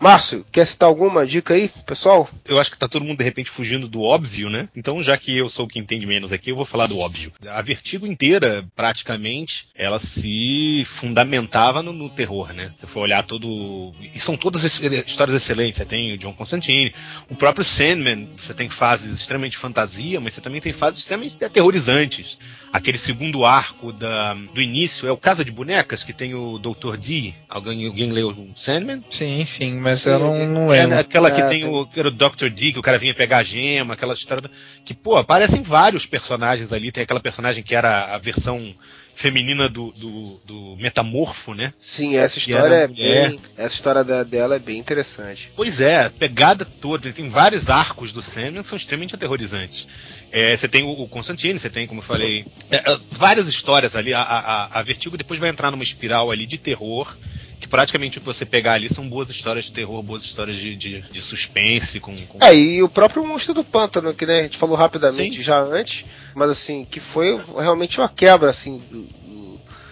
Márcio, 0.00 0.46
quer 0.50 0.66
citar 0.66 0.88
alguma 0.88 1.26
dica 1.26 1.52
aí, 1.52 1.70
pessoal? 1.84 2.26
Eu 2.48 2.58
acho 2.58 2.70
que 2.70 2.78
tá 2.78 2.88
todo 2.88 3.04
mundo 3.04 3.18
de 3.18 3.24
repente 3.24 3.50
fugindo 3.50 3.86
do 3.86 4.02
óbvio, 4.02 4.48
né? 4.48 4.66
Então, 4.74 5.02
já 5.02 5.14
que 5.18 5.36
eu 5.36 5.46
sou 5.50 5.68
quem 5.68 5.82
entende 5.82 6.06
menos 6.06 6.32
aqui, 6.32 6.50
eu 6.50 6.56
vou 6.56 6.64
falar 6.64 6.86
do 6.86 6.98
óbvio. 6.98 7.30
A 7.46 7.60
Vertigo 7.60 8.06
inteira, 8.06 8.66
praticamente, 8.74 9.68
ela 9.74 9.98
se 9.98 10.86
fundamentava 10.86 11.82
no, 11.82 11.92
no 11.92 12.08
terror, 12.08 12.54
né? 12.54 12.72
Se 12.78 12.86
for 12.86 13.00
olhar 13.00 13.22
todo. 13.24 13.92
E 14.14 14.18
são 14.18 14.38
todas 14.38 14.64
histórias 14.64 15.36
excelentes. 15.36 15.76
Você 15.76 15.84
tem 15.84 16.14
o 16.14 16.18
John 16.18 16.32
Constantine, 16.32 16.94
o 17.28 17.36
próprio 17.36 17.62
Sandman, 17.62 18.30
você 18.38 18.54
tem 18.54 18.70
fases 18.70 19.14
extremamente 19.14 19.58
fantasia, 19.58 20.18
mas 20.18 20.32
você 20.32 20.40
também 20.40 20.62
tem 20.62 20.72
fases 20.72 21.00
extremamente 21.00 21.44
aterrorizantes. 21.44 22.38
Aquele 22.72 22.96
segundo 22.96 23.44
arco 23.44 23.92
da, 23.92 24.32
do 24.32 24.62
início 24.62 25.06
é 25.06 25.12
o 25.12 25.16
Casa 25.16 25.44
de 25.44 25.52
Bonecas, 25.52 26.04
que 26.04 26.14
tem 26.14 26.34
o 26.34 26.58
Dr. 26.58 26.96
D. 26.96 27.34
Alguém, 27.48 27.86
alguém 27.86 28.10
leu 28.10 28.30
o 28.30 28.52
Sandman? 28.54 29.04
Sim, 29.10 29.44
sim, 29.44 29.80
mas 29.80 29.89
Sim, 29.96 30.10
eu 30.10 30.18
não, 30.18 30.46
não 30.46 30.72
é, 30.72 30.80
lembro. 30.82 30.96
É 30.96 31.00
aquela 31.00 31.30
que 31.30 31.42
tem 31.42 31.66
o, 31.66 31.88
era 31.96 32.08
o 32.08 32.10
Dr. 32.10 32.48
D, 32.48 32.72
que 32.72 32.78
o 32.78 32.82
cara 32.82 32.98
vinha 32.98 33.14
pegar 33.14 33.38
a 33.38 33.42
gema, 33.42 33.94
aquela 33.94 34.14
história. 34.14 34.50
Que, 34.84 34.94
pô, 34.94 35.16
aparecem 35.16 35.62
vários 35.62 36.06
personagens 36.06 36.72
ali. 36.72 36.92
Tem 36.92 37.02
aquela 37.02 37.20
personagem 37.20 37.62
que 37.62 37.74
era 37.74 38.14
a 38.14 38.18
versão 38.18 38.74
feminina 39.14 39.68
do, 39.68 39.92
do, 39.92 40.40
do 40.46 40.76
Metamorfo, 40.76 41.52
né? 41.52 41.74
Sim, 41.76 42.16
essa 42.16 42.38
história 42.38 42.74
é 42.74 42.88
bem, 42.88 43.38
essa 43.56 43.74
história 43.74 44.02
da, 44.02 44.22
dela 44.22 44.56
é 44.56 44.58
bem 44.58 44.78
interessante. 44.78 45.52
Pois 45.54 45.80
é, 45.80 46.06
a 46.06 46.10
pegada 46.10 46.64
toda, 46.64 47.12
tem 47.12 47.28
vários 47.28 47.68
arcos 47.68 48.12
do 48.12 48.22
Sandman 48.22 48.62
que 48.62 48.68
são 48.68 48.78
extremamente 48.78 49.14
aterrorizantes. 49.14 49.86
É, 50.32 50.56
você 50.56 50.68
tem 50.68 50.84
o, 50.84 50.90
o 50.90 51.08
Constantine, 51.08 51.58
você 51.58 51.68
tem, 51.68 51.86
como 51.86 52.00
eu 52.00 52.04
falei, 52.04 52.46
é, 52.70 52.76
é 52.76 52.98
várias 53.10 53.46
histórias 53.46 53.94
ali. 53.94 54.14
A, 54.14 54.22
a, 54.22 54.78
a 54.78 54.82
Vertigo 54.82 55.18
depois 55.18 55.38
vai 55.38 55.50
entrar 55.50 55.70
numa 55.70 55.82
espiral 55.82 56.30
ali 56.30 56.46
de 56.46 56.56
terror 56.56 57.14
que 57.60 57.68
praticamente 57.68 58.16
o 58.16 58.20
que 58.20 58.26
você 58.26 58.46
pegar 58.46 58.72
ali 58.72 58.88
são 58.88 59.06
boas 59.06 59.28
histórias 59.28 59.66
de 59.66 59.72
terror, 59.72 60.02
boas 60.02 60.22
histórias 60.22 60.56
de, 60.56 60.74
de, 60.74 61.02
de 61.02 61.20
suspense. 61.20 62.00
Com, 62.00 62.16
com, 62.26 62.38
É, 62.42 62.54
e 62.54 62.82
o 62.82 62.88
próprio 62.88 63.24
Monstro 63.26 63.52
do 63.52 63.62
Pântano, 63.62 64.14
que 64.14 64.24
né, 64.24 64.40
a 64.40 64.42
gente 64.44 64.56
falou 64.56 64.74
rapidamente 64.74 65.36
Sim. 65.36 65.42
já 65.42 65.62
antes, 65.62 66.06
mas 66.34 66.48
assim, 66.48 66.86
que 66.90 66.98
foi 66.98 67.38
realmente 67.58 68.00
uma 68.00 68.08
quebra 68.08 68.48
assim 68.48 68.80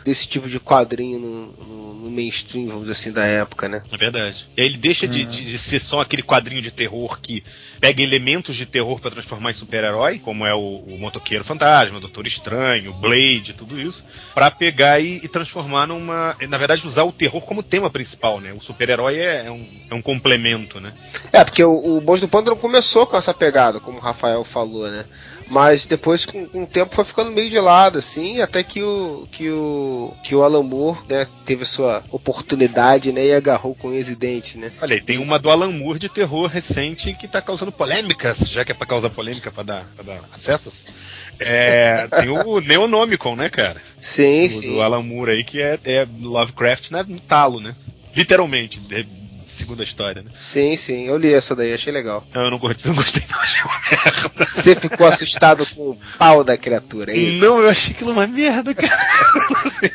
desse 0.08 0.26
tipo 0.26 0.48
de 0.48 0.58
quadrinho 0.58 1.18
no, 1.18 1.46
no, 1.52 1.94
no, 1.94 2.10
mainstream, 2.10 2.66
vamos 2.66 2.82
dizer 2.82 2.92
assim, 2.92 3.12
da 3.12 3.26
época, 3.26 3.68
né? 3.68 3.82
É 3.92 3.96
verdade. 3.96 4.48
E 4.56 4.62
aí 4.62 4.66
ele 4.66 4.78
deixa 4.78 5.04
uhum. 5.04 5.12
de, 5.12 5.24
de, 5.24 5.44
de 5.44 5.58
ser 5.58 5.78
só 5.80 6.00
aquele 6.00 6.22
quadrinho 6.22 6.62
de 6.62 6.70
terror 6.70 7.20
que 7.20 7.44
pega 7.78 8.02
elementos 8.02 8.56
de 8.56 8.64
terror 8.64 8.98
para 9.00 9.10
transformar 9.10 9.50
em 9.50 9.54
super-herói, 9.54 10.18
como 10.18 10.46
é 10.46 10.54
o, 10.54 10.58
o, 10.86 10.98
Motoqueiro 10.98 11.44
Fantasma, 11.44 11.98
o 11.98 12.00
Doutor 12.00 12.26
Estranho, 12.26 12.90
o 12.90 12.94
Blade, 12.94 13.52
tudo 13.52 13.78
isso, 13.78 14.02
para 14.34 14.50
pegar 14.50 14.98
e, 14.98 15.20
e, 15.22 15.28
transformar 15.28 15.86
numa. 15.86 16.34
Na 16.48 16.56
verdade, 16.56 16.86
usar 16.86 17.04
o 17.04 17.12
terror 17.12 17.44
como 17.44 17.62
tema 17.62 17.90
principal, 17.90 18.40
né? 18.40 18.52
O 18.54 18.60
super-herói 18.60 19.18
é, 19.18 19.46
é, 19.46 19.50
um, 19.50 19.66
é 19.90 19.94
um 19.94 20.02
complemento, 20.02 20.80
né? 20.80 20.94
É, 21.30 21.44
porque 21.44 21.62
o, 21.62 21.98
o 21.98 22.00
Boss 22.00 22.18
do 22.18 22.28
Pântano 22.28 22.56
começou 22.56 23.06
com 23.06 23.16
essa 23.16 23.34
pegada, 23.34 23.78
como 23.78 23.98
o 23.98 24.00
Rafael 24.00 24.42
falou, 24.42 24.90
né? 24.90 25.04
Mas 25.50 25.86
depois, 25.86 26.26
com, 26.26 26.46
com 26.46 26.62
o 26.62 26.66
tempo, 26.66 26.94
foi 26.94 27.04
ficando 27.04 27.30
meio 27.30 27.48
de 27.48 27.58
lado, 27.58 27.98
assim, 27.98 28.40
até 28.40 28.62
que 28.62 28.82
o 28.82 29.26
que 29.30 29.50
o, 29.50 30.14
que 30.22 30.34
o 30.34 30.42
Alan 30.42 30.62
Moore, 30.62 30.98
né, 31.08 31.26
teve 31.44 31.64
sua 31.64 32.04
oportunidade, 32.10 33.12
né, 33.12 33.26
e 33.26 33.34
agarrou 33.34 33.74
com 33.74 33.92
esse 33.92 34.14
dente, 34.14 34.58
né. 34.58 34.70
Olha 34.80 34.94
aí, 34.94 35.00
tem 35.00 35.18
uma 35.18 35.38
do 35.38 35.50
Alan 35.50 35.70
Moore 35.70 35.98
de 35.98 36.08
terror 36.08 36.46
recente 36.46 37.14
que 37.14 37.26
tá 37.26 37.40
causando 37.40 37.72
polêmicas, 37.72 38.40
já 38.48 38.64
que 38.64 38.72
é 38.72 38.74
pra 38.74 38.86
causar 38.86 39.10
polêmica, 39.10 39.50
pra 39.50 39.62
dar, 39.62 39.86
pra 39.94 40.04
dar 40.04 40.20
acessos. 40.32 40.86
É, 41.38 42.06
tem 42.20 42.28
o 42.28 42.60
Neonomicon, 42.60 43.36
né, 43.36 43.48
cara? 43.48 43.80
Sim, 44.00 44.46
do, 44.46 44.52
sim. 44.52 44.72
Do 44.74 44.82
Alan 44.82 45.02
Moore 45.02 45.32
aí, 45.32 45.44
que 45.44 45.60
é, 45.62 45.78
é 45.84 46.06
Lovecraft 46.20 46.90
né, 46.90 47.04
no 47.06 47.20
talo, 47.20 47.60
né? 47.60 47.74
Literalmente, 48.14 48.80
segunda 49.58 49.82
história, 49.82 50.22
né? 50.22 50.30
Sim, 50.38 50.76
sim, 50.76 51.06
eu 51.06 51.18
li 51.18 51.32
essa 51.32 51.54
daí, 51.54 51.72
achei 51.72 51.92
legal. 51.92 52.26
Não, 52.34 52.42
eu 52.42 52.50
não 52.50 52.58
gostei, 52.58 52.90
não 52.90 52.96
gostei 52.96 53.22
não, 53.30 53.40
achei 53.40 53.62
uma 53.62 53.80
merda. 53.90 54.46
Você 54.46 54.74
ficou 54.76 55.06
assustado 55.06 55.66
com 55.66 55.90
o 55.90 55.98
pau 56.18 56.44
da 56.44 56.56
criatura, 56.56 57.12
é 57.12 57.16
isso? 57.16 57.44
Não, 57.44 57.60
eu 57.60 57.68
achei 57.68 57.92
aquilo 57.92 58.12
uma 58.12 58.26
merda, 58.26 58.74
cara. 58.74 58.98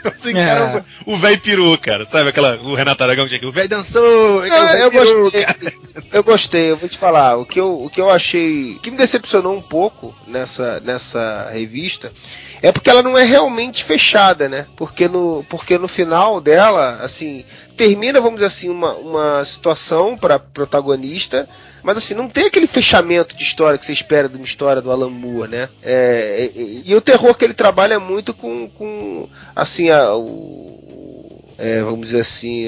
assim, 0.05 0.37
é. 0.37 0.45
cara 0.45 0.85
o 1.05 1.17
velho 1.17 1.39
peru, 1.39 1.77
cara, 1.77 2.07
sabe 2.09 2.29
aquela, 2.29 2.57
o 2.57 2.75
Renato 2.75 3.03
Aragão 3.03 3.27
tinha 3.27 3.37
aqui, 3.37 3.45
o 3.45 3.51
velho 3.51 3.69
dançou, 3.69 4.45
não, 4.45 4.69
eu 4.75 4.91
peru, 4.91 5.23
gostei, 5.23 5.43
cara. 5.43 5.73
eu 6.11 6.23
gostei, 6.23 6.71
eu 6.71 6.77
vou 6.77 6.89
te 6.89 6.97
falar, 6.97 7.37
o 7.37 7.45
que 7.45 7.59
eu, 7.59 7.81
o 7.81 7.89
que 7.89 8.01
eu 8.01 8.09
achei, 8.09 8.73
o 8.73 8.79
que 8.79 8.91
me 8.91 8.97
decepcionou 8.97 9.55
um 9.55 9.61
pouco 9.61 10.15
nessa, 10.27 10.79
nessa 10.79 11.49
revista, 11.51 12.11
é 12.63 12.71
porque 12.71 12.89
ela 12.89 13.03
não 13.03 13.17
é 13.17 13.25
realmente 13.25 13.83
fechada, 13.83 14.47
né? 14.47 14.65
Porque 14.77 15.09
no, 15.09 15.45
porque 15.49 15.77
no 15.77 15.89
final 15.89 16.39
dela, 16.39 16.97
assim, 17.01 17.43
termina, 17.75 18.21
vamos 18.21 18.35
dizer 18.35 18.45
assim, 18.45 18.69
uma, 18.69 18.93
uma 18.93 19.43
situação 19.43 20.15
para 20.15 20.39
protagonista, 20.39 21.47
mas 21.83 21.97
assim, 21.97 22.13
não 22.13 22.29
tem 22.29 22.45
aquele 22.45 22.65
fechamento 22.65 23.35
de 23.35 23.43
história 23.43 23.77
que 23.77 23.85
você 23.85 23.91
espera 23.91 24.29
de 24.29 24.37
uma 24.37 24.45
história 24.45 24.81
do 24.81 24.89
Alan 24.89 25.09
Moore, 25.09 25.51
né? 25.51 25.67
É, 25.83 26.49
e, 26.55 26.83
e, 26.85 26.95
o 26.95 27.01
terror 27.01 27.35
que 27.35 27.43
ele 27.43 27.53
trabalha 27.53 27.99
muito 27.99 28.33
com, 28.33 28.69
com 28.69 29.27
assim, 29.53 29.89
a, 29.89 30.15
o, 30.15 31.43
é, 31.57 31.81
vamos 31.81 32.07
dizer 32.07 32.21
assim, 32.21 32.67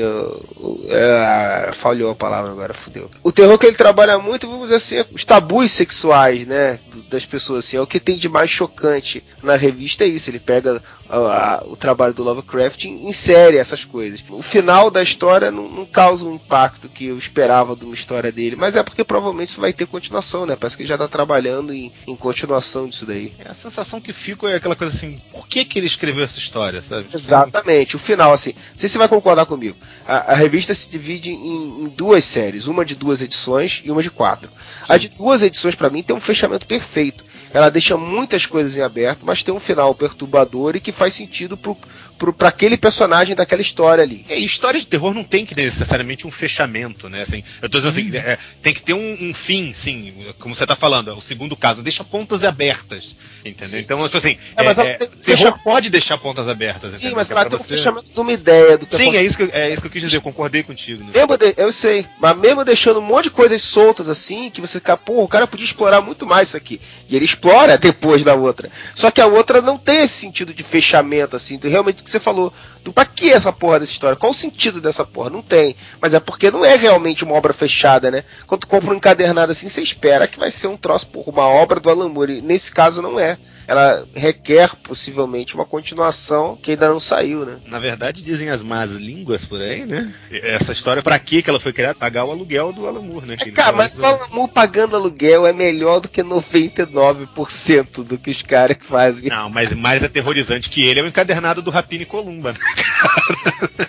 é, 0.89 1.69
falhou 1.71 2.11
a 2.11 2.15
palavra 2.15 2.51
agora, 2.51 2.73
fudeu. 2.73 3.09
O 3.23 3.31
terror 3.31 3.57
que 3.57 3.65
ele 3.65 3.77
trabalha 3.77 4.19
muito, 4.19 4.47
vamos 4.47 4.63
dizer 4.63 4.75
assim, 4.75 4.97
é 4.97 5.05
os 5.13 5.23
tabus 5.23 5.71
sexuais, 5.71 6.45
né, 6.45 6.79
das 7.09 7.25
pessoas, 7.25 7.65
assim, 7.65 7.77
é 7.77 7.81
o 7.81 7.87
que 7.87 7.99
tem 7.99 8.17
de 8.17 8.27
mais 8.27 8.49
chocante 8.49 9.23
na 9.43 9.55
revista 9.55 10.03
é 10.03 10.07
isso, 10.07 10.29
ele 10.29 10.39
pega 10.39 10.83
a- 11.09 11.17
a- 11.59 11.63
o 11.67 11.75
trabalho 11.75 12.13
do 12.13 12.23
Lovecraft 12.23 12.85
insere 12.85 13.57
essas 13.57 13.83
coisas. 13.83 14.23
O 14.29 14.41
final 14.41 14.89
da 14.89 15.01
história 15.01 15.51
não, 15.51 15.69
não 15.69 15.85
causa 15.85 16.25
um 16.25 16.35
impacto 16.35 16.89
que 16.89 17.05
eu 17.05 17.17
esperava 17.17 17.75
de 17.75 17.85
uma 17.85 17.93
história 17.93 18.31
dele, 18.31 18.55
mas 18.55 18.75
é 18.75 18.83
porque 18.83 19.03
provavelmente 19.03 19.59
vai 19.59 19.71
ter 19.73 19.85
continuação, 19.87 20.45
né? 20.45 20.55
Parece 20.55 20.75
que 20.77 20.83
ele 20.83 20.89
já 20.89 20.97
tá 20.97 21.07
trabalhando 21.07 21.73
em, 21.73 21.91
em 22.07 22.15
continuação 22.15 22.87
disso 22.87 23.05
daí. 23.05 23.33
A 23.45 23.53
sensação 23.53 24.01
que 24.01 24.11
fico 24.13 24.47
é 24.47 24.55
aquela 24.55 24.75
coisa 24.75 24.93
assim, 24.95 25.19
por 25.31 25.47
que 25.47 25.63
que 25.65 25.79
ele 25.79 25.87
escreveu 25.87 26.23
essa 26.23 26.39
história, 26.39 26.81
sabe? 26.81 27.07
Exatamente, 27.13 27.95
o 27.95 27.99
final, 27.99 28.33
assim. 28.33 28.53
Não 28.53 28.77
sei 28.79 28.89
se 28.89 28.93
você 28.93 28.97
vai 28.99 29.07
concordar 29.07 29.45
comigo. 29.45 29.75
A, 30.07 30.31
a 30.31 30.35
revista 30.35 30.73
se 30.73 30.87
divide 30.89 31.31
em, 31.31 31.83
em 31.85 31.87
duas 31.89 32.25
séries, 32.25 32.67
uma 32.67 32.83
de 32.85 32.95
duas 32.95 33.21
edições 33.21 33.81
e 33.85 33.91
uma 33.91 34.01
de 34.03 34.09
quatro. 34.09 34.49
A 34.87 34.97
de 34.97 35.07
duas 35.09 35.41
edições, 35.41 35.75
pra 35.75 35.89
mim, 35.89 36.03
tem 36.03 36.15
um 36.15 36.19
fechamento 36.21 36.65
perfeito. 36.65 37.23
Ela 37.55 37.71
deixa 37.71 37.95
muitas 37.95 38.45
coisas 38.45 38.75
em 38.75 38.81
aberto, 38.81 39.25
mas 39.25 39.41
tem 39.41 39.53
um 39.53 39.61
final 39.61 39.95
perturbador 39.95 40.75
e 40.75 40.81
que 40.81 40.91
faz 40.91 41.13
sentido 41.13 41.55
pro, 41.55 41.77
pro, 42.17 42.33
pra 42.33 42.49
aquele 42.49 42.77
personagem 42.77 43.35
daquela 43.35 43.61
história 43.61 44.03
ali. 44.03 44.25
É, 44.29 44.39
e 44.39 44.45
história 44.45 44.79
de 44.79 44.85
terror 44.87 45.13
não 45.13 45.23
tem 45.23 45.45
que 45.45 45.53
ter 45.55 45.63
necessariamente 45.63 46.25
um 46.27 46.31
fechamento, 46.31 47.09
né? 47.09 47.21
Assim, 47.21 47.43
eu 47.61 47.69
tô 47.69 47.77
dizendo 47.79 47.91
assim, 47.91 48.15
é, 48.17 48.37
tem 48.61 48.73
que 48.73 48.81
ter 48.81 48.93
um, 48.93 49.17
um 49.29 49.33
fim, 49.33 49.73
sim, 49.73 50.13
como 50.39 50.55
você 50.55 50.65
tá 50.65 50.75
falando, 50.75 51.13
o 51.13 51.21
segundo 51.21 51.55
caso, 51.55 51.81
deixa 51.81 52.03
pontas 52.03 52.43
abertas, 52.43 53.15
entendeu? 53.43 53.67
Sim, 53.69 53.79
então, 53.79 53.99
eu 53.99 54.09
tô 54.09 54.17
assim, 54.17 54.37
É, 54.55 54.63
mas 54.63 54.77
é, 54.79 54.91
é, 54.91 54.93
terror 54.97 55.17
fecha- 55.51 55.59
pode 55.63 55.89
deixar 55.89 56.17
pontas 56.17 56.47
abertas, 56.47 56.91
Sim, 56.91 56.95
entendeu? 56.97 57.15
mas 57.17 57.29
é 57.29 57.33
ela 57.33 57.45
tem 57.45 57.55
um 57.57 57.61
você- 57.61 57.75
fechamento 57.77 58.11
de 58.11 58.19
uma 58.19 58.33
ideia 58.33 58.77
do 58.77 58.85
que 58.85 58.95
Sim, 58.95 59.15
é 59.15 59.23
isso, 59.23 59.37
que, 59.37 59.43
eu- 59.43 59.49
é 59.53 59.71
isso 59.71 59.81
que 59.81 59.87
eu 59.87 59.91
quis 59.91 60.01
dizer, 60.01 60.17
eu 60.17 60.21
concordei 60.21 60.63
contigo. 60.63 61.03
Né? 61.03 61.11
Mesmo 61.13 61.37
de- 61.37 61.53
eu 61.57 61.71
sei, 61.71 62.05
mas 62.19 62.37
mesmo 62.37 62.63
deixando 62.65 62.99
um 62.99 63.03
monte 63.03 63.25
de 63.25 63.31
coisas 63.31 63.61
soltas 63.61 64.09
assim, 64.09 64.49
que 64.49 64.61
você 64.61 64.79
fica, 64.79 64.95
pô, 64.97 65.23
o 65.23 65.27
cara 65.27 65.45
podia 65.47 65.65
explorar 65.65 66.01
muito 66.01 66.25
mais 66.25 66.49
isso 66.49 66.57
aqui. 66.57 66.79
E 67.09 67.15
ele 67.15 67.25
explora 67.25 67.77
depois 67.77 68.23
da 68.23 68.33
outra. 68.35 68.69
Só 68.95 69.11
que 69.11 69.21
a 69.21 69.27
outra 69.27 69.61
não 69.61 69.77
tem 69.77 70.01
esse 70.03 70.13
sentido 70.13 70.53
de 70.53 70.63
fechamento, 70.63 71.35
assim. 71.35 71.55
Então, 71.55 71.69
realmente 71.69 72.01
que 72.05 72.11
você 72.11 72.19
falou, 72.19 72.53
do 72.83 72.93
pra 72.93 73.03
que 73.03 73.31
essa 73.31 73.51
porra 73.51 73.79
dessa 73.79 73.91
história? 73.91 74.15
Qual 74.15 74.31
o 74.31 74.35
sentido 74.35 74.79
dessa 74.79 75.03
porra? 75.03 75.29
Não 75.29 75.41
tem. 75.41 75.75
Mas 75.99 76.13
é 76.13 76.19
porque 76.19 76.51
não 76.51 76.63
é 76.63 76.75
realmente 76.75 77.23
uma 77.23 77.33
obra 77.33 77.51
fechada, 77.51 78.09
né? 78.09 78.23
Quando 78.47 78.61
tu 78.61 78.67
compra 78.67 78.91
um 78.91 78.97
encadernado 78.97 79.51
assim, 79.51 79.67
você 79.67 79.81
espera 79.81 80.27
que 80.27 80.39
vai 80.39 80.51
ser 80.51 80.67
um 80.67 80.77
troço, 80.77 81.07
porra, 81.07 81.31
uma 81.31 81.47
obra 81.47 81.79
do 81.79 81.89
Alan 81.89 82.07
Moore. 82.07 82.41
Nesse 82.41 82.71
caso 82.71 83.01
não 83.01 83.19
é. 83.19 83.37
Ela 83.67 84.05
requer 84.13 84.75
possivelmente 84.77 85.55
uma 85.55 85.65
continuação 85.65 86.55
que 86.55 86.71
ainda 86.71 86.89
não 86.89 86.99
saiu, 86.99 87.45
né? 87.45 87.57
Na 87.65 87.79
verdade, 87.79 88.21
dizem 88.21 88.49
as 88.49 88.61
más 88.61 88.91
línguas 88.91 89.45
por 89.45 89.61
aí, 89.61 89.85
né? 89.85 90.13
Essa 90.31 90.71
história, 90.71 91.01
pra 91.01 91.17
que 91.19 91.41
que 91.41 91.49
ela 91.49 91.59
foi 91.59 91.73
criada? 91.73 91.95
Pagar 91.95 92.25
o 92.25 92.31
aluguel 92.31 92.71
do 92.73 92.87
Alan 92.87 93.01
Moore, 93.01 93.25
né? 93.25 93.33
É, 93.33 93.37
cara, 93.51 93.53
tava- 93.67 93.77
mas 93.77 93.97
o 93.97 94.05
Alan 94.05 94.27
Moore 94.31 94.51
pagando 94.51 94.95
aluguel 94.95 95.45
é 95.47 95.53
melhor 95.53 95.99
do 95.99 96.07
que 96.09 96.21
99% 96.23 98.03
do 98.03 98.17
que 98.17 98.29
os 98.31 98.41
caras 98.41 98.77
que 98.77 98.85
fazem. 98.85 99.29
Não, 99.29 99.49
mas 99.49 99.73
mais 99.73 100.03
aterrorizante 100.03 100.69
que 100.69 100.83
ele 100.83 100.99
é 100.99 101.03
o 101.03 101.07
encadernado 101.07 101.61
do 101.61 101.71
Rapine 101.71 102.05
Columba, 102.05 102.53
né? 102.53 102.59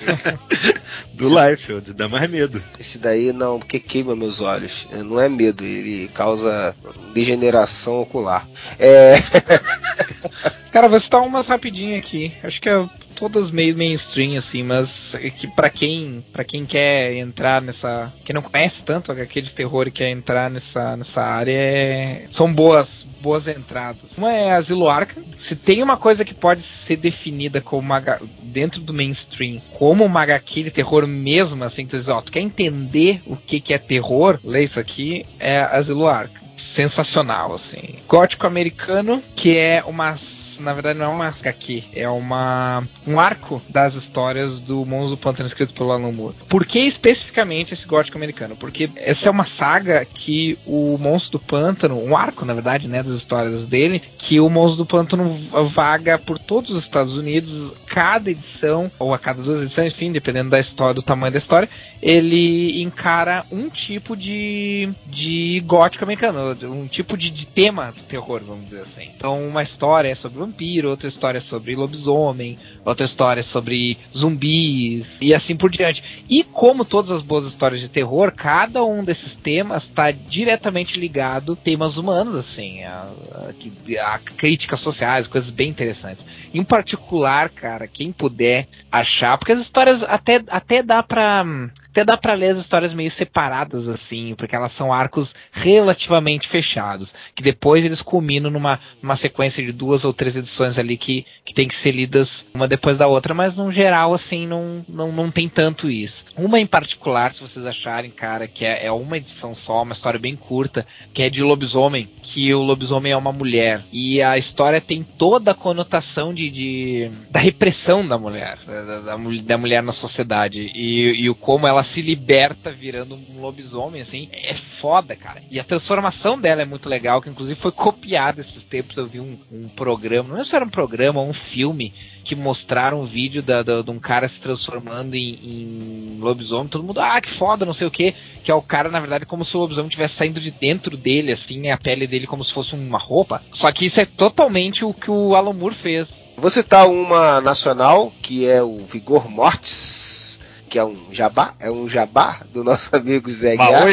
do 1.15 1.29
Liefeld, 1.29 1.93
dá 1.95 2.09
mais 2.09 2.31
medo. 2.31 2.63
Esse 2.79 2.99
daí 2.99 3.33
não, 3.33 3.59
porque 3.59 3.79
queima 3.79 4.15
meus 4.15 4.41
olhos. 4.41 4.87
Não 4.93 5.21
é 5.21 5.29
medo, 5.29 5.65
ele 5.65 6.09
causa 6.15 6.75
degeneração 7.15 8.01
ocular. 8.01 8.47
É. 8.79 9.17
Cara, 10.71 10.89
vou 10.89 11.01
citar 11.01 11.23
umas 11.23 11.47
rapidinho 11.47 11.99
aqui. 11.99 12.33
Acho 12.43 12.61
que 12.61 12.69
é 12.69 12.87
todas 13.17 13.51
meio 13.51 13.77
mainstream, 13.77 14.37
assim, 14.37 14.63
mas 14.63 15.15
é 15.15 15.31
que 15.31 15.49
pra 15.49 15.71
quem, 15.71 16.25
pra 16.33 16.45
quem 16.45 16.65
quer 16.65 17.15
entrar 17.15 17.63
nessa. 17.63 18.13
Quem 18.25 18.35
não 18.35 18.43
conhece 18.43 18.85
tanto 18.85 19.11
HQ 19.11 19.41
de 19.41 19.55
terror 19.55 19.89
e 19.89 19.91
quer 19.91 20.11
entrar 20.11 20.51
nessa, 20.51 20.97
nessa 20.97 21.23
área, 21.23 21.53
é- 21.53 22.27
são 22.31 22.53
boas, 22.53 23.07
boas 23.23 23.49
entradas. 23.49 24.19
Uma 24.19 24.33
é 24.33 24.53
Asilo 24.53 24.89
Arkham. 24.89 25.25
Se 25.35 25.57
tem 25.57 25.83
uma 25.83 25.97
coisa 25.97 26.25
que 26.25 26.35
pode 26.35 26.63
ser 26.63 26.97
definida 26.97 27.61
como 27.61 27.81
uma, 27.81 28.03
dentro 28.43 28.81
do 28.81 28.93
mainstream, 28.93 29.61
como 29.73 30.05
uma 30.05 30.23
HQ 30.23 30.65
de 30.65 30.71
terror 30.71 31.07
mesmo, 31.07 31.65
assim, 31.65 31.87
tu 31.87 31.97
diz, 31.97 32.09
ó, 32.09 32.21
tu 32.21 32.31
quer 32.31 32.41
entender 32.41 33.23
o 33.27 33.37
que, 33.37 33.61
que 33.61 33.73
é 33.73 33.79
terror, 33.79 34.39
lê 34.45 34.65
isso 34.65 34.79
aqui, 34.79 35.25
é 35.41 35.59
Asilo 35.61 36.07
Arkham 36.07 36.46
sensacional, 36.57 37.55
assim. 37.55 37.95
Gótico 38.09 38.47
americano, 38.47 39.23
que 39.35 39.57
é 39.57 39.83
uma. 39.87 40.17
Na 40.61 40.73
verdade, 40.73 40.99
não 40.99 41.07
é 41.07 41.09
uma 41.09 41.29
HQ, 41.29 41.85
é 41.95 42.09
uma, 42.09 42.83
um 43.07 43.19
arco 43.19 43.61
das 43.69 43.95
histórias 43.95 44.59
do 44.61 44.85
Monstro 44.85 45.17
do 45.17 45.21
Pântano 45.21 45.47
escrito 45.47 45.73
pelo 45.73 45.93
Alan 45.93 46.13
Moore. 46.13 46.35
Por 46.49 46.65
que 46.65 46.79
especificamente 46.81 47.75
esse 47.75 47.87
gótico 47.87 48.19
americano? 48.19 48.57
Porque 48.57 48.91
essa 48.97 49.29
é 49.29 49.31
uma 49.31 49.45
saga 49.45 50.05
que 50.05 50.59
o 50.67 50.97
Monstro 50.99 51.39
do 51.39 51.45
Pântano, 51.45 52.03
um 52.03 52.17
arco, 52.17 52.45
na 52.45 52.55
verdade, 52.55 52.89
né, 52.89 53.03
das 53.03 53.13
histórias 53.13 53.67
dele, 53.67 54.03
que 54.19 54.41
o 54.41 54.49
Monstro 54.49 54.85
do 54.85 54.87
Pântano 54.87 55.33
vaga 55.69 56.19
por 56.19 56.39
todos 56.39 56.71
os 56.71 56.83
Estados 56.83 57.15
Unidos, 57.15 57.73
cada 57.87 58.31
edição, 58.31 58.91
ou 58.99 59.15
a 59.15 59.19
cada 59.19 59.43
duas 59.43 59.63
edições, 59.63 59.93
enfim, 59.93 60.13
dependendo 60.13 60.51
da 60.51 60.61
história, 60.61 60.95
do 60.95 61.03
tamanho 61.03 61.33
da 61.33 61.39
história, 61.39 61.69
ele 62.03 62.83
encara 62.83 63.45
um 63.51 63.69
tipo 63.69 64.17
de, 64.17 64.89
de 65.07 65.63
gótico 65.67 66.05
americano, 66.05 66.55
um 66.65 66.87
tipo 66.87 67.17
de, 67.17 67.31
de 67.31 67.47
tema 67.47 67.93
do 67.93 68.03
terror, 68.03 68.43
vamos 68.47 68.67
dizer 68.67 68.81
assim. 68.81 69.11
Então, 69.17 69.37
uma 69.37 69.63
história 69.63 70.09
é 70.09 70.15
sobre 70.15 70.43
vampiro, 70.47 70.91
outra 70.91 71.09
história 71.09 71.41
sobre 71.41 71.75
lobisomem, 71.75 72.57
outra 72.85 73.05
história 73.05 73.43
sobre 73.43 73.99
zumbis 74.17 75.19
e 75.21 75.35
assim 75.35 75.57
por 75.57 75.71
diante. 75.71 76.25
E 76.29 76.45
como 76.45 76.85
todas 76.85 77.11
as 77.11 77.23
boas 77.23 77.45
histórias 77.45 77.81
de 77.81 77.89
terror, 77.89 78.33
cada 78.33 78.85
um 78.85 79.05
desses 79.05 79.35
temas 79.35 79.85
está 79.85 80.11
diretamente 80.11 80.99
ligado 80.99 81.53
a 81.53 81.57
temas 81.57 81.97
humanos, 81.97 82.35
assim, 82.35 82.85
a, 82.85 83.09
a, 83.33 84.15
a 84.15 84.19
críticas 84.19 84.81
sociais, 84.81 85.27
coisas 85.27 85.51
bem 85.51 85.69
interessantes. 85.69 86.25
Em 86.55 86.63
particular, 86.63 87.51
cara, 87.51 87.87
quem 87.87 88.13
puder 88.13 88.69
achar, 89.01 89.39
porque 89.39 89.53
as 89.53 89.61
histórias 89.61 90.03
até, 90.03 90.43
até 90.49 90.83
dá 90.83 91.03
pra. 91.03 91.45
Até 91.91 92.05
dá 92.05 92.17
pra 92.19 92.35
ler 92.35 92.51
as 92.51 92.59
histórias 92.59 92.93
meio 92.93 93.11
separadas, 93.11 93.89
assim, 93.89 94.35
porque 94.37 94.55
elas 94.55 94.71
são 94.71 94.93
arcos 94.93 95.35
relativamente 95.51 96.47
fechados. 96.47 97.15
Que 97.35 97.43
depois 97.43 97.87
eles 97.87 98.03
culminam 98.03 98.51
numa, 98.51 98.79
numa 99.01 99.17
sequência 99.17 99.65
de 99.65 99.73
duas 99.73 100.05
ou 100.05 100.13
três 100.13 100.37
edições 100.37 100.79
ali 100.79 100.99
que, 100.99 101.25
que 101.43 101.55
tem 101.55 101.67
que 101.67 101.75
ser 101.75 101.93
lidas 101.93 102.47
uma 102.53 102.69
depois 102.69 102.99
da 102.99 103.07
outra, 103.07 103.33
mas 103.33 103.57
no 103.57 103.73
geral, 103.73 104.13
assim, 104.13 104.47
não, 104.47 104.85
não, 104.87 105.11
não 105.11 105.31
tem 105.31 105.49
tanto 105.49 105.91
isso. 105.91 106.27
Uma 106.37 106.61
em 106.61 106.67
particular, 106.67 107.33
se 107.33 107.41
vocês 107.41 107.65
acharem, 107.65 108.11
cara, 108.11 108.47
que 108.47 108.67
é, 108.67 108.85
é 108.85 108.93
uma 108.93 109.17
edição 109.17 109.55
só, 109.55 109.83
uma 109.83 109.95
história 109.95 110.21
bem 110.21 110.37
curta, 110.37 110.87
que 111.15 111.23
é 111.23 111.31
de 111.31 111.43
lobisomem, 111.43 112.11
que 112.23 112.53
o 112.53 112.63
lobisomem 112.63 113.13
é 113.13 113.17
uma 113.17 113.33
mulher. 113.33 113.83
E 113.91 114.21
a 114.21 114.37
história 114.37 114.83
tem 114.83 115.03
toda 115.03 115.53
a 115.53 115.55
conotação 115.55 116.35
de, 116.35 116.51
de 116.51 117.11
da 117.31 117.41
repressão 117.41 118.07
da 118.07 118.19
mulher, 118.19 118.59
da, 118.87 119.01
da, 119.01 119.19
mul- 119.19 119.43
da 119.43 119.59
mulher 119.59 119.83
na 119.83 119.93
sociedade. 119.93 120.71
E, 120.75 121.23
e 121.23 121.29
o 121.31 121.35
como 121.35 121.67
ela 121.67 121.83
se 121.83 122.01
liberta 122.01 122.71
virando 122.71 123.15
um 123.15 123.41
lobisomem, 123.41 124.01
assim, 124.01 124.29
é 124.33 124.55
foda, 124.55 125.15
cara. 125.17 125.43
E 125.51 125.59
a 125.61 125.65
transformação 125.65 126.39
dela 126.41 126.63
é 126.63 126.65
muito 126.65 126.89
legal, 126.89 127.21
que 127.21 127.29
inclusive 127.29 127.59
foi 127.59 127.73
copiada 127.73 128.41
esses 128.41 128.65
tempos. 128.65 128.97
Eu 128.97 129.07
vi 129.07 129.21
um, 129.21 129.37
um 129.53 129.69
programa, 129.69 130.29
não 130.29 130.37
lembro 130.37 130.49
se 130.49 130.57
era 130.57 130.65
um 130.65 130.71
programa 130.71 131.21
ou 131.21 131.29
um 131.29 131.33
filme 131.35 131.93
que 132.25 132.35
mostraram 132.35 133.03
um 133.03 133.07
vídeo 133.07 133.41
da, 133.43 133.63
da- 133.63 133.83
de 133.83 133.91
um 133.91 134.01
cara 134.01 134.27
se 134.27 134.41
transformando 134.41 135.15
em, 135.15 135.39
em 135.43 136.19
lobisomem, 136.19 136.67
todo 136.69 136.83
mundo, 136.83 136.99
ah, 137.01 137.21
que 137.21 137.31
foda, 137.31 137.65
não 137.65 137.73
sei 137.73 137.87
o 137.87 137.91
que, 137.91 138.13
que 138.43 138.51
é 138.51 138.55
o 138.55 138.61
cara, 138.63 138.89
na 138.91 138.99
verdade, 138.99 139.25
como 139.27 139.45
se 139.45 139.57
o 139.57 139.61
lobisomem 139.61 139.87
estivesse 139.89 140.15
saindo 140.15 140.41
de 140.41 140.51
dentro 140.51 140.97
dele, 140.97 141.31
assim, 141.33 141.71
a 141.71 141.79
pele 141.79 142.07
dele 142.07 142.27
como 142.27 142.45
se 142.45 142.53
fosse 142.53 142.75
uma 142.75 142.99
roupa. 142.99 143.41
Só 143.53 143.71
que 143.71 143.87
isso 143.87 144.01
é 144.01 144.05
totalmente 144.07 144.85
o 144.85 144.93
que 144.93 145.11
o 145.11 145.31
Moore 145.53 145.75
fez. 145.75 146.26
Vou 146.37 146.51
citar 146.51 146.87
uma 146.89 147.41
nacional, 147.41 148.13
que 148.21 148.47
é 148.47 148.63
o 148.63 148.77
Vigor 148.77 149.31
Mortis, 149.31 150.39
que 150.69 150.79
é 150.79 150.85
um 150.85 150.95
jabá, 151.11 151.55
é 151.59 151.71
um 151.71 151.89
jabá 151.89 152.43
do 152.53 152.63
nosso 152.63 152.95
amigo 152.95 153.33
Zé 153.33 153.57
Guiar. 153.57 153.87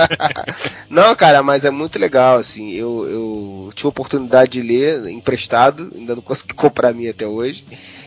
Não, 0.90 1.14
cara, 1.16 1.42
mas 1.42 1.64
é 1.64 1.70
muito 1.70 1.98
legal, 1.98 2.36
assim. 2.36 2.72
Eu, 2.72 3.06
eu 3.08 3.72
tive 3.74 3.86
a 3.86 3.88
oportunidade 3.88 4.52
de 4.52 4.60
ler 4.60 5.08
emprestado, 5.08 5.90
ainda 5.94 6.14
não 6.14 6.22
consegui 6.22 6.52
comprar 6.54 6.88
a 6.90 6.92
minha 6.92 7.10
até 7.10 7.26
hoje. 7.26 7.64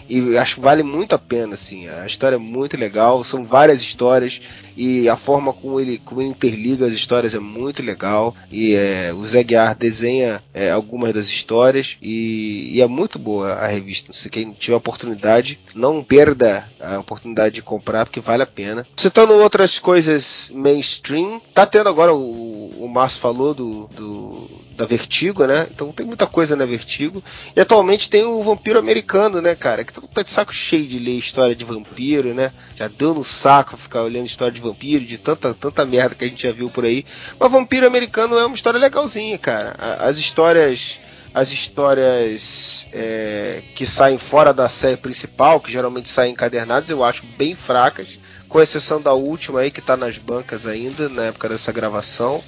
E 0.09 0.37
acho 0.37 0.55
que 0.55 0.61
vale 0.61 0.83
muito 0.83 1.13
a 1.13 1.19
pena, 1.19 1.53
assim. 1.53 1.87
A 1.87 2.05
história 2.05 2.35
é 2.35 2.39
muito 2.39 2.77
legal, 2.77 3.23
são 3.23 3.43
várias 3.43 3.81
histórias 3.81 4.41
e 4.75 5.09
a 5.09 5.17
forma 5.17 5.51
como 5.51 5.79
ele, 5.79 5.99
como 6.05 6.21
ele 6.21 6.29
interliga 6.29 6.85
as 6.85 6.93
histórias 6.93 7.33
é 7.33 7.39
muito 7.39 7.81
legal. 7.81 8.35
E 8.51 8.75
é, 8.75 9.11
o 9.13 9.27
Zé 9.27 9.43
Guiar 9.43 9.75
desenha 9.75 10.41
é, 10.53 10.69
algumas 10.69 11.13
das 11.13 11.27
histórias 11.27 11.97
e, 12.01 12.71
e 12.73 12.81
é 12.81 12.87
muito 12.87 13.17
boa 13.17 13.53
a 13.53 13.67
revista. 13.67 14.13
Se 14.13 14.29
quem 14.29 14.51
tiver 14.51 14.75
oportunidade, 14.75 15.59
não 15.73 16.03
perda 16.03 16.69
a 16.79 16.99
oportunidade 16.99 17.55
de 17.55 17.61
comprar, 17.61 18.05
porque 18.05 18.19
vale 18.19 18.43
a 18.43 18.47
pena. 18.47 18.85
Citando 18.95 19.33
outras 19.33 19.79
coisas 19.79 20.49
mainstream, 20.53 21.41
tá 21.53 21.65
tendo 21.65 21.89
agora 21.89 22.13
o, 22.13 22.69
o 22.79 22.87
Márcio 22.87 23.19
falou 23.19 23.53
do, 23.53 23.87
do 23.95 24.66
da 24.77 24.85
Vertigo, 24.85 25.45
né? 25.45 25.67
Então 25.71 25.91
tem 25.91 26.05
muita 26.05 26.27
coisa 26.27 26.55
na 26.55 26.65
Vertigo. 26.65 27.21
E 27.55 27.59
atualmente 27.59 28.09
tem 28.09 28.23
o 28.23 28.43
Vampiro 28.43 28.77
Americano, 28.77 29.41
né, 29.41 29.55
cara? 29.55 29.83
Que 29.83 29.99
mundo 29.99 30.11
tá 30.13 30.21
de 30.21 30.29
saco 30.29 30.53
cheio 30.53 30.87
de 30.87 30.99
ler 30.99 31.17
história 31.17 31.55
de 31.55 31.65
vampiro, 31.65 32.33
né? 32.33 32.53
Já 32.75 32.87
deu 32.87 33.13
no 33.13 33.23
saco 33.23 33.75
ficar 33.75 34.03
olhando 34.03 34.27
história 34.27 34.53
de 34.53 34.61
vampiro, 34.61 35.03
de 35.03 35.17
tanta, 35.17 35.53
tanta 35.53 35.83
merda 35.83 36.13
que 36.13 36.23
a 36.23 36.27
gente 36.27 36.43
já 36.43 36.51
viu 36.51 36.69
por 36.69 36.85
aí. 36.85 37.03
Mas 37.39 37.51
Vampiro 37.51 37.87
Americano 37.87 38.37
é 38.37 38.45
uma 38.45 38.55
história 38.55 38.79
legalzinha, 38.79 39.37
cara. 39.37 39.75
As 39.99 40.17
histórias. 40.17 40.99
As 41.33 41.51
histórias 41.51 42.87
é, 42.91 43.61
que 43.75 43.85
saem 43.85 44.17
fora 44.17 44.51
da 44.51 44.67
série 44.69 44.97
principal, 44.97 45.59
que 45.59 45.71
geralmente 45.71 46.09
saem 46.09 46.31
encadernados, 46.33 46.89
eu 46.89 47.03
acho 47.03 47.23
bem 47.37 47.53
fracas, 47.53 48.17
com 48.49 48.59
exceção 48.59 48.99
da 48.99 49.13
última 49.13 49.59
aí 49.59 49.69
que 49.69 49.81
tá 49.81 49.95
nas 49.95 50.17
bancas 50.17 50.65
ainda, 50.65 51.09
na 51.09 51.25
época 51.25 51.49
dessa 51.49 51.71
gravação, 51.71 52.41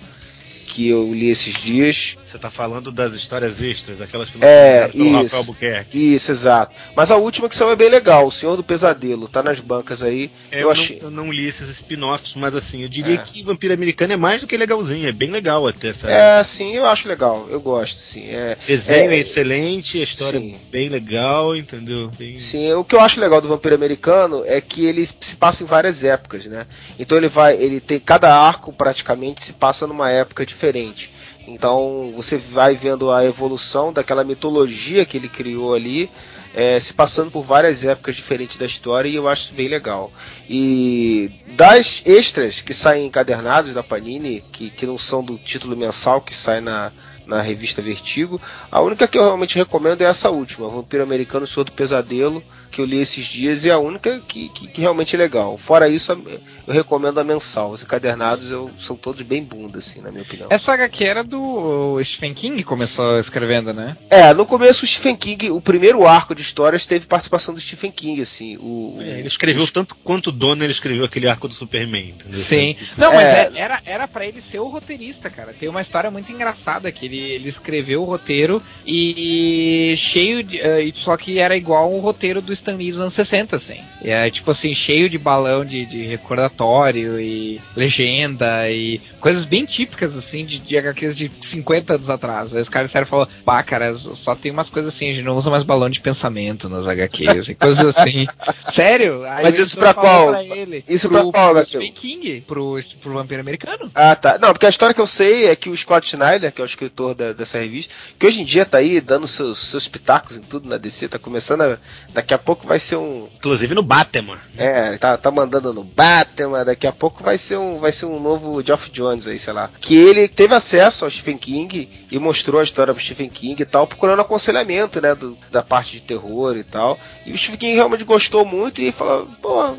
que 0.79 0.87
eu 0.87 1.13
li 1.13 1.29
esses 1.29 1.55
dias. 1.55 2.15
Você 2.29 2.37
tá 2.37 2.51
falando 2.51 2.91
das 2.91 3.13
histórias 3.13 3.59
extras, 3.59 3.99
aquelas 4.01 4.29
que 4.29 4.37
não 4.37 4.47
É, 4.47 4.87
fizeram 4.87 4.91
pelo 4.91 5.05
isso. 5.09 5.35
Rafael 5.35 5.43
Buquerque. 5.45 6.13
Isso, 6.15 6.31
exato. 6.31 6.75
Mas 6.95 7.09
a 7.09 7.15
última 7.17 7.49
que 7.49 7.55
saiu 7.55 7.71
é 7.71 7.75
bem 7.75 7.89
legal, 7.89 8.27
O 8.27 8.31
Senhor 8.31 8.55
do 8.55 8.63
Pesadelo, 8.63 9.27
tá 9.27 9.41
nas 9.41 9.59
bancas 9.59 10.03
aí. 10.03 10.29
É, 10.51 10.57
eu, 10.57 10.61
eu, 10.61 10.71
achei. 10.71 10.99
não, 10.99 11.05
eu 11.07 11.11
não 11.11 11.31
li 11.31 11.45
esses 11.47 11.67
spin-offs, 11.69 12.35
mas 12.35 12.53
assim, 12.55 12.83
eu 12.83 12.87
diria 12.89 13.15
É. 13.15 13.17
que 13.17 13.41
Vampiro 13.43 13.73
Americano 13.73 14.13
é 14.13 14.17
mais 14.17 14.41
do 14.41 14.47
que 14.47 14.55
legalzinho, 14.55 15.07
é 15.07 15.11
bem 15.11 15.31
legal 15.31 15.65
até, 15.67 15.91
sabe? 15.91 16.13
É, 16.13 16.43
sim, 16.43 16.75
eu 16.75 16.85
acho 16.85 17.07
legal, 17.07 17.47
eu 17.49 17.59
gosto, 17.59 17.99
sim. 17.99 18.27
É, 18.29 18.55
Desenho 18.67 19.09
é, 19.11 19.15
é- 19.15 19.19
excelente, 19.19 19.99
a 19.99 20.03
história 20.03 20.39
Sim. 20.39 20.53
é 20.53 20.71
bem 20.71 20.87
legal, 20.87 21.55
entendeu? 21.55 22.11
Bem- 22.15 22.39
Sim, 22.39 22.71
o 22.73 22.83
que 22.83 22.93
eu 22.93 22.99
acho 22.99 23.19
legal 23.19 23.41
do 23.41 23.47
Vampiro 23.47 23.73
Americano 23.73 24.43
é 24.45 24.61
que 24.61 24.85
ele 24.85 25.03
se 25.05 25.35
passa 25.35 25.63
em 25.63 25.65
várias 25.65 26.03
épocas, 26.03 26.45
né? 26.45 26.67
Então 26.99 27.17
ele 27.17 27.27
vai, 27.27 27.55
ele 27.55 27.79
tem 27.79 27.99
cada 27.99 28.31
arco 28.35 28.71
praticamente 28.71 29.43
se 29.43 29.53
passa 29.53 29.87
numa 29.87 30.11
época 30.11 30.45
diferente. 30.45 31.09
Então 31.49 32.13
você 32.15 32.37
vai 32.37 32.75
vendo 32.75 33.11
a 33.11 33.25
evolução 33.25 33.91
daquela 33.91 34.23
mitologia 34.23 35.05
que 35.05 35.17
ele 35.17 35.27
criou 35.27 35.73
ali, 35.73 36.09
é, 36.53 36.79
se 36.79 36.93
passando 36.93 37.31
por 37.31 37.43
várias 37.43 37.83
épocas 37.83 38.15
diferentes 38.15 38.57
da 38.57 38.65
história 38.65 39.09
e 39.09 39.15
eu 39.15 39.27
acho 39.27 39.53
bem 39.53 39.67
legal. 39.67 40.11
E 40.49 41.31
das 41.55 42.01
extras 42.05 42.61
que 42.61 42.73
saem 42.73 43.07
encadernados 43.07 43.73
da 43.73 43.83
Panini, 43.83 44.43
que, 44.51 44.69
que 44.69 44.85
não 44.85 44.97
são 44.97 45.23
do 45.23 45.37
título 45.37 45.75
mensal 45.75 46.21
que 46.21 46.35
sai 46.35 46.61
na, 46.61 46.91
na 47.25 47.41
revista 47.41 47.81
Vertigo, 47.81 48.41
a 48.71 48.81
única 48.81 49.07
que 49.07 49.17
eu 49.17 49.23
realmente 49.23 49.55
recomendo 49.55 50.01
é 50.01 50.05
essa 50.05 50.29
última, 50.29 50.67
Vampiro 50.67 51.03
Americano 51.03 51.45
Senhor 51.45 51.63
do 51.63 51.71
Pesadelo, 51.71 52.43
que 52.71 52.79
eu 52.81 52.85
li 52.85 52.97
esses 52.99 53.25
dias 53.25 53.65
e 53.65 53.69
é 53.69 53.73
a 53.73 53.79
única 53.79 54.19
que, 54.27 54.49
que, 54.49 54.67
que 54.67 54.81
realmente 54.81 55.15
é 55.15 55.19
legal. 55.19 55.57
Fora 55.57 55.87
isso, 55.89 56.11
eu 56.11 56.73
recomendo 56.73 57.19
a 57.19 57.23
mensal. 57.23 57.71
Os 57.71 57.81
encadernados 57.81 58.51
eu, 58.51 58.69
são 58.79 58.95
todos 58.95 59.21
bem 59.23 59.43
bunda, 59.43 59.79
assim, 59.79 60.01
na 60.01 60.11
minha 60.11 60.23
opinião. 60.23 60.47
Essa 60.51 60.73
HQ 60.73 61.03
era 61.03 61.23
do 61.23 61.99
Stephen 62.03 62.33
King 62.33 62.63
começou 62.63 63.19
escrevendo, 63.19 63.73
né? 63.73 63.97
É, 64.09 64.33
no 64.33 64.45
começo 64.45 64.85
o 64.85 64.87
Stephen 64.87 65.15
King, 65.15 65.49
o 65.51 65.59
primeiro 65.59 66.05
arco 66.07 66.35
de 66.35 66.41
histórias 66.41 66.85
teve 66.85 67.05
participação 67.05 67.53
do 67.53 67.59
Stephen 67.59 67.91
King, 67.91 68.21
assim. 68.21 68.57
O, 68.57 68.97
o- 68.97 69.01
É, 69.01 69.19
ele 69.19 69.27
escreveu 69.27 69.67
tanto 69.67 69.95
quanto 70.03 70.31
Dona 70.31 70.63
ele 70.63 70.71
escreveu 70.73 71.05
aquele 71.05 71.27
arco 71.27 71.47
do 71.47 71.53
Superman, 71.53 72.09
entendeu? 72.09 72.39
Sim. 72.39 72.75
Não, 72.97 73.13
mas 73.13 73.27
É. 73.27 73.51
é- 73.55 73.59
era, 73.59 73.81
era 73.85 74.07
para 74.07 74.25
ele 74.27 74.41
ser 74.41 74.59
o 74.59 74.67
roteirista, 74.67 75.29
cara. 75.29 75.53
Tem 75.57 75.67
uma 75.69 75.81
história 75.81 76.11
muito 76.11 76.31
engraçada 76.31 76.91
que 76.91 77.05
ele, 77.05 77.19
ele 77.19 77.49
escreveu 77.49 78.01
o 78.03 78.05
roteiro 78.05 78.61
e 78.85 79.93
cheio 79.97 80.43
de. 80.43 80.57
e 80.57 80.93
só 80.95 81.15
que 81.17 81.39
era 81.39 81.55
igual 81.55 81.91
o 81.91 81.99
roteiro 81.99 82.41
do 82.41 82.53
Stan 82.59 82.75
Lee 82.75 82.91
dos 82.91 82.99
anos 83.01 83.13
60, 83.13 83.55
assim. 83.55 83.79
E 84.03 84.09
é 84.09 84.29
tipo 84.29 84.51
assim, 84.51 84.73
cheio 84.73 85.09
de 85.09 85.17
balão 85.17 85.65
de, 85.65 85.85
de 85.85 86.05
recordatório 86.05 87.19
e 87.19 87.59
legenda 87.75 88.69
e 88.69 88.99
coisas 89.19 89.45
bem 89.45 89.65
típicas, 89.65 90.15
assim, 90.17 90.45
de, 90.45 90.59
de 90.59 90.77
HQs 90.77 91.17
de 91.17 91.31
50 91.43 91.95
anos 91.95 92.09
atrás. 92.09 92.55
Aí 92.55 92.61
os 92.61 92.69
caras 92.69 92.93
e 92.93 93.05
falou, 93.05 93.27
pá, 93.45 93.61
cara, 93.63 93.93
só 93.95 94.35
tem 94.35 94.51
umas 94.51 94.69
coisas 94.69 94.93
assim, 94.93 95.09
a 95.09 95.13
gente 95.13 95.23
não 95.25 95.35
usa 95.35 95.49
mais 95.49 95.63
balão 95.63 95.89
de 95.89 95.99
pensamento 95.99 96.69
nas 96.69 96.87
HQs 96.87 97.49
e 97.49 97.55
coisas 97.55 97.85
assim. 97.85 98.27
Sério? 98.69 99.23
Aí 99.25 99.43
Mas 99.43 99.57
isso 99.57 99.77
pra 99.77 99.93
qual? 99.93 100.27
pra 100.29 100.43
ele, 100.43 100.83
Isso 100.87 101.07
pro, 101.09 101.31
pra 101.31 101.31
qual, 101.31 101.53
pro? 101.55 101.65
Stephen 101.65 101.91
King, 101.91 102.41
pro, 102.41 102.79
pro 103.01 103.13
Vampiro 103.13 103.41
Americano. 103.41 103.91
Ah, 103.95 104.15
tá. 104.15 104.37
Não, 104.37 104.51
porque 104.53 104.65
a 104.65 104.69
história 104.69 104.93
que 104.93 105.01
eu 105.01 105.07
sei 105.07 105.47
é 105.47 105.55
que 105.55 105.69
o 105.69 105.77
Scott 105.77 106.07
Schneider, 106.09 106.51
que 106.51 106.61
é 106.61 106.63
o 106.63 106.65
escritor 106.65 107.13
da- 107.15 107.33
dessa 107.33 107.57
revista, 107.57 107.93
que 108.17 108.25
hoje 108.25 108.41
em 108.41 108.45
dia 108.45 108.65
tá 108.65 108.77
aí 108.77 108.99
dando 109.01 109.27
seus, 109.27 109.57
seus 109.69 109.87
pitacos 109.87 110.37
em 110.37 110.41
tudo 110.41 110.67
na 110.67 110.77
DC, 110.77 111.07
tá 111.07 111.19
começando 111.19 111.61
a. 111.61 111.77
Daqui 112.13 112.33
a 112.33 112.37
pouco 112.37 112.48
vai 112.67 112.79
ser 112.79 112.95
um. 112.95 113.27
Inclusive 113.37 113.73
no 113.75 113.81
Batman. 113.83 114.39
É, 114.57 114.97
tá, 114.97 115.17
tá 115.17 115.29
mandando 115.31 115.73
no 115.73 115.83
Batman, 115.83 116.63
daqui 116.65 116.85
a 116.87 116.91
pouco 116.91 117.23
vai 117.23 117.37
ser 117.37 117.57
um, 117.57 117.77
vai 117.79 117.91
ser 117.91 118.05
um 118.05 118.19
novo 118.19 118.61
Geoff 118.63 118.89
Jones 118.91 119.27
aí, 119.27 119.37
sei 119.39 119.53
lá. 119.53 119.69
Que 119.79 119.95
ele 119.95 120.27
teve 120.27 120.53
acesso 120.55 121.05
ao 121.05 121.11
Stephen 121.11 121.37
King 121.37 121.89
e 122.11 122.19
mostrou 122.19 122.59
a 122.59 122.63
história 122.63 122.93
pro 122.93 123.03
Stephen 123.03 123.29
King 123.29 123.61
e 123.61 123.65
tal, 123.65 123.85
procurando 123.87 124.21
aconselhamento, 124.21 125.01
né, 125.01 125.13
do- 125.15 125.37
da 125.51 125.61
parte 125.63 125.93
de 125.93 126.01
terror 126.01 126.55
e 126.57 126.63
tal. 126.63 126.99
E 127.25 127.31
o 127.33 127.37
Stephen 127.37 127.57
King 127.59 127.73
realmente 127.75 128.03
gostou 128.03 128.45
muito 128.45 128.81
e 128.81 128.91
falou, 128.91 129.27
pô, 129.41 129.69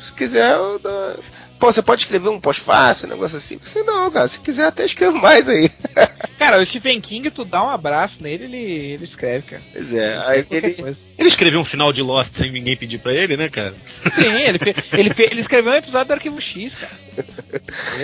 se 0.00 0.12
quiser, 0.12 0.54
eu 0.56 0.78
dou- 0.78 1.14
Pô, 1.58 1.72
você 1.72 1.82
pode 1.82 2.02
escrever 2.02 2.28
um 2.28 2.40
pós-fácil, 2.40 3.06
um 3.08 3.10
negócio 3.10 3.36
assim. 3.36 3.58
Falei, 3.58 3.84
não, 3.86 4.10
cara, 4.10 4.28
se 4.28 4.38
quiser 4.38 4.66
até 4.66 4.84
escrevo 4.84 5.18
mais 5.18 5.48
aí. 5.48 5.70
Cara, 6.38 6.60
o 6.60 6.64
Stephen 6.64 7.00
King, 7.00 7.30
tu 7.32 7.44
dá 7.44 7.64
um 7.64 7.68
abraço 7.68 8.22
nele, 8.22 8.44
ele, 8.44 8.56
ele 8.92 9.04
escreve, 9.04 9.44
cara. 9.44 9.62
Pois 9.72 9.92
é, 9.92 10.14
Ele 10.14 10.40
escreve 10.40 10.66
ele, 10.68 10.74
coisa. 10.74 10.98
Ele 11.18 11.28
escreveu 11.28 11.60
um 11.60 11.64
final 11.64 11.92
de 11.92 12.00
Lost 12.00 12.32
sem 12.32 12.52
ninguém 12.52 12.76
pedir 12.76 12.98
pra 12.98 13.12
ele, 13.12 13.36
né, 13.36 13.48
cara? 13.48 13.74
Sim, 14.14 14.40
ele, 14.42 14.56
fe- 14.58 14.74
ele, 14.92 15.10
fe- 15.12 15.28
ele 15.32 15.40
escreveu 15.40 15.72
um 15.72 15.76
episódio 15.76 16.06
do 16.06 16.12
Arquivo 16.12 16.40
X, 16.40 16.76
cara. 16.76 16.92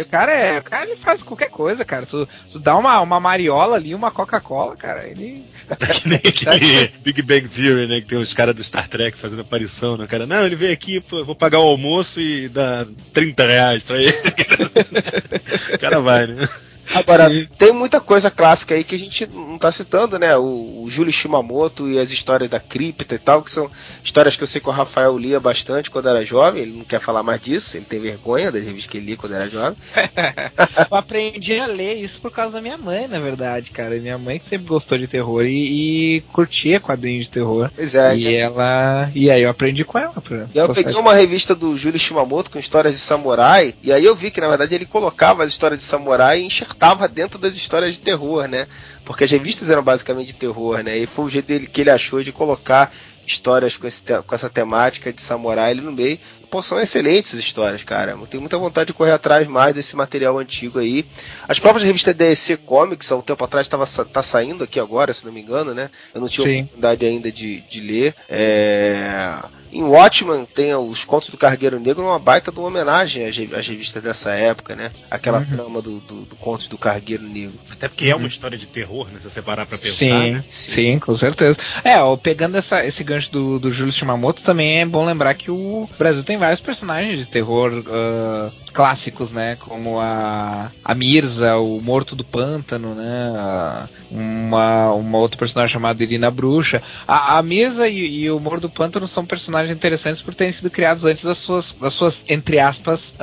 O 0.00 0.04
cara 0.06 0.32
é. 0.36 0.58
O 0.58 0.62
cara 0.64 0.86
ele 0.90 0.96
faz 0.96 1.22
qualquer 1.22 1.48
coisa, 1.48 1.84
cara. 1.84 2.04
Se 2.04 2.10
tu, 2.10 2.28
tu 2.50 2.58
dá 2.58 2.76
uma, 2.76 3.00
uma 3.00 3.20
mariola 3.20 3.76
ali, 3.76 3.94
uma 3.94 4.10
Coca-Cola, 4.10 4.74
cara, 4.76 5.06
ele. 5.06 5.44
Que 5.94 6.08
nem 6.08 6.18
aquele 6.18 6.88
Big 7.04 7.22
Bang 7.22 7.48
Theory, 7.48 7.86
né? 7.86 8.00
Que 8.00 8.08
tem 8.08 8.18
os 8.18 8.34
caras 8.34 8.54
do 8.54 8.62
Star 8.64 8.88
Trek 8.88 9.16
fazendo 9.16 9.42
aparição, 9.42 9.96
né? 9.96 10.06
Cara, 10.08 10.26
não, 10.26 10.44
ele 10.44 10.56
veio 10.56 10.72
aqui, 10.72 11.00
pô, 11.00 11.24
vou 11.24 11.34
pagar 11.36 11.60
o 11.60 11.68
almoço 11.68 12.20
e 12.20 12.48
dar 12.48 12.84
30 13.12 13.43
reais 13.46 13.82
pra 13.82 13.98
ele. 13.98 14.12
o 15.74 15.78
cara 15.78 16.00
vai, 16.00 16.26
né? 16.26 16.48
Agora, 16.94 17.28
tem 17.58 17.72
muita 17.72 18.00
coisa 18.00 18.30
clássica 18.30 18.74
aí 18.74 18.84
que 18.84 18.94
a 18.94 18.98
gente 18.98 19.26
não 19.26 19.58
tá 19.58 19.70
citando, 19.72 20.18
né? 20.18 20.36
O, 20.36 20.82
o 20.84 20.86
Júlio 20.88 21.12
Shimamoto 21.12 21.88
e 21.88 21.98
as 21.98 22.10
histórias 22.10 22.48
da 22.48 22.60
cripta 22.60 23.14
e 23.14 23.18
tal, 23.18 23.42
que 23.42 23.50
são 23.50 23.70
histórias 24.02 24.36
que 24.36 24.42
eu 24.42 24.46
sei 24.46 24.60
que 24.60 24.68
o 24.68 24.72
Rafael 24.72 25.16
lia 25.18 25.40
bastante 25.40 25.90
quando 25.90 26.08
era 26.08 26.24
jovem, 26.24 26.62
ele 26.62 26.72
não 26.72 26.84
quer 26.84 27.00
falar 27.00 27.22
mais 27.22 27.40
disso, 27.40 27.76
ele 27.76 27.84
tem 27.84 27.98
vergonha 27.98 28.52
das 28.52 28.64
revistas 28.64 28.90
que 28.90 28.98
ele 28.98 29.06
lia 29.06 29.16
quando 29.16 29.34
era 29.34 29.48
jovem. 29.48 29.76
Eu 30.90 30.96
aprendi 30.96 31.58
a 31.58 31.66
ler 31.66 31.94
isso 31.94 32.20
por 32.20 32.30
causa 32.30 32.52
da 32.52 32.60
minha 32.60 32.78
mãe, 32.78 33.08
na 33.08 33.18
verdade, 33.18 33.70
cara. 33.70 33.96
Minha 33.96 34.18
mãe 34.18 34.38
que 34.38 34.46
sempre 34.46 34.66
gostou 34.66 34.96
de 34.98 35.06
terror 35.06 35.44
e, 35.44 36.16
e 36.16 36.20
curtia 36.32 36.80
quadrinhos 36.80 37.26
de 37.26 37.32
terror. 37.32 37.70
Pois 37.74 37.94
é, 37.94 38.16
e 38.16 38.34
ela. 38.34 39.10
E 39.14 39.30
aí 39.30 39.42
eu 39.42 39.50
aprendi 39.50 39.84
com 39.84 39.98
ela. 39.98 40.12
Pra, 40.12 40.46
E 40.54 40.58
eu 40.58 40.72
peguei 40.72 40.94
uma 40.94 41.14
revista 41.14 41.54
do 41.54 41.76
Júlio 41.76 41.98
Shimamoto 41.98 42.50
com 42.50 42.58
histórias 42.58 42.94
de 42.94 43.00
samurai, 43.00 43.74
e 43.82 43.92
aí 43.92 44.04
eu 44.04 44.14
vi 44.14 44.30
que 44.30 44.40
na 44.40 44.48
verdade 44.48 44.74
ele 44.74 44.86
colocava 44.86 45.44
as 45.44 45.50
histórias 45.50 45.80
de 45.80 45.86
samurai 45.86 46.40
e 46.40 46.46
enxertava 46.46 46.83
dentro 47.12 47.38
das 47.38 47.54
histórias 47.54 47.94
de 47.94 48.00
terror, 48.00 48.46
né? 48.48 48.66
Porque 49.04 49.24
as 49.24 49.30
revistas 49.30 49.70
eram 49.70 49.82
basicamente 49.82 50.28
de 50.28 50.38
terror, 50.38 50.82
né? 50.82 50.98
E 50.98 51.06
foi 51.06 51.24
o 51.24 51.30
jeito 51.30 51.46
dele, 51.46 51.66
que 51.66 51.80
ele 51.80 51.90
achou 51.90 52.22
de 52.22 52.32
colocar 52.32 52.92
histórias 53.26 53.76
com, 53.76 53.86
esse 53.86 54.02
com 54.02 54.34
essa 54.34 54.50
temática 54.50 55.12
de 55.12 55.20
samurai 55.20 55.70
ali 55.70 55.80
no 55.80 55.92
meio. 55.92 56.18
Pô, 56.50 56.62
são 56.62 56.80
excelentes 56.80 57.30
essas 57.30 57.40
histórias, 57.40 57.82
cara. 57.82 58.12
Eu 58.12 58.26
tenho 58.26 58.40
muita 58.40 58.56
vontade 58.56 58.88
de 58.88 58.92
correr 58.92 59.12
atrás 59.12 59.46
mais 59.48 59.74
desse 59.74 59.96
material 59.96 60.38
antigo 60.38 60.78
aí. 60.78 61.04
As 61.48 61.58
próprias 61.58 61.84
revistas 61.84 62.14
DEC 62.14 62.56
Comics, 62.58 63.10
há 63.10 63.16
um 63.16 63.22
tempo 63.22 63.44
atrás, 63.44 63.66
tava, 63.66 63.86
tá 63.86 64.22
saindo 64.22 64.62
aqui 64.62 64.78
agora, 64.78 65.12
se 65.12 65.24
não 65.24 65.32
me 65.32 65.40
engano, 65.40 65.74
né? 65.74 65.90
Eu 66.14 66.20
não 66.20 66.28
tinha 66.28 66.46
Sim. 66.46 66.56
oportunidade 66.58 67.04
ainda 67.06 67.32
de, 67.32 67.60
de 67.62 67.80
ler. 67.80 68.14
É... 68.28 69.34
Em 69.74 69.82
Watchman 69.82 70.44
tem 70.54 70.72
os 70.74 71.04
contos 71.04 71.28
do 71.30 71.36
Cargueiro 71.36 71.80
Negro, 71.80 72.04
uma 72.04 72.18
baita 72.18 72.52
de 72.52 72.58
uma 72.58 72.68
homenagem 72.68 73.26
às, 73.26 73.36
re- 73.36 73.50
às 73.54 73.66
revistas 73.66 74.00
dessa 74.02 74.30
época, 74.30 74.76
né? 74.76 74.92
Aquela 75.10 75.38
Uhum. 75.40 75.44
trama 75.46 75.82
do, 75.82 75.98
do, 75.98 76.20
do 76.26 76.36
contos 76.36 76.68
do 76.68 76.78
Cargueiro 76.78 77.24
Negro. 77.24 77.58
Até 77.70 77.88
porque 77.88 78.06
é 78.08 78.14
uma 78.14 78.28
história 78.28 78.56
de 78.56 78.66
terror, 78.66 79.08
né? 79.12 79.18
Se 79.20 79.28
você 79.28 79.42
parar 79.42 79.66
pra 79.66 79.76
pensar, 79.76 79.90
Sim, 79.96 80.30
né? 80.30 80.44
sim, 80.48 80.98
com 81.00 81.16
certeza. 81.16 81.58
É, 81.82 82.00
ó, 82.00 82.16
pegando 82.16 82.56
essa, 82.56 82.84
esse 82.86 83.02
gancho 83.02 83.32
do, 83.32 83.58
do 83.58 83.72
Júlio 83.72 83.92
Shimamoto, 83.92 84.42
também 84.42 84.80
é 84.80 84.86
bom 84.86 85.04
lembrar 85.04 85.34
que 85.34 85.50
o 85.50 85.88
Brasil 85.98 86.22
tem 86.22 86.38
vários 86.38 86.60
personagens 86.60 87.18
de 87.18 87.26
terror 87.26 87.72
ah, 87.88 88.50
clássicos, 88.72 89.32
né? 89.32 89.56
Como 89.60 89.98
a, 90.00 90.70
a 90.84 90.94
Mirza, 90.94 91.56
o 91.56 91.80
Morto 91.82 92.14
do 92.14 92.22
Pântano, 92.24 92.94
né? 92.94 93.32
a- 93.36 93.88
uma, 94.10 94.92
uma 94.92 95.18
outra 95.18 95.36
personagem 95.36 95.72
chamada 95.72 96.00
Irina 96.02 96.30
Bruxa. 96.30 96.80
A, 97.08 97.38
a 97.38 97.42
Mirza 97.42 97.88
e, 97.88 98.22
e 98.24 98.30
o 98.30 98.38
Morto 98.38 98.62
do 98.62 98.68
Pântano 98.70 99.08
são 99.08 99.24
personagens 99.26 99.63
interessantes 99.70 100.22
por 100.22 100.34
terem 100.34 100.52
sido 100.52 100.70
criados 100.70 101.04
antes 101.04 101.24
das 101.24 101.38
suas, 101.38 101.72
das 101.72 101.92
suas 101.94 102.24
entre 102.28 102.58
aspas, 102.58 103.14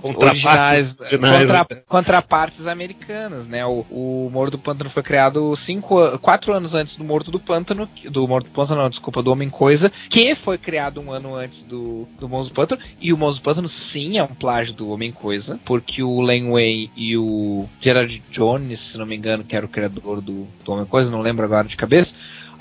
Contrapartes 0.00 1.00
originais, 1.00 1.40
contra- 1.40 1.66
né? 1.76 1.82
contrapartes 1.88 2.66
americanas, 2.66 3.48
né? 3.48 3.64
O, 3.66 3.84
o 3.90 4.30
Morto 4.32 4.52
do 4.52 4.58
Pântano 4.58 4.90
foi 4.90 5.02
criado 5.02 5.54
cinco, 5.56 6.18
quatro 6.18 6.52
anos 6.52 6.74
antes 6.74 6.96
do 6.96 7.04
Morto 7.04 7.30
do 7.30 7.38
Pântano, 7.40 7.88
do 8.10 8.26
Morto 8.28 8.46
do 8.46 8.52
Pântano, 8.52 8.82
não, 8.82 8.90
desculpa, 8.90 9.22
do 9.22 9.30
Homem 9.32 9.48
Coisa, 9.50 9.90
que 10.08 10.34
foi 10.34 10.58
criado 10.58 11.00
um 11.00 11.12
ano 11.12 11.34
antes 11.34 11.62
do, 11.62 12.06
do 12.18 12.28
do 12.30 12.50
Pântano, 12.50 12.80
e 13.00 13.12
o 13.12 13.16
do 13.16 13.40
Pântano 13.40 13.68
sim 13.68 14.18
é 14.18 14.22
um 14.22 14.28
plágio 14.34 14.72
do 14.74 14.88
Homem 14.90 15.12
Coisa, 15.12 15.58
porque 15.64 16.02
o 16.02 16.20
Len 16.20 16.50
Wei 16.50 16.90
e 16.96 17.16
o 17.16 17.68
Gerard 17.80 18.22
Jones, 18.30 18.80
se 18.80 18.98
não 18.98 19.06
me 19.06 19.16
engano, 19.16 19.44
que 19.44 19.54
era 19.56 19.66
o 19.66 19.68
criador 19.68 20.20
do, 20.20 20.46
do 20.64 20.72
Homem 20.72 20.86
Coisa, 20.86 21.10
não 21.10 21.20
lembro 21.20 21.44
agora 21.44 21.66
de 21.66 21.76
cabeça, 21.76 22.14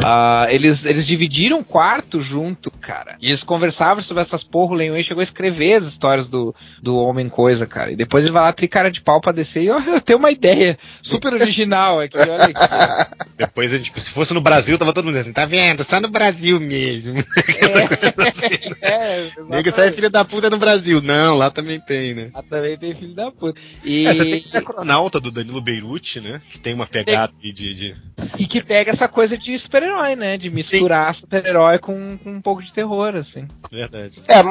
ah, 0.03 0.47
eles, 0.49 0.85
eles 0.85 1.05
dividiram 1.05 1.59
um 1.59 1.63
quarto 1.63 2.21
junto, 2.21 2.71
cara. 2.71 3.17
E 3.21 3.27
eles 3.27 3.43
conversavam 3.43 4.01
sobre 4.01 4.21
essas 4.21 4.43
porra. 4.43 4.73
O 4.73 4.75
Len 4.75 4.91
Wei 4.91 5.03
chegou 5.03 5.21
a 5.21 5.23
escrever 5.23 5.75
as 5.75 5.87
histórias 5.87 6.27
do, 6.29 6.55
do 6.81 6.97
Homem 6.97 7.27
Coisa, 7.29 7.65
cara. 7.67 7.91
E 7.91 7.95
depois 7.95 8.23
ele 8.23 8.33
vai 8.33 8.43
lá, 8.43 8.53
tri 8.53 8.67
cara 8.67 8.89
de 8.89 9.01
pau 9.01 9.19
pra 9.19 9.31
descer. 9.31 9.63
E 9.63 9.69
ó, 9.69 9.79
eu 9.79 10.01
tenho 10.01 10.19
uma 10.19 10.31
ideia 10.31 10.71
é, 10.71 10.77
super 11.01 11.33
original 11.33 11.99
aqui, 11.99 12.17
olha 12.17 12.43
aqui. 12.45 12.53
Depois 13.37 13.73
a 13.73 13.77
gente, 13.77 13.91
se 14.01 14.11
fosse 14.11 14.33
no 14.33 14.41
Brasil, 14.41 14.77
tava 14.77 14.93
todo 14.93 15.05
mundo 15.05 15.17
assim, 15.17 15.31
tá 15.33 15.45
vendo? 15.45 15.83
Só 15.83 15.99
no 15.99 16.09
Brasil 16.09 16.59
mesmo. 16.59 17.15
É, 18.81 18.81
é, 18.81 19.31
Nego 19.49 19.71
sai 19.71 19.91
filho 19.91 20.09
da 20.09 20.23
puta 20.25 20.49
no 20.49 20.57
Brasil. 20.57 21.01
Não, 21.01 21.35
lá 21.35 21.49
também 21.49 21.79
tem, 21.79 22.13
né? 22.13 22.31
Lá 22.33 22.43
também 22.43 22.77
tem 22.77 22.95
filho 22.95 23.13
da 23.13 23.31
puta. 23.31 23.59
E, 23.83 24.05
É, 24.05 24.13
você 24.13 24.25
tem 24.25 24.41
que 24.41 24.51
ter 24.51 24.63
Cronauta 24.63 25.19
do 25.19 25.31
Danilo 25.31 25.61
Beirute, 25.61 26.19
né? 26.19 26.41
Que 26.49 26.59
tem 26.59 26.73
uma 26.73 26.87
pegada 26.87 27.33
de, 27.41 27.51
de, 27.51 27.73
de- 27.73 27.95
e 28.37 28.45
que 28.47 28.61
pega 28.61 28.91
essa 28.91 29.07
coisa 29.07 29.37
de 29.37 29.53
super-herói, 29.89 30.15
né? 30.15 30.37
De 30.37 30.49
misturar 30.49 31.13
super-herói 31.15 31.77
com, 31.79 32.17
com 32.17 32.29
um 32.31 32.41
pouco 32.41 32.61
de 32.61 32.71
terror, 32.71 33.15
assim. 33.15 33.47
Verdade. 33.71 34.21
É, 34.27 34.41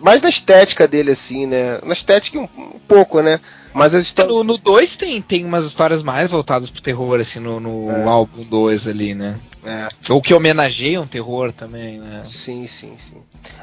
mais 0.00 0.20
na 0.20 0.28
estética 0.28 0.86
dele, 0.88 1.12
assim, 1.12 1.46
né? 1.46 1.78
Na 1.84 1.92
estética 1.92 2.38
um, 2.38 2.44
um 2.56 2.78
pouco, 2.86 3.20
né? 3.20 3.40
Mas 3.72 3.94
as 3.94 4.04
histórias. 4.06 4.34
No 4.44 4.56
2 4.56 4.96
tem, 4.96 5.20
tem 5.20 5.44
umas 5.44 5.64
histórias 5.64 6.02
mais 6.02 6.30
voltadas 6.30 6.70
pro 6.70 6.80
terror, 6.82 7.20
assim, 7.20 7.38
no, 7.40 7.60
no 7.60 7.90
É. 7.90 8.04
álbum 8.04 8.42
2 8.44 8.88
ali, 8.88 9.14
né? 9.14 9.38
É, 9.64 9.88
Ou 10.10 10.22
que 10.22 10.32
homenageiam 10.32 11.04
terror 11.08 11.52
também, 11.52 11.98
né? 11.98 12.22
sim, 12.24 12.68
sim, 12.68 12.94
sim. 12.98 13.16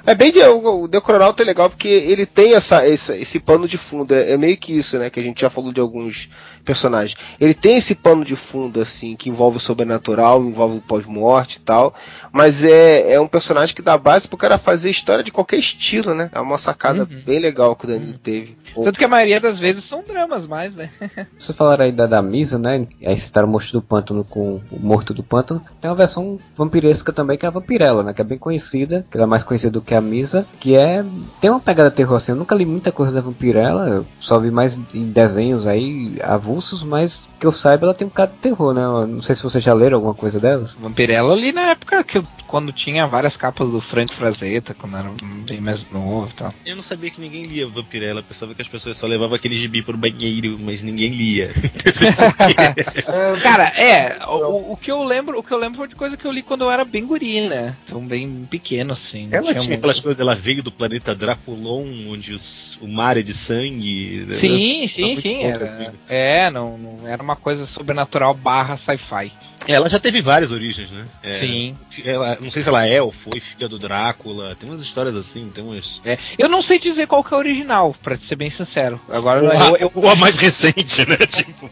É 0.05 0.13
bem 0.13 0.33
de, 0.33 0.39
o, 0.41 0.83
o 0.83 0.87
The 0.89 0.99
Chronauta 0.99 1.41
é 1.41 1.45
legal 1.45 1.69
porque 1.69 1.87
ele 1.87 2.25
tem 2.25 2.53
essa, 2.55 2.85
essa- 2.85 3.15
esse 3.17 3.39
pano 3.39 3.67
de 3.69 3.77
fundo. 3.77 4.13
É, 4.13 4.31
é 4.33 4.37
meio 4.37 4.57
que 4.57 4.73
isso, 4.77 4.99
né? 4.99 5.09
Que 5.09 5.19
a 5.21 5.23
gente 5.23 5.39
já 5.41 5.49
falou 5.49 5.71
de 5.71 5.79
alguns 5.79 6.29
personagens. 6.63 7.15
Ele 7.39 7.53
tem 7.53 7.77
esse 7.77 7.93
pano 7.95 8.23
de 8.25 8.35
fundo, 8.35 8.79
assim, 8.81 9.15
que 9.15 9.29
envolve 9.29 9.57
o 9.57 9.59
sobrenatural, 9.59 10.43
envolve 10.43 10.77
o 10.77 10.81
pós-morte 10.81 11.57
e 11.57 11.61
tal. 11.61 11.93
Mas 12.31 12.63
é, 12.63 13.13
é 13.13 13.19
um 13.21 13.27
personagem 13.27 13.75
que 13.75 13.81
dá 13.81 13.97
base 13.97 14.27
pro 14.27 14.37
cara 14.37 14.57
fazer 14.57 14.89
história 14.89 15.23
de 15.23 15.31
qualquer 15.31 15.57
estilo, 15.57 16.13
né? 16.13 16.29
É 16.33 16.39
uma 16.39 16.57
sacada 16.57 17.01
Uhum. 17.03 17.21
bem 17.25 17.39
legal 17.39 17.75
que 17.75 17.85
o 17.85 17.87
Danilo 17.87 18.17
teve. 18.17 18.57
Tanto 18.75 18.97
que 18.97 19.05
a 19.05 19.07
maioria 19.07 19.39
das 19.39 19.59
vezes 19.59 19.83
são 19.83 20.03
dramas 20.07 20.47
mais, 20.47 20.75
né? 20.75 20.89
Vocês 21.37 21.55
falaram 21.57 21.85
aí 21.85 21.91
da, 21.91 22.07
da 22.07 22.21
Misa, 22.21 22.57
né? 22.57 22.87
Aí 23.05 23.19
citaram 23.19 23.47
o 23.47 23.51
Monstro 23.51 23.79
do 23.79 23.85
Pântano 23.85 24.23
com 24.23 24.61
o 24.71 24.79
Morto 24.79 25.13
do 25.13 25.21
Pântano. 25.23 25.63
Tem 25.81 25.89
uma 25.91 25.97
versão 25.97 26.37
vampiresca 26.55 27.11
também, 27.11 27.37
que 27.37 27.45
é 27.45 27.49
a 27.49 27.51
Vampirella, 27.51 28.03
né? 28.03 28.13
Que 28.13 28.21
é 28.21 28.23
bem 28.25 28.37
conhecida, 28.37 29.05
que 29.11 29.17
ela 29.17 29.25
é 29.25 29.29
mais 29.29 29.43
conhecida 29.43 29.71
do 29.71 29.81
que 29.81 29.93
a 29.93 30.01
Misa, 30.01 30.45
que 30.59 30.75
é... 30.75 31.03
Tem 31.41 31.49
uma 31.49 31.59
pegada 31.59 31.91
terror 31.91 32.15
assim, 32.17 32.31
eu 32.31 32.35
nunca 32.37 32.55
li 32.55 32.65
muita 32.65 32.91
coisa 32.91 33.13
da 33.13 33.21
Vampirella, 33.21 33.87
eu 33.89 34.05
só 34.19 34.39
vi 34.39 34.49
mais 34.49 34.77
em 34.93 35.11
desenhos 35.11 35.67
aí, 35.67 36.17
avulsos, 36.23 36.52
mas 36.83 37.25
que 37.39 37.45
eu 37.45 37.51
saiba 37.51 37.85
ela 37.85 37.93
tem 37.93 38.05
um 38.05 38.09
bocado 38.09 38.33
de 38.33 38.37
terror, 38.39 38.73
né? 38.73 38.81
Não 39.07 39.21
sei 39.21 39.35
se 39.35 39.43
vocês 39.43 39.63
já 39.63 39.73
leram 39.73 39.97
alguma 39.97 40.13
coisa 40.13 40.39
delas. 40.39 40.71
Vampirella 40.73 41.33
ali 41.33 41.51
na 41.51 41.71
época 41.71 42.03
que 42.03 42.17
eu- 42.17 42.25
quando 42.53 42.71
tinha 42.71 43.07
várias 43.07 43.35
capas 43.35 43.67
do 43.71 43.81
Frank 43.81 44.13
Frazetta, 44.13 44.75
quando 44.75 44.95
era 44.95 45.11
bem 45.49 45.59
mais 45.59 45.89
novo 45.89 46.29
e 46.29 46.33
tal. 46.35 46.53
Eu 46.63 46.75
não 46.75 46.83
sabia 46.83 47.09
que 47.09 47.19
ninguém 47.19 47.41
lia 47.41 47.65
Vampirella, 47.67 48.19
eu 48.19 48.23
pensava 48.23 48.53
que 48.53 48.61
as 48.61 48.67
pessoas 48.67 48.95
só 48.95 49.07
levavam 49.07 49.33
aquele 49.35 49.57
gibi 49.57 49.81
pro 49.81 49.97
banheiro, 49.97 50.59
mas 50.59 50.83
ninguém 50.83 51.09
lia. 51.09 51.49
Cara, 53.41 53.69
é, 53.69 54.19
o, 54.27 54.73
o 54.73 54.77
que 54.77 54.91
eu 54.91 55.03
lembro, 55.03 55.39
o 55.39 55.41
que 55.41 55.51
eu 55.51 55.57
lembro 55.57 55.77
foi 55.77 55.87
de 55.87 55.95
coisa 55.95 56.15
que 56.15 56.25
eu 56.25 56.31
li 56.31 56.43
quando 56.43 56.63
eu 56.63 56.69
era 56.69 56.85
bem 56.85 57.07
guri, 57.07 57.41
né? 57.47 57.75
Então 57.85 58.05
bem 58.05 58.47
pequeno 58.49 58.93
assim. 58.93 59.29
Ela 59.31 59.47
tinha 59.55 59.63
muito- 59.63 59.73
aquelas 59.79 59.99
coisas, 59.99 60.19
ela 60.19 60.35
veio 60.35 60.61
do 60.61 60.71
planeta 60.71 61.15
Draculon, 61.15 61.87
onde 62.07 62.33
os- 62.33 62.77
o 62.79 62.87
mar 62.87 63.17
é 63.17 63.23
de 63.23 63.33
sangue. 63.33 64.27
Sim, 64.35 64.81
Era 64.81 64.87
sim, 64.89 65.15
sim. 65.19 65.33
pouco, 65.39 65.47
Era, 65.47 65.63
assim. 65.65 65.87
é, 66.07 66.49
não, 66.51 66.77
não 66.77 67.07
era 67.07 67.23
uma 67.23 67.35
coisa 67.35 67.65
sobrenatural 67.65 68.35
barra 68.35 68.77
sci-fi. 68.77 69.31
Ela 69.65 69.87
já 69.89 69.97
teve 69.97 70.21
várias 70.21 70.51
origens, 70.51 70.91
né? 70.91 71.05
É, 71.23 71.39
Sim. 71.39 71.77
Ela, 72.03 72.37
não 72.43 72.51
sei 72.51 72.63
se 72.63 72.69
ela 72.69 72.85
é 72.85 73.01
ou 73.01 73.11
foi 73.11 73.39
filha 73.39 73.67
do 73.69 73.79
Drácula. 73.79 74.55
Tem 74.55 74.69
umas 74.69 74.81
histórias 74.81 75.15
assim, 75.15 75.49
tem 75.53 75.63
umas. 75.63 76.01
É. 76.05 76.17
Eu 76.37 76.49
não 76.49 76.61
sei 76.61 76.77
dizer 76.79 77.07
qual 77.07 77.23
que 77.23 77.33
é 77.33 77.37
o 77.37 77.39
original, 77.39 77.95
pra 78.03 78.15
ser 78.17 78.35
bem 78.35 78.49
sincero. 78.49 78.99
Agora 79.09 79.41
ou, 79.43 79.49
a, 79.51 79.55
eu, 79.69 79.75
eu, 79.77 79.91
ou 79.95 80.09
a 80.09 80.15
mais 80.15 80.35
recente, 80.35 81.07
né? 81.07 81.17
Tipo, 81.33 81.69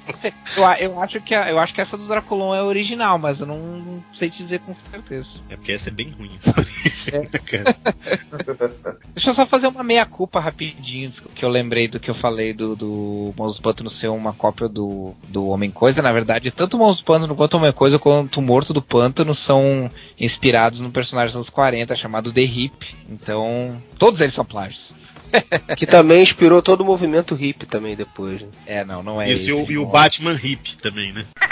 eu, 0.58 0.64
eu 0.92 1.02
acho 1.02 1.22
que 1.22 1.36
a- 1.36 1.50
eu 1.50 1.60
acho 1.60 1.74
que 1.74 1.82
essa 1.82 1.98
do 1.98 2.08
Draculon 2.08 2.56
é 2.56 2.64
original, 2.64 3.18
mas 3.20 3.40
eu 3.40 3.46
não, 3.46 3.58
não 3.58 4.04
sei 4.14 4.30
dizer 4.30 4.60
com 4.60 4.74
certeza. 4.74 5.30
é 5.50 5.56
porque 5.56 5.72
essa 5.72 5.90
é 5.90 5.92
bem 5.92 6.10
ruim, 6.18 6.32
essa 6.42 6.60
origem, 6.60 7.30
cara? 7.46 7.76
Deixa 9.14 9.30
eu 9.30 9.34
só 9.34 9.46
fazer 9.46 9.68
uma 9.68 9.84
meia-culpa 9.84 10.40
rapidinho, 10.40 11.12
que 11.36 11.44
eu 11.44 11.50
lembrei 11.50 11.88
do 11.88 12.00
que 12.00 12.10
eu 12.10 12.16
falei 12.16 12.54
do, 12.54 12.76
do 12.76 13.34
Pântano 13.62 13.90
ser 13.90 14.08
uma 14.10 14.34
cópia 14.34 14.68
do, 14.68 15.14
do 15.28 15.48
Homem-Coisa. 15.48 16.02
Na 16.02 16.12
verdade, 16.12 16.52
tanto 16.52 16.76
o 16.76 16.80
Monstros 16.80 17.04
do 17.04 17.06
Pântano 17.06 17.36
quanto 17.36 17.54
o 17.56 17.58
Homem-Coisa 17.58 18.00
quanto 18.00 18.38
o 18.40 18.42
Morto 18.42 18.74
do 18.74 18.82
Pântano 18.82 19.34
são 19.36 19.90
inspirados 20.20 20.51
num 20.80 20.92
personagem 20.92 21.30
dos 21.30 21.36
anos 21.36 21.50
40 21.50 21.96
chamado 21.96 22.32
The 22.32 22.42
Hip. 22.42 22.96
Então, 23.10 23.82
todos 23.98 24.22
eles 24.22 24.34
são 24.34 24.46
plágios. 24.46 24.94
Que 25.78 25.86
também 25.86 26.22
inspirou 26.22 26.62
todo 26.62 26.82
o 26.82 26.86
movimento 26.86 27.36
hippie 27.36 27.66
também 27.66 27.96
depois. 27.96 28.42
Né? 28.42 28.48
É, 28.66 28.84
não, 28.84 29.02
não 29.02 29.22
é 29.22 29.32
Esse 29.32 29.50
e 29.50 29.54
o, 29.54 29.72
e 29.72 29.78
o 29.78 29.86
Batman 29.86 30.34
Hip 30.34 30.76
também, 30.78 31.14
né? 31.14 31.26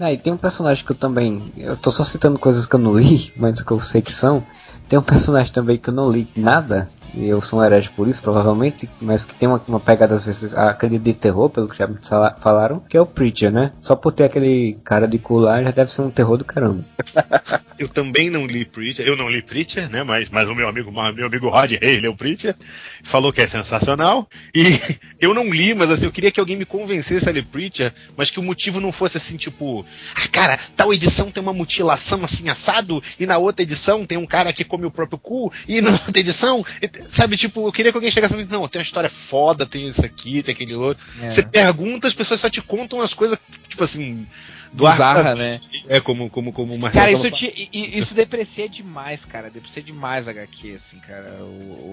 Ah, 0.00 0.12
e 0.12 0.18
tem 0.18 0.32
um 0.32 0.36
personagem 0.36 0.84
que 0.84 0.90
eu 0.90 0.96
também. 0.96 1.52
Eu 1.56 1.76
tô 1.76 1.88
só 1.92 2.02
citando 2.02 2.36
coisas 2.36 2.66
que 2.66 2.74
eu 2.74 2.80
não 2.80 2.98
li, 2.98 3.32
mas 3.36 3.62
que 3.62 3.70
eu 3.70 3.80
sei 3.80 4.02
que 4.02 4.12
são. 4.12 4.44
Tem 4.88 4.98
um 4.98 5.02
personagem 5.02 5.52
também 5.52 5.78
que 5.78 5.88
eu 5.88 5.94
não 5.94 6.10
li 6.10 6.26
nada, 6.34 6.90
e 7.16 7.28
eu 7.28 7.40
sou 7.40 7.60
um 7.60 7.64
herege 7.64 7.90
por 7.90 8.08
isso, 8.08 8.20
provavelmente, 8.22 8.88
mas 9.00 9.24
que 9.24 9.34
tem 9.34 9.48
uma, 9.48 9.62
uma 9.66 9.80
pegada 9.80 10.14
às 10.14 10.24
vezes, 10.24 10.54
aquele 10.54 10.98
de 10.98 11.12
terror, 11.12 11.48
pelo 11.50 11.68
que 11.68 11.76
já 11.76 11.86
me 11.86 11.96
fala- 12.02 12.36
falaram, 12.40 12.80
que 12.80 12.96
é 12.96 13.00
o 13.00 13.06
Preacher, 13.06 13.52
né? 13.52 13.72
Só 13.80 13.94
por 13.96 14.12
ter 14.12 14.24
aquele 14.24 14.78
cara 14.84 15.06
de 15.06 15.18
cu 15.18 15.38
lá 15.38 15.62
já 15.62 15.70
deve 15.70 15.92
ser 15.92 16.02
um 16.02 16.10
terror 16.10 16.36
do 16.36 16.44
caramba. 16.44 16.84
Eu 17.76 17.88
também 17.88 18.30
não 18.30 18.46
li 18.46 18.64
Preacher, 18.64 19.06
eu 19.06 19.16
não 19.16 19.28
li 19.28 19.42
Preacher, 19.42 19.90
né? 19.90 20.04
Mas, 20.04 20.28
mas 20.28 20.48
o 20.48 20.54
meu 20.54 20.68
amigo, 20.68 20.92
meu 20.92 21.26
amigo 21.26 21.48
Rod 21.48 21.72
Rey 21.72 21.98
leu 21.98 22.14
Preacher, 22.14 22.54
falou 23.02 23.32
que 23.32 23.40
é 23.40 23.46
sensacional. 23.48 24.28
E 24.54 24.62
eu 25.20 25.34
não 25.34 25.50
li, 25.50 25.74
mas 25.74 25.90
assim, 25.90 26.04
eu 26.04 26.12
queria 26.12 26.30
que 26.30 26.38
alguém 26.38 26.56
me 26.56 26.64
convencesse 26.64 27.28
a 27.28 27.32
ler 27.32 27.44
Preacher, 27.44 27.92
mas 28.16 28.30
que 28.30 28.38
o 28.38 28.42
motivo 28.42 28.80
não 28.80 28.92
fosse 28.92 29.16
assim, 29.16 29.36
tipo, 29.36 29.84
ah, 30.14 30.28
cara, 30.28 30.58
tal 30.76 30.94
edição 30.94 31.30
tem 31.32 31.42
uma 31.42 31.52
mutilação 31.52 32.24
assim 32.24 32.48
assado, 32.48 33.02
e 33.18 33.26
na 33.26 33.38
outra 33.38 33.62
edição 33.62 34.06
tem 34.06 34.18
um 34.18 34.26
cara 34.26 34.52
que 34.52 34.64
come 34.64 34.86
o 34.86 34.90
próprio 34.90 35.18
cu, 35.18 35.52
e 35.66 35.80
na 35.80 35.90
outra 36.06 36.20
edição, 36.20 36.64
sabe, 37.08 37.36
tipo, 37.36 37.66
eu 37.66 37.72
queria 37.72 37.92
que 37.92 37.96
alguém 37.96 38.10
chegasse 38.10 38.34
e 38.34 38.44
não, 38.46 38.68
tem 38.68 38.80
uma 38.80 38.84
história 38.84 39.10
foda, 39.10 39.66
tem 39.66 39.88
isso 39.88 40.04
aqui, 40.04 40.42
tem 40.42 40.52
aquele 40.54 40.74
outro. 40.74 41.04
É. 41.20 41.30
Você 41.30 41.42
pergunta, 41.42 42.08
as 42.08 42.14
pessoas 42.14 42.40
só 42.40 42.50
te 42.50 42.62
contam 42.62 43.00
as 43.00 43.14
coisas, 43.14 43.38
tipo 43.68 43.84
assim, 43.84 44.26
do 44.74 44.88
Bizarra, 44.90 45.30
ar- 45.30 45.36
né? 45.36 45.60
É 45.88 46.00
como, 46.00 46.28
como, 46.28 46.52
como 46.52 46.74
o 46.74 46.78
Marcelo 46.78 47.06
Cara, 47.06 47.12
isso, 47.12 47.30
te, 47.30 47.70
isso 47.72 48.12
deprecia 48.12 48.68
demais, 48.68 49.24
cara. 49.24 49.48
Deprecia 49.48 49.80
demais 49.82 50.26
HQ, 50.26 50.74
assim, 50.74 50.98
cara. 50.98 51.30
O, 51.40 51.44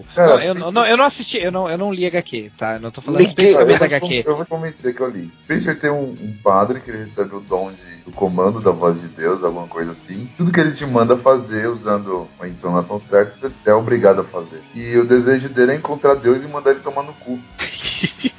o- 0.02 0.06
Cara, 0.16 0.38
não, 0.38 0.42
eu, 0.42 0.72
não- 0.72 0.86
eu 0.88 0.98
não 0.98 1.06
assisti, 1.06 1.38
eu 1.38 1.52
não, 1.52 1.70
eu 1.70 1.78
não 1.78 1.94
li 1.94 2.08
HQ, 2.08 2.52
tá? 2.58 2.74
Eu 2.74 2.80
não 2.80 2.90
tô 2.90 3.00
falando 3.02 3.22
especificamente 3.22 3.80
da 3.80 3.86
HQ. 3.86 4.24
eu 4.26 4.36
vou 4.36 4.46
convencer 4.48 4.96
que 4.96 5.02
eu 5.02 5.10
li. 5.10 5.32
Preacher 5.46 5.80
tem 5.80 5.92
um, 5.92 6.10
um 6.20 6.36
padre 6.44 6.80
que 6.82 6.90
ele 6.90 6.98
recebe 7.04 7.36
o 7.36 7.40
dom 7.40 7.72
de, 7.72 7.98
do 8.04 8.12
comando 8.12 8.60
da 8.60 8.72
voz 8.72 9.00
de 9.00 9.08
Deus, 9.10 9.44
alguma 9.44 9.68
coisa 9.68 9.92
assim. 9.92 10.28
Tudo 10.36 10.52
que 10.52 10.60
ele 10.60 10.72
te 10.72 10.86
manda 10.86 11.16
fazer 11.16 11.68
usando 11.68 12.28
a 12.40 12.48
entonação 12.48 12.98
certa, 12.98 13.32
você 13.34 13.52
é 13.66 13.74
obrigado 13.76 14.22
a 14.22 14.24
fazer. 14.24 14.64
E 14.74 14.98
o 14.98 15.06
desejo 15.06 15.50
dele 15.50 15.74
é 15.74 15.76
encontrar 15.76 16.16
Deus 16.16 16.44
e 16.44 16.48
mandar 16.48 16.72
ele 16.72 16.80
tomar 16.80 17.04
no 17.04 17.14
cu. 17.14 17.40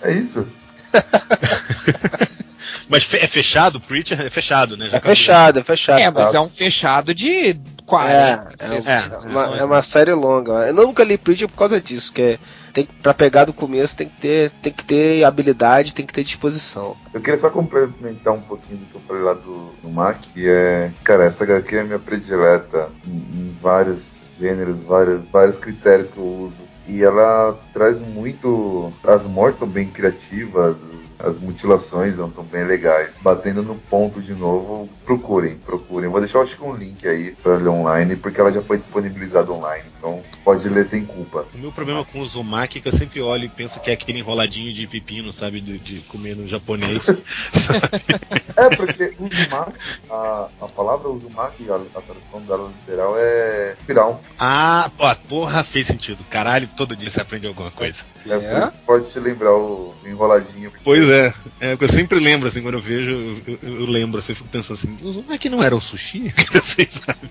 É 0.00 0.12
isso. 0.12 0.46
Mas 2.88 3.04
fe- 3.04 3.18
é 3.18 3.26
fechado? 3.26 3.80
Preacher 3.80 4.20
é 4.20 4.30
fechado, 4.30 4.76
né? 4.76 4.88
Já 4.88 4.96
É 4.96 5.00
fechado, 5.00 5.58
é 5.60 5.62
fechado. 5.62 6.00
É, 6.00 6.10
mas 6.10 6.34
é 6.34 6.40
um 6.40 6.48
fechado 6.48 7.14
de 7.14 7.56
40, 7.84 8.10
É, 8.60 8.64
é, 8.64 8.66
60. 8.80 9.14
é 9.14 9.18
uma, 9.18 9.58
é 9.58 9.64
uma 9.64 9.82
série 9.82 10.12
longa. 10.12 10.52
Eu 10.66 10.74
nunca 10.74 11.04
li 11.04 11.18
Preacher 11.18 11.48
por 11.48 11.56
causa 11.56 11.80
disso, 11.80 12.12
que 12.12 12.22
é, 12.22 12.38
tem, 12.72 12.86
que- 12.86 12.92
pra 13.02 13.12
pegar 13.12 13.44
do 13.44 13.52
começo 13.52 13.96
tem 13.96 14.08
que, 14.08 14.20
ter, 14.20 14.50
tem 14.62 14.72
que 14.72 14.84
ter 14.84 15.24
habilidade, 15.24 15.92
tem 15.94 16.06
que 16.06 16.12
ter 16.12 16.24
disposição. 16.24 16.96
Eu 17.12 17.20
queria 17.20 17.38
só 17.38 17.50
complementar 17.50 18.32
um 18.34 18.40
pouquinho 18.40 18.78
do 18.78 18.86
que 18.86 18.94
eu 18.94 19.00
falei 19.06 19.22
lá 19.22 19.34
do, 19.34 19.72
do 19.82 19.90
Mac, 19.90 20.16
que 20.34 20.48
é, 20.48 20.90
cara, 21.04 21.24
essa 21.24 21.44
HQ 21.44 21.76
é 21.76 21.84
minha 21.84 21.98
predileta 21.98 22.88
em, 23.06 23.10
em 23.16 23.56
vários 23.60 24.02
gêneros, 24.40 24.82
vários, 24.84 25.28
vários 25.30 25.56
critérios 25.58 26.08
que 26.10 26.18
eu 26.18 26.24
uso. 26.24 26.68
E 26.86 27.02
ela 27.02 27.54
traz 27.74 27.98
muito. 28.00 28.90
As 29.06 29.24
mortes 29.26 29.58
são 29.58 29.68
bem 29.68 29.88
criativas, 29.88 30.74
as 31.18 31.38
mutilações 31.38 32.16
são, 32.16 32.28
bem 32.50 32.64
legais. 32.64 33.10
Batendo 33.20 33.62
no 33.62 33.74
ponto 33.74 34.20
de 34.22 34.34
novo, 34.34 34.88
procurem, 35.04 35.56
procurem. 35.56 36.08
Vou 36.08 36.20
deixar 36.20 36.40
acho 36.40 36.56
que 36.56 36.62
um 36.62 36.74
link 36.74 37.06
aí 37.06 37.32
pra 37.42 37.56
ler 37.56 37.68
online, 37.68 38.16
porque 38.16 38.40
ela 38.40 38.52
já 38.52 38.62
foi 38.62 38.78
disponibilizada 38.78 39.52
online. 39.52 39.84
Então 39.98 40.22
pode 40.44 40.68
ler 40.68 40.86
sem 40.86 41.04
culpa. 41.04 41.46
O 41.52 41.58
meu 41.58 41.72
problema 41.72 42.04
com 42.04 42.20
o 42.20 42.22
Uzumaki 42.22 42.78
é 42.78 42.80
que 42.80 42.88
eu 42.88 42.92
sempre 42.92 43.20
olho 43.20 43.44
e 43.44 43.48
penso 43.48 43.80
que 43.80 43.90
é 43.90 43.94
aquele 43.94 44.18
enroladinho 44.20 44.72
de 44.72 44.86
pepino, 44.86 45.32
sabe? 45.32 45.60
De, 45.60 45.78
de 45.78 46.00
comer 46.02 46.36
no 46.36 46.48
japonês. 46.48 47.06
É, 48.56 48.74
porque 48.74 49.12
Uzumaki, 49.20 49.72
a, 50.10 50.48
a 50.60 50.66
palavra 50.66 51.08
Uzumaki, 51.08 51.70
a, 51.70 51.76
a 51.76 52.00
tradução 52.00 52.40
dela 52.40 52.68
literal 52.68 53.14
é 53.16 53.76
espiral. 53.78 54.20
ah, 54.38 54.90
pô, 54.96 55.04
porra, 55.28 55.62
fez 55.62 55.86
sentido. 55.86 56.24
Caralho, 56.28 56.68
todo 56.76 56.96
dia 56.96 57.08
você 57.08 57.20
aprende 57.20 57.46
alguma 57.46 57.70
coisa. 57.70 58.04
É, 58.26 58.70
que 58.70 58.76
pode 58.78 59.10
te 59.10 59.20
lembrar 59.20 59.52
o 59.54 59.94
enroladinho. 60.04 60.72
Pois 60.82 61.07
é, 61.10 61.34
é 61.60 61.76
que 61.76 61.84
eu 61.84 61.88
sempre 61.88 62.18
lembro, 62.18 62.48
assim, 62.48 62.62
quando 62.62 62.74
eu 62.74 62.80
vejo, 62.80 63.10
eu, 63.10 63.58
eu- 63.62 63.80
eu 63.80 63.86
lembro, 63.86 64.18
assim, 64.18 64.32
eu 64.32 64.36
fico 64.36 64.48
pensando 64.48 64.76
assim, 64.78 64.96
Uzumaki 65.02 65.48
não 65.48 65.62
era 65.62 65.74
o 65.76 65.80
sushi? 65.80 66.32
Assim? 66.54 66.86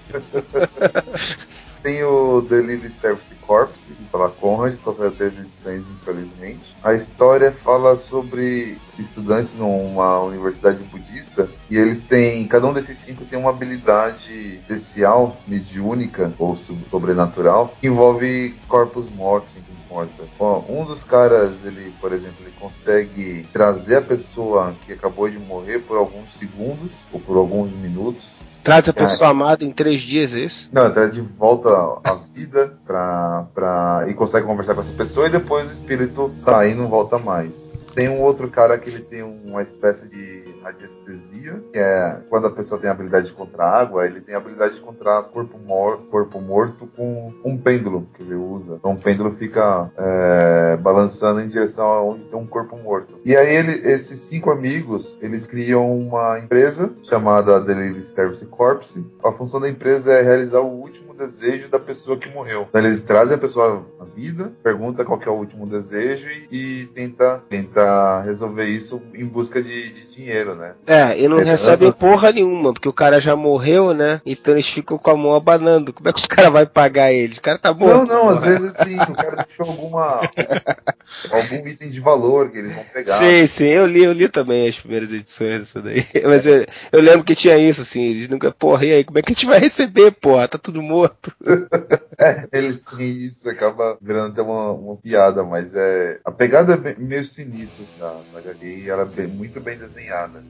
Tem 1.84 2.04
o 2.04 2.42
Delivery 2.42 2.92
Service 2.92 3.34
Corps, 3.38 3.86
que 3.96 4.06
pela 4.08 4.30
Conrad, 4.32 4.76
só 4.76 4.94
saiu 4.94 5.12
três 5.16 5.38
edições, 5.38 5.88
infelizmente. 5.90 6.78
A 6.82 6.94
história 6.94 7.52
fala 7.52 7.98
sobre 7.98 8.84
estudantes 8.98 9.54
numa 9.54 10.20
universidade 10.24 10.84
budista 10.84 11.54
e 11.70 11.78
eles 11.78 12.04
têm, 12.04 12.48
cada 12.48 12.68
um 12.68 12.74
desses 12.74 12.98
cinco 13.00 13.26
tem 13.26 13.38
uma 13.40 13.52
habilidade 13.52 14.32
especial, 14.58 15.44
mediúnica 15.48 16.36
ou 16.38 16.56
sobrenatural, 16.56 17.78
que 17.80 17.88
envolve 17.88 18.60
corpos 18.68 19.08
mortos, 19.10 19.64
morta. 19.88 20.30
Bom, 20.38 20.66
um 20.70 20.86
dos 20.86 21.04
caras, 21.04 21.64
ele, 21.64 21.92
por 21.92 22.12
exemplo, 22.12 22.47
consegue 22.88 23.46
trazer 23.52 23.98
a 23.98 24.02
pessoa 24.02 24.74
que 24.86 24.94
acabou 24.94 25.30
de 25.30 25.38
morrer 25.38 25.80
por 25.80 25.98
alguns 25.98 26.34
segundos 26.38 26.92
ou 27.12 27.20
por 27.20 27.36
alguns 27.36 27.70
minutos. 27.74 28.38
Traz 28.64 28.88
a 28.88 28.94
pessoa 28.94 29.28
é. 29.28 29.32
amada 29.32 29.64
em 29.66 29.72
três 29.72 30.02
dias, 30.02 30.34
é 30.34 30.40
isso? 30.40 30.70
Não, 30.72 30.92
traz 30.92 31.14
de 31.14 31.22
volta 31.22 31.70
à 31.70 32.14
vida 32.34 32.78
pra, 32.86 33.46
pra, 33.54 34.06
e 34.08 34.14
consegue 34.14 34.46
conversar 34.46 34.74
com 34.74 34.82
essa 34.82 34.94
pessoa 34.94 35.28
e 35.28 35.30
depois 35.30 35.68
o 35.68 35.72
espírito 35.72 36.32
sai 36.38 36.72
e 36.72 36.76
não 36.76 36.88
volta 36.88 37.18
mais. 37.18 37.70
Tem 37.94 38.08
um 38.08 38.22
outro 38.22 38.50
cara 38.50 38.78
que 38.78 38.90
ele 38.90 39.00
tem 39.00 39.24
uma 39.24 39.62
espécie 39.62 40.08
de 40.08 40.47
radiestesia, 40.68 41.64
que 41.72 41.80
é 41.80 42.22
quando 42.30 42.48
a 42.48 42.52
pessoa 42.52 42.80
tem 42.80 42.90
habilidade 42.90 43.32
contra 43.34 43.64
água, 43.64 44.06
ele 44.06 44.22
tem 44.22 44.36
habilidade 44.36 44.80
contra 44.82 45.24
corpo, 45.24 45.58
mor 45.58 45.98
corpo 46.10 46.42
morto 46.42 46.88
com 46.96 47.34
um 47.44 47.58
pêndulo 47.58 48.08
que 48.14 48.24
ele 48.24 48.36
usa. 48.36 48.76
Então 48.76 48.94
o 48.94 49.02
pêndulo 49.02 49.32
fica 49.34 49.90
é, 49.98 50.78
balançando 50.78 51.42
em 51.42 51.48
direção 51.48 51.86
a 51.86 52.04
onde 52.04 52.26
tem 52.26 52.38
um 52.38 52.46
corpo 52.46 52.78
morto. 52.78 53.20
E 53.24 53.36
aí 53.36 53.56
ele, 53.56 53.72
esses 53.88 54.20
cinco 54.20 54.52
amigos, 54.52 55.18
eles 55.22 55.48
criam 55.48 55.98
uma 55.98 56.40
empresa 56.40 56.92
chamada 57.04 57.60
Delivery 57.62 58.04
Service 58.04 58.46
Corps. 58.46 58.98
A 59.24 59.32
função 59.32 59.60
da 59.60 59.70
empresa 59.70 60.12
é 60.14 60.22
realizar 60.22 60.60
o 60.60 60.72
último 60.72 61.07
desejo 61.18 61.70
da 61.70 61.80
pessoa 61.80 62.18
que 62.18 62.30
morreu. 62.30 62.68
Então 62.70 62.82
eles 62.82 63.02
trazem 63.02 63.36
a 63.36 63.40
pessoa 63.40 63.86
à 64.00 64.06
vida, 64.06 64.54
pergunta 64.64 65.04
qual 65.04 65.20
é 65.22 65.30
o 65.30 65.34
último 65.34 65.66
desejo 65.66 66.28
e, 66.52 66.82
e 66.82 66.86
tenta, 66.94 67.42
tenta 67.50 68.22
resolver 68.22 68.66
isso 68.66 69.02
em 69.14 69.26
busca 69.26 69.62
de, 69.62 69.92
de 69.92 70.16
dinheiro, 70.16 70.56
né? 70.56 70.76
É, 70.86 71.20
e 71.20 71.28
não 71.28 71.40
é, 71.40 71.44
recebem 71.44 71.92
porra 71.92 72.32
nenhuma, 72.32 72.74
porque 72.74 72.88
o 72.88 72.94
cara 72.94 73.20
já 73.20 73.36
morreu, 73.36 73.94
né? 73.94 74.22
Então 74.26 74.54
eles 74.54 74.68
ficam 74.68 74.98
com 74.98 75.12
a 75.12 75.18
mão 75.18 75.34
abanando. 75.34 75.92
Como 75.92 76.08
é 76.08 76.14
que 76.14 76.20
os 76.20 76.26
caras 76.28 76.52
vão 76.52 76.66
pagar 76.66 77.12
eles? 77.12 77.38
O 77.38 77.42
cara 77.42 77.58
tá 77.58 77.74
morto. 77.74 78.08
Não, 78.08 78.26
não, 78.26 78.30
às 78.30 78.44
vezes 78.44 78.74
sim, 78.76 78.96
o 78.96 79.14
cara 79.14 79.46
deixou 79.48 79.74
alguma. 79.74 80.22
algum 81.32 81.68
item 81.68 81.90
de 81.90 82.00
valor 82.00 82.50
que 82.52 82.60
eles 82.60 82.74
vão 82.74 82.84
pegar. 82.94 83.18
Sim, 83.18 83.48
sim, 83.48 83.66
eu 83.66 83.86
li, 83.86 84.04
eu 84.04 84.14
li 84.14 84.28
também 84.28 84.68
as 84.68 84.80
primeiras 84.80 85.12
edições 85.12 85.60
disso 85.62 85.82
daí. 85.82 86.06
Mas 86.26 86.46
eu, 86.46 86.66
eu 86.92 87.02
lembro 87.02 87.24
que 87.24 87.36
tinha 87.36 87.58
isso, 87.58 87.82
assim, 87.82 88.04
eles 88.04 88.30
nunca, 88.30 88.52
porra, 88.52 88.86
e 88.86 88.94
aí, 88.94 89.04
como 89.04 89.20
é 89.20 89.22
que 89.22 89.32
a 89.32 89.34
gente 89.34 89.46
vai 89.46 89.60
receber, 89.60 90.12
porra? 90.12 90.48
Tá 90.48 90.58
tudo 90.58 90.82
morto. 90.82 91.07
é, 92.18 92.48
eles 92.52 92.82
têm 92.82 93.12
isso, 93.12 93.50
acaba 93.50 93.98
virando 94.02 94.32
até 94.32 94.42
uma, 94.42 94.72
uma 94.72 94.96
piada, 94.98 95.44
mas 95.44 95.76
é. 95.76 96.20
A 96.24 96.32
pegada 96.32 96.74
é 96.74 96.96
meio 96.98 97.24
sinistra, 97.24 97.84
assim, 97.84 98.00
na, 98.00 98.42
na 98.42 98.54
e 98.62 98.90
ela 98.90 99.04
é 99.04 99.06
bem, 99.06 99.28
muito 99.28 99.60
bem 99.60 99.78
desenhada. 99.78 100.44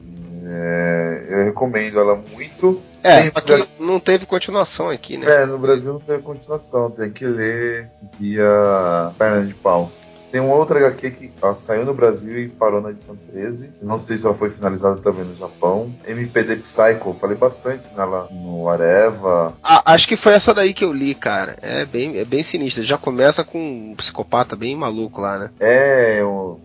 É, 0.45 1.27
eu 1.29 1.43
recomendo 1.45 1.99
ela 1.99 2.15
muito. 2.15 2.81
É, 3.03 3.27
aqui 3.33 3.67
não 3.79 3.99
teve 3.99 4.25
continuação 4.25 4.89
aqui, 4.89 5.17
né? 5.17 5.43
É, 5.43 5.45
no 5.45 5.57
Brasil 5.57 5.93
não 5.93 5.99
teve 5.99 6.23
continuação, 6.23 6.91
tem 6.91 7.11
que 7.11 7.25
ler 7.25 7.89
via 8.19 9.11
perna 9.17 9.45
de 9.45 9.53
pau. 9.53 9.91
Tem 10.31 10.41
uma 10.41 10.55
outra 10.55 10.79
HQ 10.79 11.11
que 11.11 11.31
ó, 11.41 11.53
saiu 11.53 11.85
no 11.85 11.93
Brasil 11.93 12.37
e 12.37 12.49
parou 12.49 12.81
na 12.81 12.91
edição 12.91 13.15
13. 13.31 13.71
Não 13.81 13.97
sei 13.97 14.17
se 14.17 14.25
ela 14.25 14.35
foi 14.35 14.49
finalizada 14.49 15.01
também 15.01 15.25
no 15.25 15.35
Japão. 15.35 15.93
MPD 16.05 16.57
Psycho, 16.57 17.15
falei 17.19 17.37
bastante 17.37 17.93
nela 17.95 18.27
no 18.31 18.67
Areva. 18.67 19.53
Ah, 19.63 19.81
acho 19.93 20.07
que 20.07 20.17
foi 20.17 20.33
essa 20.33 20.53
daí 20.53 20.73
que 20.73 20.83
eu 20.83 20.91
li, 20.91 21.15
cara. 21.15 21.55
É 21.61 21.85
bem, 21.85 22.17
é 22.17 22.25
bem 22.25 22.43
sinistra. 22.43 22.83
Já 22.83 22.97
começa 22.97 23.43
com 23.43 23.59
um 23.59 23.95
psicopata 23.95 24.55
bem 24.55 24.75
maluco 24.75 25.21
lá, 25.21 25.37
né? 25.37 25.49
É, 25.59 26.21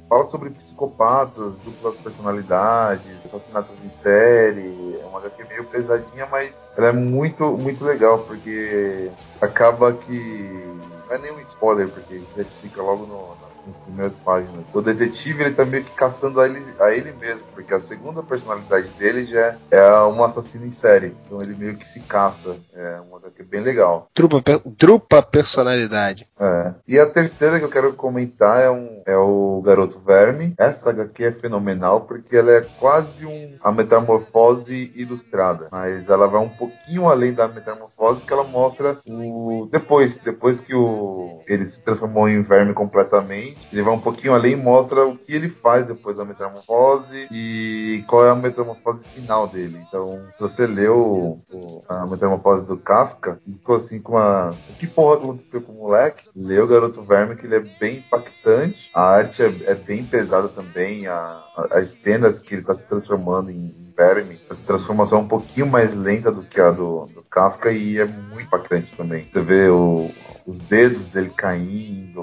fala 0.09 0.29
sobre 0.29 0.51
psicopatas, 0.51 1.55
duplas 1.65 1.99
personalidades, 1.99 3.07
assassinatos 3.25 3.85
em 3.85 3.91
série. 3.91 4.99
É 5.01 5.07
uma 5.07 5.19
HQ 5.21 5.45
meio 5.49 5.65
pesadinha, 5.65 6.27
mas 6.31 6.69
ela 6.77 6.89
é 6.89 6.93
muito, 6.93 7.57
muito 7.57 7.85
legal, 7.85 8.19
porque 8.21 9.11
acaba 9.41 9.93
que. 9.93 10.73
Não 11.09 11.17
é 11.17 11.19
nenhum 11.19 11.41
spoiler, 11.41 11.89
porque 11.89 12.23
já 12.35 12.43
explica 12.43 12.81
logo 12.81 13.05
no, 13.05 13.37
nas 13.67 13.77
primeiras 13.79 14.15
páginas. 14.17 14.65
O 14.73 14.81
detetive 14.81 15.43
ele 15.43 15.55
tá 15.55 15.65
meio 15.65 15.85
que 15.85 15.93
caçando 15.93 16.41
a 16.41 16.47
ele, 16.47 16.63
a 16.81 16.93
ele 16.93 17.13
mesmo, 17.13 17.47
porque 17.55 17.75
a 17.75 17.81
segunda 17.81 18.23
personalidade 18.23 18.91
dele 18.91 19.25
já 19.25 19.57
é 19.71 20.03
um 20.05 20.23
assassino 20.23 20.67
em 20.67 20.71
série. 20.71 21.15
Então 21.27 21.41
ele 21.41 21.55
meio 21.55 21.77
que 21.77 21.89
se 21.89 22.01
caça. 22.01 22.57
É 22.75 23.01
uma 23.01 23.19
HQ 23.19 23.43
bem 23.45 23.61
legal. 23.61 24.09
Trupa, 24.15 24.43
trupa 24.77 25.23
personalidade. 25.23 26.27
É. 26.39 26.75
E 26.87 26.99
a 26.99 27.07
terceira 27.07 27.59
que 27.59 27.65
eu 27.65 27.71
quero 27.71 27.93
comentar 27.95 28.61
é, 28.61 28.71
um, 28.71 29.03
é 29.07 29.17
o 29.17 29.63
Garoto 29.65 30.01
Verme. 30.01 30.55
Essa 30.59 30.91
HQ 30.91 31.25
é 31.25 31.33
fenomenal 31.33 32.03
porque 32.03 32.37
ela 32.37 32.51
é 32.51 32.67
quase 32.79 33.25
um, 33.27 33.57
a 33.63 33.71
metamorfose 33.71 34.93
ilustrada. 34.95 35.69
Mas 35.71 36.09
ela 36.09 36.27
vai 36.27 36.41
um 36.41 36.49
pouquinho 36.49 37.09
além 37.09 37.33
da 37.33 37.49
metamorfose 37.49 38.25
que 38.25 38.33
ela 38.33 38.45
mostra 38.45 38.99
o 39.07 39.69
depois, 39.71 40.19
depois 40.19 40.61
que 40.61 40.75
o 40.75 41.41
ele 41.47 41.67
se 41.67 41.81
transformou 41.81 42.29
em 42.29 42.43
verme 42.43 42.73
completamente 42.73 43.52
ele 43.73 43.83
vai 43.83 43.95
um 43.95 44.01
pouquinho 44.01 44.35
além 44.35 44.53
e 44.53 44.57
mostra 44.57 45.07
o 45.07 45.17
que 45.17 45.35
ele 45.35 45.49
faz 45.49 45.87
depois 45.87 46.17
da 46.17 46.25
metamorfose 46.25 47.27
e 47.31 48.05
qual 48.07 48.27
é 48.27 48.31
a 48.31 48.35
metamorfose 48.35 49.07
final 49.09 49.47
dele. 49.47 49.79
Então, 49.87 50.21
se 50.37 50.41
você 50.41 50.67
leu 50.67 51.41
a 51.89 52.07
metamorfose 52.07 52.65
do 52.65 52.77
Kafka, 52.77 53.41
ficou 53.45 53.77
assim 53.77 54.01
com 54.01 54.13
uma. 54.13 54.51
O 54.71 54.75
que 54.79 54.87
porra 54.87 55.17
aconteceu 55.17 55.61
com 55.61 55.73
o 55.73 55.83
moleque? 55.83 56.29
Leu 56.35 56.65
o 56.65 56.69
Garoto 56.69 57.03
Verme, 57.03 57.37
que 57.37 57.47
ele 57.47 57.57
é 57.57 57.61
bem 57.61 57.99
impactante. 57.99 58.91
A 58.95 59.03
arte 59.03 59.43
é, 59.43 59.53
é 59.67 59.75
bem 59.75 60.05
pesada 60.05 60.49
também. 60.49 61.07
A, 61.07 61.43
a, 61.57 61.79
as 61.79 61.91
cenas 61.91 62.39
que 62.39 62.55
ele 62.55 62.63
está 62.63 62.75
se 62.75 62.85
transformando 62.87 63.51
em 63.51 63.92
verme, 63.97 64.41
essa 64.51 64.65
transformação 64.65 65.19
é 65.19 65.23
um 65.23 65.29
pouquinho 65.29 65.67
mais 65.67 65.95
lenta 65.95 66.31
do 66.31 66.43
que 66.43 66.61
a 66.61 66.71
do, 66.71 67.07
do 67.07 67.23
Kafka 67.23 67.71
e 67.71 67.99
é 67.99 68.05
muito 68.05 68.43
impactante 68.43 68.95
também. 68.97 69.29
Você 69.33 69.41
vê 69.41 69.69
o, 69.69 70.11
os 70.47 70.59
dedos 70.59 71.07
dele 71.07 71.31
caindo, 71.37 72.23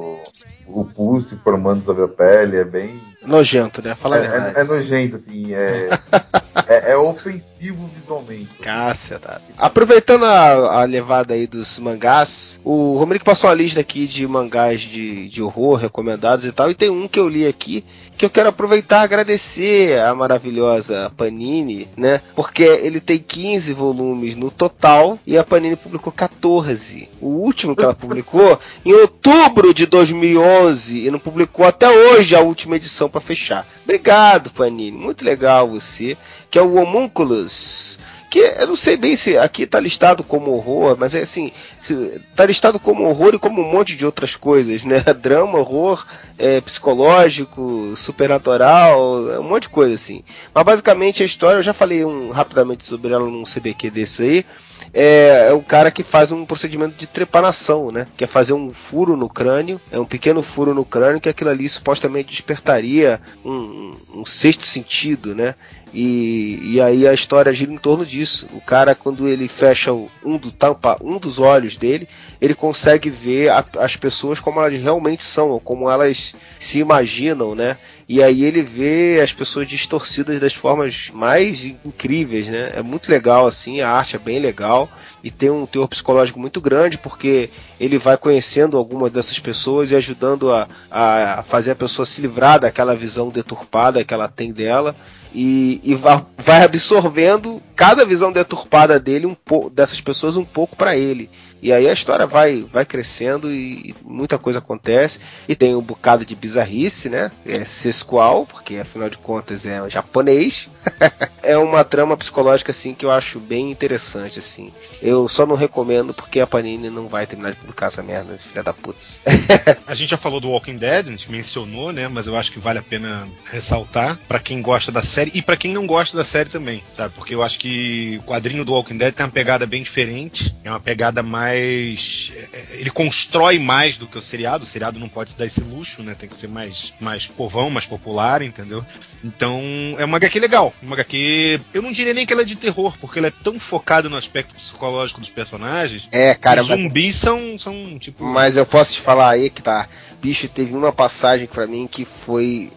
o 0.67 0.85
pulso 0.85 1.39
formando 1.43 1.83
sobre 1.83 2.03
a 2.03 2.07
pele, 2.07 2.57
é 2.57 2.63
bem. 2.63 2.99
Nojento, 3.21 3.81
né? 3.81 3.95
Fala 3.95 4.17
é, 4.17 4.53
é, 4.55 4.61
é, 4.61 4.63
nojento, 4.63 5.17
assim, 5.17 5.53
é, 5.53 5.89
é, 6.67 6.91
é, 6.91 6.97
ofensivo 6.97 7.89
visualmente. 7.93 8.55
Cássia, 8.61 9.19
tá. 9.19 9.41
Aproveitando 9.57 10.25
a, 10.25 10.81
a, 10.81 10.83
levada 10.85 11.33
aí 11.33 11.45
dos 11.45 11.77
mangás, 11.79 12.59
o 12.63 12.97
Romerico 12.97 13.25
passou 13.25 13.49
uma 13.49 13.55
lista 13.55 13.81
aqui 13.81 14.07
de 14.07 14.25
mangás 14.25 14.79
de, 14.79 15.27
de 15.27 15.41
horror 15.41 15.75
recomendados 15.75 16.45
e 16.45 16.51
tal, 16.51 16.71
e 16.71 16.75
tem 16.75 16.89
um 16.89 17.07
que 17.07 17.19
eu 17.19 17.27
li 17.27 17.45
aqui 17.45 17.83
que 18.19 18.25
eu 18.25 18.29
quero 18.29 18.49
aproveitar 18.49 18.99
e 18.99 19.03
agradecer 19.05 19.97
a 20.01 20.13
maravilhosa 20.13 21.09
Panini, 21.15 21.87
né? 21.95 22.19
Porque 22.35 22.63
ele 22.63 22.99
tem 22.99 23.17
15 23.17 23.71
volumes 23.73 24.35
no 24.35 24.51
total 24.51 25.17
e 25.25 25.37
a 25.37 25.43
Panini 25.43 25.77
publicou 25.77 26.11
14. 26.11 27.07
O 27.21 27.27
último 27.27 27.73
que 27.73 27.81
ela 27.81 27.93
publicou 27.93 28.59
em 28.83 28.91
outubro 28.91 29.73
de 29.73 29.85
2011 29.85 31.05
e 31.05 31.09
não 31.09 31.17
publicou 31.17 31.65
até 31.65 31.89
hoje 31.89 32.35
a 32.35 32.41
última 32.41 32.75
edição 32.75 33.08
para 33.09 33.21
fechar. 33.21 33.67
Obrigado, 33.83 34.51
Panini. 34.51 34.97
Muito 34.97 35.25
legal 35.25 35.67
você. 35.67 36.17
Que 36.49 36.59
é 36.59 36.61
o 36.61 36.75
Homunculus 36.75 37.99
que 38.29 38.39
eu 38.39 38.67
não 38.67 38.75
sei 38.75 38.95
bem 38.95 39.15
se 39.15 39.37
aqui 39.37 39.63
está 39.63 39.79
listado 39.79 40.23
como 40.23 40.51
horror, 40.51 40.95
mas 40.97 41.15
é 41.15 41.21
assim, 41.21 41.51
está 41.81 42.45
listado 42.45 42.79
como 42.79 43.03
horror 43.05 43.33
e 43.33 43.39
como 43.39 43.61
um 43.61 43.71
monte 43.71 43.95
de 43.95 44.05
outras 44.05 44.35
coisas, 44.35 44.83
né? 44.83 44.99
Drama, 45.19 45.57
horror, 45.57 46.05
é, 46.37 46.61
psicológico, 46.61 47.93
supernatural, 47.95 49.31
é 49.31 49.39
um 49.39 49.43
monte 49.43 49.63
de 49.63 49.69
coisa 49.69 49.95
assim. 49.95 50.23
Mas 50.53 50.63
basicamente 50.63 51.23
a 51.23 51.25
história, 51.25 51.57
eu 51.57 51.63
já 51.63 51.73
falei 51.73 52.05
um, 52.05 52.29
rapidamente 52.29 52.85
sobre 52.85 53.11
ela 53.11 53.25
num 53.25 53.43
CBQ 53.43 53.89
desse 53.89 54.21
aí, 54.21 54.45
é, 54.93 55.47
é 55.49 55.53
o 55.53 55.61
cara 55.61 55.91
que 55.91 56.03
faz 56.03 56.31
um 56.31 56.45
procedimento 56.45 56.95
de 56.95 57.07
trepanação, 57.07 57.91
né? 57.91 58.07
Que 58.17 58.23
é 58.23 58.27
fazer 58.27 58.53
um 58.53 58.73
furo 58.73 59.15
no 59.15 59.29
crânio, 59.29 59.79
é 59.91 59.99
um 59.99 60.05
pequeno 60.05 60.41
furo 60.41 60.73
no 60.73 60.85
crânio 60.85 61.21
que 61.21 61.29
aquilo 61.29 61.49
ali 61.49 61.67
supostamente 61.67 62.31
despertaria 62.31 63.21
um, 63.43 63.95
um, 64.13 64.25
sexto 64.25 64.65
sentido, 64.65 65.35
né? 65.35 65.55
E, 65.93 66.59
e 66.73 66.81
aí 66.81 67.07
a 67.07 67.13
história 67.13 67.53
gira 67.53 67.71
em 67.71 67.77
torno 67.77 68.05
disso. 68.05 68.47
O 68.53 68.61
cara, 68.61 68.93
quando 68.93 69.27
ele 69.27 69.47
fecha 69.47 69.91
um, 69.91 70.37
do 70.37 70.51
tampa, 70.51 70.97
um 71.01 71.17
dos 71.17 71.39
olhos 71.39 71.75
dele, 71.75 72.07
ele 72.39 72.53
consegue 72.53 73.09
ver 73.09 73.49
a, 73.49 73.65
as 73.79 73.95
pessoas 73.95 74.39
como 74.39 74.59
elas 74.59 74.81
realmente 74.81 75.23
são, 75.23 75.59
como 75.59 75.89
elas 75.89 76.33
se 76.59 76.79
imaginam, 76.79 77.55
né? 77.55 77.77
E 78.09 78.23
aí 78.23 78.43
ele 78.43 78.63
vê 78.63 79.21
as 79.23 79.31
pessoas 79.31 79.67
distorcidas 79.67 80.39
das 80.39 80.51
formas 80.51 81.11
mais 81.13 81.63
incríveis, 81.63 82.47
né? 82.47 82.71
É 82.75 82.81
muito 82.81 83.07
legal, 83.07 83.45
assim, 83.45 83.81
a 83.81 83.91
arte 83.91 84.15
é 84.15 84.19
bem 84.19 84.39
legal. 84.39 84.89
e 85.23 85.29
tem 85.29 85.49
um 85.49 85.65
teor 85.65 85.87
psicológico 85.87 86.39
muito 86.39 86.59
grande, 86.61 86.97
porque 86.97 87.49
ele 87.79 87.97
vai 87.99 88.17
conhecendo 88.17 88.77
algumas 88.77 89.11
dessas 89.11 89.37
pessoas 89.37 89.91
e 89.91 89.95
ajudando 89.95 90.51
a, 90.51 90.67
a 90.89 91.43
fazer 91.43 91.71
a 91.71 91.75
pessoa 91.75 92.05
se 92.05 92.21
livrar 92.21 92.59
daquela 92.59 92.95
visão 92.95 93.29
deturpada 93.29 94.03
que 94.03 94.13
ela 94.13 94.27
tem 94.29 94.51
dela 94.51 94.95
e, 95.33 95.79
e 95.83 95.93
vai, 95.93 96.25
vai 96.37 96.63
absorvendo 96.63 97.61
cada 97.75 98.05
visão 98.05 98.31
deturpada 98.31 98.99
dele 98.99 99.25
um 99.25 99.35
pouco 99.35 99.69
dessas 99.69 100.01
pessoas 100.01 100.35
um 100.35 100.45
pouco 100.45 100.75
para 100.75 100.97
ele. 100.97 101.29
E 101.61 101.73
aí 101.73 101.87
a 101.87 101.93
história 101.93 102.25
vai, 102.25 102.65
vai 102.71 102.85
crescendo 102.85 103.51
e 103.51 103.95
muita 104.03 104.37
coisa 104.37 104.59
acontece. 104.59 105.19
E 105.47 105.55
tem 105.55 105.75
um 105.75 105.81
bocado 105.81 106.25
de 106.25 106.35
bizarrice, 106.35 107.09
né? 107.09 107.31
É 107.45 107.63
sesqual, 107.63 108.45
porque 108.45 108.77
afinal 108.77 109.09
de 109.09 109.17
contas 109.17 109.65
é 109.65 109.89
japonês. 109.89 110.69
é 111.43 111.57
uma 111.57 111.83
trama 111.83 112.15
psicológica 112.17 112.71
assim 112.71 112.93
que 112.93 113.05
eu 113.05 113.11
acho 113.11 113.39
bem 113.39 113.71
interessante 113.71 114.39
assim. 114.39 114.71
Eu 115.01 115.27
só 115.27 115.45
não 115.45 115.55
recomendo 115.55 116.13
porque 116.13 116.39
a 116.39 116.47
Panini 116.47 116.89
não 116.89 117.07
vai 117.07 117.25
terminar 117.25 117.51
de 117.51 117.57
publicar 117.57 117.87
essa 117.87 118.03
merda, 118.03 118.37
filha 118.37 118.63
da 118.63 118.73
putz. 118.73 119.21
a 119.85 119.93
gente 119.93 120.09
já 120.09 120.17
falou 120.17 120.39
do 120.39 120.49
Walking 120.49 120.77
Dead, 120.77 121.07
a 121.07 121.11
gente 121.11 121.31
mencionou, 121.31 121.91
né? 121.91 122.07
Mas 122.07 122.27
eu 122.27 122.35
acho 122.35 122.51
que 122.51 122.59
vale 122.59 122.79
a 122.79 122.83
pena 122.83 123.27
ressaltar 123.51 124.17
para 124.27 124.39
quem 124.39 124.61
gosta 124.61 124.91
da 124.91 125.01
série 125.01 125.31
e 125.33 125.41
para 125.41 125.57
quem 125.57 125.73
não 125.73 125.85
gosta 125.85 126.15
da 126.15 126.23
série 126.23 126.49
também, 126.49 126.83
sabe? 126.95 127.13
Porque 127.15 127.35
eu 127.35 127.43
acho 127.43 127.59
que 127.59 128.19
o 128.19 128.23
quadrinho 128.23 128.63
do 128.63 128.73
Walking 128.73 128.97
Dead 128.97 129.13
tem 129.13 129.25
uma 129.25 129.31
pegada 129.31 129.65
bem 129.65 129.83
diferente, 129.83 130.55
é 130.63 130.69
uma 130.69 130.79
pegada 130.79 131.21
mais 131.23 131.48
mais. 131.49 132.31
É, 132.53 132.77
ele 132.79 132.89
constrói 132.89 133.59
mais 133.59 133.97
do 133.97 134.07
que 134.07 134.17
o 134.17 134.21
seriado. 134.21 134.63
O 134.63 134.67
seriado 134.67 134.99
não 134.99 135.09
pode 135.09 135.31
se 135.31 135.37
dar 135.37 135.45
esse 135.45 135.61
luxo, 135.61 136.03
né? 136.03 136.15
Tem 136.15 136.29
que 136.29 136.35
ser 136.35 136.47
mais, 136.47 136.93
mais 136.99 137.27
povão, 137.27 137.69
mais 137.69 137.85
popular, 137.85 138.41
entendeu? 138.41 138.85
Então 139.23 139.61
é 139.97 140.05
uma 140.05 140.17
HQ 140.17 140.39
legal. 140.39 140.73
Uma 140.81 140.95
HQ. 140.95 141.61
Eu 141.73 141.81
não 141.81 141.91
diria 141.91 142.13
nem 142.13 142.25
que 142.25 142.33
ela 142.33 142.43
é 142.43 142.45
de 142.45 142.55
terror, 142.55 142.95
porque 142.99 143.19
ela 143.19 143.27
é 143.27 143.33
tão 143.43 143.59
focada 143.59 144.09
no 144.09 144.17
aspecto 144.17 144.55
psicológico 144.55 145.19
dos 145.19 145.29
personagens. 145.29 146.07
É, 146.11 146.33
cara. 146.35 146.61
Os 146.61 146.67
zumbis 146.67 147.15
mas... 147.15 147.15
são, 147.15 147.59
são 147.59 147.99
tipo. 147.99 148.23
Mas 148.23 148.55
eu 148.55 148.65
posso 148.65 148.93
te 148.93 149.01
falar 149.01 149.31
aí 149.31 149.49
que 149.49 149.61
tá 149.61 149.87
bicho, 150.21 150.47
teve 150.49 150.75
uma 150.75 150.91
passagem 150.91 151.47
para 151.47 151.67
mim 151.67 151.87
que 151.87 152.05
foi. 152.05 152.71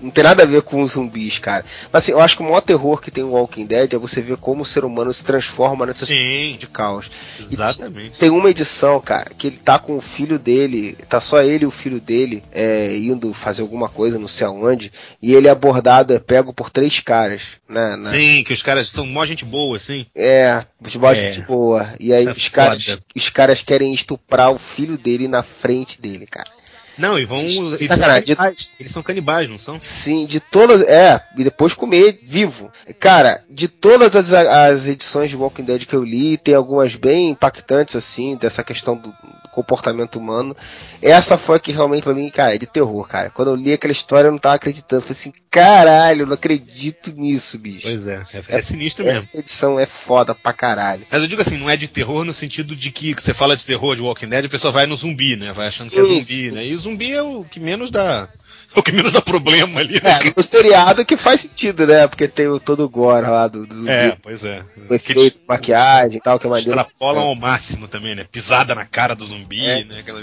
Não 0.00 0.10
tem 0.10 0.24
nada 0.24 0.42
a 0.42 0.46
ver 0.46 0.62
com 0.62 0.82
os 0.82 0.92
zumbis, 0.92 1.38
cara. 1.38 1.64
Mas 1.92 2.04
assim, 2.04 2.12
eu 2.12 2.20
acho 2.20 2.36
que 2.36 2.42
o 2.42 2.44
maior 2.44 2.60
terror 2.60 3.00
que 3.00 3.10
tem 3.10 3.24
o 3.24 3.30
Walking 3.30 3.66
Dead 3.66 3.92
é 3.92 3.98
você 3.98 4.20
ver 4.20 4.36
como 4.36 4.62
o 4.62 4.66
ser 4.66 4.84
humano 4.84 5.12
se 5.12 5.24
transforma 5.24 5.86
nessa 5.86 6.06
Sim, 6.06 6.56
de 6.58 6.66
caos. 6.66 7.10
Exatamente. 7.40 8.16
E 8.16 8.18
tem 8.18 8.30
uma 8.30 8.50
edição, 8.50 9.00
cara, 9.00 9.30
que 9.36 9.48
ele 9.48 9.56
tá 9.56 9.78
com 9.78 9.96
o 9.96 10.00
filho 10.00 10.38
dele, 10.38 10.96
tá 11.08 11.20
só 11.20 11.42
ele 11.42 11.64
e 11.64 11.66
o 11.66 11.72
filho 11.72 12.00
dele 12.00 12.44
é, 12.52 12.96
indo 12.96 13.32
fazer 13.34 13.62
alguma 13.62 13.88
coisa, 13.88 14.18
não 14.18 14.28
sei 14.28 14.46
aonde, 14.46 14.92
e 15.20 15.34
ele 15.34 15.48
é 15.48 15.50
abordado, 15.50 16.14
é 16.14 16.18
pego 16.18 16.52
por 16.52 16.70
três 16.70 17.00
caras. 17.00 17.42
Né, 17.68 17.96
né? 17.96 18.10
Sim, 18.10 18.44
que 18.44 18.52
os 18.52 18.62
caras 18.62 18.88
são 18.88 19.04
mó 19.06 19.24
gente 19.26 19.44
boa, 19.44 19.76
assim. 19.76 20.06
É, 20.14 20.64
os 20.80 20.94
mó 20.96 21.10
é. 21.10 21.14
gente 21.14 21.46
boa. 21.46 21.94
E 21.98 22.12
aí 22.12 22.26
é 22.26 22.30
os, 22.30 22.48
caras, 22.48 22.98
os 23.14 23.28
caras 23.30 23.62
querem 23.62 23.92
estuprar 23.92 24.50
o 24.50 24.58
filho 24.58 24.96
dele 24.96 25.28
na 25.28 25.42
frente 25.42 26.00
dele, 26.00 26.26
cara. 26.26 26.57
Não, 26.98 27.18
e 27.18 27.24
vão. 27.24 27.40
Eles, 27.40 27.86
Sacanagem. 27.86 28.26
São 28.26 28.36
canibais, 28.36 28.74
eles 28.78 28.92
são 28.92 29.02
canibais, 29.02 29.48
não 29.48 29.58
são? 29.58 29.78
Sim, 29.80 30.26
de 30.26 30.40
todas. 30.40 30.82
É, 30.82 31.20
e 31.36 31.44
depois 31.44 31.74
comer 31.74 32.18
vivo. 32.22 32.70
Cara, 32.98 33.44
de 33.48 33.68
todas 33.68 34.14
as, 34.14 34.32
as 34.32 34.86
edições 34.86 35.30
de 35.30 35.36
Walking 35.36 35.64
Dead 35.64 35.84
que 35.84 35.94
eu 35.94 36.04
li, 36.04 36.36
tem 36.36 36.54
algumas 36.54 36.94
bem 36.94 37.30
impactantes, 37.30 37.94
assim, 37.94 38.36
dessa 38.36 38.64
questão 38.64 38.96
do, 38.96 39.08
do 39.08 39.48
comportamento 39.52 40.18
humano. 40.18 40.56
Essa 41.00 41.38
foi 41.38 41.56
a 41.56 41.60
que 41.60 41.72
realmente 41.72 42.02
pra 42.02 42.14
mim, 42.14 42.28
cara, 42.30 42.54
é 42.54 42.58
de 42.58 42.66
terror, 42.66 43.06
cara. 43.06 43.30
Quando 43.30 43.48
eu 43.48 43.54
li 43.54 43.72
aquela 43.72 43.92
história, 43.92 44.28
eu 44.28 44.32
não 44.32 44.38
tava 44.38 44.56
acreditando. 44.56 45.02
Falei 45.02 45.16
assim, 45.16 45.32
caralho, 45.50 46.22
eu 46.22 46.26
não 46.26 46.34
acredito 46.34 47.12
nisso, 47.12 47.58
bicho. 47.58 47.82
Pois 47.82 48.06
é, 48.08 48.24
é, 48.32 48.56
é 48.56 48.62
sinistro 48.62 49.04
mesmo. 49.04 49.18
Essa 49.18 49.38
edição 49.38 49.78
é 49.78 49.86
foda 49.86 50.34
pra 50.34 50.52
caralho. 50.52 51.06
Mas 51.10 51.22
eu 51.22 51.28
digo 51.28 51.40
assim, 51.40 51.56
não 51.56 51.70
é 51.70 51.76
de 51.76 51.86
terror 51.86 52.24
no 52.24 52.34
sentido 52.34 52.74
de 52.74 52.90
que 52.90 53.14
você 53.14 53.32
fala 53.32 53.56
de 53.56 53.64
terror 53.64 53.94
de 53.94 54.02
Walking 54.02 54.28
Dead, 54.28 54.46
a 54.46 54.48
pessoa 54.48 54.72
vai 54.72 54.86
no 54.86 54.96
zumbi, 54.96 55.36
né? 55.36 55.52
Vai 55.52 55.68
achando 55.68 55.90
Sim, 55.90 55.96
que 55.96 56.00
é 56.00 56.04
zumbi, 56.04 56.50
né? 56.50 56.66
E 56.66 56.74
o 56.74 56.78
zumbi 56.88 57.12
é 57.12 57.22
o 57.22 57.44
que 57.44 57.60
menos 57.60 57.90
dá. 57.90 58.28
O 58.76 58.82
que 58.82 58.92
menos 58.92 59.12
dá 59.12 59.22
problema 59.22 59.80
ali, 59.80 59.94
né? 59.94 60.20
É, 60.26 60.32
o 60.36 60.42
seriado 60.42 61.04
que 61.04 61.16
faz 61.16 61.40
sentido, 61.40 61.86
né? 61.86 62.06
Porque 62.06 62.28
tem 62.28 62.48
o 62.48 62.60
todo 62.60 62.84
o 62.84 62.88
gore 62.88 63.26
lá 63.26 63.48
do, 63.48 63.66
do 63.66 63.74
zumbi. 63.74 63.90
É, 63.90 64.16
pois 64.22 64.44
é. 64.44 64.62
O 64.88 64.94
efeito, 64.94 65.40
maquiagem 65.48 66.18
e 66.18 66.20
tal, 66.20 66.38
que 66.38 66.46
é 66.46 66.50
maneiro. 66.50 66.70
Extrapolam 66.70 67.24
é. 67.24 67.26
ao 67.28 67.34
máximo 67.34 67.88
também, 67.88 68.14
né? 68.14 68.24
Pisada 68.30 68.74
na 68.74 68.84
cara 68.84 69.16
do 69.16 69.24
zumbi, 69.24 69.64
é. 69.64 69.84
né? 69.84 69.98
Aquela... 69.98 70.20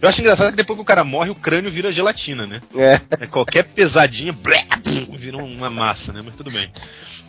Eu 0.00 0.08
acho 0.08 0.20
engraçado 0.20 0.50
que 0.50 0.56
depois 0.56 0.76
que 0.76 0.82
o 0.82 0.86
cara 0.86 1.04
morre, 1.04 1.30
o 1.30 1.34
crânio 1.34 1.70
vira 1.70 1.92
gelatina, 1.92 2.46
né? 2.46 2.60
É. 2.74 3.00
é 3.20 3.26
qualquer 3.26 3.64
pesadinha, 3.64 4.32
blé, 4.32 4.64
vira 5.14 5.36
uma 5.36 5.68
massa, 5.68 6.12
né? 6.12 6.22
Mas 6.24 6.36
tudo 6.36 6.50
bem. 6.50 6.70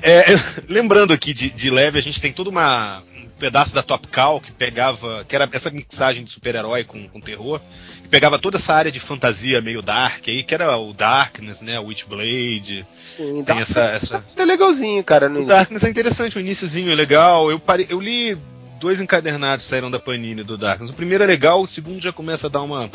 É, 0.01 0.23
lembrando 0.67 1.13
aqui 1.13 1.33
de, 1.33 1.49
de 1.49 1.69
leve, 1.69 1.99
a 1.99 2.01
gente 2.01 2.19
tem 2.19 2.33
toda 2.33 2.49
uma 2.49 3.01
um 3.12 3.12
pedaço 3.43 3.75
da 3.75 3.83
Top 3.83 4.07
Cow 4.07 4.39
que 4.39 4.53
pegava, 4.53 5.25
que 5.27 5.35
era 5.35 5.49
essa 5.51 5.69
mixagem 5.69 6.23
de 6.23 6.31
super-herói 6.31 6.85
com, 6.85 7.09
com 7.09 7.19
terror, 7.19 7.59
que 8.01 8.07
pegava 8.07 8.39
toda 8.39 8.57
essa 8.57 8.73
área 8.73 8.89
de 8.89 9.01
fantasia 9.01 9.59
meio 9.59 9.81
dark 9.81 10.29
aí, 10.29 10.43
que 10.43 10.55
era 10.55 10.77
o 10.77 10.93
Darkness, 10.93 11.61
né, 11.61 11.77
Witchblade. 11.77 12.87
Sim, 13.03 13.43
tem 13.43 13.59
essa, 13.59 13.81
essa... 13.81 14.25
é 14.37 14.45
legalzinho, 14.45 15.03
cara. 15.03 15.29
o 15.29 15.45
Darkness 15.45 15.83
é 15.83 15.89
interessante, 15.89 16.37
o 16.37 16.39
iníciozinho 16.39 16.89
é 16.89 16.95
legal. 16.95 17.51
Eu 17.51 17.59
parei, 17.59 17.85
eu 17.89 17.99
li 17.99 18.37
dois 18.79 19.01
encadernados 19.01 19.65
saíram 19.65 19.91
da 19.91 19.99
Panini 19.99 20.41
do 20.41 20.57
Darkness. 20.57 20.91
O 20.91 20.95
primeiro 20.95 21.25
é 21.25 21.27
legal, 21.27 21.61
o 21.61 21.67
segundo 21.67 22.01
já 22.01 22.13
começa 22.13 22.47
a 22.47 22.49
dar 22.49 22.61
uma 22.61 22.89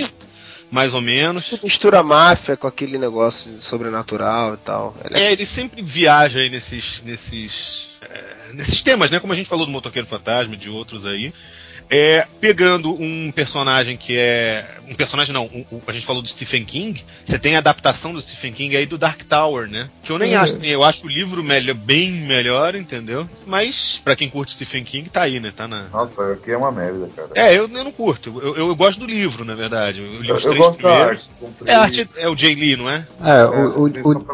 mais 0.70 0.94
ou 0.94 1.02
menos. 1.02 1.60
Mistura 1.62 2.02
máfia 2.02 2.56
com 2.56 2.66
aquele 2.66 2.96
negócio 2.96 3.60
sobrenatural 3.60 4.54
e 4.54 4.56
tal. 4.58 4.96
É, 5.12 5.24
é 5.24 5.32
ele 5.32 5.44
sempre 5.44 5.82
viaja 5.82 6.40
aí 6.40 6.48
nesses, 6.48 7.02
nesses, 7.04 7.90
é, 7.97 7.97
nesses 8.54 8.82
temas, 8.82 9.10
né? 9.10 9.20
Como 9.20 9.32
a 9.32 9.36
gente 9.36 9.48
falou 9.48 9.66
do 9.66 9.72
Motoqueiro 9.72 10.06
Fantasma, 10.06 10.56
de 10.56 10.70
outros 10.70 11.06
aí 11.06 11.32
é 11.90 12.26
pegando 12.40 12.92
um 12.92 13.32
personagem 13.32 13.96
que 13.96 14.16
é. 14.16 14.64
Um 14.88 14.94
personagem 14.94 15.32
não, 15.32 15.46
um, 15.46 15.64
um, 15.72 15.80
a 15.86 15.92
gente 15.92 16.04
falou 16.04 16.22
do 16.22 16.28
Stephen 16.28 16.64
King, 16.64 17.04
você 17.24 17.38
tem 17.38 17.56
a 17.56 17.58
adaptação 17.58 18.12
do 18.12 18.20
Stephen 18.20 18.52
King 18.52 18.76
aí 18.76 18.86
do 18.86 18.98
Dark 18.98 19.22
Tower, 19.22 19.68
né? 19.68 19.88
Que 20.02 20.12
eu 20.12 20.18
nem 20.18 20.34
uhum. 20.34 20.42
acho 20.42 20.54
assim, 20.54 20.68
eu 20.68 20.84
acho 20.84 21.06
o 21.06 21.08
livro 21.08 21.42
melhor, 21.42 21.74
bem 21.74 22.10
melhor, 22.10 22.74
entendeu? 22.74 23.28
Mas, 23.46 24.00
para 24.02 24.16
quem 24.16 24.28
curte 24.28 24.52
Stephen 24.52 24.84
King, 24.84 25.08
tá 25.08 25.22
aí, 25.22 25.40
né? 25.40 25.52
Tá 25.54 25.66
na. 25.66 25.84
Nossa, 25.84 26.32
aqui 26.32 26.50
é 26.50 26.56
uma 26.56 26.72
merda, 26.72 27.08
cara. 27.14 27.28
É, 27.34 27.56
eu, 27.56 27.62
eu 27.62 27.84
não 27.84 27.92
curto. 27.92 28.38
Eu, 28.40 28.56
eu, 28.56 28.68
eu 28.68 28.76
gosto 28.76 29.00
do 29.00 29.06
livro, 29.06 29.44
na 29.44 29.54
verdade. 29.54 30.00
Eu, 30.00 30.24
eu, 30.24 30.38
eu 30.38 30.54
gosto 30.56 30.82
da 30.82 31.06
arte. 31.06 31.28
É, 31.64 31.74
a 31.74 31.80
arte 31.82 32.08
é 32.16 32.28
o 32.28 32.36
Jay 32.36 32.54
Lee, 32.54 32.76
não 32.76 32.90
é? 32.90 33.06
É, 33.22 33.44
o, 33.44 33.84
o, 33.84 33.86
o, 33.86 34.24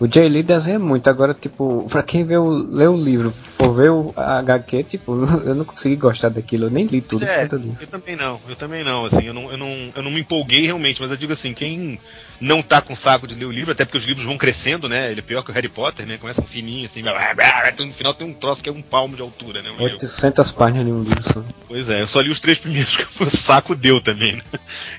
o 0.00 0.06
Jay 0.06 0.28
Lee 0.28 0.42
desenha 0.42 0.78
muito, 0.78 1.08
agora, 1.10 1.34
tipo, 1.34 1.86
pra 1.88 2.02
quem 2.02 2.24
vê 2.24 2.36
o, 2.36 2.48
lê 2.48 2.86
o 2.86 2.96
livro, 2.96 3.34
for 3.56 3.74
ver 3.74 3.90
o 3.90 4.12
HQ, 4.16 4.84
tipo, 4.84 5.12
eu 5.44 5.54
não 5.54 5.64
consegui 5.64 5.96
gostar 5.96 6.28
daquilo, 6.28 6.66
eu 6.66 6.70
nem 6.70 6.86
li 6.86 7.00
tudo 7.00 7.24
é, 7.24 7.44
Eu 7.44 7.86
também 7.86 8.16
não, 8.16 8.40
eu 8.48 8.56
também 8.56 8.84
não, 8.84 9.06
assim, 9.06 9.24
eu 9.24 9.34
não, 9.34 9.50
eu, 9.50 9.58
não, 9.58 9.92
eu 9.96 10.02
não 10.02 10.10
me 10.10 10.20
empolguei 10.20 10.66
realmente, 10.66 11.00
mas 11.02 11.10
eu 11.10 11.16
digo 11.16 11.32
assim, 11.32 11.52
quem 11.52 11.98
não 12.40 12.62
tá 12.62 12.80
com 12.80 12.94
saco 12.94 13.26
de 13.26 13.34
ler 13.34 13.46
o 13.46 13.50
livro, 13.50 13.72
até 13.72 13.84
porque 13.84 13.98
os 13.98 14.04
livros 14.04 14.24
vão 14.24 14.38
crescendo, 14.38 14.88
né? 14.88 15.10
Ele 15.10 15.20
é 15.20 15.22
pior 15.22 15.42
que 15.42 15.50
o 15.50 15.54
Harry 15.54 15.68
Potter, 15.68 16.06
né? 16.06 16.16
Começa 16.18 16.40
um 16.40 16.46
fininho, 16.46 16.86
assim, 16.86 17.02
no 17.02 17.92
final 17.92 18.14
tem 18.14 18.26
um 18.26 18.32
troço 18.32 18.62
que 18.62 18.68
é 18.68 18.72
um 18.72 18.82
palmo 18.82 19.16
de 19.16 19.22
altura, 19.22 19.62
né? 19.62 19.70
800 19.78 20.52
páginas 20.52 20.86
em 20.86 20.92
um 20.92 21.02
livro 21.02 21.22
só. 21.22 21.44
Pois 21.66 21.88
é, 21.88 22.02
eu 22.02 22.06
só 22.06 22.20
li 22.20 22.30
os 22.30 22.40
três 22.40 22.58
primeiros 22.58 22.94
que 22.96 23.22
o 23.22 23.30
saco 23.30 23.74
deu 23.74 24.00
também, 24.00 24.36
né? 24.36 24.42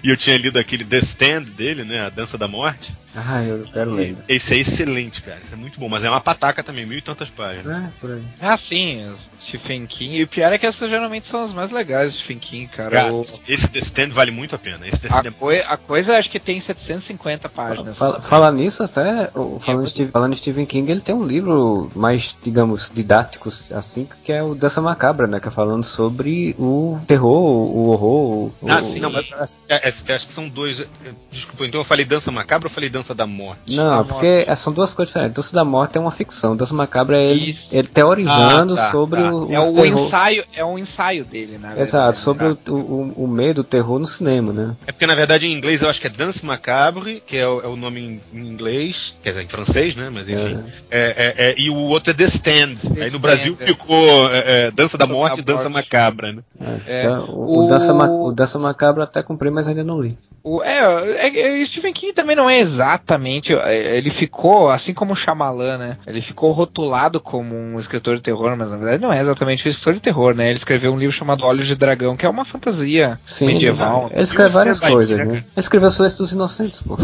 E 0.04 0.10
eu 0.10 0.18
tinha 0.18 0.38
lido 0.38 0.58
aquele 0.58 0.84
The 0.84 0.98
Stand 1.00 1.44
dele, 1.56 1.84
né? 1.84 2.02
A 2.06 2.10
Dança 2.10 2.38
da 2.38 2.48
Morte. 2.48 2.94
Ah, 3.16 3.44
eu 3.44 3.64
quero 3.64 3.92
ler. 3.92 4.16
Esse 4.28 4.54
é 4.54 4.58
excelente, 4.58 5.22
cara. 5.22 5.40
Esse 5.44 5.54
é 5.54 5.58
muito 5.58 5.80
bom, 5.80 5.90
mas 5.90 6.04
é 6.04 6.10
uma 6.10 6.22
pataca 6.22 6.64
também, 6.64 6.86
mil 6.86 6.98
e 6.98 7.02
tantas 7.02 7.30
páginas. 7.30 7.66
É, 7.66 7.90
por 8.00 8.12
aí. 8.12 8.24
Ah, 8.40 8.56
sim, 8.56 9.04
Stephen 9.42 9.88
King. 9.88 10.18
E 10.18 10.24
o 10.24 10.28
pior 10.28 10.54
é 10.54 10.58
que 10.58 10.66
essas 10.66 10.90
geralmente 10.90 11.28
são 11.28 11.44
as 11.44 11.52
mais 11.52 11.72
legais 11.72 12.14
do 12.14 12.18
Stephen 12.18 12.40
King, 12.40 12.68
cara. 12.68 12.92
cara 12.92 13.14
o... 13.14 13.22
Esse 13.22 13.68
The 13.68 13.80
Stand 13.80 14.10
vale 14.10 14.32
muito 14.32 14.56
a 14.56 14.60
pena. 14.60 14.88
Esse 14.88 15.02
The 15.02 15.08
Stand 15.08 15.24
a, 15.26 15.28
é... 15.28 15.32
coi 15.32 15.60
a 15.62 15.78
coisa 15.78 16.18
acho 16.18 16.30
que 16.30 16.40
tem 16.40 16.60
750 16.60 17.50
páginas. 17.50 17.98
Fala, 17.98 18.22
fala 18.22 18.52
nisso, 18.52 18.84
até, 18.84 19.32
falando, 19.60 19.86
é, 19.86 19.90
Steve, 19.90 20.12
falando 20.12 20.36
Stephen 20.36 20.66
King, 20.66 20.92
ele 20.92 21.02
tem 21.02 21.16
um 21.16 21.24
livro 21.24 21.92
mais, 21.96 22.38
digamos, 22.44 22.92
didático, 22.94 23.50
assim, 23.72 24.08
que 24.24 24.32
é 24.32 24.44
o 24.44 24.54
Dança 24.54 24.82
Macabra, 24.82 25.26
né? 25.26 25.40
Que 25.40 25.48
é 25.48 25.52
falando 25.52 25.84
sobre 25.84 26.56
o 26.60 27.00
terror, 27.08 27.32
o 27.32 27.90
horror. 27.90 28.52
Ah, 28.68 28.82
o, 28.82 28.86
sim, 28.86 29.00
não, 29.00 29.12
mas 29.12 29.26
é, 29.68 29.89
é, 29.89 29.89
acho 29.90 30.28
que 30.28 30.34
são 30.34 30.48
dois. 30.48 30.86
Desculpa, 31.32 31.66
então 31.66 31.82
eu 31.82 31.86
falei 31.86 32.06
Dança 32.06 32.32
Macabra 32.32 32.68
ou 32.68 32.74
falei 32.74 32.90
Dança 32.90 33.14
da 33.14 33.28
Morte? 33.28 33.76
Não, 33.76 34.06
porque 34.06 34.46
morte. 34.46 34.56
são 34.58 34.74
duas 34.74 34.94
coisas 34.94 35.14
diferentes. 35.14 35.36
Dança 35.36 35.54
da 35.54 35.64
Morte 35.64 35.98
é 35.98 36.02
uma 36.02 36.12
ficção, 36.12 36.56
Dança 36.56 36.74
Macabra 36.74 37.18
é 37.18 37.26
ele, 37.26 37.58
ele 37.72 37.88
teorizando 37.88 38.74
ah, 38.74 38.78
tá, 38.78 38.92
sobre 38.92 39.22
tá. 39.22 39.34
o, 39.34 39.54
é 39.54 39.60
o, 39.60 39.86
ensaio, 39.86 40.44
é 40.54 40.66
um 40.66 40.78
ensaio 40.78 41.26
dele, 41.26 41.58
né? 41.58 41.76
Exato, 41.78 42.18
sobre 42.18 42.56
tá. 42.56 42.72
o, 42.72 42.76
o, 42.76 43.24
o 43.24 43.28
medo, 43.28 43.62
o 43.62 43.64
terror 43.64 44.00
no 44.00 44.08
cinema, 44.08 44.52
né? 44.54 44.76
É 44.88 44.92
porque 44.92 45.06
na 45.06 45.16
verdade 45.16 45.48
em 45.48 45.54
inglês 45.54 45.82
eu 45.82 45.90
acho 45.90 46.00
que 46.00 46.08
é 46.08 46.10
Dança 46.10 46.46
Macabre, 46.46 47.22
que 47.26 47.38
é 47.38 47.48
o, 47.48 47.62
é 47.62 47.68
o 47.68 47.76
nome 47.76 48.00
em, 48.00 48.40
em, 48.40 48.48
inglês, 48.48 49.18
quer 49.22 49.30
dizer, 49.30 49.44
em 49.44 49.48
francês, 49.48 49.96
né? 49.96 50.10
Mas 50.12 50.30
enfim. 50.30 50.64
É. 50.90 51.00
É, 51.00 51.36
é, 51.38 51.52
é 51.52 51.56
e 51.58 51.70
o 51.70 51.76
outro 51.76 52.12
é 52.12 52.14
The 52.14 52.26
Stand. 52.26 52.76
The 52.94 53.04
Aí 53.04 53.12
no 53.12 53.20
Brasil 53.20 53.58
é. 53.60 53.66
ficou 53.66 54.30
é, 54.32 54.72
Dança 54.72 54.98
da 54.98 55.06
Morte 55.06 55.40
e 55.40 55.44
Dança 55.44 55.70
Macabra, 55.70 56.32
né? 56.32 56.42
Então, 56.88 57.26
o, 57.30 57.66
o, 57.66 57.70
Dança, 57.70 57.94
o 57.94 58.32
Dança 58.32 58.60
Macabra 58.60 59.04
até 59.04 59.24
comprei, 59.24 59.52
mas 59.52 59.68
ainda 59.68 59.79
não 59.84 60.02
li. 60.02 60.18
O, 60.44 60.64
é, 60.64 61.60
é, 61.60 61.66
Stephen 61.66 61.94
King 61.94 62.14
também 62.14 62.36
não 62.36 62.50
é 62.50 62.60
exatamente. 62.60 63.54
Ele 63.54 64.10
ficou, 64.10 64.70
assim 64.70 64.94
como 64.94 65.14
o 65.14 65.16
Shyamalan, 65.16 65.78
né? 65.78 65.98
Ele 66.08 66.22
ficou 66.22 66.52
rotulado 66.52 67.20
como 67.20 67.56
um 67.56 67.80
escritor 67.80 68.16
de 68.16 68.24
terror, 68.24 68.56
mas 68.58 68.70
na 68.70 68.78
verdade 68.78 69.02
não 69.02 69.12
é 69.12 69.20
exatamente 69.20 69.68
um 69.68 69.70
escritor 69.70 69.94
de 69.94 70.00
terror, 70.00 70.34
né? 70.34 70.50
Ele 70.50 70.58
escreveu 70.58 70.94
um 70.94 70.98
livro 70.98 71.16
chamado 71.16 71.46
Olhos 71.46 71.68
de 71.68 71.76
Dragão, 71.76 72.16
que 72.16 72.26
é 72.26 72.30
uma 72.30 72.46
fantasia 72.46 73.20
Sim, 73.26 73.48
medieval. 73.48 74.10
Ele 74.12 74.22
escreve 74.22 74.54
várias 74.54 74.80
coisas, 74.80 75.18
né? 75.18 75.26
Ele 75.26 75.46
escreveu 75.58 75.92
Silêncio 75.92 76.18
dos 76.18 76.32
Inocentes, 76.32 76.82
pô. 76.82 76.98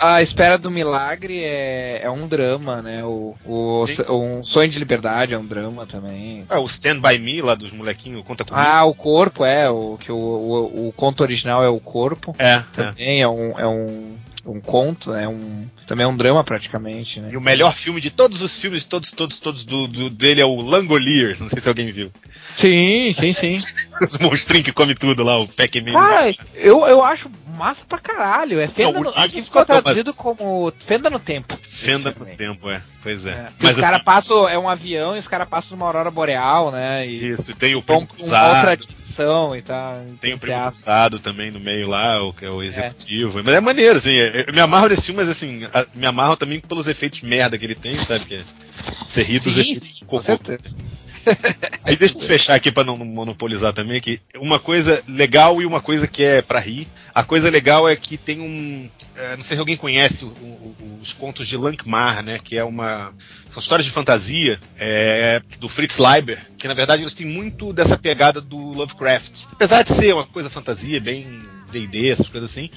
A 0.00 0.22
Espera 0.22 0.56
do 0.56 0.70
Milagre 0.70 1.42
é, 1.42 2.02
é 2.02 2.10
um 2.10 2.28
drama, 2.28 2.80
né? 2.80 3.04
O, 3.04 3.34
o, 3.44 3.86
Sim. 3.86 4.02
um 4.08 4.44
Sonho 4.44 4.68
de 4.68 4.78
Liberdade 4.78 5.34
é 5.34 5.38
um 5.38 5.44
drama 5.44 5.84
também. 5.84 6.44
Ah, 6.48 6.60
o 6.60 6.66
Stand 6.66 7.00
By 7.00 7.18
Me 7.18 7.42
lá 7.42 7.54
dos 7.54 7.72
molequinhos, 7.72 8.24
conta 8.24 8.44
comigo. 8.44 8.66
Ah, 8.66 8.84
o 8.84 8.94
corpo 8.94 9.44
é, 9.44 9.68
o 9.68 9.98
que 9.98 10.12
o, 10.12 10.16
o, 10.16 10.88
o 10.88 10.92
conto 10.92 11.22
original 11.22 11.62
é 11.62 11.68
o 11.68 11.80
corpo. 11.80 12.07
É, 12.38 12.54
é. 12.54 12.64
Também 12.72 13.20
é 13.22 13.28
um, 13.28 13.58
é 13.58 13.66
um, 13.66 14.16
um 14.46 14.60
conto, 14.60 15.12
é 15.14 15.28
um. 15.28 15.66
Também 15.86 16.04
é 16.04 16.06
um 16.08 16.16
drama 16.16 16.42
praticamente, 16.44 17.20
né? 17.20 17.30
E 17.32 17.36
o 17.36 17.40
melhor 17.40 17.74
filme 17.76 18.00
de 18.00 18.10
todos 18.10 18.42
os 18.42 18.58
filmes, 18.58 18.84
todos, 18.84 19.10
todos, 19.12 19.38
todos 19.38 19.64
do, 19.64 19.86
do- 19.88 20.10
dele 20.10 20.40
é 20.40 20.44
o 20.44 20.60
Langoliers. 20.60 21.40
Não 21.40 21.48
sei 21.48 21.60
se 21.60 21.68
alguém 21.68 21.90
viu. 21.90 22.10
Sim, 22.56 23.12
sim, 23.14 23.32
sim. 23.32 23.56
Os 24.06 24.18
monstrinhos 24.18 24.64
que 24.66 24.72
come 24.72 24.94
tudo 24.94 25.22
lá, 25.22 25.38
o 25.38 25.48
Pac-Man. 25.48 25.92
Cara, 25.92 26.30
eu, 26.56 26.86
eu 26.86 27.02
acho 27.04 27.30
massa 27.58 27.84
pra 27.86 27.98
caralho. 27.98 28.60
É 28.60 28.68
Fenda 28.68 28.92
Não, 28.92 29.02
no, 29.02 29.10
aqui 29.10 29.42
ficou 29.42 29.64
traduzido 29.66 30.14
como 30.14 30.72
Fenda 30.80 31.10
no 31.10 31.18
Tempo. 31.18 31.58
Fenda 31.62 32.14
no 32.18 32.26
tempo, 32.36 32.70
é. 32.70 32.80
Pois 33.02 33.26
é. 33.26 33.30
É. 33.30 33.48
Mas 33.58 33.74
os 33.76 33.80
caras 33.80 33.96
assim, 33.96 34.04
passam, 34.04 34.48
é 34.48 34.58
um 34.58 34.68
avião 34.68 35.14
e 35.16 35.18
os 35.18 35.28
caras 35.28 35.48
passam 35.48 35.76
numa 35.76 35.86
aurora 35.86 36.10
boreal, 36.10 36.70
né? 36.72 37.06
E 37.06 37.30
isso, 37.30 37.54
tem 37.54 37.74
o 37.74 37.82
Primo 37.82 38.00
outra 38.00 38.16
Cruzado. 38.16 38.86
dimensão 38.86 39.56
e 39.56 39.62
tá. 39.62 40.00
Tem 40.20 40.34
o 40.34 40.38
Primo. 40.38 40.62
Cruzado 40.62 41.18
também 41.18 41.50
no 41.50 41.60
meio 41.60 41.88
lá, 41.88 42.22
o 42.22 42.32
que 42.32 42.44
é 42.44 42.50
o 42.50 42.62
executivo. 42.62 43.42
Mas 43.44 43.54
é 43.54 43.60
maneiro, 43.60 43.98
assim. 43.98 44.12
Eu 44.12 44.38
eu 44.48 44.52
me 44.52 44.60
amarro 44.60 44.88
nesse 44.88 45.02
filme, 45.02 45.20
mas 45.20 45.28
assim, 45.28 45.60
me 45.94 46.06
amarro 46.06 46.36
também 46.36 46.60
pelos 46.60 46.86
efeitos 46.86 47.20
merda 47.22 47.58
que 47.58 47.64
ele 47.64 47.74
tem, 47.74 47.98
sabe? 48.04 48.24
Que 48.24 48.34
é, 48.36 48.42
você 49.04 49.22
ri 49.22 49.38
dos 49.38 49.52
Sim, 49.54 49.74
sim, 49.74 49.94
com 50.06 50.20
certeza. 50.20 50.74
Aí 51.84 51.96
deixa 51.96 52.18
eu 52.18 52.22
fechar 52.22 52.54
aqui 52.54 52.70
pra 52.70 52.84
não 52.84 52.96
monopolizar 52.96 53.72
também, 53.72 54.00
que 54.00 54.20
uma 54.36 54.58
coisa 54.58 55.02
legal 55.08 55.60
e 55.60 55.66
uma 55.66 55.80
coisa 55.80 56.06
que 56.06 56.22
é 56.22 56.42
pra 56.42 56.58
rir. 56.60 56.86
A 57.14 57.22
coisa 57.24 57.50
legal 57.50 57.88
é 57.88 57.96
que 57.96 58.16
tem 58.16 58.40
um. 58.40 58.88
é, 59.16 59.36
não 59.36 59.44
sei 59.44 59.56
se 59.56 59.60
alguém 59.60 59.76
conhece 59.76 60.24
o- 60.24 60.28
o- 60.28 60.98
os 61.00 61.12
contos 61.12 61.46
de 61.46 61.56
Lankmar, 61.56 62.22
né? 62.22 62.38
Que 62.42 62.56
é 62.56 62.64
uma. 62.64 63.12
São 63.50 63.60
histórias 63.60 63.84
de 63.86 63.90
fantasia 63.92 64.60
é, 64.78 65.42
do 65.58 65.68
Fritz 65.68 65.96
Leiber, 65.98 66.38
que 66.58 66.68
na 66.68 66.74
verdade 66.74 67.02
eles 67.02 67.14
têm 67.14 67.26
muito 67.26 67.72
dessa 67.72 67.96
pegada 67.96 68.40
do 68.40 68.56
Lovecraft. 68.56 69.44
Apesar 69.50 69.82
de 69.82 69.92
ser 69.94 70.14
uma 70.14 70.26
coisa 70.26 70.50
fantasia, 70.50 71.00
bem 71.00 71.40
D&D, 71.72 72.08
essas 72.10 72.28
coisas 72.28 72.50
assim, 72.50 72.70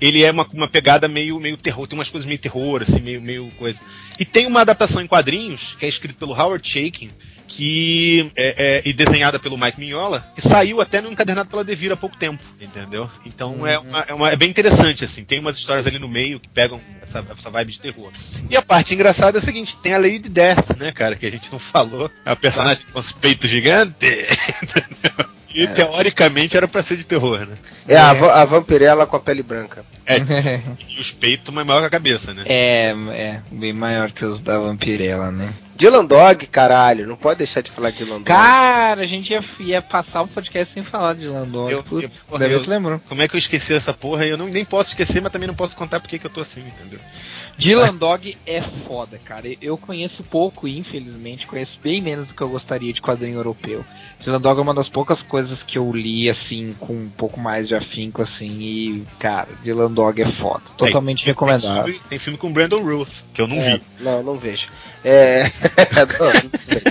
ele 0.00 0.22
é 0.22 0.30
uma, 0.30 0.46
uma 0.54 0.68
pegada 0.68 1.06
meio, 1.08 1.38
meio 1.38 1.56
terror, 1.56 1.86
tem 1.86 1.98
umas 1.98 2.08
coisas 2.08 2.26
meio 2.26 2.38
terror, 2.38 2.82
assim, 2.82 3.00
meio, 3.00 3.20
meio 3.20 3.50
coisa. 3.58 3.78
E 4.18 4.24
tem 4.24 4.46
uma 4.46 4.60
adaptação 4.62 5.02
em 5.02 5.06
quadrinhos, 5.06 5.76
que 5.78 5.84
é 5.84 5.88
escrito 5.88 6.16
pelo 6.16 6.32
Howard 6.32 6.66
Shaking, 6.66 7.10
que 7.48 8.30
é, 8.36 8.54
é- 8.58 8.82
e 8.88 8.92
desenhada 8.92 9.38
pelo 9.38 9.56
Mike 9.58 9.80
Mignola, 9.80 10.24
que 10.34 10.40
saiu 10.42 10.80
até 10.80 11.00
no 11.00 11.10
encadernado 11.10 11.48
pela 11.48 11.64
Devir 11.64 11.90
há 11.90 11.96
pouco 11.96 12.16
tempo, 12.16 12.44
entendeu? 12.60 13.10
Então 13.24 13.66
é, 13.66 13.78
uma, 13.78 14.00
é, 14.06 14.14
uma- 14.14 14.30
é 14.30 14.36
bem 14.36 14.50
interessante, 14.50 15.04
assim, 15.04 15.24
tem 15.24 15.40
umas 15.40 15.56
histórias 15.56 15.86
ali 15.86 15.98
no 15.98 16.08
meio 16.08 16.38
que 16.38 16.48
pegam 16.48 16.80
essa, 17.02 17.24
essa 17.36 17.50
vibe 17.50 17.72
de 17.72 17.80
terror. 17.80 18.12
E 18.50 18.56
a 18.56 18.62
parte 18.62 18.94
engraçada 18.94 19.38
é 19.38 19.40
a 19.40 19.44
seguinte, 19.44 19.76
tem 19.82 19.94
a 19.94 19.98
Lady 19.98 20.28
Death, 20.28 20.76
né, 20.78 20.92
cara, 20.92 21.16
que 21.16 21.26
a 21.26 21.30
gente 21.30 21.50
não 21.50 21.58
falou, 21.58 22.10
é 22.24 22.30
uma 22.30 22.36
personagem 22.36 22.84
com 22.92 23.00
os 23.00 23.10
peitos 23.12 23.48
gigantes, 23.50 23.96
entendeu? 24.62 25.37
E 25.54 25.66
teoricamente 25.66 26.56
era 26.56 26.68
pra 26.68 26.82
ser 26.82 26.96
de 26.96 27.04
terror, 27.04 27.38
né? 27.46 27.56
É 27.88 27.96
a, 27.96 28.12
va- 28.12 28.42
a 28.42 28.44
vampirela 28.44 29.06
com 29.06 29.16
a 29.16 29.20
pele 29.20 29.42
branca. 29.42 29.84
E 30.88 31.00
os 31.00 31.10
peitos, 31.12 31.52
mas 31.54 31.66
maior 31.66 31.80
que 31.80 31.86
a 31.86 31.90
cabeça, 31.90 32.32
né? 32.34 32.42
é, 32.46 32.94
é, 33.12 33.40
bem 33.50 33.72
maior 33.72 34.10
que 34.10 34.24
os 34.24 34.40
da 34.40 34.58
Vampirella, 34.58 35.30
né? 35.30 35.52
Dylan 35.76 36.04
Dog, 36.04 36.44
caralho, 36.48 37.06
não 37.06 37.14
pode 37.16 37.38
deixar 37.38 37.60
de 37.60 37.70
falar 37.70 37.90
de 37.90 37.98
Dylan 37.98 38.16
Dog. 38.16 38.24
Cara, 38.24 39.02
a 39.02 39.06
gente 39.06 39.30
ia, 39.32 39.44
ia 39.60 39.80
passar 39.82 40.22
o 40.22 40.28
podcast 40.28 40.74
sem 40.74 40.82
falar 40.82 41.14
de. 41.14 41.24
Eu- 41.26 41.82
Putz, 41.84 42.20
eu- 42.32 42.38
deve 42.38 42.54
eu- 42.54 42.62
te 42.62 42.68
lembrou. 42.70 43.00
Como 43.08 43.22
é 43.22 43.28
que 43.28 43.36
eu 43.36 43.38
esqueci 43.38 43.72
essa 43.74 43.94
porra? 43.94 44.26
E 44.26 44.30
eu 44.30 44.36
não, 44.36 44.46
nem 44.48 44.64
posso 44.64 44.90
esquecer, 44.90 45.22
mas 45.22 45.30
também 45.30 45.46
não 45.46 45.54
posso 45.54 45.76
contar 45.76 46.00
porque 46.00 46.18
que 46.18 46.26
eu 46.26 46.30
tô 46.30 46.40
assim, 46.40 46.62
entendeu? 46.66 46.98
Dylan 47.58 47.94
Dog 47.96 48.36
é 48.46 48.62
foda, 48.62 49.20
cara. 49.24 49.48
Eu 49.60 49.76
conheço 49.76 50.22
pouco, 50.22 50.68
infelizmente, 50.68 51.46
conheço 51.46 51.78
bem 51.82 52.00
menos 52.00 52.28
do 52.28 52.34
que 52.34 52.40
eu 52.40 52.48
gostaria 52.48 52.92
de 52.92 53.02
quadrinho 53.02 53.36
europeu. 53.38 53.84
Dylan 54.20 54.40
Dog 54.40 54.60
é 54.60 54.62
uma 54.62 54.74
das 54.74 54.88
poucas 54.88 55.22
coisas 55.22 55.62
que 55.64 55.76
eu 55.76 55.90
li, 55.92 56.30
assim, 56.30 56.74
com 56.78 56.92
um 56.92 57.08
pouco 57.16 57.40
mais 57.40 57.66
de 57.66 57.74
afinco, 57.74 58.22
assim, 58.22 58.48
e, 58.60 59.04
cara, 59.18 59.48
Dylan 59.64 59.90
Dog 59.90 60.22
é 60.22 60.26
foda. 60.26 60.62
Totalmente 60.76 61.24
Tem 61.24 61.32
recomendável. 61.32 61.84
filme, 61.84 62.00
tem 62.08 62.18
filme 62.18 62.38
com 62.38 62.52
Brandon 62.52 62.82
Ruth, 62.82 63.22
que 63.34 63.40
eu 63.40 63.48
não 63.48 63.56
É, 63.56 63.76
vi. 63.76 63.82
não, 64.00 64.22
não 64.22 64.36
vejo. 64.38 64.68
É. 65.04 65.44
não, 66.18 66.26
não 66.26 66.50
sei. 66.58 66.82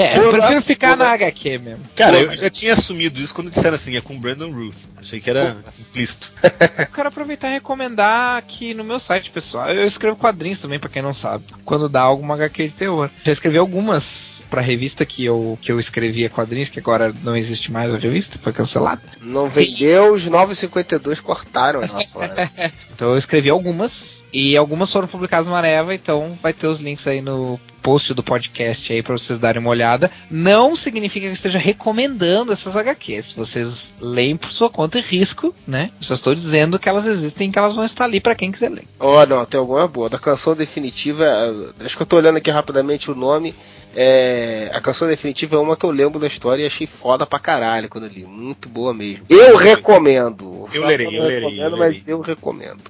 É, 0.00 0.18
eu 0.18 0.30
prefiro 0.30 0.62
ficar 0.62 0.96
na 0.96 1.10
HQ 1.10 1.58
mesmo. 1.58 1.84
Cara, 1.94 2.18
eu 2.18 2.36
já 2.36 2.50
tinha 2.50 2.72
assumido 2.72 3.20
isso 3.20 3.34
quando 3.34 3.50
disseram 3.50 3.74
assim, 3.74 3.96
é 3.96 4.00
com 4.00 4.18
Brandon 4.18 4.50
Ruth. 4.50 4.76
Achei 4.96 5.20
que 5.20 5.28
era 5.28 5.56
implícito. 5.78 6.32
Eu 6.78 6.86
quero 6.86 7.08
aproveitar 7.08 7.50
e 7.50 7.54
recomendar 7.54 8.38
aqui 8.38 8.72
no 8.72 8.82
meu 8.82 8.98
site, 8.98 9.30
pessoal. 9.30 9.68
Eu 9.68 9.86
escrevo 9.86 10.16
quadrinhos 10.16 10.60
também, 10.60 10.78
pra 10.78 10.88
quem 10.88 11.02
não 11.02 11.12
sabe. 11.12 11.44
Quando 11.64 11.88
dá 11.88 12.00
alguma 12.00 12.34
HQ 12.34 12.68
de 12.68 12.74
terror. 12.74 13.10
Já 13.24 13.32
escrevi 13.32 13.58
algumas 13.58 14.39
pra 14.50 14.60
revista 14.60 15.06
que 15.06 15.24
eu, 15.24 15.58
que 15.62 15.70
eu 15.70 15.78
escrevia 15.78 16.28
quadrinhos, 16.28 16.68
que 16.68 16.80
agora 16.80 17.14
não 17.22 17.36
existe 17.36 17.70
mais 17.70 17.94
a 17.94 17.96
revista, 17.96 18.38
foi 18.42 18.52
cancelada. 18.52 19.02
Não 19.20 19.48
vendeu, 19.48 20.12
os 20.12 20.28
9,52 20.28 21.20
cortaram 21.20 21.82
ela 21.82 22.04
fora. 22.12 22.50
Então 22.92 23.10
eu 23.12 23.18
escrevi 23.18 23.48
algumas, 23.48 24.22
e 24.32 24.56
algumas 24.56 24.92
foram 24.92 25.08
publicadas 25.08 25.46
no 25.46 25.54
Areva, 25.54 25.94
então 25.94 26.36
vai 26.42 26.52
ter 26.52 26.66
os 26.66 26.80
links 26.80 27.06
aí 27.06 27.22
no 27.22 27.58
post 27.82 28.12
do 28.14 28.22
podcast 28.22 28.92
aí 28.92 29.02
pra 29.02 29.16
vocês 29.16 29.38
darem 29.38 29.60
uma 29.60 29.70
olhada. 29.70 30.10
Não 30.30 30.76
significa 30.76 31.20
que 31.20 31.30
eu 31.30 31.32
esteja 31.32 31.58
recomendando 31.58 32.52
essas 32.52 32.76
HQs. 32.76 33.32
Vocês 33.32 33.92
leem 34.00 34.36
por 34.36 34.50
sua 34.50 34.70
conta 34.70 34.98
e 34.98 35.02
risco, 35.02 35.54
né? 35.66 35.90
Eu 35.98 36.06
só 36.06 36.14
estou 36.14 36.34
dizendo 36.34 36.78
que 36.78 36.88
elas 36.88 37.06
existem 37.06 37.48
e 37.48 37.52
que 37.52 37.58
elas 37.58 37.74
vão 37.74 37.84
estar 37.84 38.04
ali 38.04 38.20
pra 38.20 38.34
quem 38.34 38.52
quiser 38.52 38.70
ler. 38.70 38.84
Ó, 38.98 39.24
não, 39.26 39.44
tem 39.44 39.58
alguma 39.58 39.86
boa. 39.88 40.08
Da 40.08 40.18
canção 40.18 40.54
definitiva, 40.54 41.24
eh, 41.24 41.84
acho 41.84 41.96
que 41.96 42.02
eu 42.02 42.06
tô 42.06 42.16
olhando 42.16 42.36
aqui 42.36 42.50
rapidamente 42.50 43.10
o 43.10 43.14
nome. 43.14 43.54
É, 43.94 44.70
a 44.72 44.80
canção 44.80 45.08
definitiva 45.08 45.56
é 45.56 45.58
uma 45.58 45.76
que 45.76 45.84
eu 45.84 45.90
lembro 45.90 46.18
da 46.20 46.26
história 46.26 46.62
e 46.62 46.66
achei 46.66 46.86
foda 46.86 47.26
pra 47.26 47.38
caralho 47.38 47.88
quando 47.88 48.04
eu 48.04 48.10
li. 48.10 48.24
Muito 48.24 48.68
boa 48.68 48.94
mesmo. 48.94 49.24
Eu 49.28 49.56
recomendo. 49.56 50.68
Eu 50.72 50.86
lerei, 50.86 51.06
eu 51.18 51.24
lerei, 51.24 51.62
eu 51.62 51.70
mas 51.76 52.06
lerei. 52.06 52.14
eu 52.14 52.20
recomendo. 52.20 52.82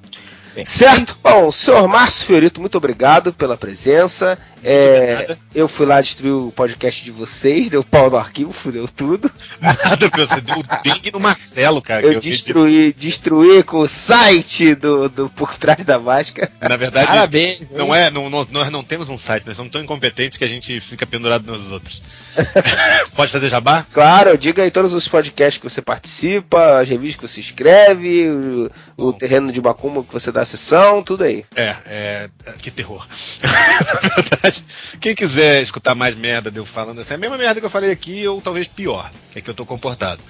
Bem. 0.55 0.65
Certo? 0.65 1.17
Bom, 1.23 1.53
senhor 1.53 1.87
Márcio 1.87 2.27
Fiorito, 2.27 2.61
muito 2.61 2.77
obrigado 2.77 3.33
pela 3.33 3.57
presença. 3.57 4.39
É, 4.63 5.37
eu 5.55 5.67
fui 5.67 5.87
lá 5.87 6.01
destruir 6.03 6.33
o 6.33 6.53
podcast 6.53 7.03
de 7.03 7.11
vocês, 7.11 7.71
deu 7.71 7.83
pau 7.83 8.11
no 8.11 8.17
arquivo, 8.19 8.53
fudeu 8.53 8.87
tudo. 8.87 9.31
Nada, 9.61 9.79
você 10.15 10.41
deu 10.43 10.59
o 10.59 10.63
dengue 10.83 11.11
no 11.13 11.21
Marcelo, 11.21 11.81
cara. 11.81 12.03
que 12.03 12.09
Eu 12.09 12.21
vi- 12.21 12.31
destruí, 12.31 12.93
destruí 12.93 13.63
com 13.63 13.79
o 13.79 13.89
site 13.89 14.75
do, 14.75 15.09
do 15.09 15.31
Por 15.31 15.57
Trás 15.57 15.83
da 15.85 15.99
Máscara. 15.99 16.51
Na 16.61 16.77
verdade, 16.77 17.07
Parabéns! 17.07 17.71
não 17.71 17.95
é, 17.95 18.11
não, 18.11 18.29
não- 18.29 18.47
nós 18.51 18.71
não 18.71 18.83
temos 18.85 19.09
um 19.09 19.17
site, 19.17 19.47
nós 19.47 19.57
somos 19.57 19.73
tão 19.73 19.81
incompetentes 19.83 20.37
que 20.37 20.45
a 20.45 20.49
gente 20.49 20.79
fica 20.81 21.07
pendurado 21.07 21.51
nos 21.51 21.71
outros. 21.71 22.03
Pode 23.17 23.33
fazer 23.33 23.49
jabá? 23.49 23.87
Claro, 23.93 24.37
diga 24.37 24.63
aí 24.63 24.71
todos 24.71 24.93
os 24.93 25.09
podcasts 25.09 25.59
que 25.61 25.69
você 25.69 25.81
participa, 25.81 26.81
as 26.81 26.89
revistas 26.89 27.17
que 27.31 27.35
você 27.35 27.41
escreve, 27.41 28.71
o, 29.09 29.13
terreno 29.13 29.53
de 29.53 29.61
Macumba 29.61 30.05
que 30.05 30.13
você 30.13 30.31
dá 30.31 30.45
sessão, 30.45 31.03
tudo 31.03 31.25
aí. 31.25 31.45
É, 31.55 31.75
é. 31.87 32.31
Que 32.63 32.71
terror. 32.71 33.05
Na 33.43 34.11
verdade, 34.11 34.63
quem 35.01 35.15
quiser 35.15 35.63
escutar 35.63 35.95
mais 35.95 36.15
merda 36.17 36.51
de 36.51 36.59
eu 36.59 36.67
falando 36.67 37.01
assim, 37.01 37.15
é 37.15 37.17
a 37.17 37.19
mesma 37.19 37.39
merda 37.39 37.61
que 37.61 37.67
eu 37.67 37.71
falei 37.71 37.91
aqui, 37.91 38.27
ou 38.27 38.41
talvez 38.41 38.67
pior, 38.69 39.11
que 39.33 39.39
é 39.39 39.43
que 39.43 39.51
eu 39.51 39.55
tô 39.55 39.67
comportado. 39.67 40.21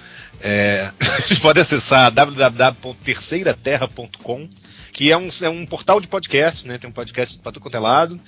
É, 0.41 0.91
vocês 1.25 1.39
podem 1.39 1.61
acessar 1.61 2.11
www.terceiraterra.com, 2.11 4.49
que 4.91 5.11
é 5.11 5.17
um, 5.17 5.29
é 5.41 5.49
um 5.49 5.65
portal 5.65 6.01
de 6.01 6.07
podcast, 6.07 6.67
né? 6.67 6.77
Tem 6.77 6.89
um 6.89 6.93
podcast 6.93 7.37
para 7.39 7.51
tudo 7.51 7.63
quanto 7.63 7.77
é 7.77 7.79
lado. 7.79 8.19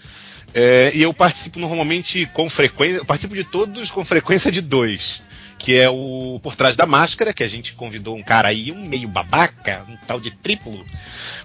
É, 0.54 0.92
e 0.94 1.02
eu 1.02 1.14
participo 1.14 1.60
normalmente 1.60 2.30
com 2.34 2.50
frequência, 2.50 2.98
eu 2.98 3.06
participo 3.06 3.34
de 3.34 3.44
todos 3.44 3.90
com 3.90 4.06
frequência 4.06 4.52
de 4.52 4.62
dois. 4.62 5.24
Que 5.64 5.78
é 5.80 5.90
o 5.90 6.42
Por 6.44 6.58
Trás 6.58 6.76
da 6.76 6.86
Máscara, 6.86 7.32
que 7.32 7.42
a 7.42 7.48
gente 7.48 7.72
convidou 7.74 8.18
um 8.18 8.22
cara 8.22 8.50
aí, 8.50 8.70
um 8.70 8.86
meio 8.86 9.08
babaca, 9.08 9.86
um 9.88 9.96
tal 10.06 10.20
de 10.20 10.30
triplo, 10.30 10.86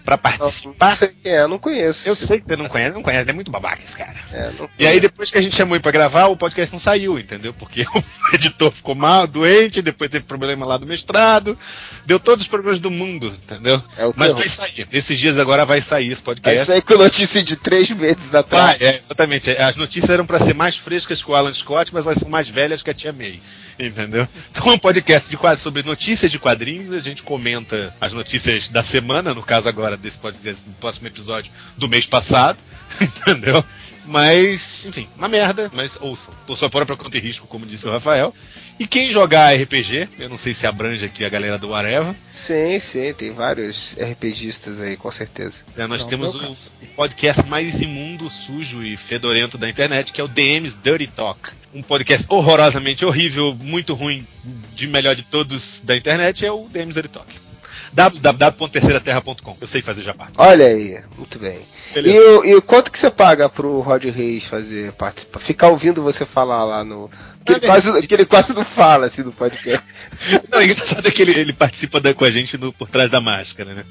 para 0.04 0.16
Não 0.16 0.22
participar. 0.22 0.96
sei 0.96 1.08
quem 1.22 1.32
é, 1.32 1.46
não 1.46 1.56
conheço. 1.56 2.08
Eu 2.08 2.16
sei 2.16 2.40
que 2.40 2.48
você 2.48 2.56
não 2.56 2.66
conhece, 2.68 2.94
não 2.96 3.02
conhece, 3.02 3.22
ele 3.22 3.30
é 3.30 3.34
muito 3.34 3.50
babaca 3.52 3.80
esse 3.80 3.96
cara. 3.96 4.16
É, 4.32 4.50
não 4.58 4.68
E 4.76 4.84
aí 4.88 4.98
depois 4.98 5.30
que 5.30 5.38
a 5.38 5.40
gente 5.40 5.54
chamou 5.54 5.76
ele 5.76 5.82
pra 5.84 5.92
gravar, 5.92 6.26
o 6.26 6.36
podcast 6.36 6.72
não 6.72 6.80
saiu, 6.80 7.16
entendeu? 7.16 7.54
Porque 7.54 7.82
o 7.94 8.34
editor 8.34 8.72
ficou 8.72 8.96
mal, 8.96 9.24
doente, 9.28 9.80
depois 9.80 10.10
teve 10.10 10.24
problema 10.24 10.66
lá 10.66 10.76
do 10.76 10.84
mestrado, 10.86 11.56
deu 12.04 12.18
todos 12.18 12.42
os 12.42 12.48
problemas 12.48 12.80
do 12.80 12.90
mundo, 12.90 13.28
entendeu? 13.44 13.80
É 13.96 14.04
o 14.04 14.12
Mas 14.16 14.28
terror. 14.34 14.38
vai 14.40 14.48
sair. 14.48 14.88
Esses 14.90 15.16
dias 15.16 15.38
agora 15.38 15.64
vai 15.64 15.80
sair 15.80 16.10
esse 16.10 16.22
podcast. 16.22 16.60
isso 16.62 16.72
aí 16.72 16.82
com 16.82 16.94
notícia 16.96 17.40
de 17.40 17.54
três 17.54 17.88
meses 17.90 18.30
Vai, 18.32 18.40
atrás. 18.40 18.80
é, 18.80 18.88
exatamente. 18.96 19.50
As 19.52 19.76
notícias 19.76 20.10
eram 20.10 20.26
pra 20.26 20.40
ser 20.40 20.54
mais 20.54 20.76
frescas 20.76 21.22
que 21.22 21.30
o 21.30 21.36
Alan 21.36 21.54
Scott, 21.54 21.94
mas 21.94 22.04
elas 22.04 22.18
são 22.18 22.28
mais 22.28 22.48
velhas 22.48 22.82
que 22.82 22.90
a 22.90 22.94
Tia 22.94 23.12
May. 23.12 23.40
Entendeu? 23.78 24.26
Então 24.50 24.72
é 24.72 24.74
um 24.74 24.78
podcast 24.78 25.30
de 25.30 25.36
quase 25.36 25.62
sobre 25.62 25.84
notícias 25.84 26.32
de 26.32 26.38
quadrinhos. 26.38 26.92
A 26.92 27.00
gente 27.00 27.22
comenta 27.22 27.94
as 28.00 28.12
notícias 28.12 28.68
da 28.68 28.82
semana, 28.82 29.32
no 29.32 29.42
caso 29.42 29.68
agora 29.68 29.96
desse 29.96 30.18
podcast, 30.18 30.64
do 30.64 30.72
próximo 30.80 31.06
episódio 31.06 31.52
do 31.76 31.88
mês 31.88 32.04
passado. 32.04 32.58
Entendeu? 33.00 33.64
Mas, 34.08 34.86
enfim, 34.86 35.06
uma 35.18 35.28
merda, 35.28 35.70
mas 35.74 35.98
ouçam. 36.00 36.32
Por 36.46 36.56
sua 36.56 36.70
própria 36.70 36.96
conta 36.96 37.18
e 37.18 37.20
risco, 37.20 37.46
como 37.46 37.66
disse 37.66 37.86
o 37.86 37.90
Rafael. 37.90 38.34
E 38.80 38.86
quem 38.86 39.10
jogar 39.10 39.54
RPG, 39.54 40.08
eu 40.18 40.30
não 40.30 40.38
sei 40.38 40.54
se 40.54 40.66
abrange 40.66 41.04
aqui 41.04 41.26
a 41.26 41.28
galera 41.28 41.58
do 41.58 41.74
Areva. 41.74 42.16
Sim, 42.32 42.78
sim, 42.80 43.12
tem 43.12 43.32
vários 43.34 43.94
RPGistas 43.98 44.80
aí, 44.80 44.96
com 44.96 45.12
certeza. 45.12 45.62
É, 45.76 45.86
nós 45.86 46.02
Não, 46.02 46.08
temos 46.08 46.34
o, 46.34 46.52
o 46.52 46.86
podcast 46.96 47.44
mais 47.46 47.82
imundo, 47.82 48.30
sujo 48.30 48.82
e 48.82 48.96
fedorento 48.96 49.58
da 49.58 49.68
internet, 49.68 50.10
que 50.10 50.22
é 50.22 50.24
o 50.24 50.28
DM's 50.28 50.78
Dirty 50.78 51.08
Talk. 51.08 51.50
Um 51.74 51.82
podcast 51.82 52.24
horrorosamente 52.30 53.04
horrível, 53.04 53.54
muito 53.60 53.92
ruim, 53.92 54.26
de 54.74 54.86
melhor 54.86 55.14
de 55.14 55.22
todos 55.22 55.82
da 55.84 55.94
internet, 55.94 56.46
é 56.46 56.50
o 56.50 56.66
DM's 56.68 56.94
Dirty 56.94 57.08
Talk. 57.08 57.47
www.terceiraterra.com. 57.92 59.56
Eu 59.60 59.66
sei 59.66 59.82
fazer 59.82 60.02
jabá. 60.02 60.28
Olha 60.36 60.66
aí, 60.66 61.00
muito 61.16 61.38
bem. 61.38 61.58
E, 61.90 61.94
Beleza. 61.94 62.46
e 62.46 62.60
quanto 62.60 62.92
que 62.92 62.98
você 62.98 63.10
paga 63.10 63.48
pro 63.48 63.80
Rod 63.80 64.04
Reis 64.04 64.44
fazer 64.44 64.92
participar? 64.92 65.40
Ficar 65.40 65.68
ouvindo 65.68 66.02
você 66.02 66.24
falar 66.26 66.64
lá 66.64 66.84
no. 66.84 67.10
Que 67.44 67.52
ele, 67.54 67.60
quase, 67.60 68.06
que 68.06 68.14
ele 68.14 68.26
quase 68.26 68.52
não 68.52 68.64
fala 68.64 69.06
assim 69.06 69.22
no 69.22 69.32
podcast. 69.32 69.94
Não, 70.52 70.58
o 70.58 70.62
engraçado 70.62 71.06
é 71.06 71.10
que 71.10 71.22
ele, 71.22 71.32
ele 71.32 71.52
participa 71.54 71.98
da- 71.98 72.12
com 72.12 72.24
a 72.26 72.30
gente 72.30 72.58
no, 72.58 72.70
por 72.74 72.90
trás 72.90 73.10
da 73.10 73.22
máscara, 73.22 73.72
né? 73.72 73.84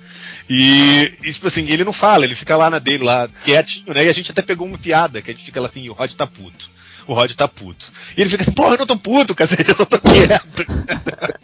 E, 0.47 1.11
e, 1.23 1.33
tipo 1.33 1.47
assim, 1.47 1.67
ele 1.67 1.83
não 1.83 1.91
fala, 1.93 2.23
ele 2.25 2.35
fica 2.35 2.55
lá 2.55 2.69
na 2.69 2.77
dele, 2.77 3.03
lá, 3.03 3.27
quietinho, 3.43 3.93
né? 3.93 4.05
E 4.05 4.09
a 4.09 4.13
gente 4.13 4.29
até 4.29 4.41
pegou 4.43 4.67
uma 4.67 4.77
piada, 4.77 5.21
que 5.21 5.31
a 5.31 5.33
gente 5.33 5.45
fica 5.45 5.59
lá 5.59 5.67
assim, 5.67 5.89
o 5.89 5.93
Rod 5.93 6.13
tá 6.13 6.27
puto. 6.27 6.69
O 7.07 7.13
Rod 7.13 7.31
tá 7.33 7.47
puto. 7.47 7.91
E 8.17 8.21
ele 8.21 8.29
fica 8.29 8.43
assim, 8.43 8.51
porra, 8.51 8.73
eu 8.73 8.79
não 8.79 8.85
tô 8.85 8.97
puto, 8.97 9.33
cacete, 9.33 9.69
eu 9.69 9.75
só 9.75 9.85
tô 9.85 9.97
quieto. 9.97 10.65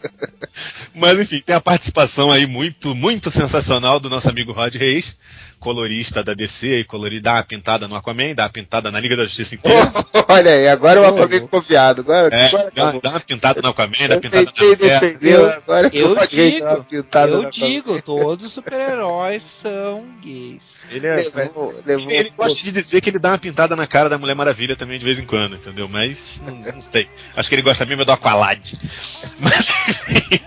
Mas 0.94 1.19
enfim, 1.19 1.40
tem 1.40 1.56
a 1.56 1.61
participação 1.61 2.30
aí 2.30 2.45
muito, 2.45 2.94
muito 2.94 3.31
sensacional 3.31 3.99
do 3.99 4.10
nosso 4.10 4.30
amigo 4.30 4.52
Rod 4.52 4.76
Reis, 4.76 5.18
colorista 5.64 6.22
da 6.23 6.34
DC 6.34 6.80
e 6.80 6.84
colorista, 6.84 7.23
dá 7.31 7.34
uma 7.35 7.44
pintada 7.44 7.88
no 7.88 7.95
Aquaman, 7.95 8.35
dá 8.35 8.44
uma 8.44 8.49
pintada 8.49 8.91
na 8.91 8.99
Liga 8.99 9.15
da 9.15 9.23
Justiça 9.23 9.56
inteira. 9.56 9.91
Olha 10.27 10.52
aí, 10.52 10.68
agora 10.68 11.02
o 11.02 11.06
Aquaman 11.06 11.30
ficou 11.41 11.61
viado. 11.61 12.02
Agora, 12.02 12.35
É, 12.35 12.48
agora 12.48 12.72
dá, 12.76 12.91
dá 12.91 13.10
uma 13.11 13.19
pintada 13.22 13.61
no 13.61 13.69
Aquaman, 13.69 14.07
dá 14.10 14.15
Eu 14.15 14.19
pintada 14.22 14.44
na 14.45 14.65
mulher. 14.65 14.99
defender, 14.99 15.34
Eu- 15.34 15.49
agora 15.49 15.90
que 15.90 15.98
eu 15.98 16.27
digo, 16.27 16.65
uma 16.65 17.27
Eu 17.27 17.49
digo, 17.52 18.02
todos 18.02 18.45
os 18.48 18.53
super-heróis 18.53 19.44
são 19.44 20.06
gays. 20.22 20.64
Ele 20.91 21.07
é. 21.07 21.15
Levou, 21.34 21.73
levou, 21.85 22.11
Ele 22.11 22.30
gosta 22.35 22.61
de 22.61 22.72
dizer 22.72 22.99
que 23.02 23.10
ele 23.10 23.19
dá 23.19 23.30
uma 23.30 23.38
pintada 23.40 23.76
na 23.76 23.88
cara 23.88 24.10
da 24.10 24.18
Mulher 24.18 24.35
Maravilha 24.35 24.76
também 24.76 24.99
de 24.99 25.06
vez 25.06 25.18
em 25.18 25.26
quando, 25.26 25.56
entendeu? 25.56 25.88
Mas 25.88 26.41
não, 26.45 26.56
não 26.73 26.81
sei. 26.81 27.07
Acho 27.35 27.48
que 27.49 27.56
ele 27.56 27.61
gosta 27.61 27.85
mesmo 27.85 28.03
do 28.03 28.11
Aqualad. 28.11 28.73
Mas 29.40 29.69
enfim, 30.10 30.40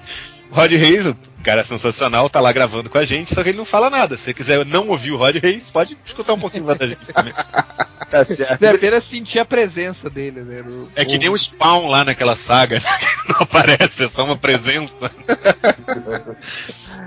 Rod 0.51 0.73
o 0.73 1.17
cara 1.47 1.65
sensacional, 1.65 2.29
tá 2.29 2.41
lá 2.41 2.51
gravando 2.53 2.91
com 2.91 2.99
a 2.99 3.05
gente, 3.05 3.33
só 3.33 3.41
que 3.43 3.51
ele 3.51 3.59
não 3.59 3.65
fala 3.65 3.89
nada. 3.89 4.17
Se 4.19 4.25
você 4.25 4.35
quiser 4.35 4.67
não 4.67 4.89
ouvir 4.89 5.13
o 5.13 5.17
Rod 5.17 5.37
Reis, 5.37 5.71
pode 5.71 5.97
escutar 6.05 6.33
um 6.33 6.41
pouquinho 6.41 6.67
lá 6.67 6.75
da 6.75 6.87
gente 6.89 7.13
também. 7.13 7.33
Tá 8.09 8.25
certo. 8.25 8.63
É 8.63 8.69
apenas 8.69 9.03
sentir 9.03 9.41
a 9.41 9.45
presença 9.45 10.09
dele, 10.09 10.43
né? 10.43 10.63
no- 10.65 10.89
É 10.95 11.05
que 11.05 11.19
nem 11.19 11.29
o 11.29 11.37
Spawn 11.37 11.89
lá 11.89 12.05
naquela 12.05 12.37
saga, 12.37 12.77
né, 12.79 12.85
não 13.29 13.39
aparece, 13.41 14.05
é 14.05 14.09
só 14.09 14.23
uma 14.25 14.37
presença. 14.37 14.95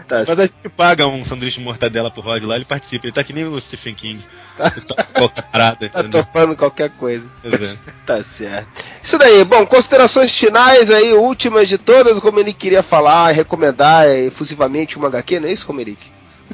Tá 0.07 0.25
Mas 0.27 0.39
a 0.39 0.43
gente 0.45 0.69
paga 0.75 1.07
um 1.07 1.23
sanduíche 1.23 1.59
de 1.59 1.63
mortadela 1.63 2.11
pro 2.11 2.21
Rod 2.21 2.43
lá, 2.43 2.55
ele 2.57 2.65
participa. 2.65 3.05
Ele 3.05 3.13
tá 3.13 3.23
que 3.23 3.31
nem 3.31 3.45
o 3.45 3.59
Stephen 3.61 3.93
King. 3.95 4.21
Tá 4.57 5.03
qualquer 5.13 5.43
parada, 5.43 5.87
Tá 5.89 6.03
topando 6.03 6.55
qualquer 6.57 6.89
coisa. 6.91 7.25
Pois 7.41 7.63
é. 7.63 7.77
Tá 8.05 8.21
certo. 8.23 8.67
Isso 9.01 9.17
daí, 9.17 9.45
bom, 9.45 9.65
considerações 9.65 10.35
finais 10.37 10.89
aí, 10.91 11.13
últimas 11.13 11.69
de 11.69 11.77
todas, 11.77 12.19
como 12.19 12.39
ele 12.41 12.51
queria 12.51 12.83
falar, 12.83 13.31
recomendar 13.31 14.05
é, 14.05 14.28
efusivamente 14.29 14.97
uma 14.97 15.07
HQ, 15.07 15.39
não 15.39 15.47
é 15.49 15.51
isso, 15.51 15.65
Comeric? 15.65 16.11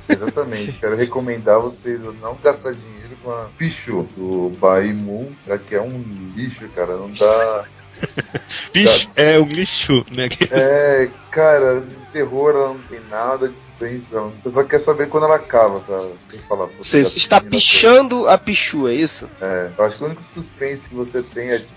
Exatamente. 0.10 0.74
Quero 0.82 0.96
recomendar 0.96 1.60
vocês 1.62 2.02
a 2.04 2.12
não 2.14 2.38
gastar 2.44 2.74
dinheiro 2.74 3.16
com 3.24 3.32
a 3.32 3.48
Pichu 3.58 4.08
do 4.18 4.50
Baimun, 4.60 5.32
já 5.48 5.58
que 5.58 5.76
é 5.76 5.82
um 5.82 6.04
lixo, 6.36 6.68
cara. 6.76 6.98
Não 6.98 7.10
dá. 7.12 7.66
Bicho, 8.74 9.10
é 9.16 9.40
um 9.40 9.46
lixo, 9.46 10.06
né? 10.12 10.28
É, 10.52 11.10
cara, 11.32 11.80
de 11.82 11.96
terror 12.12 12.50
ela 12.52 12.68
não 12.70 12.80
tem 12.80 13.00
nada 13.10 13.48
de 13.48 13.56
suspense. 13.56 14.08
Ela 14.12 14.22
não- 14.24 14.34
Você 14.44 14.52
só 14.52 14.64
quer 14.64 14.80
saber 14.80 15.08
quando 15.08 15.24
ela 15.26 15.36
acaba, 15.38 15.80
pra 15.80 16.02
sem 16.30 16.40
falar. 16.40 16.68
Você 16.78 17.04
já 17.04 17.16
está 17.16 17.40
pichando 17.42 18.28
a 18.28 18.38
Pichu, 18.38 18.88
é 18.90 18.94
isso? 18.96 19.30
É, 19.42 19.70
eu 19.78 19.86
acho 19.86 19.98
que 19.98 20.04
o 20.04 20.08
único 20.08 20.24
suspense 20.34 20.90
que 20.90 20.96
você 20.96 21.24
tem 21.24 21.52
é 21.52 21.60
tipo, 21.60 21.72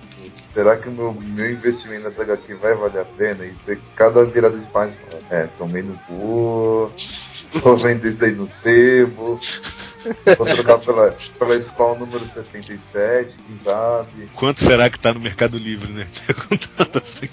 será 0.59 0.77
que 0.77 0.89
o 0.89 0.93
meu, 0.93 1.15
meu 1.15 1.53
investimento 1.53 2.03
nessa 2.03 2.23
HQ 2.23 2.55
vai 2.55 2.75
valer 2.75 3.03
a 3.03 3.05
pena? 3.05 3.45
E 3.45 3.51
você, 3.51 3.79
cada 3.95 4.25
virada 4.25 4.59
de 4.59 4.67
página, 4.67 4.99
fala, 5.09 5.23
é, 5.31 5.47
tomei 5.57 5.85
no 5.85 5.97
cu, 5.99 6.91
vou 7.63 7.77
vender 7.77 8.09
isso 8.09 8.19
daí 8.19 8.33
no 8.33 8.45
sebo, 8.45 9.39
vou 10.37 10.47
trocar 10.47 10.79
pela, 10.79 11.17
pela 11.39 11.63
Spawn 11.63 12.01
número 12.01 12.27
77, 12.27 13.37
quem 13.37 13.61
sabe? 13.65 14.29
Quanto 14.35 14.65
será 14.65 14.91
que 14.91 14.99
tá 14.99 15.15
no 15.15 15.21
Mercado 15.21 15.57
Livre, 15.57 15.93
né? 15.93 16.09
Perguntando 16.27 17.05
assim. 17.05 17.29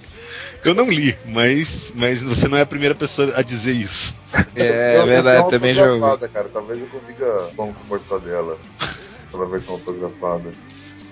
Eu 0.64 0.76
não 0.76 0.88
li, 0.88 1.18
mas, 1.26 1.92
mas 1.96 2.22
você 2.22 2.48
não 2.48 2.60
é 2.60 2.62
a 2.62 2.66
primeira 2.66 2.94
pessoa 2.94 3.34
a 3.36 3.42
dizer 3.42 3.72
isso. 3.72 4.16
É, 4.56 5.00
eu 5.00 5.06
verdade, 5.08 5.38
tenho 5.38 5.46
uma 5.46 5.50
também 5.50 5.80
autografada, 5.80 6.28
cara, 6.28 6.50
talvez 6.54 6.80
eu 6.80 6.88
consiga 6.88 7.26
pão 7.56 7.74
com 7.74 7.88
mortadela. 7.88 8.60
Pela 9.32 9.48
versão 9.48 9.74
autografada. 9.74 10.52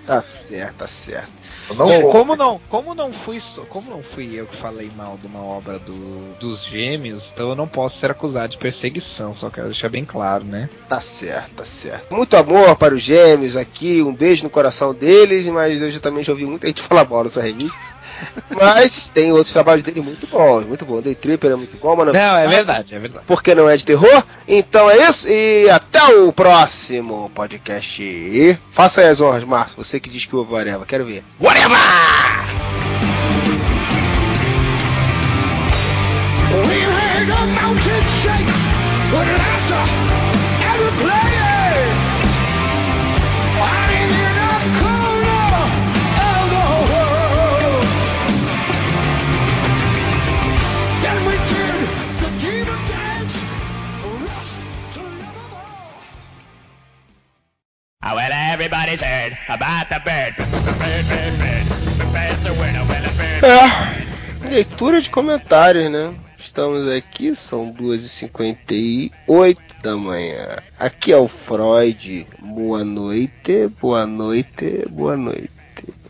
Tá 0.05 0.21
certo, 0.21 0.75
tá 0.77 0.87
certo. 0.87 1.31
Não 1.77 2.11
como 2.11 2.35
não, 2.35 2.59
como 2.69 2.93
não 2.93 3.13
fui 3.13 3.39
só- 3.39 3.63
como 3.65 3.89
não 3.89 4.03
fui 4.03 4.33
eu 4.35 4.45
que 4.45 4.57
falei 4.57 4.91
mal 4.97 5.17
de 5.17 5.25
uma 5.27 5.41
obra 5.41 5.79
do, 5.79 6.33
dos 6.39 6.65
gêmeos, 6.65 7.31
então 7.33 7.49
eu 7.49 7.55
não 7.55 7.67
posso 7.69 7.97
ser 7.99 8.11
acusado 8.11 8.49
de 8.51 8.57
perseguição, 8.57 9.33
só 9.33 9.49
quero 9.49 9.67
deixar 9.67 9.87
bem 9.89 10.03
claro, 10.03 10.43
né? 10.43 10.69
Tá 10.89 10.99
certo, 10.99 11.51
tá 11.55 11.65
certo. 11.65 12.13
Muito 12.13 12.35
amor 12.35 12.75
para 12.75 12.93
os 12.93 13.01
gêmeos 13.01 13.55
aqui, 13.55 14.01
um 14.03 14.13
beijo 14.13 14.43
no 14.43 14.49
coração 14.49 14.93
deles, 14.93 15.47
mas 15.47 15.81
eu 15.81 15.89
já 15.89 15.99
também 16.01 16.23
já 16.23 16.33
ouvi 16.33 16.45
muita 16.45 16.67
gente 16.67 16.81
falar 16.83 17.07
mal 17.09 17.23
nessa 17.23 17.41
revista. 17.41 17.79
Mas 18.55 19.07
tem 19.07 19.31
outros 19.31 19.51
trabalhos 19.51 19.83
dele 19.83 20.01
muito 20.01 20.27
bons, 20.27 20.65
muito 20.65 20.85
bom. 20.85 21.01
Day 21.01 21.15
Tripper 21.15 21.51
é 21.51 21.55
muito 21.55 21.77
bom, 21.77 21.95
mano. 21.95 22.13
Não, 22.13 22.37
é 22.37 22.47
verdade, 22.47 22.95
é 22.95 22.99
verdade. 22.99 23.25
Porque 23.27 23.55
não 23.55 23.69
é 23.69 23.77
de 23.77 23.85
terror? 23.85 24.23
Então 24.47 24.89
é 24.89 25.09
isso 25.09 25.27
e 25.29 25.69
até 25.69 26.03
o 26.15 26.31
próximo 26.31 27.31
podcast. 27.33 28.01
E 28.03 28.57
faça 28.71 29.01
aí 29.01 29.07
as 29.07 29.21
honras, 29.21 29.43
Márcio, 29.43 29.83
você 29.83 29.99
que 29.99 30.09
diz 30.09 30.25
que 30.25 30.35
ouve 30.35 30.53
o 30.53 30.55
Areva, 30.55 30.85
quero 30.85 31.05
ver. 31.05 31.23
Whatever! 31.39 31.77
We 36.67 36.81
heard 36.81 37.27
the 37.27 37.45
mountain 37.61 38.03
shake 38.21 38.47
with 39.11 39.27
laughter 39.37 40.12
Oh, 58.05 58.15
well, 58.15 58.31
everybody's 58.33 59.01
heard 59.01 59.37
about 59.47 59.87
the 59.87 60.01
bird. 60.03 60.35
The 60.35 60.75
bird, 60.77 61.07
bird, 61.07 61.39
bird. 61.39 61.65
The 61.95 62.03
bird's 62.11 62.45
a 62.45 62.53
winner, 62.59 62.83
well, 62.83 63.07
bird. 63.15 63.45
É, 63.45 64.49
leitura 64.49 64.99
de 64.99 65.09
comentários, 65.09 65.89
né? 65.89 66.13
Estamos 66.37 66.89
aqui, 66.89 67.33
são 67.33 67.71
2h58 67.71 69.57
da 69.81 69.95
manhã. 69.95 70.57
Aqui 70.77 71.13
é 71.13 71.17
o 71.17 71.29
Freud. 71.29 72.27
Boa 72.41 72.83
noite, 72.83 73.69
boa 73.79 74.05
noite, 74.05 74.85
boa 74.89 75.15
noite. 75.15 75.49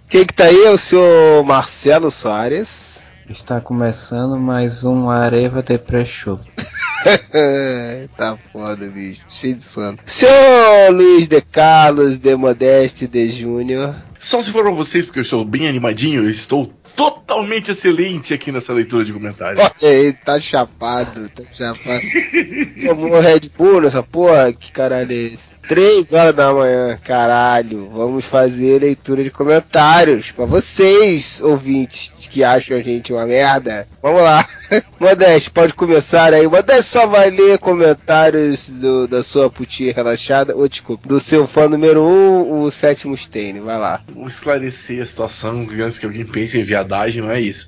Quem 0.09 0.25
que 0.25 0.33
tá 0.33 0.45
aí 0.45 0.65
é 0.65 0.71
o 0.71 0.77
senhor 0.79 1.43
Marcelo 1.45 2.09
Soares. 2.09 3.05
Está 3.29 3.61
começando 3.61 4.35
mais 4.39 4.83
um 4.83 5.11
Areva 5.11 5.61
de 5.61 5.77
Pre-Show. 5.77 6.39
tá 8.17 8.37
foda, 8.51 8.87
bicho. 8.87 9.21
Cheio 9.29 9.55
de 9.55 9.61
sono. 9.61 9.97
Senhor 10.05 10.91
Luiz 10.91 11.27
de 11.27 11.41
Carlos 11.41 12.17
de 12.17 12.35
Modeste 12.35 13.07
de 13.07 13.31
Júnior. 13.31 13.95
Só 14.19 14.41
se 14.41 14.51
for 14.51 14.63
pra 14.63 14.73
vocês, 14.73 15.05
porque 15.05 15.19
eu 15.19 15.23
estou 15.23 15.43
bem 15.43 15.67
animadinho, 15.67 16.23
eu 16.23 16.29
estou 16.29 16.71
totalmente 16.95 17.71
excelente 17.71 18.33
aqui 18.33 18.51
nessa 18.51 18.71
leitura 18.71 19.03
de 19.03 19.11
comentários. 19.11 19.59
Olha 19.59 19.91
aí, 19.91 20.13
tá 20.13 20.39
chapado, 20.39 21.29
tá 21.29 21.43
chapado. 21.51 22.01
Tomou 22.85 23.19
Red 23.19 23.49
Bull 23.57 23.81
nessa 23.81 24.01
porra? 24.01 24.53
Que 24.53 24.71
caralho 24.71 25.11
é 25.11 25.15
esse? 25.15 25.52
Três 25.67 26.11
horas 26.11 26.35
da 26.35 26.53
manhã, 26.53 26.97
caralho. 27.03 27.89
Vamos 27.89 28.25
fazer 28.25 28.79
leitura 28.81 29.23
de 29.23 29.29
comentários 29.31 30.29
pra 30.31 30.45
vocês, 30.45 31.39
ouvintes, 31.41 32.11
que 32.29 32.43
acham 32.43 32.75
a 32.77 32.81
gente 32.81 33.13
uma 33.13 33.25
merda. 33.25 33.87
Vamos 34.01 34.21
lá. 34.21 34.45
Modeste, 34.99 35.51
pode 35.51 35.73
começar 35.73 36.33
aí. 36.33 36.47
Modeste 36.47 36.85
só 36.91 37.05
vai 37.07 37.29
ler 37.29 37.57
comentários 37.59 38.69
do- 38.69 39.07
da 39.07 39.21
sua 39.23 39.49
putinha 39.49 39.93
relaxada, 39.93 40.55
ou 40.55 40.67
desculpa, 40.67 41.07
do 41.07 41.19
seu 41.19 41.45
fã 41.47 41.67
número 41.67 42.01
1, 42.03 42.07
um, 42.09 42.61
o 42.63 42.71
sétimo 42.71 43.13
Stane. 43.15 43.59
Vai 43.59 43.77
lá. 43.77 44.01
Vou 44.13 44.27
esclarecer 44.27 45.01
a 45.03 45.05
situação 45.05 45.67
antes 45.79 45.97
que 45.99 46.05
alguém 46.05 46.25
pense 46.25 46.57
em 46.57 46.63
viadagem, 46.63 47.21
não 47.21 47.31
é 47.31 47.39
isso. 47.39 47.67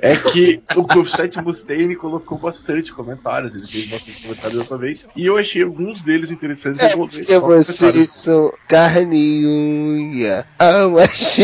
É 0.00 0.14
que 0.16 0.60
o, 0.76 1.00
o 1.00 1.06
Seth 1.08 1.36
Mustaine 1.42 1.96
colocou 1.96 2.38
bastante 2.38 2.92
comentários, 2.92 3.54
ele 3.54 3.66
fez 3.66 3.88
bastante 3.88 4.22
comentários 4.22 4.58
dessa 4.62 4.78
vez, 4.78 5.04
e 5.16 5.26
eu 5.26 5.36
achei 5.36 5.62
alguns 5.62 6.00
deles 6.02 6.30
interessantes. 6.30 6.80
É 7.28 7.33
porque 7.40 7.64
vocês 7.64 8.10
são 8.10 8.52
carne 8.68 9.16
e 9.16 9.46
unha. 9.46 10.46
Ah, 10.58 10.88
mas... 10.88 11.38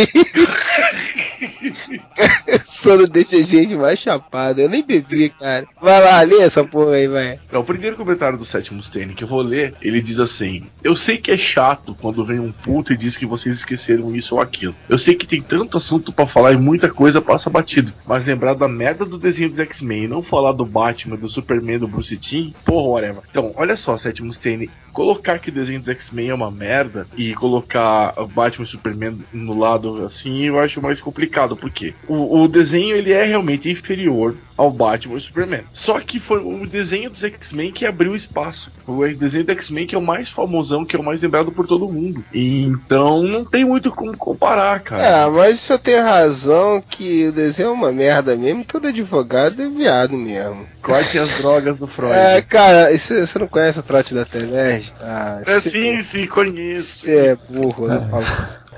Deixa 3.10 3.36
a 3.36 3.42
gente 3.42 3.76
mais 3.76 3.98
chapada. 3.98 4.60
Eu 4.60 4.68
nem 4.68 4.84
bebi, 4.84 5.30
cara. 5.30 5.66
Vai 5.80 6.02
lá, 6.02 6.20
lê 6.22 6.40
essa 6.40 6.64
porra 6.64 6.92
aí, 6.92 7.08
vai. 7.08 7.38
Não, 7.52 7.60
o 7.60 7.64
primeiro 7.64 7.96
comentário 7.96 8.38
do 8.38 8.44
Seth 8.44 8.70
Mustaine 8.70 9.14
que 9.14 9.24
eu 9.24 9.28
vou 9.28 9.40
ler, 9.40 9.74
ele 9.80 10.00
diz 10.00 10.18
assim: 10.18 10.64
Eu 10.82 10.96
sei 10.96 11.18
que 11.18 11.30
é 11.30 11.36
chato 11.36 11.94
quando 12.00 12.24
vem 12.24 12.40
um 12.40 12.52
puto 12.52 12.92
e 12.92 12.96
diz 12.96 13.16
que 13.16 13.26
vocês 13.26 13.56
esqueceram 13.56 14.14
isso 14.14 14.34
ou 14.34 14.40
aquilo. 14.40 14.74
Eu 14.88 14.98
sei 14.98 15.14
que 15.14 15.26
tem 15.26 15.42
tanto 15.42 15.78
assunto 15.78 16.12
pra 16.12 16.26
falar 16.26 16.52
e 16.52 16.56
muita 16.56 16.88
coisa 16.88 17.20
passa 17.20 17.50
batido. 17.50 17.92
Mas 18.06 18.26
lembrar 18.26 18.54
da 18.54 18.68
merda 18.68 19.04
do 19.04 19.18
desenho 19.18 19.50
dos 19.50 19.58
X-Men 19.58 20.04
e 20.04 20.08
não 20.08 20.22
falar 20.22 20.52
do 20.52 20.64
Batman, 20.64 21.16
do 21.16 21.30
Superman, 21.30 21.78
do 21.78 21.88
Bruce 21.88 22.16
Timm, 22.16 22.52
porra, 22.64 22.88
whatever. 22.88 23.22
Então, 23.30 23.52
olha 23.56 23.76
só, 23.76 23.96
Seth 23.98 24.20
Mustaine, 24.20 24.70
colocar 24.92 25.38
que 25.38 25.50
o 25.50 25.52
desenho 25.52 25.79
dos 25.80 25.88
X-Men 25.88 26.30
é 26.30 26.34
uma 26.34 26.50
merda 26.50 27.06
e 27.16 27.34
colocar 27.34 28.14
Batman 28.34 28.64
e 28.64 28.68
Superman 28.68 29.18
no 29.32 29.58
lado 29.58 30.04
assim, 30.06 30.42
eu 30.44 30.58
acho 30.58 30.80
mais 30.80 31.00
complicado, 31.00 31.56
porque 31.56 31.94
o, 32.06 32.42
o 32.42 32.48
desenho 32.48 32.96
ele 32.96 33.12
é 33.12 33.24
realmente 33.24 33.70
inferior 33.70 34.36
ao 34.60 34.70
Batman 34.70 35.16
e 35.16 35.20
Superman. 35.20 35.64
Só 35.72 35.98
que 36.00 36.20
foi 36.20 36.38
o 36.40 36.66
desenho 36.68 37.08
dos 37.10 37.22
X-Men 37.24 37.72
que 37.72 37.86
abriu 37.86 38.14
espaço. 38.14 38.70
O 38.86 39.06
desenho 39.08 39.44
do 39.44 39.52
X-Men 39.52 39.86
que 39.86 39.94
é 39.94 39.98
o 39.98 40.02
mais 40.02 40.28
famosão, 40.28 40.84
que 40.84 40.94
é 40.94 40.98
o 40.98 41.02
mais 41.02 41.22
lembrado 41.22 41.50
por 41.50 41.66
todo 41.66 41.90
mundo. 41.90 42.24
E 42.32 42.64
então 42.64 43.22
não 43.22 43.44
tem 43.44 43.64
muito 43.64 43.90
como 43.90 44.16
comparar, 44.16 44.80
cara. 44.80 45.02
É, 45.02 45.26
mas 45.30 45.54
o 45.54 45.62
senhor 45.62 45.78
tem 45.78 45.96
razão 45.98 46.82
que 46.90 47.28
o 47.28 47.32
desenho 47.32 47.70
é 47.70 47.72
uma 47.72 47.90
merda 47.92 48.36
mesmo. 48.36 48.64
Todo 48.64 48.88
advogado 48.88 49.62
é 49.62 49.68
viado 49.68 50.16
mesmo. 50.16 50.66
Corte 50.82 51.18
as 51.18 51.28
drogas 51.38 51.76
do 51.78 51.86
Freud. 51.86 52.12
É, 52.14 52.42
cara, 52.42 52.92
isso, 52.92 53.14
você 53.14 53.38
não 53.38 53.46
conhece 53.48 53.78
o 53.78 53.82
trote 53.82 54.12
da 54.14 54.24
Telerge? 54.24 54.92
Ah, 55.00 55.40
É, 55.46 55.60
você- 55.60 55.70
sim, 55.70 56.02
sim, 56.10 56.26
conheço. 56.26 57.00
Você 57.00 57.16
é 57.16 57.36
burro, 57.36 57.86
né, 57.88 58.06
Paulo? 58.10 58.26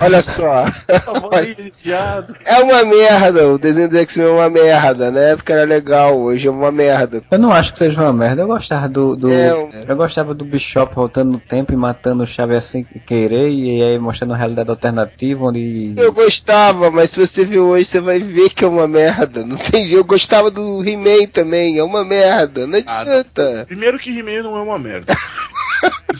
Olha 0.03 0.23
só. 0.23 0.65
É 2.45 2.63
uma 2.63 2.85
merda, 2.85 3.49
o 3.49 3.59
desenho 3.59 3.89
do 3.89 3.99
X-Men 3.99 4.27
é 4.27 4.31
uma 4.31 4.51
merda. 4.51 5.11
Na 5.11 5.21
época 5.21 5.53
era 5.53 5.65
legal, 5.65 6.19
hoje 6.19 6.47
é 6.47 6.51
uma 6.51 6.71
merda. 6.71 7.23
Eu 7.31 7.39
não 7.39 7.53
acho 7.53 7.73
que 7.73 7.79
seja 7.79 8.01
uma 8.03 8.13
merda. 8.13 8.43
Eu 8.43 8.47
gostava 8.47 8.89
do. 8.89 9.17
do- 9.17 9.33
É, 9.33 9.55
um- 9.55 9.69
Eu 9.89 9.97
gostava 9.97 10.35
do 10.35 10.45
Bishop 10.45 10.95
voltando 10.95 11.33
no 11.33 11.39
tempo 11.39 11.73
e 11.73 11.77
matando 11.77 12.23
o 12.23 12.27
Xavier 12.27 12.61
sem 12.61 12.85
querer. 12.85 13.49
E 13.51 13.83
aí 13.83 13.99
mostrando 13.99 14.31
uma 14.31 14.37
realidade 14.37 14.71
alternativa 14.71 15.45
onde. 15.47 15.95
Eu 15.97 16.13
gostava, 16.13 16.91
mas 16.91 17.11
se 17.11 17.21
você 17.27 17.45
viu 17.45 17.67
hoje, 17.69 17.85
você 17.87 18.01
vai 18.01 18.19
ver 18.19 18.51
que 18.51 18.65
é 18.65 18.69
uma 18.69 18.87
merda. 18.89 19.45
Não 19.45 19.57
tem. 19.57 19.89
Eu 19.91 20.05
gostava 20.05 20.51
do 20.51 20.83
He-Man 20.87 21.27
também, 21.33 21.79
é 21.79 21.85
uma 21.85 22.05
merda. 22.05 22.67
Não 22.67 22.79
Ah, 22.87 23.01
adianta. 23.01 23.65
Primeiro 23.67 23.99
que 23.99 24.11
He-Man 24.11 24.43
não 24.43 24.57
é 24.57 24.63
uma 24.63 24.79
merda. 24.79 25.13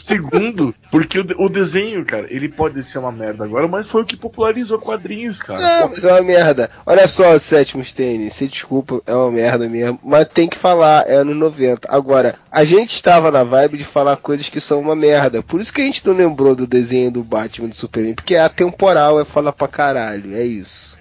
Segundo, 0.07 0.73
porque 0.91 1.19
o, 1.19 1.25
o 1.37 1.49
desenho, 1.49 2.03
cara, 2.05 2.27
ele 2.29 2.49
pode 2.49 2.83
ser 2.83 2.97
uma 2.97 3.11
merda 3.11 3.43
agora, 3.43 3.67
mas 3.67 3.87
foi 3.87 4.01
o 4.01 4.05
que 4.05 4.17
popularizou 4.17 4.79
quadrinhos, 4.79 5.39
cara. 5.39 5.59
Não, 5.59 5.89
mas 5.89 6.03
é 6.03 6.11
uma 6.11 6.21
merda. 6.21 6.69
Olha 6.85 7.07
só, 7.07 7.37
sétimo 7.37 7.83
Stane, 7.83 8.29
se 8.31 8.47
desculpa, 8.47 9.01
é 9.05 9.13
uma 9.13 9.31
merda 9.31 9.69
mesmo. 9.69 9.99
Mas 10.03 10.27
tem 10.27 10.47
que 10.47 10.57
falar, 10.57 11.07
é 11.07 11.15
anos 11.15 11.35
90. 11.35 11.87
Agora, 11.89 12.35
a 12.51 12.63
gente 12.63 12.93
estava 12.93 13.31
na 13.31 13.43
vibe 13.43 13.77
de 13.77 13.83
falar 13.83 14.17
coisas 14.17 14.49
que 14.49 14.59
são 14.59 14.79
uma 14.79 14.95
merda. 14.95 15.41
Por 15.41 15.61
isso 15.61 15.73
que 15.73 15.81
a 15.81 15.85
gente 15.85 16.05
não 16.05 16.13
lembrou 16.13 16.55
do 16.55 16.67
desenho 16.67 17.11
do 17.11 17.23
Batman 17.23 17.69
do 17.69 17.75
Superman, 17.75 18.15
porque 18.15 18.35
é 18.35 18.41
atemporal, 18.41 19.19
é 19.19 19.25
falar 19.25 19.53
pra 19.53 19.67
caralho, 19.67 20.35
é 20.35 20.43
isso. 20.43 20.97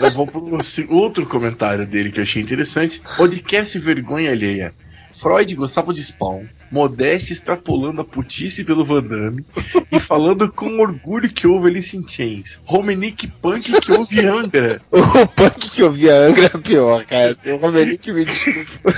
Eu 0.00 0.10
vou 0.12 0.26
pro 0.26 0.58
outro 0.88 1.26
comentário 1.26 1.86
dele 1.86 2.10
que 2.10 2.20
eu 2.20 2.24
achei 2.24 2.42
interessante. 2.42 3.00
Podcast 3.16 3.78
vergonha 3.78 4.30
alheia. 4.30 4.72
Freud 5.20 5.54
gostava 5.54 5.92
de 5.92 6.02
Spawn, 6.02 6.44
Modeste 6.70 7.32
extrapolando 7.32 8.00
a 8.00 8.04
putice 8.04 8.64
pelo 8.64 8.84
Van 8.84 9.00
Damme 9.00 9.44
e 9.90 10.00
falando 10.00 10.50
com 10.52 10.78
orgulho 10.78 11.32
que 11.32 11.46
houve 11.46 11.68
Alice 11.68 11.96
in 11.96 12.06
Chains. 12.06 12.60
Romanic 12.64 13.28
Punk 13.42 13.80
que 13.80 13.92
houve 13.92 14.20
Angra. 14.26 14.80
O 14.92 15.26
punk 15.26 15.70
que 15.70 15.88
via 15.88 16.14
Angra 16.14 16.46
é 16.46 16.58
pior, 16.58 17.04
cara. 17.04 17.36
O 17.46 17.56
Romanic 17.56 18.12
me 18.12 18.24
desculpa. 18.24 18.94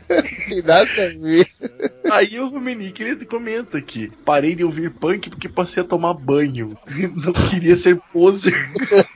Tem 0.53 0.61
nada 0.61 0.83
a 0.83 1.07
ver. 1.19 1.47
Aí 2.11 2.39
o 2.39 2.49
Romanic 2.49 3.01
ele 3.01 3.25
comenta 3.25 3.77
aqui: 3.77 4.11
parei 4.25 4.55
de 4.55 4.63
ouvir 4.63 4.91
punk 4.91 5.29
porque 5.29 5.49
passei 5.49 5.81
a 5.81 5.85
tomar 5.85 6.13
banho. 6.13 6.77
Não 7.15 7.31
queria 7.49 7.75
ser 7.77 7.99
poser. 8.11 8.53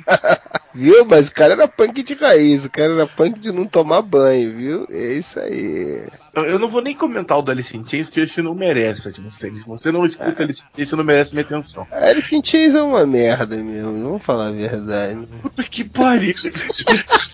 Viu? 0.73 1.05
Mas 1.05 1.27
o 1.27 1.31
cara 1.33 1.53
era 1.53 1.67
punk 1.67 2.03
de 2.03 2.13
raiz, 2.13 2.65
o 2.65 2.69
cara 2.71 2.93
era 2.93 3.07
punk 3.07 3.39
de 3.39 3.51
não 3.51 3.65
tomar 3.65 4.01
banho, 4.03 4.55
viu? 4.55 4.87
É 4.91 5.13
isso 5.13 5.39
aí. 5.39 6.03
Eu- 6.35 6.59
não 6.59 6.69
vou 6.69 6.83
nem 6.83 6.95
comentar 6.95 7.35
o 7.35 7.41
do 7.41 7.49
Alice 7.49 7.75
in 7.75 7.83
Chains 7.87 8.05
porque 8.05 8.19
esse 8.21 8.39
não 8.43 8.53
merece, 8.53 9.11
tipo, 9.11 9.31
se 9.31 9.49
você 9.65 9.91
não 9.91 10.05
escuta 10.05 10.43
Alice 10.43 10.61
in 10.61 10.65
Chains, 10.75 10.89
você 10.89 10.95
não 10.95 11.03
merece 11.03 11.33
minha 11.33 11.43
atenção. 11.43 11.87
A 11.91 12.05
Alice 12.09 12.35
in 12.35 12.43
Chains 12.45 12.75
é 12.75 12.81
uma 12.83 13.07
merda 13.07 13.55
mesmo, 13.55 14.03
vamos 14.03 14.21
falar 14.23 14.49
a 14.49 14.51
verdade. 14.51 15.27
Puta 15.41 15.63
que 15.63 15.83
pariu. 15.83 16.35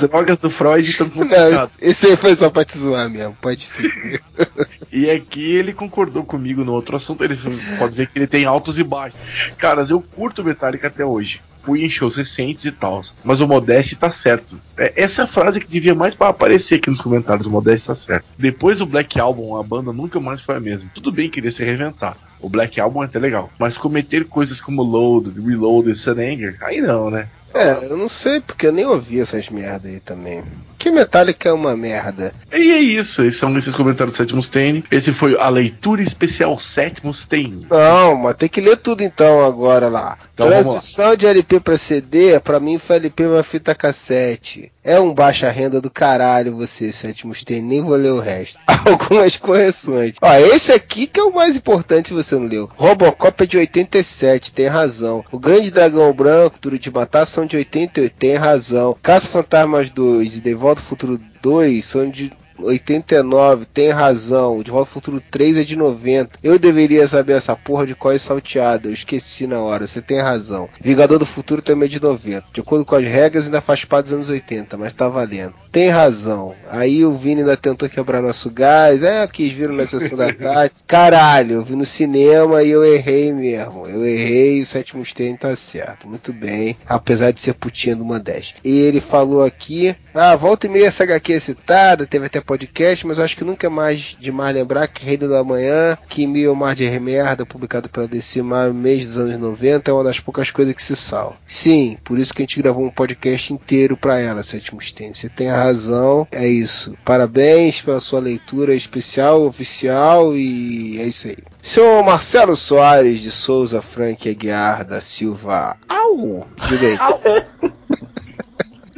Drogas 0.00 0.38
do 0.38 0.50
Freud 0.50 0.88
estão 0.88 1.06
Não, 1.06 1.12
complicadas. 1.14 1.76
esse- 1.80 1.90
esse 1.90 2.06
aí 2.06 2.16
foi 2.16 2.34
só 2.36 2.48
pra 2.50 2.64
te 2.64 2.76
zoar 2.78 3.08
mesmo, 3.10 3.36
pode 3.40 3.66
ser. 3.66 4.20
E 4.90 5.10
aqui 5.10 5.42
ele 5.54 5.74
concordou 5.74 6.24
comigo 6.24 6.64
no 6.64 6.72
outro 6.72 6.96
assunto. 6.96 7.22
Ele 7.22 7.36
pode 7.78 7.94
ver 7.94 8.08
que 8.08 8.18
ele 8.18 8.26
tem 8.26 8.46
altos 8.46 8.78
e 8.78 8.82
baixos. 8.82 9.20
Caras, 9.58 9.90
eu 9.90 10.00
curto 10.00 10.42
Metallica 10.42 10.86
até 10.86 11.04
hoje. 11.04 11.40
Fui 11.62 11.84
em 11.84 11.90
shows 11.90 12.16
recentes 12.16 12.64
e 12.64 12.72
tal. 12.72 13.02
Mas 13.22 13.38
o 13.40 13.46
Modeste 13.46 13.94
tá 13.96 14.10
certo. 14.10 14.58
É, 14.78 14.90
essa 14.96 15.20
é 15.20 15.24
a 15.24 15.28
frase 15.28 15.60
que 15.60 15.66
devia 15.66 15.94
mais 15.94 16.14
para 16.14 16.28
aparecer 16.28 16.76
aqui 16.76 16.88
nos 16.88 17.02
comentários. 17.02 17.46
O 17.46 17.50
Modeste 17.50 17.86
tá 17.86 17.94
certo. 17.94 18.24
Depois 18.38 18.78
do 18.78 18.86
Black 18.86 19.20
Album, 19.20 19.58
a 19.58 19.62
banda 19.62 19.92
nunca 19.92 20.18
mais 20.18 20.40
foi 20.40 20.56
a 20.56 20.60
mesma. 20.60 20.88
Tudo 20.94 21.12
bem 21.12 21.28
que 21.28 21.38
iria 21.38 21.52
se 21.52 21.62
reinventar. 21.62 22.16
O 22.40 22.48
Black 22.48 22.80
Album 22.80 23.02
é 23.02 23.06
até 23.06 23.18
legal. 23.18 23.52
Mas 23.58 23.76
cometer 23.76 24.24
coisas 24.24 24.58
como 24.58 24.82
Load, 24.82 25.38
Reload 25.38 25.90
e 25.90 25.96
Sun 25.96 26.12
Anger, 26.12 26.56
aí 26.62 26.80
não, 26.80 27.10
né? 27.10 27.28
É, 27.54 27.84
eu 27.86 27.96
não 27.96 28.08
sei 28.08 28.40
porque 28.40 28.66
eu 28.66 28.72
nem 28.72 28.84
ouvi 28.86 29.20
essas 29.20 29.48
merdas 29.48 29.90
aí 29.90 30.00
também. 30.00 30.44
Que 30.78 30.90
Metallica 30.90 31.48
é 31.48 31.52
uma 31.52 31.76
merda. 31.76 32.32
E 32.52 32.72
é 32.72 32.78
isso. 32.78 33.22
Esses 33.22 33.40
são 33.40 33.56
esses 33.58 33.74
comentários 33.74 34.14
do 34.14 34.16
Sétimo 34.16 34.40
Stain. 34.40 34.84
Esse 34.90 35.12
foi 35.12 35.36
a 35.36 35.48
leitura 35.48 36.02
especial 36.02 36.58
Sétimo 36.58 37.12
Stain. 37.12 37.66
Não, 37.68 38.16
mas 38.16 38.36
tem 38.36 38.48
que 38.48 38.60
ler 38.60 38.76
tudo 38.76 39.02
então 39.02 39.44
agora 39.44 39.88
lá. 39.88 40.16
Então 40.34 40.48
lá. 40.48 40.62
Transição 40.62 41.16
de 41.16 41.26
LP 41.26 41.58
pra 41.58 41.76
CD, 41.76 42.38
pra 42.38 42.60
mim 42.60 42.78
foi 42.78 42.96
LP 42.96 43.26
pra 43.26 43.42
fita 43.42 43.74
cassete. 43.74 44.70
É 44.84 44.98
um 44.98 45.12
baixa 45.12 45.50
renda 45.50 45.80
do 45.80 45.90
caralho 45.90 46.56
você, 46.56 46.92
sétimo 46.92 47.34
tem, 47.44 47.60
nem 47.60 47.82
vou 47.82 47.96
ler 47.96 48.12
o 48.12 48.20
resto. 48.20 48.58
Algumas 48.86 49.36
correções. 49.36 50.14
Ó, 50.22 50.32
esse 50.34 50.72
aqui 50.72 51.06
que 51.06 51.20
é 51.20 51.22
o 51.22 51.34
mais 51.34 51.56
importante 51.56 52.08
se 52.08 52.14
você 52.14 52.34
não 52.36 52.46
leu. 52.46 52.70
Robocop 52.76 53.42
é 53.42 53.46
de 53.46 53.58
87, 53.58 54.52
tem 54.52 54.66
razão. 54.66 55.24
O 55.30 55.38
Grande 55.38 55.70
Dragão 55.70 56.12
Branco, 56.12 56.58
Duro 56.60 56.78
de 56.78 56.90
Matar, 56.90 57.26
são 57.26 57.44
de 57.44 57.56
88, 57.56 58.14
tem 58.16 58.36
razão. 58.36 58.96
Caça 59.02 59.28
Fantasmas 59.28 59.90
2 59.90 60.36
e 60.36 60.40
De 60.40 60.54
Volta 60.68 60.82
ao 60.82 60.86
Futuro 60.86 61.18
2 61.40 61.82
são 61.82 62.10
de 62.10 62.30
89, 62.58 63.66
tem 63.66 63.90
razão. 63.90 64.62
De 64.62 64.70
Volta 64.70 64.90
ao 64.90 64.94
Futuro 64.94 65.22
3 65.30 65.58
é 65.58 65.62
de 65.62 65.76
90. 65.76 66.38
Eu 66.42 66.58
deveria 66.58 67.06
saber 67.06 67.34
essa 67.34 67.54
porra 67.56 67.86
de 67.86 67.94
qual 67.94 68.14
é 68.14 68.18
salteada. 68.18 68.88
Eu 68.88 68.92
esqueci 68.92 69.46
na 69.46 69.60
hora, 69.60 69.86
você 69.86 70.00
tem 70.00 70.20
razão. 70.20 70.68
Vingador 70.80 71.18
do 71.18 71.26
Futuro 71.26 71.62
também 71.62 71.86
é 71.86 71.90
de 71.90 72.00
90. 72.00 72.44
De 72.52 72.60
acordo 72.60 72.84
com 72.84 72.94
as 72.94 73.04
regras, 73.04 73.44
ainda 73.44 73.60
faz 73.60 73.84
parte 73.84 74.06
dos 74.06 74.14
anos 74.14 74.28
80, 74.28 74.76
mas 74.76 74.92
tá 74.92 75.08
valendo. 75.08 75.54
Tem 75.70 75.88
razão. 75.88 76.54
Aí 76.68 77.04
o 77.04 77.16
Vini 77.16 77.40
ainda 77.40 77.56
tentou 77.56 77.88
quebrar 77.88 78.22
nosso 78.22 78.50
gás. 78.50 79.02
É, 79.02 79.26
porque 79.26 79.42
eles 79.42 79.54
viram 79.54 79.74
na 79.74 79.86
sessão 79.86 80.16
da 80.16 80.32
tarde. 80.34 80.74
Caralho, 80.86 81.56
eu 81.56 81.64
vi 81.64 81.76
no 81.76 81.86
cinema 81.86 82.62
e 82.62 82.70
eu 82.70 82.84
errei 82.84 83.32
mesmo. 83.32 83.86
Eu 83.86 84.04
errei 84.04 84.58
e 84.58 84.62
o 84.62 84.66
sétimo 84.66 85.04
Stein 85.04 85.36
tá 85.36 85.54
certo. 85.56 86.08
Muito 86.08 86.32
bem. 86.32 86.76
Apesar 86.86 87.32
de 87.32 87.40
ser 87.40 87.54
putinha 87.54 87.96
do 87.96 88.04
Mandeste. 88.04 88.56
E 88.64 88.78
ele 88.80 89.00
falou 89.00 89.44
aqui. 89.44 89.94
Ah, 90.14 90.34
volta 90.36 90.66
e 90.66 90.70
meia 90.70 90.86
essa 90.86 91.04
HQ 91.04 91.32
é 91.32 91.40
citada, 91.40 92.06
teve 92.06 92.26
até 92.26 92.40
podcast, 92.48 93.06
mas 93.06 93.18
eu 93.18 93.24
acho 93.24 93.36
que 93.36 93.44
nunca 93.44 93.66
é 93.66 93.70
mais 93.70 94.16
demais 94.18 94.54
lembrar 94.54 94.88
que 94.88 95.04
Reino 95.04 95.28
da 95.28 95.44
Manhã, 95.44 95.98
que 96.08 96.26
Mil 96.26 96.54
Mar 96.54 96.74
de 96.74 96.88
Merda, 96.98 97.44
publicado 97.44 97.90
pela 97.90 98.08
DC 98.08 98.40
no 98.40 98.72
mês 98.72 99.06
dos 99.06 99.18
anos 99.18 99.38
90, 99.38 99.90
é 99.90 99.94
uma 99.94 100.02
das 100.02 100.18
poucas 100.18 100.50
coisas 100.50 100.72
que 100.72 100.82
se 100.82 100.96
salva. 100.96 101.36
Sim, 101.46 101.98
por 102.02 102.18
isso 102.18 102.32
que 102.32 102.40
a 102.40 102.44
gente 102.44 102.62
gravou 102.62 102.82
um 102.82 102.90
podcast 102.90 103.52
inteiro 103.52 103.98
pra 103.98 104.18
ela, 104.18 104.42
Sétimo 104.42 104.80
Sten. 104.80 105.12
Você 105.12 105.28
tem 105.28 105.50
a 105.50 105.62
razão, 105.62 106.26
é 106.32 106.48
isso. 106.48 106.96
Parabéns 107.04 107.82
pela 107.82 108.00
sua 108.00 108.20
leitura 108.20 108.74
especial, 108.74 109.44
oficial, 109.44 110.34
e 110.34 110.98
é 110.98 111.04
isso 111.04 111.28
aí. 111.28 111.36
Senhor 111.62 112.02
Marcelo 112.02 112.56
Soares 112.56 113.20
de 113.20 113.30
Souza 113.30 113.82
Frank 113.82 114.26
Aguiar 114.26 114.86
da 114.86 115.02
Silva. 115.02 115.76
Au! 115.86 116.46
Diga 116.66 116.86
aí. 116.86 118.18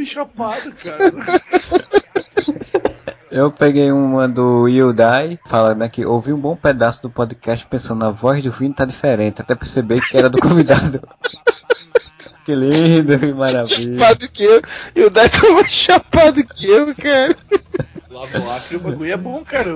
Chapado, 0.07 0.73
cara. 0.73 1.13
Eu 3.31 3.53
peguei 3.53 3.93
uma 3.93 4.27
do 4.27 4.67
Yudai, 4.67 5.39
falando 5.47 5.83
aqui, 5.83 6.05
ouvi 6.05 6.33
um 6.33 6.41
bom 6.41 6.57
pedaço 6.57 7.01
do 7.03 7.09
podcast 7.09 7.65
pensando 7.65 8.01
na 8.01 8.11
voz 8.11 8.43
do 8.43 8.51
Vini 8.51 8.75
tá 8.75 8.85
diferente, 8.85 9.41
até 9.41 9.55
perceber 9.55 10.01
que 10.01 10.17
era 10.17 10.29
do 10.29 10.41
convidado. 10.41 11.01
que 12.45 12.53
lindo, 12.53 13.17
que 13.17 13.33
maravilha. 13.33 13.99
Chapado 13.99 14.29
que 14.29 14.43
eu. 14.43 14.61
E 14.97 15.05
o 15.05 15.11
Dai 15.11 15.29
tá 15.29 15.49
mais 15.53 15.71
chapado 15.71 16.43
que 16.43 16.67
eu, 16.67 16.93
cara. 16.97 17.37
Lavo 18.11 18.51
Acre, 18.51 18.77
o 18.77 18.81
bagulho 18.81 19.13
é 19.13 19.17
bom, 19.17 19.45
cara. 19.45 19.71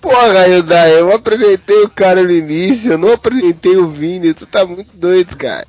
Porra, 0.00 0.48
Yudai, 0.48 0.98
eu 0.98 1.14
apresentei 1.14 1.84
o 1.84 1.88
cara 1.88 2.24
no 2.24 2.32
início, 2.32 2.90
eu 2.90 2.98
não 2.98 3.12
apresentei 3.12 3.76
o 3.76 3.88
Vini, 3.88 4.34
tu 4.34 4.46
tá 4.46 4.66
muito 4.66 4.96
doido, 4.96 5.36
cara. 5.36 5.66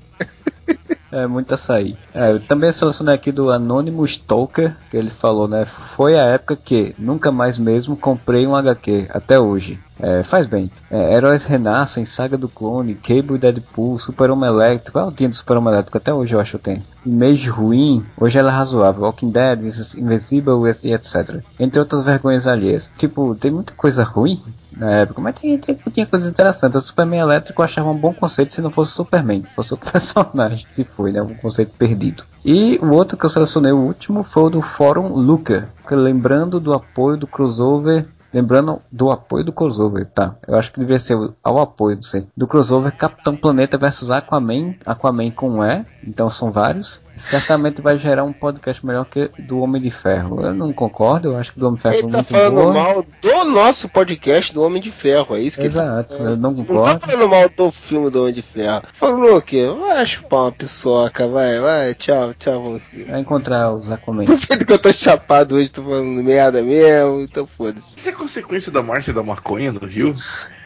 É, 1.11 1.25
muito 1.25 1.53
açaí. 1.53 1.95
É, 2.13 2.31
eu 2.33 2.39
também 2.39 2.69
aqui 3.13 3.31
do 3.31 3.49
Anonymous 3.49 4.11
Stalker, 4.11 4.75
que 4.91 4.97
ele 4.97 5.09
falou, 5.09 5.47
né? 5.47 5.65
Foi 5.95 6.19
a 6.19 6.23
época 6.25 6.55
que, 6.55 6.93
nunca 6.99 7.31
mais 7.31 7.57
mesmo, 7.57 7.95
comprei 7.95 8.45
um 8.45 8.55
HQ, 8.55 9.07
até 9.09 9.39
hoje. 9.39 9.79
É, 9.99 10.21
faz 10.21 10.45
bem. 10.45 10.69
É, 10.91 11.15
Heróis 11.15 11.45
Renascem, 11.45 12.05
Saga 12.05 12.37
do 12.37 12.47
Clone, 12.47 12.93
Cable 12.93 13.37
Deadpool, 13.37 13.97
Super 13.97 14.29
Homem 14.29 14.49
Elétrico. 14.49 14.99
Ah, 14.99 15.03
eu 15.03 15.11
tinha 15.11 15.29
do 15.29 15.35
Super 15.35 15.57
Homem 15.57 15.73
Elétrico, 15.73 15.97
até 15.97 16.13
hoje 16.13 16.35
eu 16.35 16.39
acho 16.39 16.51
que 16.51 16.63
tenho. 16.63 16.83
Image 17.05 17.49
ruim, 17.49 18.05
hoje 18.19 18.37
ela 18.37 18.51
é 18.51 18.55
razoável. 18.55 19.03
Walking 19.03 19.31
Dead, 19.31 19.59
Invincible 19.97 20.69
e 20.83 20.93
etc. 20.93 21.41
Entre 21.59 21.79
outras 21.79 22.03
vergonhas 22.03 22.45
alheias. 22.45 22.89
Tipo, 22.97 23.33
tem 23.33 23.49
muita 23.49 23.73
coisa 23.73 24.03
ruim 24.03 24.41
na 24.77 24.91
época, 24.91 25.21
mas 25.21 25.35
tem, 25.35 25.57
tem, 25.57 25.75
tinha 25.91 26.05
coisas 26.05 26.29
interessantes. 26.29 26.83
O 26.83 26.87
Superman 26.87 27.19
elétrico 27.19 27.61
eu 27.61 27.65
achava 27.65 27.89
um 27.89 27.97
bom 27.97 28.13
conceito 28.13 28.53
se 28.53 28.61
não 28.61 28.69
fosse 28.69 28.91
Superman, 28.91 29.43
fosse 29.55 29.73
outro 29.73 29.89
personagem. 29.91 30.65
Se 30.71 30.83
foi, 30.83 31.11
né? 31.11 31.21
Um 31.21 31.35
conceito 31.35 31.75
perdido. 31.77 32.23
E 32.45 32.77
o 32.81 32.91
outro 32.91 33.17
que 33.17 33.25
eu 33.25 33.29
selecionei, 33.29 33.71
o 33.71 33.77
último, 33.77 34.23
foi 34.23 34.43
o 34.43 34.49
do 34.49 34.61
Fórum 34.61 35.09
Luca. 35.09 35.69
Lembrando 35.89 36.59
do 36.59 36.73
apoio 36.73 37.17
do 37.17 37.27
crossover. 37.27 38.05
Lembrando 38.33 38.79
do 38.91 39.09
apoio 39.09 39.43
do 39.43 39.53
crossover, 39.53 40.05
tá? 40.05 40.35
Eu 40.47 40.55
acho 40.55 40.71
que 40.71 40.79
deveria 40.79 40.99
ser 40.99 41.15
o- 41.15 41.33
ao 41.43 41.59
apoio, 41.59 41.95
não 41.97 42.03
sei. 42.03 42.27
Do 42.35 42.45
crossover 42.47 42.91
Capitão 42.95 43.35
Planeta 43.35 43.77
versus 43.77 44.11
Aquaman. 44.11 44.75
Aquaman 44.85 45.31
com 45.31 45.63
E, 45.63 45.83
então 46.05 46.29
são 46.29 46.51
vários. 46.51 47.01
Certamente 47.17 47.81
vai 47.81 47.97
gerar 47.97 48.23
um 48.23 48.31
podcast 48.33 48.85
melhor 48.85 49.05
que 49.05 49.31
do 49.39 49.59
Homem 49.59 49.81
de 49.81 49.89
Ferro. 49.89 50.39
Eu 50.45 50.53
não 50.53 50.71
concordo, 50.71 51.29
eu 51.29 51.37
acho 51.37 51.51
que 51.51 51.59
do 51.59 51.65
Homem 51.67 51.77
de 51.77 51.81
Ferro 51.81 51.95
Ele 51.95 52.01
foi 52.03 52.11
tá 52.11 52.17
muito 52.17 52.29
falando 52.29 52.53
boa. 52.53 52.73
mal 52.73 53.05
do 53.21 53.45
nosso 53.45 53.89
podcast 53.89 54.53
do 54.53 54.61
Homem 54.61 54.79
de 54.79 54.91
Ferro, 54.91 55.35
é 55.35 55.41
isso 55.41 55.57
que 55.57 55.63
ele 55.65 55.73
tá 55.73 55.81
Exato, 55.83 56.13
eu 56.13 56.37
não 56.37 56.51
Não 56.51 56.55
tá 56.55 56.63
concordo. 56.63 56.99
falando 57.07 57.29
mal 57.29 57.49
do 57.49 57.71
filme 57.71 58.11
do 58.11 58.21
Homem 58.21 58.33
de 58.33 58.43
Ferro. 58.43 58.83
Falou 58.93 59.37
o 59.37 59.41
quê? 59.41 59.67
Vai 59.79 60.05
chupar 60.05 60.41
uma 60.41 60.51
piçoca, 60.51 61.27
vai, 61.27 61.59
vai, 61.59 61.95
tchau, 61.95 62.33
tchau 62.37 62.61
você. 62.61 63.05
Vai 63.05 63.19
encontrar 63.21 63.73
os 63.73 63.89
Aquaman. 63.89 64.25
Por 64.25 64.65
que 64.65 64.73
eu 64.73 64.77
tô 64.79 64.91
chapado 64.93 65.55
hoje, 65.55 65.69
tô 65.69 65.81
falando 65.81 66.21
merda 66.23 66.61
mesmo, 66.61 67.21
então 67.21 67.47
foda-se. 67.47 67.95
Consequência 68.17 68.71
da 68.71 68.81
marcha 68.81 69.13
da 69.13 69.21
maconha 69.21 69.71
no 69.71 69.85
Rio? 69.85 70.13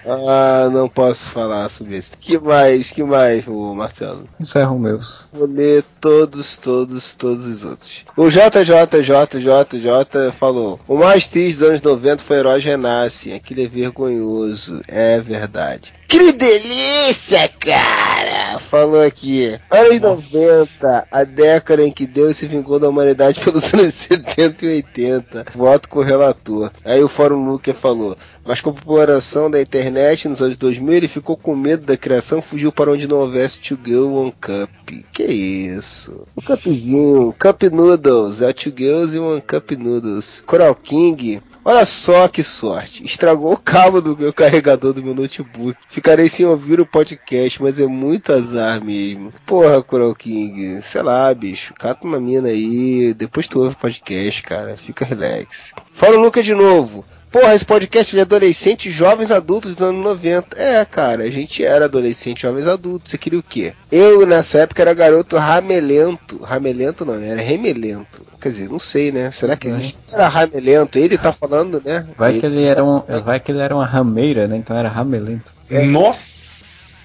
Ah, 0.06 0.70
não 0.72 0.90
posso 0.90 1.26
falar 1.26 1.70
sobre 1.70 1.98
isso. 1.98 2.12
Que 2.20 2.40
mais, 2.40 2.92
que 2.92 3.04
mais, 3.04 3.48
ô 3.48 3.74
Marcelo? 3.74 4.24
Encerro 4.40 4.80
meus. 4.80 5.26
Vou 5.32 5.48
ler 5.48 5.84
todos, 6.00 6.58
todos, 6.58 7.14
todos 7.14 7.46
os 7.46 7.64
outros. 7.64 8.06
O 8.18 8.30
JJJJJ 8.30 10.32
falou: 10.38 10.80
O 10.88 10.98
mais 10.98 11.28
triste 11.28 11.60
dos 11.60 11.70
anos 11.70 11.82
90 11.82 12.24
foi 12.24 12.38
Heróis 12.38 12.64
Renascem. 12.64 13.34
Aquilo 13.34 13.62
é 13.62 13.68
vergonhoso. 13.68 14.82
É 14.88 15.20
verdade. 15.20 15.94
Que 16.12 16.34
delícia, 16.34 17.48
cara! 17.48 18.60
Falou 18.70 19.02
aqui. 19.02 19.58
Anos 19.70 20.02
90, 20.02 21.08
a 21.10 21.24
década 21.24 21.84
em 21.84 21.90
que 21.90 22.06
Deus 22.06 22.36
se 22.36 22.48
vingou 22.48 22.78
da 22.78 22.90
humanidade 22.90 23.40
pelos 23.44 23.74
anos 23.74 23.94
70 23.94 24.66
e 24.66 24.76
80. 24.76 25.46
Voto 25.56 25.88
com 25.88 26.00
o 26.00 26.04
relator. 26.04 26.70
Aí 26.84 27.02
o 27.02 27.08
Fórum 27.08 27.46
Luca 27.46 27.74
falou. 27.74 28.18
Mas 28.46 28.60
com 28.60 28.72
a 28.72 28.74
popularização 28.74 29.50
da 29.50 29.62
internet 29.62 30.28
nos 30.28 30.42
anos 30.42 30.58
2000, 30.58 30.94
ele 30.94 31.08
ficou 31.08 31.38
com 31.38 31.56
medo 31.56 31.86
da 31.86 31.96
criação, 31.96 32.42
fugiu 32.42 32.72
para 32.72 32.92
onde 32.92 33.08
não 33.08 33.20
houvesse 33.20 33.60
To 33.60 33.78
Go 33.78 34.14
One 34.14 34.34
Cup. 34.42 34.70
Que 35.12 35.24
isso? 35.24 36.26
Um 36.36 36.42
cupzinho, 36.42 37.36
Cup 37.38 37.64
Noodles, 37.64 38.42
é 38.42 38.52
Two 38.52 38.74
Girls 38.76 39.16
e 39.16 39.20
One 39.20 39.42
Cup 39.42 39.72
Noodles. 39.72 40.42
Coral 40.46 40.74
King, 40.74 41.42
olha 41.64 41.86
só 41.86 42.28
que 42.28 42.44
sorte, 42.44 43.06
estragou 43.06 43.54
o 43.54 43.58
cabo 43.58 44.02
do 44.02 44.18
meu 44.18 44.34
carregador 44.34 44.94
do 44.94 45.04
meu 45.04 45.14
notebook. 45.14 45.78
Ficarei 45.88 46.28
sem 46.28 46.46
ouvir 46.46 46.82
o 46.82 46.86
podcast, 46.86 47.62
mas 47.62 47.80
é 47.80 47.86
muito 47.86 48.34
azar 48.34 48.84
mesmo. 48.84 49.32
Porra, 49.46 49.84
Coral 49.84 50.16
King, 50.16 50.82
sei 50.82 51.04
lá, 51.04 51.32
bicho, 51.34 51.76
cata 51.76 52.08
uma 52.08 52.20
mina 52.20 52.50
aí, 52.50 53.14
depois 53.14 53.48
tu 53.48 53.60
ouve 53.60 53.76
o 53.76 53.80
podcast, 53.80 54.42
cara, 54.42 54.76
fica 54.76 55.06
relax. 55.06 55.74
Fala 55.94 56.18
o 56.18 56.22
Luca 56.22 56.42
de 56.42 56.56
novo. 56.56 57.06
Porra, 57.32 57.56
esse 57.56 57.64
podcast 57.64 58.14
é 58.14 58.18
de 58.18 58.22
adolescentes, 58.22 58.94
jovens 58.94 59.32
adultos 59.32 59.74
dos 59.74 59.88
anos 59.88 60.04
90. 60.04 60.48
É, 60.62 60.84
cara, 60.84 61.24
a 61.24 61.30
gente 61.30 61.64
era 61.64 61.86
adolescente, 61.86 62.42
jovens 62.42 62.68
adultos. 62.68 63.10
Você 63.10 63.18
queria 63.18 63.40
o 63.40 63.44
quê? 63.44 63.72
Eu, 63.90 64.28
nessa 64.28 64.60
época, 64.60 64.82
era 64.82 64.94
garoto 64.94 65.38
ramelento. 65.38 66.44
Ramelento 66.44 67.06
não, 67.06 67.14
era 67.14 67.42
remelento. 67.42 68.22
Quer 68.42 68.50
dizer, 68.50 68.70
não 68.70 68.80
sei, 68.80 69.14
né? 69.14 69.32
Será 69.32 69.56
que 69.56 69.68
existe? 69.68 69.96
Era 70.12 70.28
ramelento. 70.28 71.00
Ele 71.00 71.18
tá 71.18 71.32
falando, 71.32 71.82
né? 71.86 72.06
Vai 72.18 72.38
que 72.38 72.46
ele 72.46 72.66
era 72.66 72.84
um, 72.84 73.00
vai 73.24 73.40
que 73.40 73.52
ele 73.52 73.62
era 73.62 73.74
uma 73.74 73.86
rameira, 73.86 74.48
né? 74.48 74.58
Então 74.58 74.76
era 74.76 74.90
ramelento. 74.90 75.54
Nossa! 75.88 76.31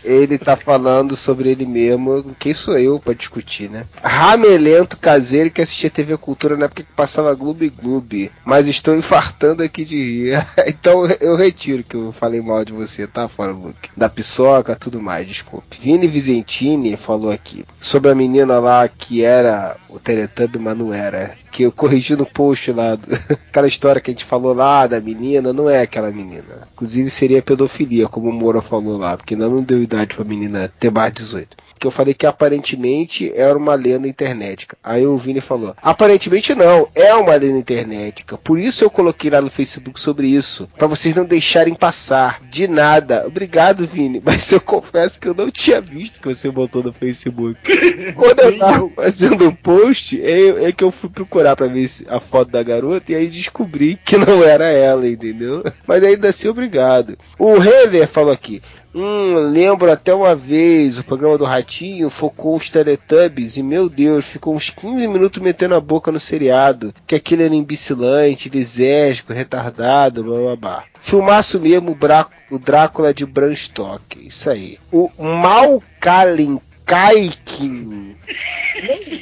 Ele 0.06 0.38
tá 0.38 0.56
falando 0.56 1.16
sobre 1.16 1.50
ele 1.50 1.66
mesmo. 1.66 2.34
Quem 2.38 2.54
sou 2.54 2.78
eu 2.78 3.00
pra 3.00 3.12
discutir, 3.12 3.68
né? 3.68 3.84
Ramelento 4.02 4.96
caseiro 4.96 5.50
que 5.50 5.60
assistia 5.60 5.90
TV 5.90 6.16
Cultura 6.16 6.56
na 6.56 6.66
época 6.66 6.84
que 6.84 6.92
passava 6.92 7.34
Gloob 7.34 7.68
Gloob. 7.70 8.30
Mas 8.44 8.68
estou 8.68 8.96
infartando 8.96 9.64
aqui 9.64 9.84
de 9.84 9.96
rir. 9.96 10.46
então 10.66 11.06
eu 11.20 11.34
retiro 11.34 11.82
que 11.82 11.96
eu 11.96 12.12
falei 12.12 12.40
mal 12.40 12.64
de 12.64 12.72
você, 12.72 13.06
tá? 13.06 13.26
Fora 13.28 13.50
Luke. 13.50 13.90
Da 13.96 14.08
piçoca, 14.08 14.76
tudo 14.76 15.02
mais, 15.02 15.26
desculpe. 15.26 15.78
Vini 15.80 16.06
Vicentini 16.06 16.96
falou 16.96 17.32
aqui 17.32 17.64
sobre 17.80 18.10
a 18.10 18.14
menina 18.14 18.58
lá 18.60 18.88
que 18.88 19.24
era 19.24 19.76
o 19.88 19.98
Teletubby, 19.98 20.58
mas 20.58 20.78
não 20.78 20.94
era. 20.94 21.34
Que 21.56 21.62
eu 21.62 21.72
corrigi 21.72 22.14
no 22.14 22.26
post 22.26 22.70
lá. 22.70 22.98
aquela 23.48 23.66
história 23.66 23.98
que 23.98 24.10
a 24.10 24.12
gente 24.12 24.26
falou 24.26 24.52
lá 24.52 24.86
da 24.86 25.00
menina, 25.00 25.54
não 25.54 25.70
é 25.70 25.80
aquela 25.80 26.10
menina. 26.10 26.68
Inclusive 26.74 27.08
seria 27.08 27.40
pedofilia, 27.40 28.06
como 28.06 28.28
o 28.28 28.32
Moura 28.32 28.60
falou 28.60 28.98
lá, 28.98 29.16
porque 29.16 29.32
ainda 29.32 29.48
não 29.48 29.62
deu 29.62 29.82
idade 29.82 30.14
pra 30.14 30.22
menina 30.22 30.70
ter 30.78 30.90
mais 30.90 31.14
de 31.14 31.22
18. 31.22 31.56
Que 31.78 31.86
eu 31.86 31.90
falei 31.90 32.14
que 32.14 32.26
aparentemente 32.26 33.32
era 33.34 33.56
uma 33.56 33.74
lenda 33.74 34.08
internetica. 34.08 34.76
Aí 34.82 35.06
o 35.06 35.16
Vini 35.18 35.40
falou: 35.40 35.74
aparentemente 35.82 36.54
não, 36.54 36.88
é 36.94 37.14
uma 37.14 37.34
lenda 37.34 37.58
internetica. 37.58 38.36
Por 38.38 38.58
isso 38.58 38.84
eu 38.84 38.90
coloquei 38.90 39.30
lá 39.30 39.40
no 39.40 39.50
Facebook 39.50 40.00
sobre 40.00 40.28
isso. 40.28 40.68
Pra 40.76 40.86
vocês 40.86 41.14
não 41.14 41.24
deixarem 41.24 41.74
passar. 41.74 42.40
De 42.50 42.66
nada. 42.66 43.24
Obrigado, 43.26 43.86
Vini. 43.86 44.20
Mas 44.24 44.50
eu 44.50 44.60
confesso 44.60 45.20
que 45.20 45.28
eu 45.28 45.34
não 45.34 45.50
tinha 45.50 45.80
visto 45.80 46.20
que 46.20 46.28
você 46.28 46.50
botou 46.50 46.82
no 46.82 46.92
Facebook. 46.92 47.58
Quando 48.14 48.40
eu 48.40 48.58
tava 48.58 48.88
fazendo 48.90 49.46
o 49.48 49.54
post, 49.54 50.20
é, 50.20 50.64
é 50.68 50.72
que 50.72 50.82
eu 50.84 50.90
fui 50.90 51.10
procurar 51.10 51.56
pra 51.56 51.66
ver 51.66 51.88
se- 51.88 52.06
a 52.08 52.18
foto 52.20 52.50
da 52.50 52.62
garota 52.62 53.12
e 53.12 53.14
aí 53.14 53.26
descobri 53.28 53.98
que 54.04 54.16
não 54.16 54.42
era 54.42 54.66
ela, 54.66 55.06
entendeu? 55.08 55.62
Mas 55.86 56.02
ainda 56.02 56.28
assim, 56.28 56.48
obrigado. 56.48 57.18
O 57.38 57.56
Hever 57.56 58.08
falou 58.08 58.32
aqui. 58.32 58.62
Hum, 58.98 59.50
lembro 59.50 59.92
até 59.92 60.14
uma 60.14 60.34
vez, 60.34 60.98
o 60.98 61.04
programa 61.04 61.36
do 61.36 61.44
Ratinho 61.44 62.08
focou 62.08 62.56
os 62.56 62.70
Teletubbies 62.70 63.58
e, 63.58 63.62
meu 63.62 63.90
Deus, 63.90 64.24
ficou 64.24 64.56
uns 64.56 64.70
15 64.70 65.06
minutos 65.06 65.42
metendo 65.42 65.74
a 65.74 65.80
boca 65.80 66.10
no 66.10 66.18
seriado, 66.18 66.94
que 67.06 67.14
aquele 67.14 67.42
era 67.42 67.54
imbecilante, 67.54 68.48
lisérgico, 68.48 69.34
retardado, 69.34 70.24
blá 70.24 70.38
blá 70.38 70.56
blá. 70.56 70.84
Filmaço 71.02 71.60
mesmo 71.60 71.90
o, 71.92 72.54
o 72.54 72.58
Drácula 72.58 73.12
de 73.12 73.26
Bram 73.26 73.54
Stoker, 73.54 74.24
isso 74.24 74.48
aí. 74.48 74.78
O 74.90 75.10
Mal 75.22 75.82
Kalin 76.00 76.58
Kaikin 76.86 78.16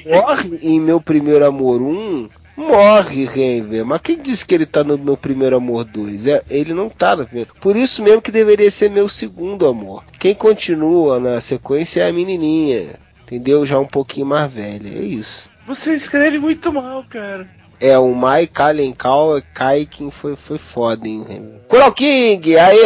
morre 0.07 0.57
em 0.63 0.79
Meu 0.79 1.01
Primeiro 1.01 1.45
Amor 1.45 1.83
1, 1.83 2.29
morre, 2.57 3.25
Renver. 3.25 3.85
Mas 3.85 4.01
quem 4.01 4.19
disse 4.19 4.45
que 4.45 4.55
ele 4.55 4.67
tá 4.67 4.83
no 4.83 4.99
Meu 4.99 5.17
Primeiro 5.17 5.57
Amor 5.57 5.85
2? 5.85 6.27
É, 6.27 6.43
ele 6.49 6.73
não 6.73 6.89
tá 6.89 7.17
no 7.17 7.27
primeiro. 7.27 7.55
Por 7.61 7.77
isso 7.77 8.03
mesmo 8.03 8.23
que 8.23 8.31
deveria 8.31 8.71
ser 8.71 8.91
Meu 8.91 9.09
Segundo 9.09 9.67
Amor. 9.67 10.05
Quem 10.19 10.35
continua 10.35 11.21
na 11.21 11.41
sequência 11.41 12.03
é 12.03 12.09
a 12.09 12.13
menininha. 12.13 12.97
Entendeu? 13.23 13.65
Já 13.65 13.79
um 13.79 13.87
pouquinho 13.87 14.27
mais 14.27 14.53
velha. 14.53 14.89
É 14.89 15.03
isso. 15.03 15.49
Você 15.67 15.97
escreve 15.97 16.39
muito 16.39 16.73
mal, 16.73 17.05
cara. 17.09 17.49
É, 17.81 17.99
o 17.99 18.15
Mai 18.15 18.47
Kalenkau 18.47 19.43
Kaikin 19.53 20.11
foi, 20.11 20.37
foi 20.37 20.59
foda, 20.59 21.09
hein? 21.09 21.25
Coral 21.69 21.93
King, 21.93 22.57
aí 22.57 22.79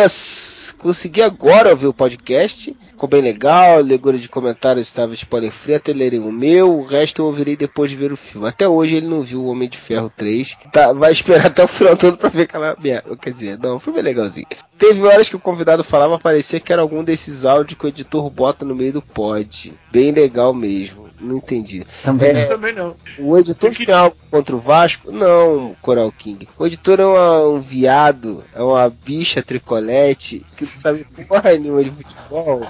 consegui 0.79 1.23
agora 1.23 1.71
ouvir 1.71 1.87
o 1.87 1.95
podcast. 1.95 2.75
Ficou 2.99 3.09
bem 3.09 3.23
legal, 3.23 3.81
legura 3.81 4.19
de 4.19 4.29
comentários 4.29 4.89
estava 4.89 5.15
spoiler 5.15 5.53
free, 5.53 5.75
até 5.77 5.93
lerem 5.93 6.19
o 6.19 6.33
meu, 6.33 6.81
o 6.81 6.85
resto 6.85 7.23
eu 7.23 7.27
ouvirei 7.27 7.57
depois 7.57 7.93
de 7.93 7.97
ver 7.97 8.11
o 8.11 8.17
filme. 8.17 8.49
Até 8.49 8.67
hoje 8.69 8.97
ele 8.97 9.07
não 9.07 9.23
viu 9.23 9.41
o 9.41 9.47
Homem 9.47 9.69
de 9.69 9.79
Ferro 9.79 10.11
3. 10.17 10.57
Tá, 10.73 10.93
vai 10.93 11.13
esperar 11.13 11.47
até 11.47 11.63
o 11.63 11.69
final 11.69 11.95
do 11.95 12.09
ano 12.09 12.17
pra 12.17 12.29
ver 12.29 12.43
aquela 12.43 12.77
merda. 12.83 13.17
Quer 13.17 13.33
dizer, 13.33 13.57
não, 13.57 13.77
o 13.77 13.79
filme 13.79 14.01
é 14.01 14.03
legalzinho. 14.03 14.49
Teve 14.77 15.01
horas 15.07 15.29
que 15.29 15.37
o 15.37 15.41
convidado 15.41 15.85
falava, 15.85 16.19
parecia 16.19 16.59
que 16.59 16.73
era 16.73 16.83
algum 16.83 17.05
desses 17.05 17.45
áudios 17.45 17.79
que 17.79 17.87
o 17.87 17.89
editor 17.89 18.29
bota 18.31 18.65
no 18.65 18.75
meio 18.75 18.95
do 18.95 19.03
pod. 19.03 19.73
Bem 19.93 20.11
legal 20.11 20.53
mesmo. 20.53 21.07
Não 21.21 21.39
entendi. 21.39 21.85
Também 22.05 22.31
É, 22.31 22.45
Também 22.45 22.73
não. 22.73 22.95
o 23.19 23.37
editor 23.37 23.73
tem 23.75 23.93
algo 23.93 24.17
contra 24.31 24.55
o 24.55 24.61
Vasco? 24.61 25.11
Não, 25.11 25.75
Coral 25.83 26.13
King. 26.17 26.49
O 26.57 26.65
editor 26.65 27.01
é 27.01 27.05
uma- 27.07 27.41
um 27.49 27.61
viado, 27.61 28.45
é 28.55 28.63
uma 28.63 28.89
bicha 28.89 29.43
tricolete 29.43 30.47
que 30.57 30.65
não 30.65 30.73
sabe 30.77 31.05
porra 31.27 31.55
nenhuma 31.55 31.83
de 31.83 31.91
futebol. 31.91 32.65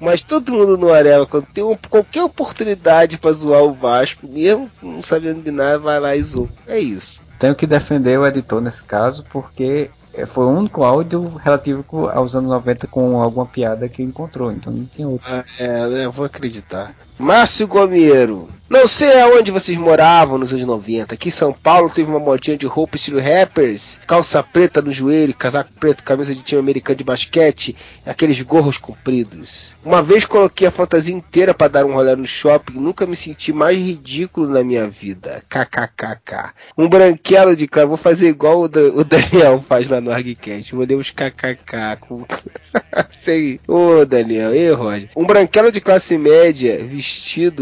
Mas 0.00 0.22
todo 0.22 0.52
mundo 0.52 0.76
no 0.78 0.92
Areva, 0.92 1.26
quando 1.26 1.46
tem 1.46 1.64
um- 1.64 1.76
qualquer 1.88 2.22
oportunidade 2.22 3.18
pra 3.18 3.32
zoar 3.32 3.62
o 3.62 3.72
Vasco, 3.72 4.26
mesmo 4.28 4.70
não 4.82 5.02
sabendo 5.02 5.42
de 5.42 5.50
nada, 5.50 5.78
vai 5.78 5.98
lá 6.00 6.14
e 6.16 6.22
zoa. 6.22 6.48
É 6.66 6.78
isso. 6.78 7.20
Tenho 7.38 7.54
que 7.54 7.66
defender 7.66 8.18
o 8.18 8.26
editor 8.26 8.60
nesse 8.60 8.82
caso, 8.82 9.24
porque 9.30 9.90
eh, 10.14 10.26
foi 10.26 10.44
o 10.46 10.50
único 10.50 10.82
áudio 10.82 11.34
relativo 11.36 11.84
aos 12.08 12.34
anos 12.34 12.50
90 12.50 12.86
com 12.88 13.20
alguma 13.22 13.46
piada 13.46 13.88
que 13.88 14.02
encontrou, 14.02 14.50
então 14.50 14.72
não 14.72 14.84
tinha 14.86 15.06
outro. 15.06 15.32
É, 15.58 15.86
né, 15.88 16.04
eu 16.06 16.10
vou 16.12 16.24
acreditar. 16.24 16.94
Márcio 17.18 17.66
Gomeiro. 17.66 18.48
Não 18.70 18.86
sei 18.86 19.18
aonde 19.22 19.50
vocês 19.50 19.78
moravam 19.78 20.36
nos 20.36 20.52
anos 20.52 20.66
90. 20.66 21.14
Aqui 21.14 21.28
em 21.28 21.32
São 21.32 21.54
Paulo 21.54 21.88
teve 21.88 22.10
uma 22.10 22.18
modinha 22.18 22.54
de 22.54 22.66
roupa 22.66 22.96
estilo 22.96 23.18
rappers, 23.18 23.98
calça 24.06 24.42
preta 24.42 24.82
no 24.82 24.92
joelho, 24.92 25.32
casaco 25.34 25.70
preto, 25.80 26.02
camisa 26.02 26.34
de 26.34 26.42
time 26.42 26.60
americano 26.60 26.98
de 26.98 27.02
basquete, 27.02 27.74
aqueles 28.04 28.38
gorros 28.42 28.76
compridos. 28.76 29.74
Uma 29.82 30.02
vez 30.02 30.26
coloquei 30.26 30.68
a 30.68 30.70
fantasia 30.70 31.14
inteira 31.14 31.54
para 31.54 31.68
dar 31.68 31.86
um 31.86 31.94
rolê 31.94 32.14
no 32.14 32.26
shopping, 32.26 32.74
nunca 32.74 33.06
me 33.06 33.16
senti 33.16 33.54
mais 33.54 33.78
ridículo 33.78 34.50
na 34.50 34.62
minha 34.62 34.86
vida. 34.86 35.42
KKKK. 35.48 36.50
Um 36.76 36.86
branquelo 36.90 37.56
de 37.56 37.66
cara, 37.66 37.86
vou 37.86 37.96
fazer 37.96 38.28
igual 38.28 38.60
o, 38.60 38.68
Da- 38.68 38.80
o 38.82 39.02
Daniel 39.02 39.64
faz 39.66 39.88
lá 39.88 39.98
no 39.98 40.10
Argcast. 40.12 40.76
Ler 40.76 40.94
uns 40.94 41.10
KKK 41.10 41.96
com 42.00 42.22
Sei. 43.18 43.58
Ô, 43.66 44.04
Daniel, 44.04 44.54
e 44.54 44.70
Roger? 44.72 45.08
Um 45.16 45.24
branquelo 45.24 45.72
de 45.72 45.80
classe 45.80 46.18
média, 46.18 46.84
vestido 46.84 47.07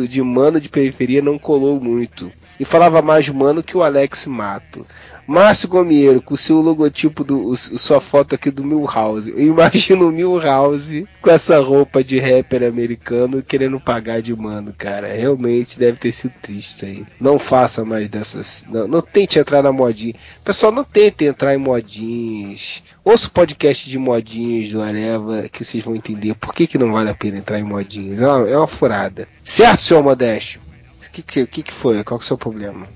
de 0.09 0.23
mano 0.23 0.60
de 0.60 0.68
periferia, 0.68 1.23
não 1.23 1.39
colou 1.39 1.81
muito. 1.81 2.32
E 2.59 2.64
falava 2.64 3.02
mais 3.02 3.28
mano 3.28 3.62
que 3.62 3.77
o 3.77 3.82
Alex 3.82 4.27
Mato. 4.27 4.86
Márcio 5.27 5.69
Gomieiro, 5.69 6.23
com 6.23 6.35
o 6.35 6.39
seu 6.39 6.61
logotipo, 6.61 7.24
do, 7.24 7.48
o- 7.48 7.57
sua 7.57 8.01
foto 8.01 8.35
aqui 8.35 8.51
do 8.51 8.65
Milhouse. 8.65 9.31
Eu 9.31 9.43
imagino 9.47 10.09
o 10.09 10.12
Milhouse 10.12 11.07
com 11.20 11.31
essa 11.31 11.59
roupa 11.61 12.05
de 12.05 12.19
rapper 12.19 12.62
americano 12.62 13.43
querendo 13.43 13.81
pagar 13.81 14.23
de 14.23 14.35
mano, 14.35 14.73
cara. 14.77 15.09
Realmente 15.12 15.78
deve 15.78 15.98
ter 15.98 16.12
sido 16.12 16.32
triste 16.40 16.70
isso 16.77 16.85
aí. 16.85 17.05
Não 17.20 17.39
faça 17.39 17.85
mais 17.85 18.09
dessas. 18.09 18.65
Não, 18.70 18.86
não 18.86 19.03
tente 19.03 19.39
entrar 19.39 19.62
na 19.62 19.73
modinha. 19.73 20.15
Pessoal, 20.44 20.70
não 20.70 20.85
tente 20.85 21.24
entrar 21.24 21.55
em 21.55 21.59
modinhas. 21.59 22.82
Ouça 23.05 23.27
o 23.28 23.31
podcast 23.31 23.89
de 23.89 23.98
modinhas 23.98 24.70
do 24.70 24.82
Areva 24.82 25.48
que 25.51 25.65
vocês 25.65 25.82
vão 25.85 25.97
entender 25.97 26.35
por 26.35 26.55
que, 26.55 26.66
que 26.66 26.78
não 26.78 26.93
vale 26.93 27.11
a 27.11 27.15
pena 27.15 27.39
entrar 27.39 27.59
em 27.59 27.65
modinhas. 27.65 28.20
É 28.20 28.27
uma, 28.27 28.48
é 28.48 28.57
uma 28.57 28.66
furada. 28.66 29.27
Certo, 29.44 29.81
senhor 29.82 30.03
Modesto? 30.03 30.59
O 31.07 31.11
que, 31.11 31.23
que, 31.23 31.47
que, 31.47 31.62
que 31.62 31.73
foi? 31.73 32.03
Qual 32.05 32.19
que 32.19 32.24
é 32.24 32.27
o 32.27 32.28
seu 32.28 32.36
problema? 32.39 32.86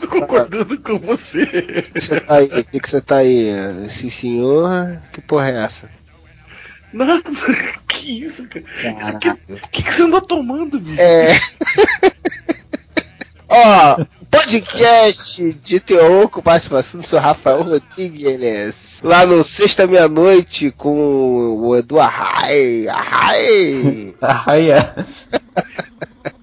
Tô 0.00 0.08
concordando 0.08 0.78
com 0.78 0.98
você. 0.98 1.42
O 1.42 1.92
que 1.92 2.00
você 2.00 2.20
tá 2.20 2.36
aí? 2.36 2.46
O 2.46 2.64
que, 2.64 2.80
que 2.80 2.90
você 2.90 3.00
tá 3.00 3.16
aí? 3.16 3.50
Sim, 3.90 4.10
senhor? 4.10 4.98
Que 5.12 5.20
porra 5.20 5.50
é 5.50 5.64
essa? 5.64 5.90
Nada, 6.92 7.22
que 7.88 8.24
isso, 8.24 8.44
cara? 8.48 9.16
O 9.48 9.70
que, 9.70 9.82
que 9.82 9.92
você 9.92 10.02
anda 10.02 10.20
tomando, 10.20 10.78
bicho? 10.80 11.00
É. 11.00 11.38
Ó, 13.52 14.04
podcast 14.30 15.52
de 15.64 15.80
terror 15.80 16.28
com 16.28 16.40
participação 16.40 17.00
do 17.00 17.06
seu 17.06 17.18
Rafael 17.18 17.62
Rodrigues. 17.62 19.00
Lá 19.02 19.26
no 19.26 19.42
Sexta 19.42 19.88
Meia-Noite 19.88 20.72
com 20.76 21.56
o 21.58 21.76
Edu 21.76 21.98
Arrai. 21.98 22.86
Arrai! 22.86 24.14
É. 24.70 25.04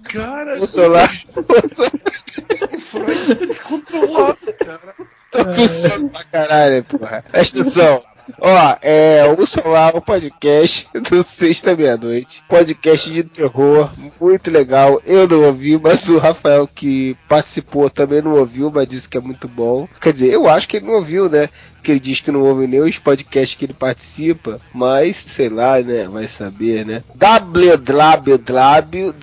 Cara, 0.08 0.62
O 0.62 0.68
celular. 0.68 1.12
o 1.36 2.80
Freud 2.92 3.48
descontrolado, 3.48 4.38
cara. 4.60 4.96
Tô 5.32 5.46
com 5.46 5.68
sono 5.68 6.10
pra 6.10 6.24
caralho, 6.24 6.84
porra. 6.84 7.24
Presta 7.30 7.60
atenção. 7.60 8.04
Ó, 8.40 8.76
é, 8.82 9.24
ouçam 9.38 9.72
lá 9.72 9.90
o 9.90 10.02
podcast 10.02 10.88
do 11.10 11.24
Sexta 11.24 11.76
Meia-Noite. 11.76 12.44
Podcast 12.48 13.10
de 13.10 13.24
terror, 13.24 13.90
muito 14.20 14.52
legal. 14.52 15.02
Eu 15.06 15.28
não 15.28 15.44
ouvi, 15.44 15.78
mas 15.78 16.10
o 16.10 16.18
Rafael 16.18 16.68
que 16.68 17.16
participou 17.28 17.90
também 17.90 18.22
não 18.22 18.36
ouviu, 18.36 18.70
mas 18.70 18.88
disse 18.88 19.08
que 19.08 19.18
é 19.18 19.22
muito 19.22 19.48
bom. 19.48 19.88
Quer 20.02 20.12
dizer, 20.12 20.34
eu 20.34 20.50
acho 20.50 20.68
que 20.68 20.78
ele 20.78 20.88
não 20.88 20.96
ouviu, 20.96 21.30
né? 21.30 21.50
Porque 21.88 21.94
ele 21.94 22.02
diz 22.02 22.20
que 22.20 22.34
não 22.34 22.42
ouve 22.42 22.68
nem 22.68 22.82
os 22.82 22.98
podcasts 22.98 23.58
que 23.58 23.64
ele 23.64 23.72
participa, 23.72 24.60
mas 24.74 25.16
sei 25.16 25.48
lá, 25.48 25.80
né? 25.80 26.06
Vai 26.12 26.28
saber, 26.28 26.86
né? 26.86 27.02
www, 27.16 29.14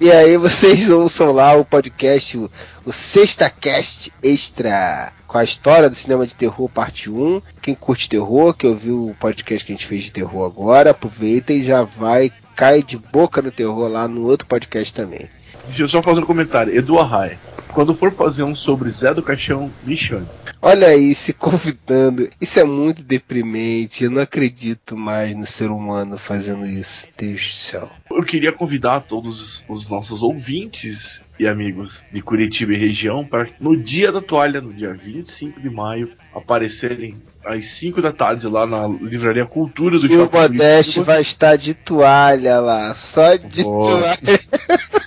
E 0.02 0.12
aí 0.12 0.36
vocês 0.36 0.90
ouçam 0.90 1.32
lá 1.32 1.54
o 1.54 1.64
podcast, 1.64 2.36
o, 2.36 2.50
o 2.84 2.92
Sexta 2.92 3.48
Cast 3.52 4.12
Extra, 4.24 5.14
com 5.28 5.38
a 5.38 5.44
história 5.44 5.88
do 5.88 5.96
cinema 5.96 6.26
de 6.26 6.34
terror 6.34 6.68
parte 6.68 7.08
1. 7.08 7.40
Quem 7.62 7.76
curte 7.76 8.10
terror, 8.10 8.52
que 8.56 8.66
ouviu 8.66 9.10
o 9.10 9.14
podcast 9.14 9.64
que 9.64 9.72
a 9.72 9.76
gente 9.76 9.86
fez 9.86 10.06
de 10.06 10.12
terror 10.12 10.44
agora, 10.44 10.90
aproveita 10.90 11.54
e 11.54 11.64
já 11.64 11.84
vai, 11.84 12.32
cai 12.56 12.82
de 12.82 12.98
boca 12.98 13.44
no 13.44 13.52
terror 13.52 13.88
lá 13.90 14.08
no 14.08 14.26
outro 14.26 14.48
podcast 14.48 14.92
também. 14.92 15.30
Deixa 15.68 15.84
eu 15.84 15.88
só 15.88 16.02
fazer 16.02 16.22
um 16.22 16.26
comentário. 16.26 16.76
Edu 16.76 16.98
Arraia. 16.98 17.38
Quando 17.74 17.96
for 17.96 18.12
fazer 18.12 18.44
um 18.44 18.56
sobre 18.56 18.90
Zé 18.92 19.14
do 19.14 19.24
Caixão, 19.24 19.72
me 19.84 19.96
chame. 19.96 20.28
Olha 20.62 20.88
aí, 20.88 21.16
se 21.16 21.34
convidando. 21.34 22.30
Isso 22.40 22.60
é 22.60 22.64
muito 22.64 23.02
deprimente. 23.02 24.04
Eu 24.04 24.12
não 24.12 24.22
acredito 24.22 24.96
mais 24.98 25.36
no 25.36 25.46
ser 25.46 25.72
humano 25.72 26.18
fazendo 26.18 26.66
isso. 26.66 27.08
Deus 27.18 27.42
do 27.48 27.54
céu. 27.54 27.90
Eu 28.12 28.24
queria 28.24 28.52
convidar 28.52 29.02
todos 29.02 29.64
os 29.68 29.90
nossos 29.90 30.22
ouvintes 30.22 31.20
e 31.40 31.48
amigos 31.48 32.04
de 32.14 32.22
Curitiba 32.22 32.74
e 32.74 32.78
região 32.78 33.26
para 33.26 33.48
no 33.60 33.76
dia 33.76 34.12
da 34.12 34.22
toalha, 34.22 34.62
no 34.62 34.72
dia 34.72 34.94
25 34.94 35.60
de 35.60 35.70
maio, 35.70 36.12
aparecerem 36.36 37.16
às 37.44 37.80
5 37.80 38.02
da 38.02 38.12
tarde 38.12 38.46
lá 38.48 38.68
na 38.68 38.88
Livraria 38.88 39.46
Cultura 39.46 39.98
do 39.98 40.06
E 40.06 40.16
o 40.16 40.20
Shopping 40.20 40.38
Modeste 40.38 40.94
Curitiba. 40.94 41.06
vai 41.06 41.22
estar 41.22 41.56
de 41.56 41.74
toalha 41.74 42.60
lá. 42.60 42.94
Só 42.94 43.36
de 43.38 43.64
Boa. 43.64 44.00
toalha. 44.00 44.40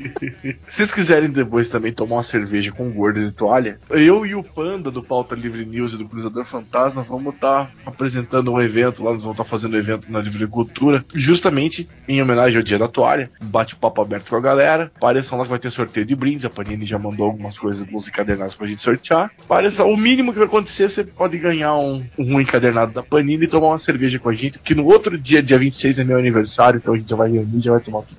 Se 0.00 0.56
vocês 0.76 0.92
quiserem 0.92 1.30
depois 1.30 1.68
também 1.68 1.92
tomar 1.92 2.16
uma 2.16 2.22
cerveja 2.22 2.72
com 2.72 2.90
gordo 2.90 3.20
de 3.20 3.32
toalha, 3.32 3.78
eu 3.90 4.24
e 4.24 4.34
o 4.34 4.42
Panda 4.42 4.90
do 4.90 5.02
Pauta 5.02 5.34
Livre 5.34 5.64
News 5.64 5.92
e 5.92 5.98
do 5.98 6.08
Cruzador 6.08 6.44
Fantasma 6.46 7.02
vamos 7.02 7.34
estar 7.34 7.70
apresentando 7.84 8.52
um 8.52 8.60
evento 8.60 9.02
lá, 9.02 9.12
nós 9.12 9.22
vamos 9.22 9.38
estar 9.38 9.48
fazendo 9.48 9.74
um 9.74 9.78
evento 9.78 10.10
na 10.10 10.20
Livre 10.20 10.46
Cultura, 10.46 11.04
justamente 11.14 11.88
em 12.08 12.22
homenagem 12.22 12.56
ao 12.56 12.62
Dia 12.62 12.78
da 12.78 12.88
Toalha, 12.88 13.30
um 13.42 13.46
bate-papo 13.46 14.00
aberto 14.00 14.30
com 14.30 14.36
a 14.36 14.40
galera. 14.40 14.90
Pareçam 15.00 15.38
lá 15.38 15.44
que 15.44 15.50
vai 15.50 15.58
ter 15.58 15.70
sorteio 15.70 16.06
de 16.06 16.14
brindes, 16.14 16.44
a 16.44 16.50
Panini 16.50 16.86
já 16.86 16.98
mandou 16.98 17.26
algumas 17.26 17.58
coisas 17.58 17.86
nos 17.90 18.08
encadernados 18.08 18.54
pra 18.54 18.66
gente 18.66 18.82
sortear. 18.82 19.30
Pareça, 19.46 19.84
o 19.84 19.96
mínimo 19.96 20.32
que 20.32 20.38
vai 20.38 20.48
acontecer, 20.48 20.90
você 20.90 21.04
pode 21.04 21.36
ganhar 21.38 21.76
um, 21.76 22.02
um 22.18 22.40
encadernado 22.40 22.92
da 22.92 23.02
Panini 23.02 23.44
e 23.44 23.48
tomar 23.48 23.68
uma 23.68 23.78
cerveja 23.78 24.18
com 24.18 24.28
a 24.28 24.34
gente, 24.34 24.58
que 24.58 24.74
no 24.74 24.86
outro 24.86 25.18
dia, 25.18 25.42
dia 25.42 25.58
26, 25.58 25.98
é 25.98 26.04
meu 26.04 26.18
aniversário, 26.18 26.78
então 26.78 26.94
a 26.94 26.96
gente 26.96 27.08
já 27.08 27.16
vai 27.16 27.30
reunir, 27.30 27.60
já 27.60 27.72
vai 27.72 27.80
tomar 27.80 28.02
tudo. 28.02 28.18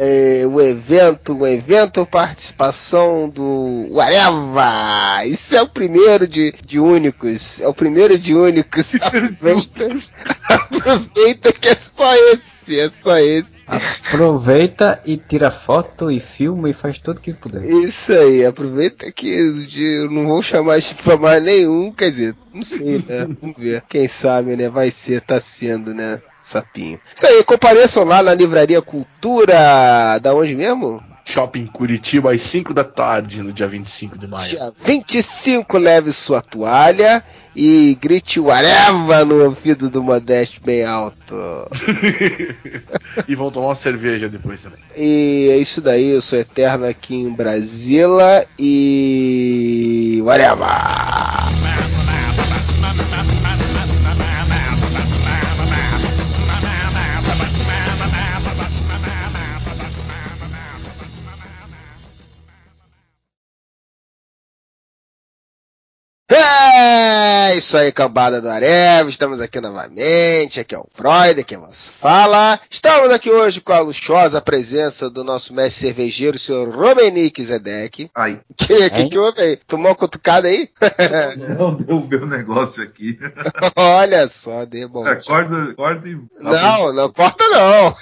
É, 0.00 0.46
o 0.46 0.60
evento, 0.60 1.07
o 1.28 1.46
evento, 1.46 2.06
participação 2.06 3.28
do 3.28 4.00
Areva. 4.00 5.24
Isso 5.26 5.54
é 5.54 5.62
o 5.62 5.68
primeiro 5.68 6.26
de, 6.26 6.54
de 6.64 6.78
únicos. 6.78 7.60
É 7.60 7.68
o 7.68 7.74
primeiro 7.74 8.18
de 8.18 8.34
únicos. 8.34 8.94
Aproveita, 9.00 9.88
aproveita 10.48 11.52
que 11.52 11.68
é 11.68 11.74
só 11.74 12.14
esse. 12.14 12.80
É 12.80 12.90
só 13.02 13.18
esse. 13.18 13.58
Aproveita 13.68 15.00
e 15.04 15.18
tira 15.18 15.50
foto 15.50 16.10
e 16.10 16.18
filma 16.18 16.70
e 16.70 16.72
faz 16.72 16.98
tudo 16.98 17.20
que 17.20 17.34
puder. 17.34 17.62
Isso 17.64 18.12
aí, 18.12 18.44
aproveita 18.44 19.12
que 19.12 19.28
eu 19.28 20.10
não 20.10 20.26
vou 20.26 20.40
chamar 20.40 20.80
de 20.80 20.94
pra 20.94 21.18
mais 21.18 21.42
nenhum, 21.42 21.92
quer 21.92 22.10
dizer, 22.10 22.34
não 22.52 22.62
sei, 22.62 23.04
né? 23.06 23.28
Vamos 23.40 23.58
ver. 23.58 23.82
Quem 23.88 24.08
sabe, 24.08 24.56
né? 24.56 24.70
Vai 24.70 24.90
ser, 24.90 25.20
tá 25.20 25.38
sendo, 25.38 25.92
né? 25.92 26.20
Sapinho. 26.48 26.98
Isso 27.14 27.26
aí, 27.26 27.44
compareçam 27.44 28.04
lá 28.04 28.22
na 28.22 28.34
Livraria 28.34 28.80
Cultura. 28.80 30.18
Da 30.18 30.34
onde 30.34 30.54
mesmo? 30.54 31.02
Shopping 31.26 31.66
Curitiba 31.66 32.32
às 32.32 32.50
5 32.50 32.72
da 32.72 32.84
tarde, 32.84 33.42
no 33.42 33.52
dia 33.52 33.68
25 33.68 34.18
de 34.18 34.26
maio. 34.26 34.48
Dia 34.48 34.72
25, 34.82 35.76
leve 35.76 36.10
sua 36.10 36.40
toalha 36.40 37.22
e 37.54 37.98
grite 38.00 38.40
o 38.40 38.50
Areva 38.50 39.26
no 39.26 39.44
ouvido 39.44 39.90
do 39.90 40.02
Modeste 40.02 40.58
bem 40.64 40.84
alto. 40.84 41.34
e 43.28 43.34
vão 43.34 43.50
tomar 43.50 43.66
uma 43.66 43.76
cerveja 43.76 44.26
depois 44.26 44.58
também. 44.62 44.78
E 44.96 45.48
é 45.50 45.58
isso 45.58 45.82
daí, 45.82 46.08
eu 46.08 46.22
sou 46.22 46.38
Eterno 46.38 46.86
aqui 46.86 47.14
em 47.14 47.30
Brasília 47.30 48.46
e. 48.58 50.22
Areva! 50.26 50.68
É 66.30 67.56
isso 67.56 67.74
aí, 67.74 67.90
cambada 67.90 68.38
do 68.38 68.50
Areva. 68.50 69.08
Estamos 69.08 69.40
aqui 69.40 69.58
novamente. 69.62 70.60
Aqui 70.60 70.74
é 70.74 70.78
o 70.78 70.86
Freud, 70.92 71.40
aqui 71.40 71.56
vos 71.56 71.88
fala. 71.98 72.60
Estamos 72.70 73.10
aqui 73.10 73.30
hoje 73.30 73.62
com 73.62 73.72
a 73.72 73.80
luxuosa 73.80 74.38
presença 74.38 75.08
do 75.08 75.24
nosso 75.24 75.54
mestre 75.54 75.86
cervejeiro, 75.86 76.36
o 76.36 76.38
senhor 76.38 76.68
Romenick 76.68 77.42
Zedek. 77.42 78.10
Ai, 78.14 78.42
Que, 78.58 78.90
que, 78.90 79.08
que 79.08 79.18
houve 79.18 79.40
aí? 79.40 79.56
Tomou 79.56 79.86
uma 79.86 79.94
cutucada 79.94 80.48
aí? 80.48 80.68
não 81.58 81.74
deu 81.74 82.06
meu 82.06 82.26
negócio 82.26 82.82
aqui. 82.82 83.18
Olha 83.74 84.28
só, 84.28 84.66
deu 84.66 84.86
bom. 84.86 85.06
Acorda, 85.06 85.70
acorda 85.70 86.08
e. 86.10 86.20
Não, 86.40 86.92
não 86.92 87.10
corta 87.10 87.48
não. 87.48 87.96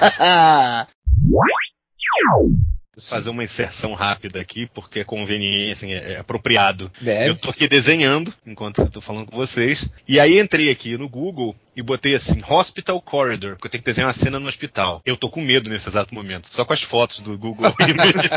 Fazer 3.00 3.30
uma 3.30 3.44
inserção 3.44 3.92
rápida 3.94 4.40
aqui, 4.40 4.66
porque 4.66 5.00
é 5.00 5.04
conveniente, 5.04 5.72
assim, 5.72 5.92
é, 5.92 6.14
é 6.14 6.18
apropriado. 6.18 6.90
Deve. 7.00 7.30
Eu 7.30 7.36
tô 7.36 7.50
aqui 7.50 7.68
desenhando, 7.68 8.32
enquanto 8.46 8.80
eu 8.80 8.90
tô 8.90 9.00
falando 9.00 9.26
com 9.26 9.36
vocês. 9.36 9.88
E 10.06 10.18
aí 10.18 10.38
entrei 10.38 10.70
aqui 10.70 10.96
no 10.96 11.08
Google 11.08 11.54
e 11.76 11.82
botei 11.82 12.14
assim, 12.14 12.42
Hospital 12.48 13.00
Corridor, 13.00 13.52
porque 13.52 13.68
eu 13.68 13.70
tenho 13.70 13.82
que 13.82 13.88
desenhar 13.90 14.08
uma 14.08 14.14
cena 14.14 14.40
no 14.40 14.48
hospital. 14.48 15.00
Eu 15.04 15.16
tô 15.16 15.30
com 15.30 15.40
medo 15.40 15.70
nesse 15.70 15.88
exato 15.88 16.12
momento, 16.12 16.48
só 16.52 16.64
com 16.64 16.72
as 16.72 16.82
fotos 16.82 17.20
do 17.20 17.38
Google 17.38 17.72
Images. 17.86 18.30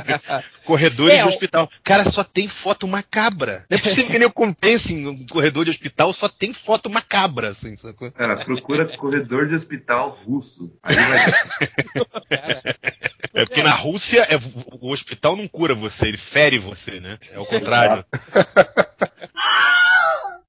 Corredores 0.64 1.16
É, 1.16 1.24
de 1.24 1.28
hospital. 1.28 1.70
Cara, 1.84 2.04
só 2.06 2.24
tem 2.24 2.48
foto 2.48 2.88
macabra. 2.88 3.66
Não 3.70 3.78
é 3.78 3.82
possível 3.82 4.06
que 4.06 4.20
nem 4.20 4.24
eu 4.24 4.32
compense 4.32 4.94
em 4.94 5.08
um 5.08 5.26
corredor 5.26 5.66
de 5.66 5.72
hospital, 5.72 6.14
só 6.14 6.30
tem 6.30 6.54
foto 6.54 6.90
macabra, 6.90 7.50
assim, 7.50 7.76
sacou? 7.76 8.12
Cara, 8.12 8.38
procura 8.38 8.86
corredor 8.98 9.48
de 9.48 9.56
hospital 9.56 10.10
russo. 10.26 10.72
Aí 10.84 10.96
vai. 10.96 12.62
É, 13.34 13.42
é 13.42 13.46
porque 13.46 13.64
na 13.64 13.74
Rússia 13.74 14.22
é, 14.30 14.38
o 14.80 14.90
hospital 14.92 15.36
não 15.36 15.48
cura 15.48 15.74
você, 15.74 16.08
ele 16.08 16.18
fere 16.18 16.58
você, 16.58 17.00
né? 17.00 17.18
É 17.32 17.40
o 17.40 17.46
contrário. 17.46 18.06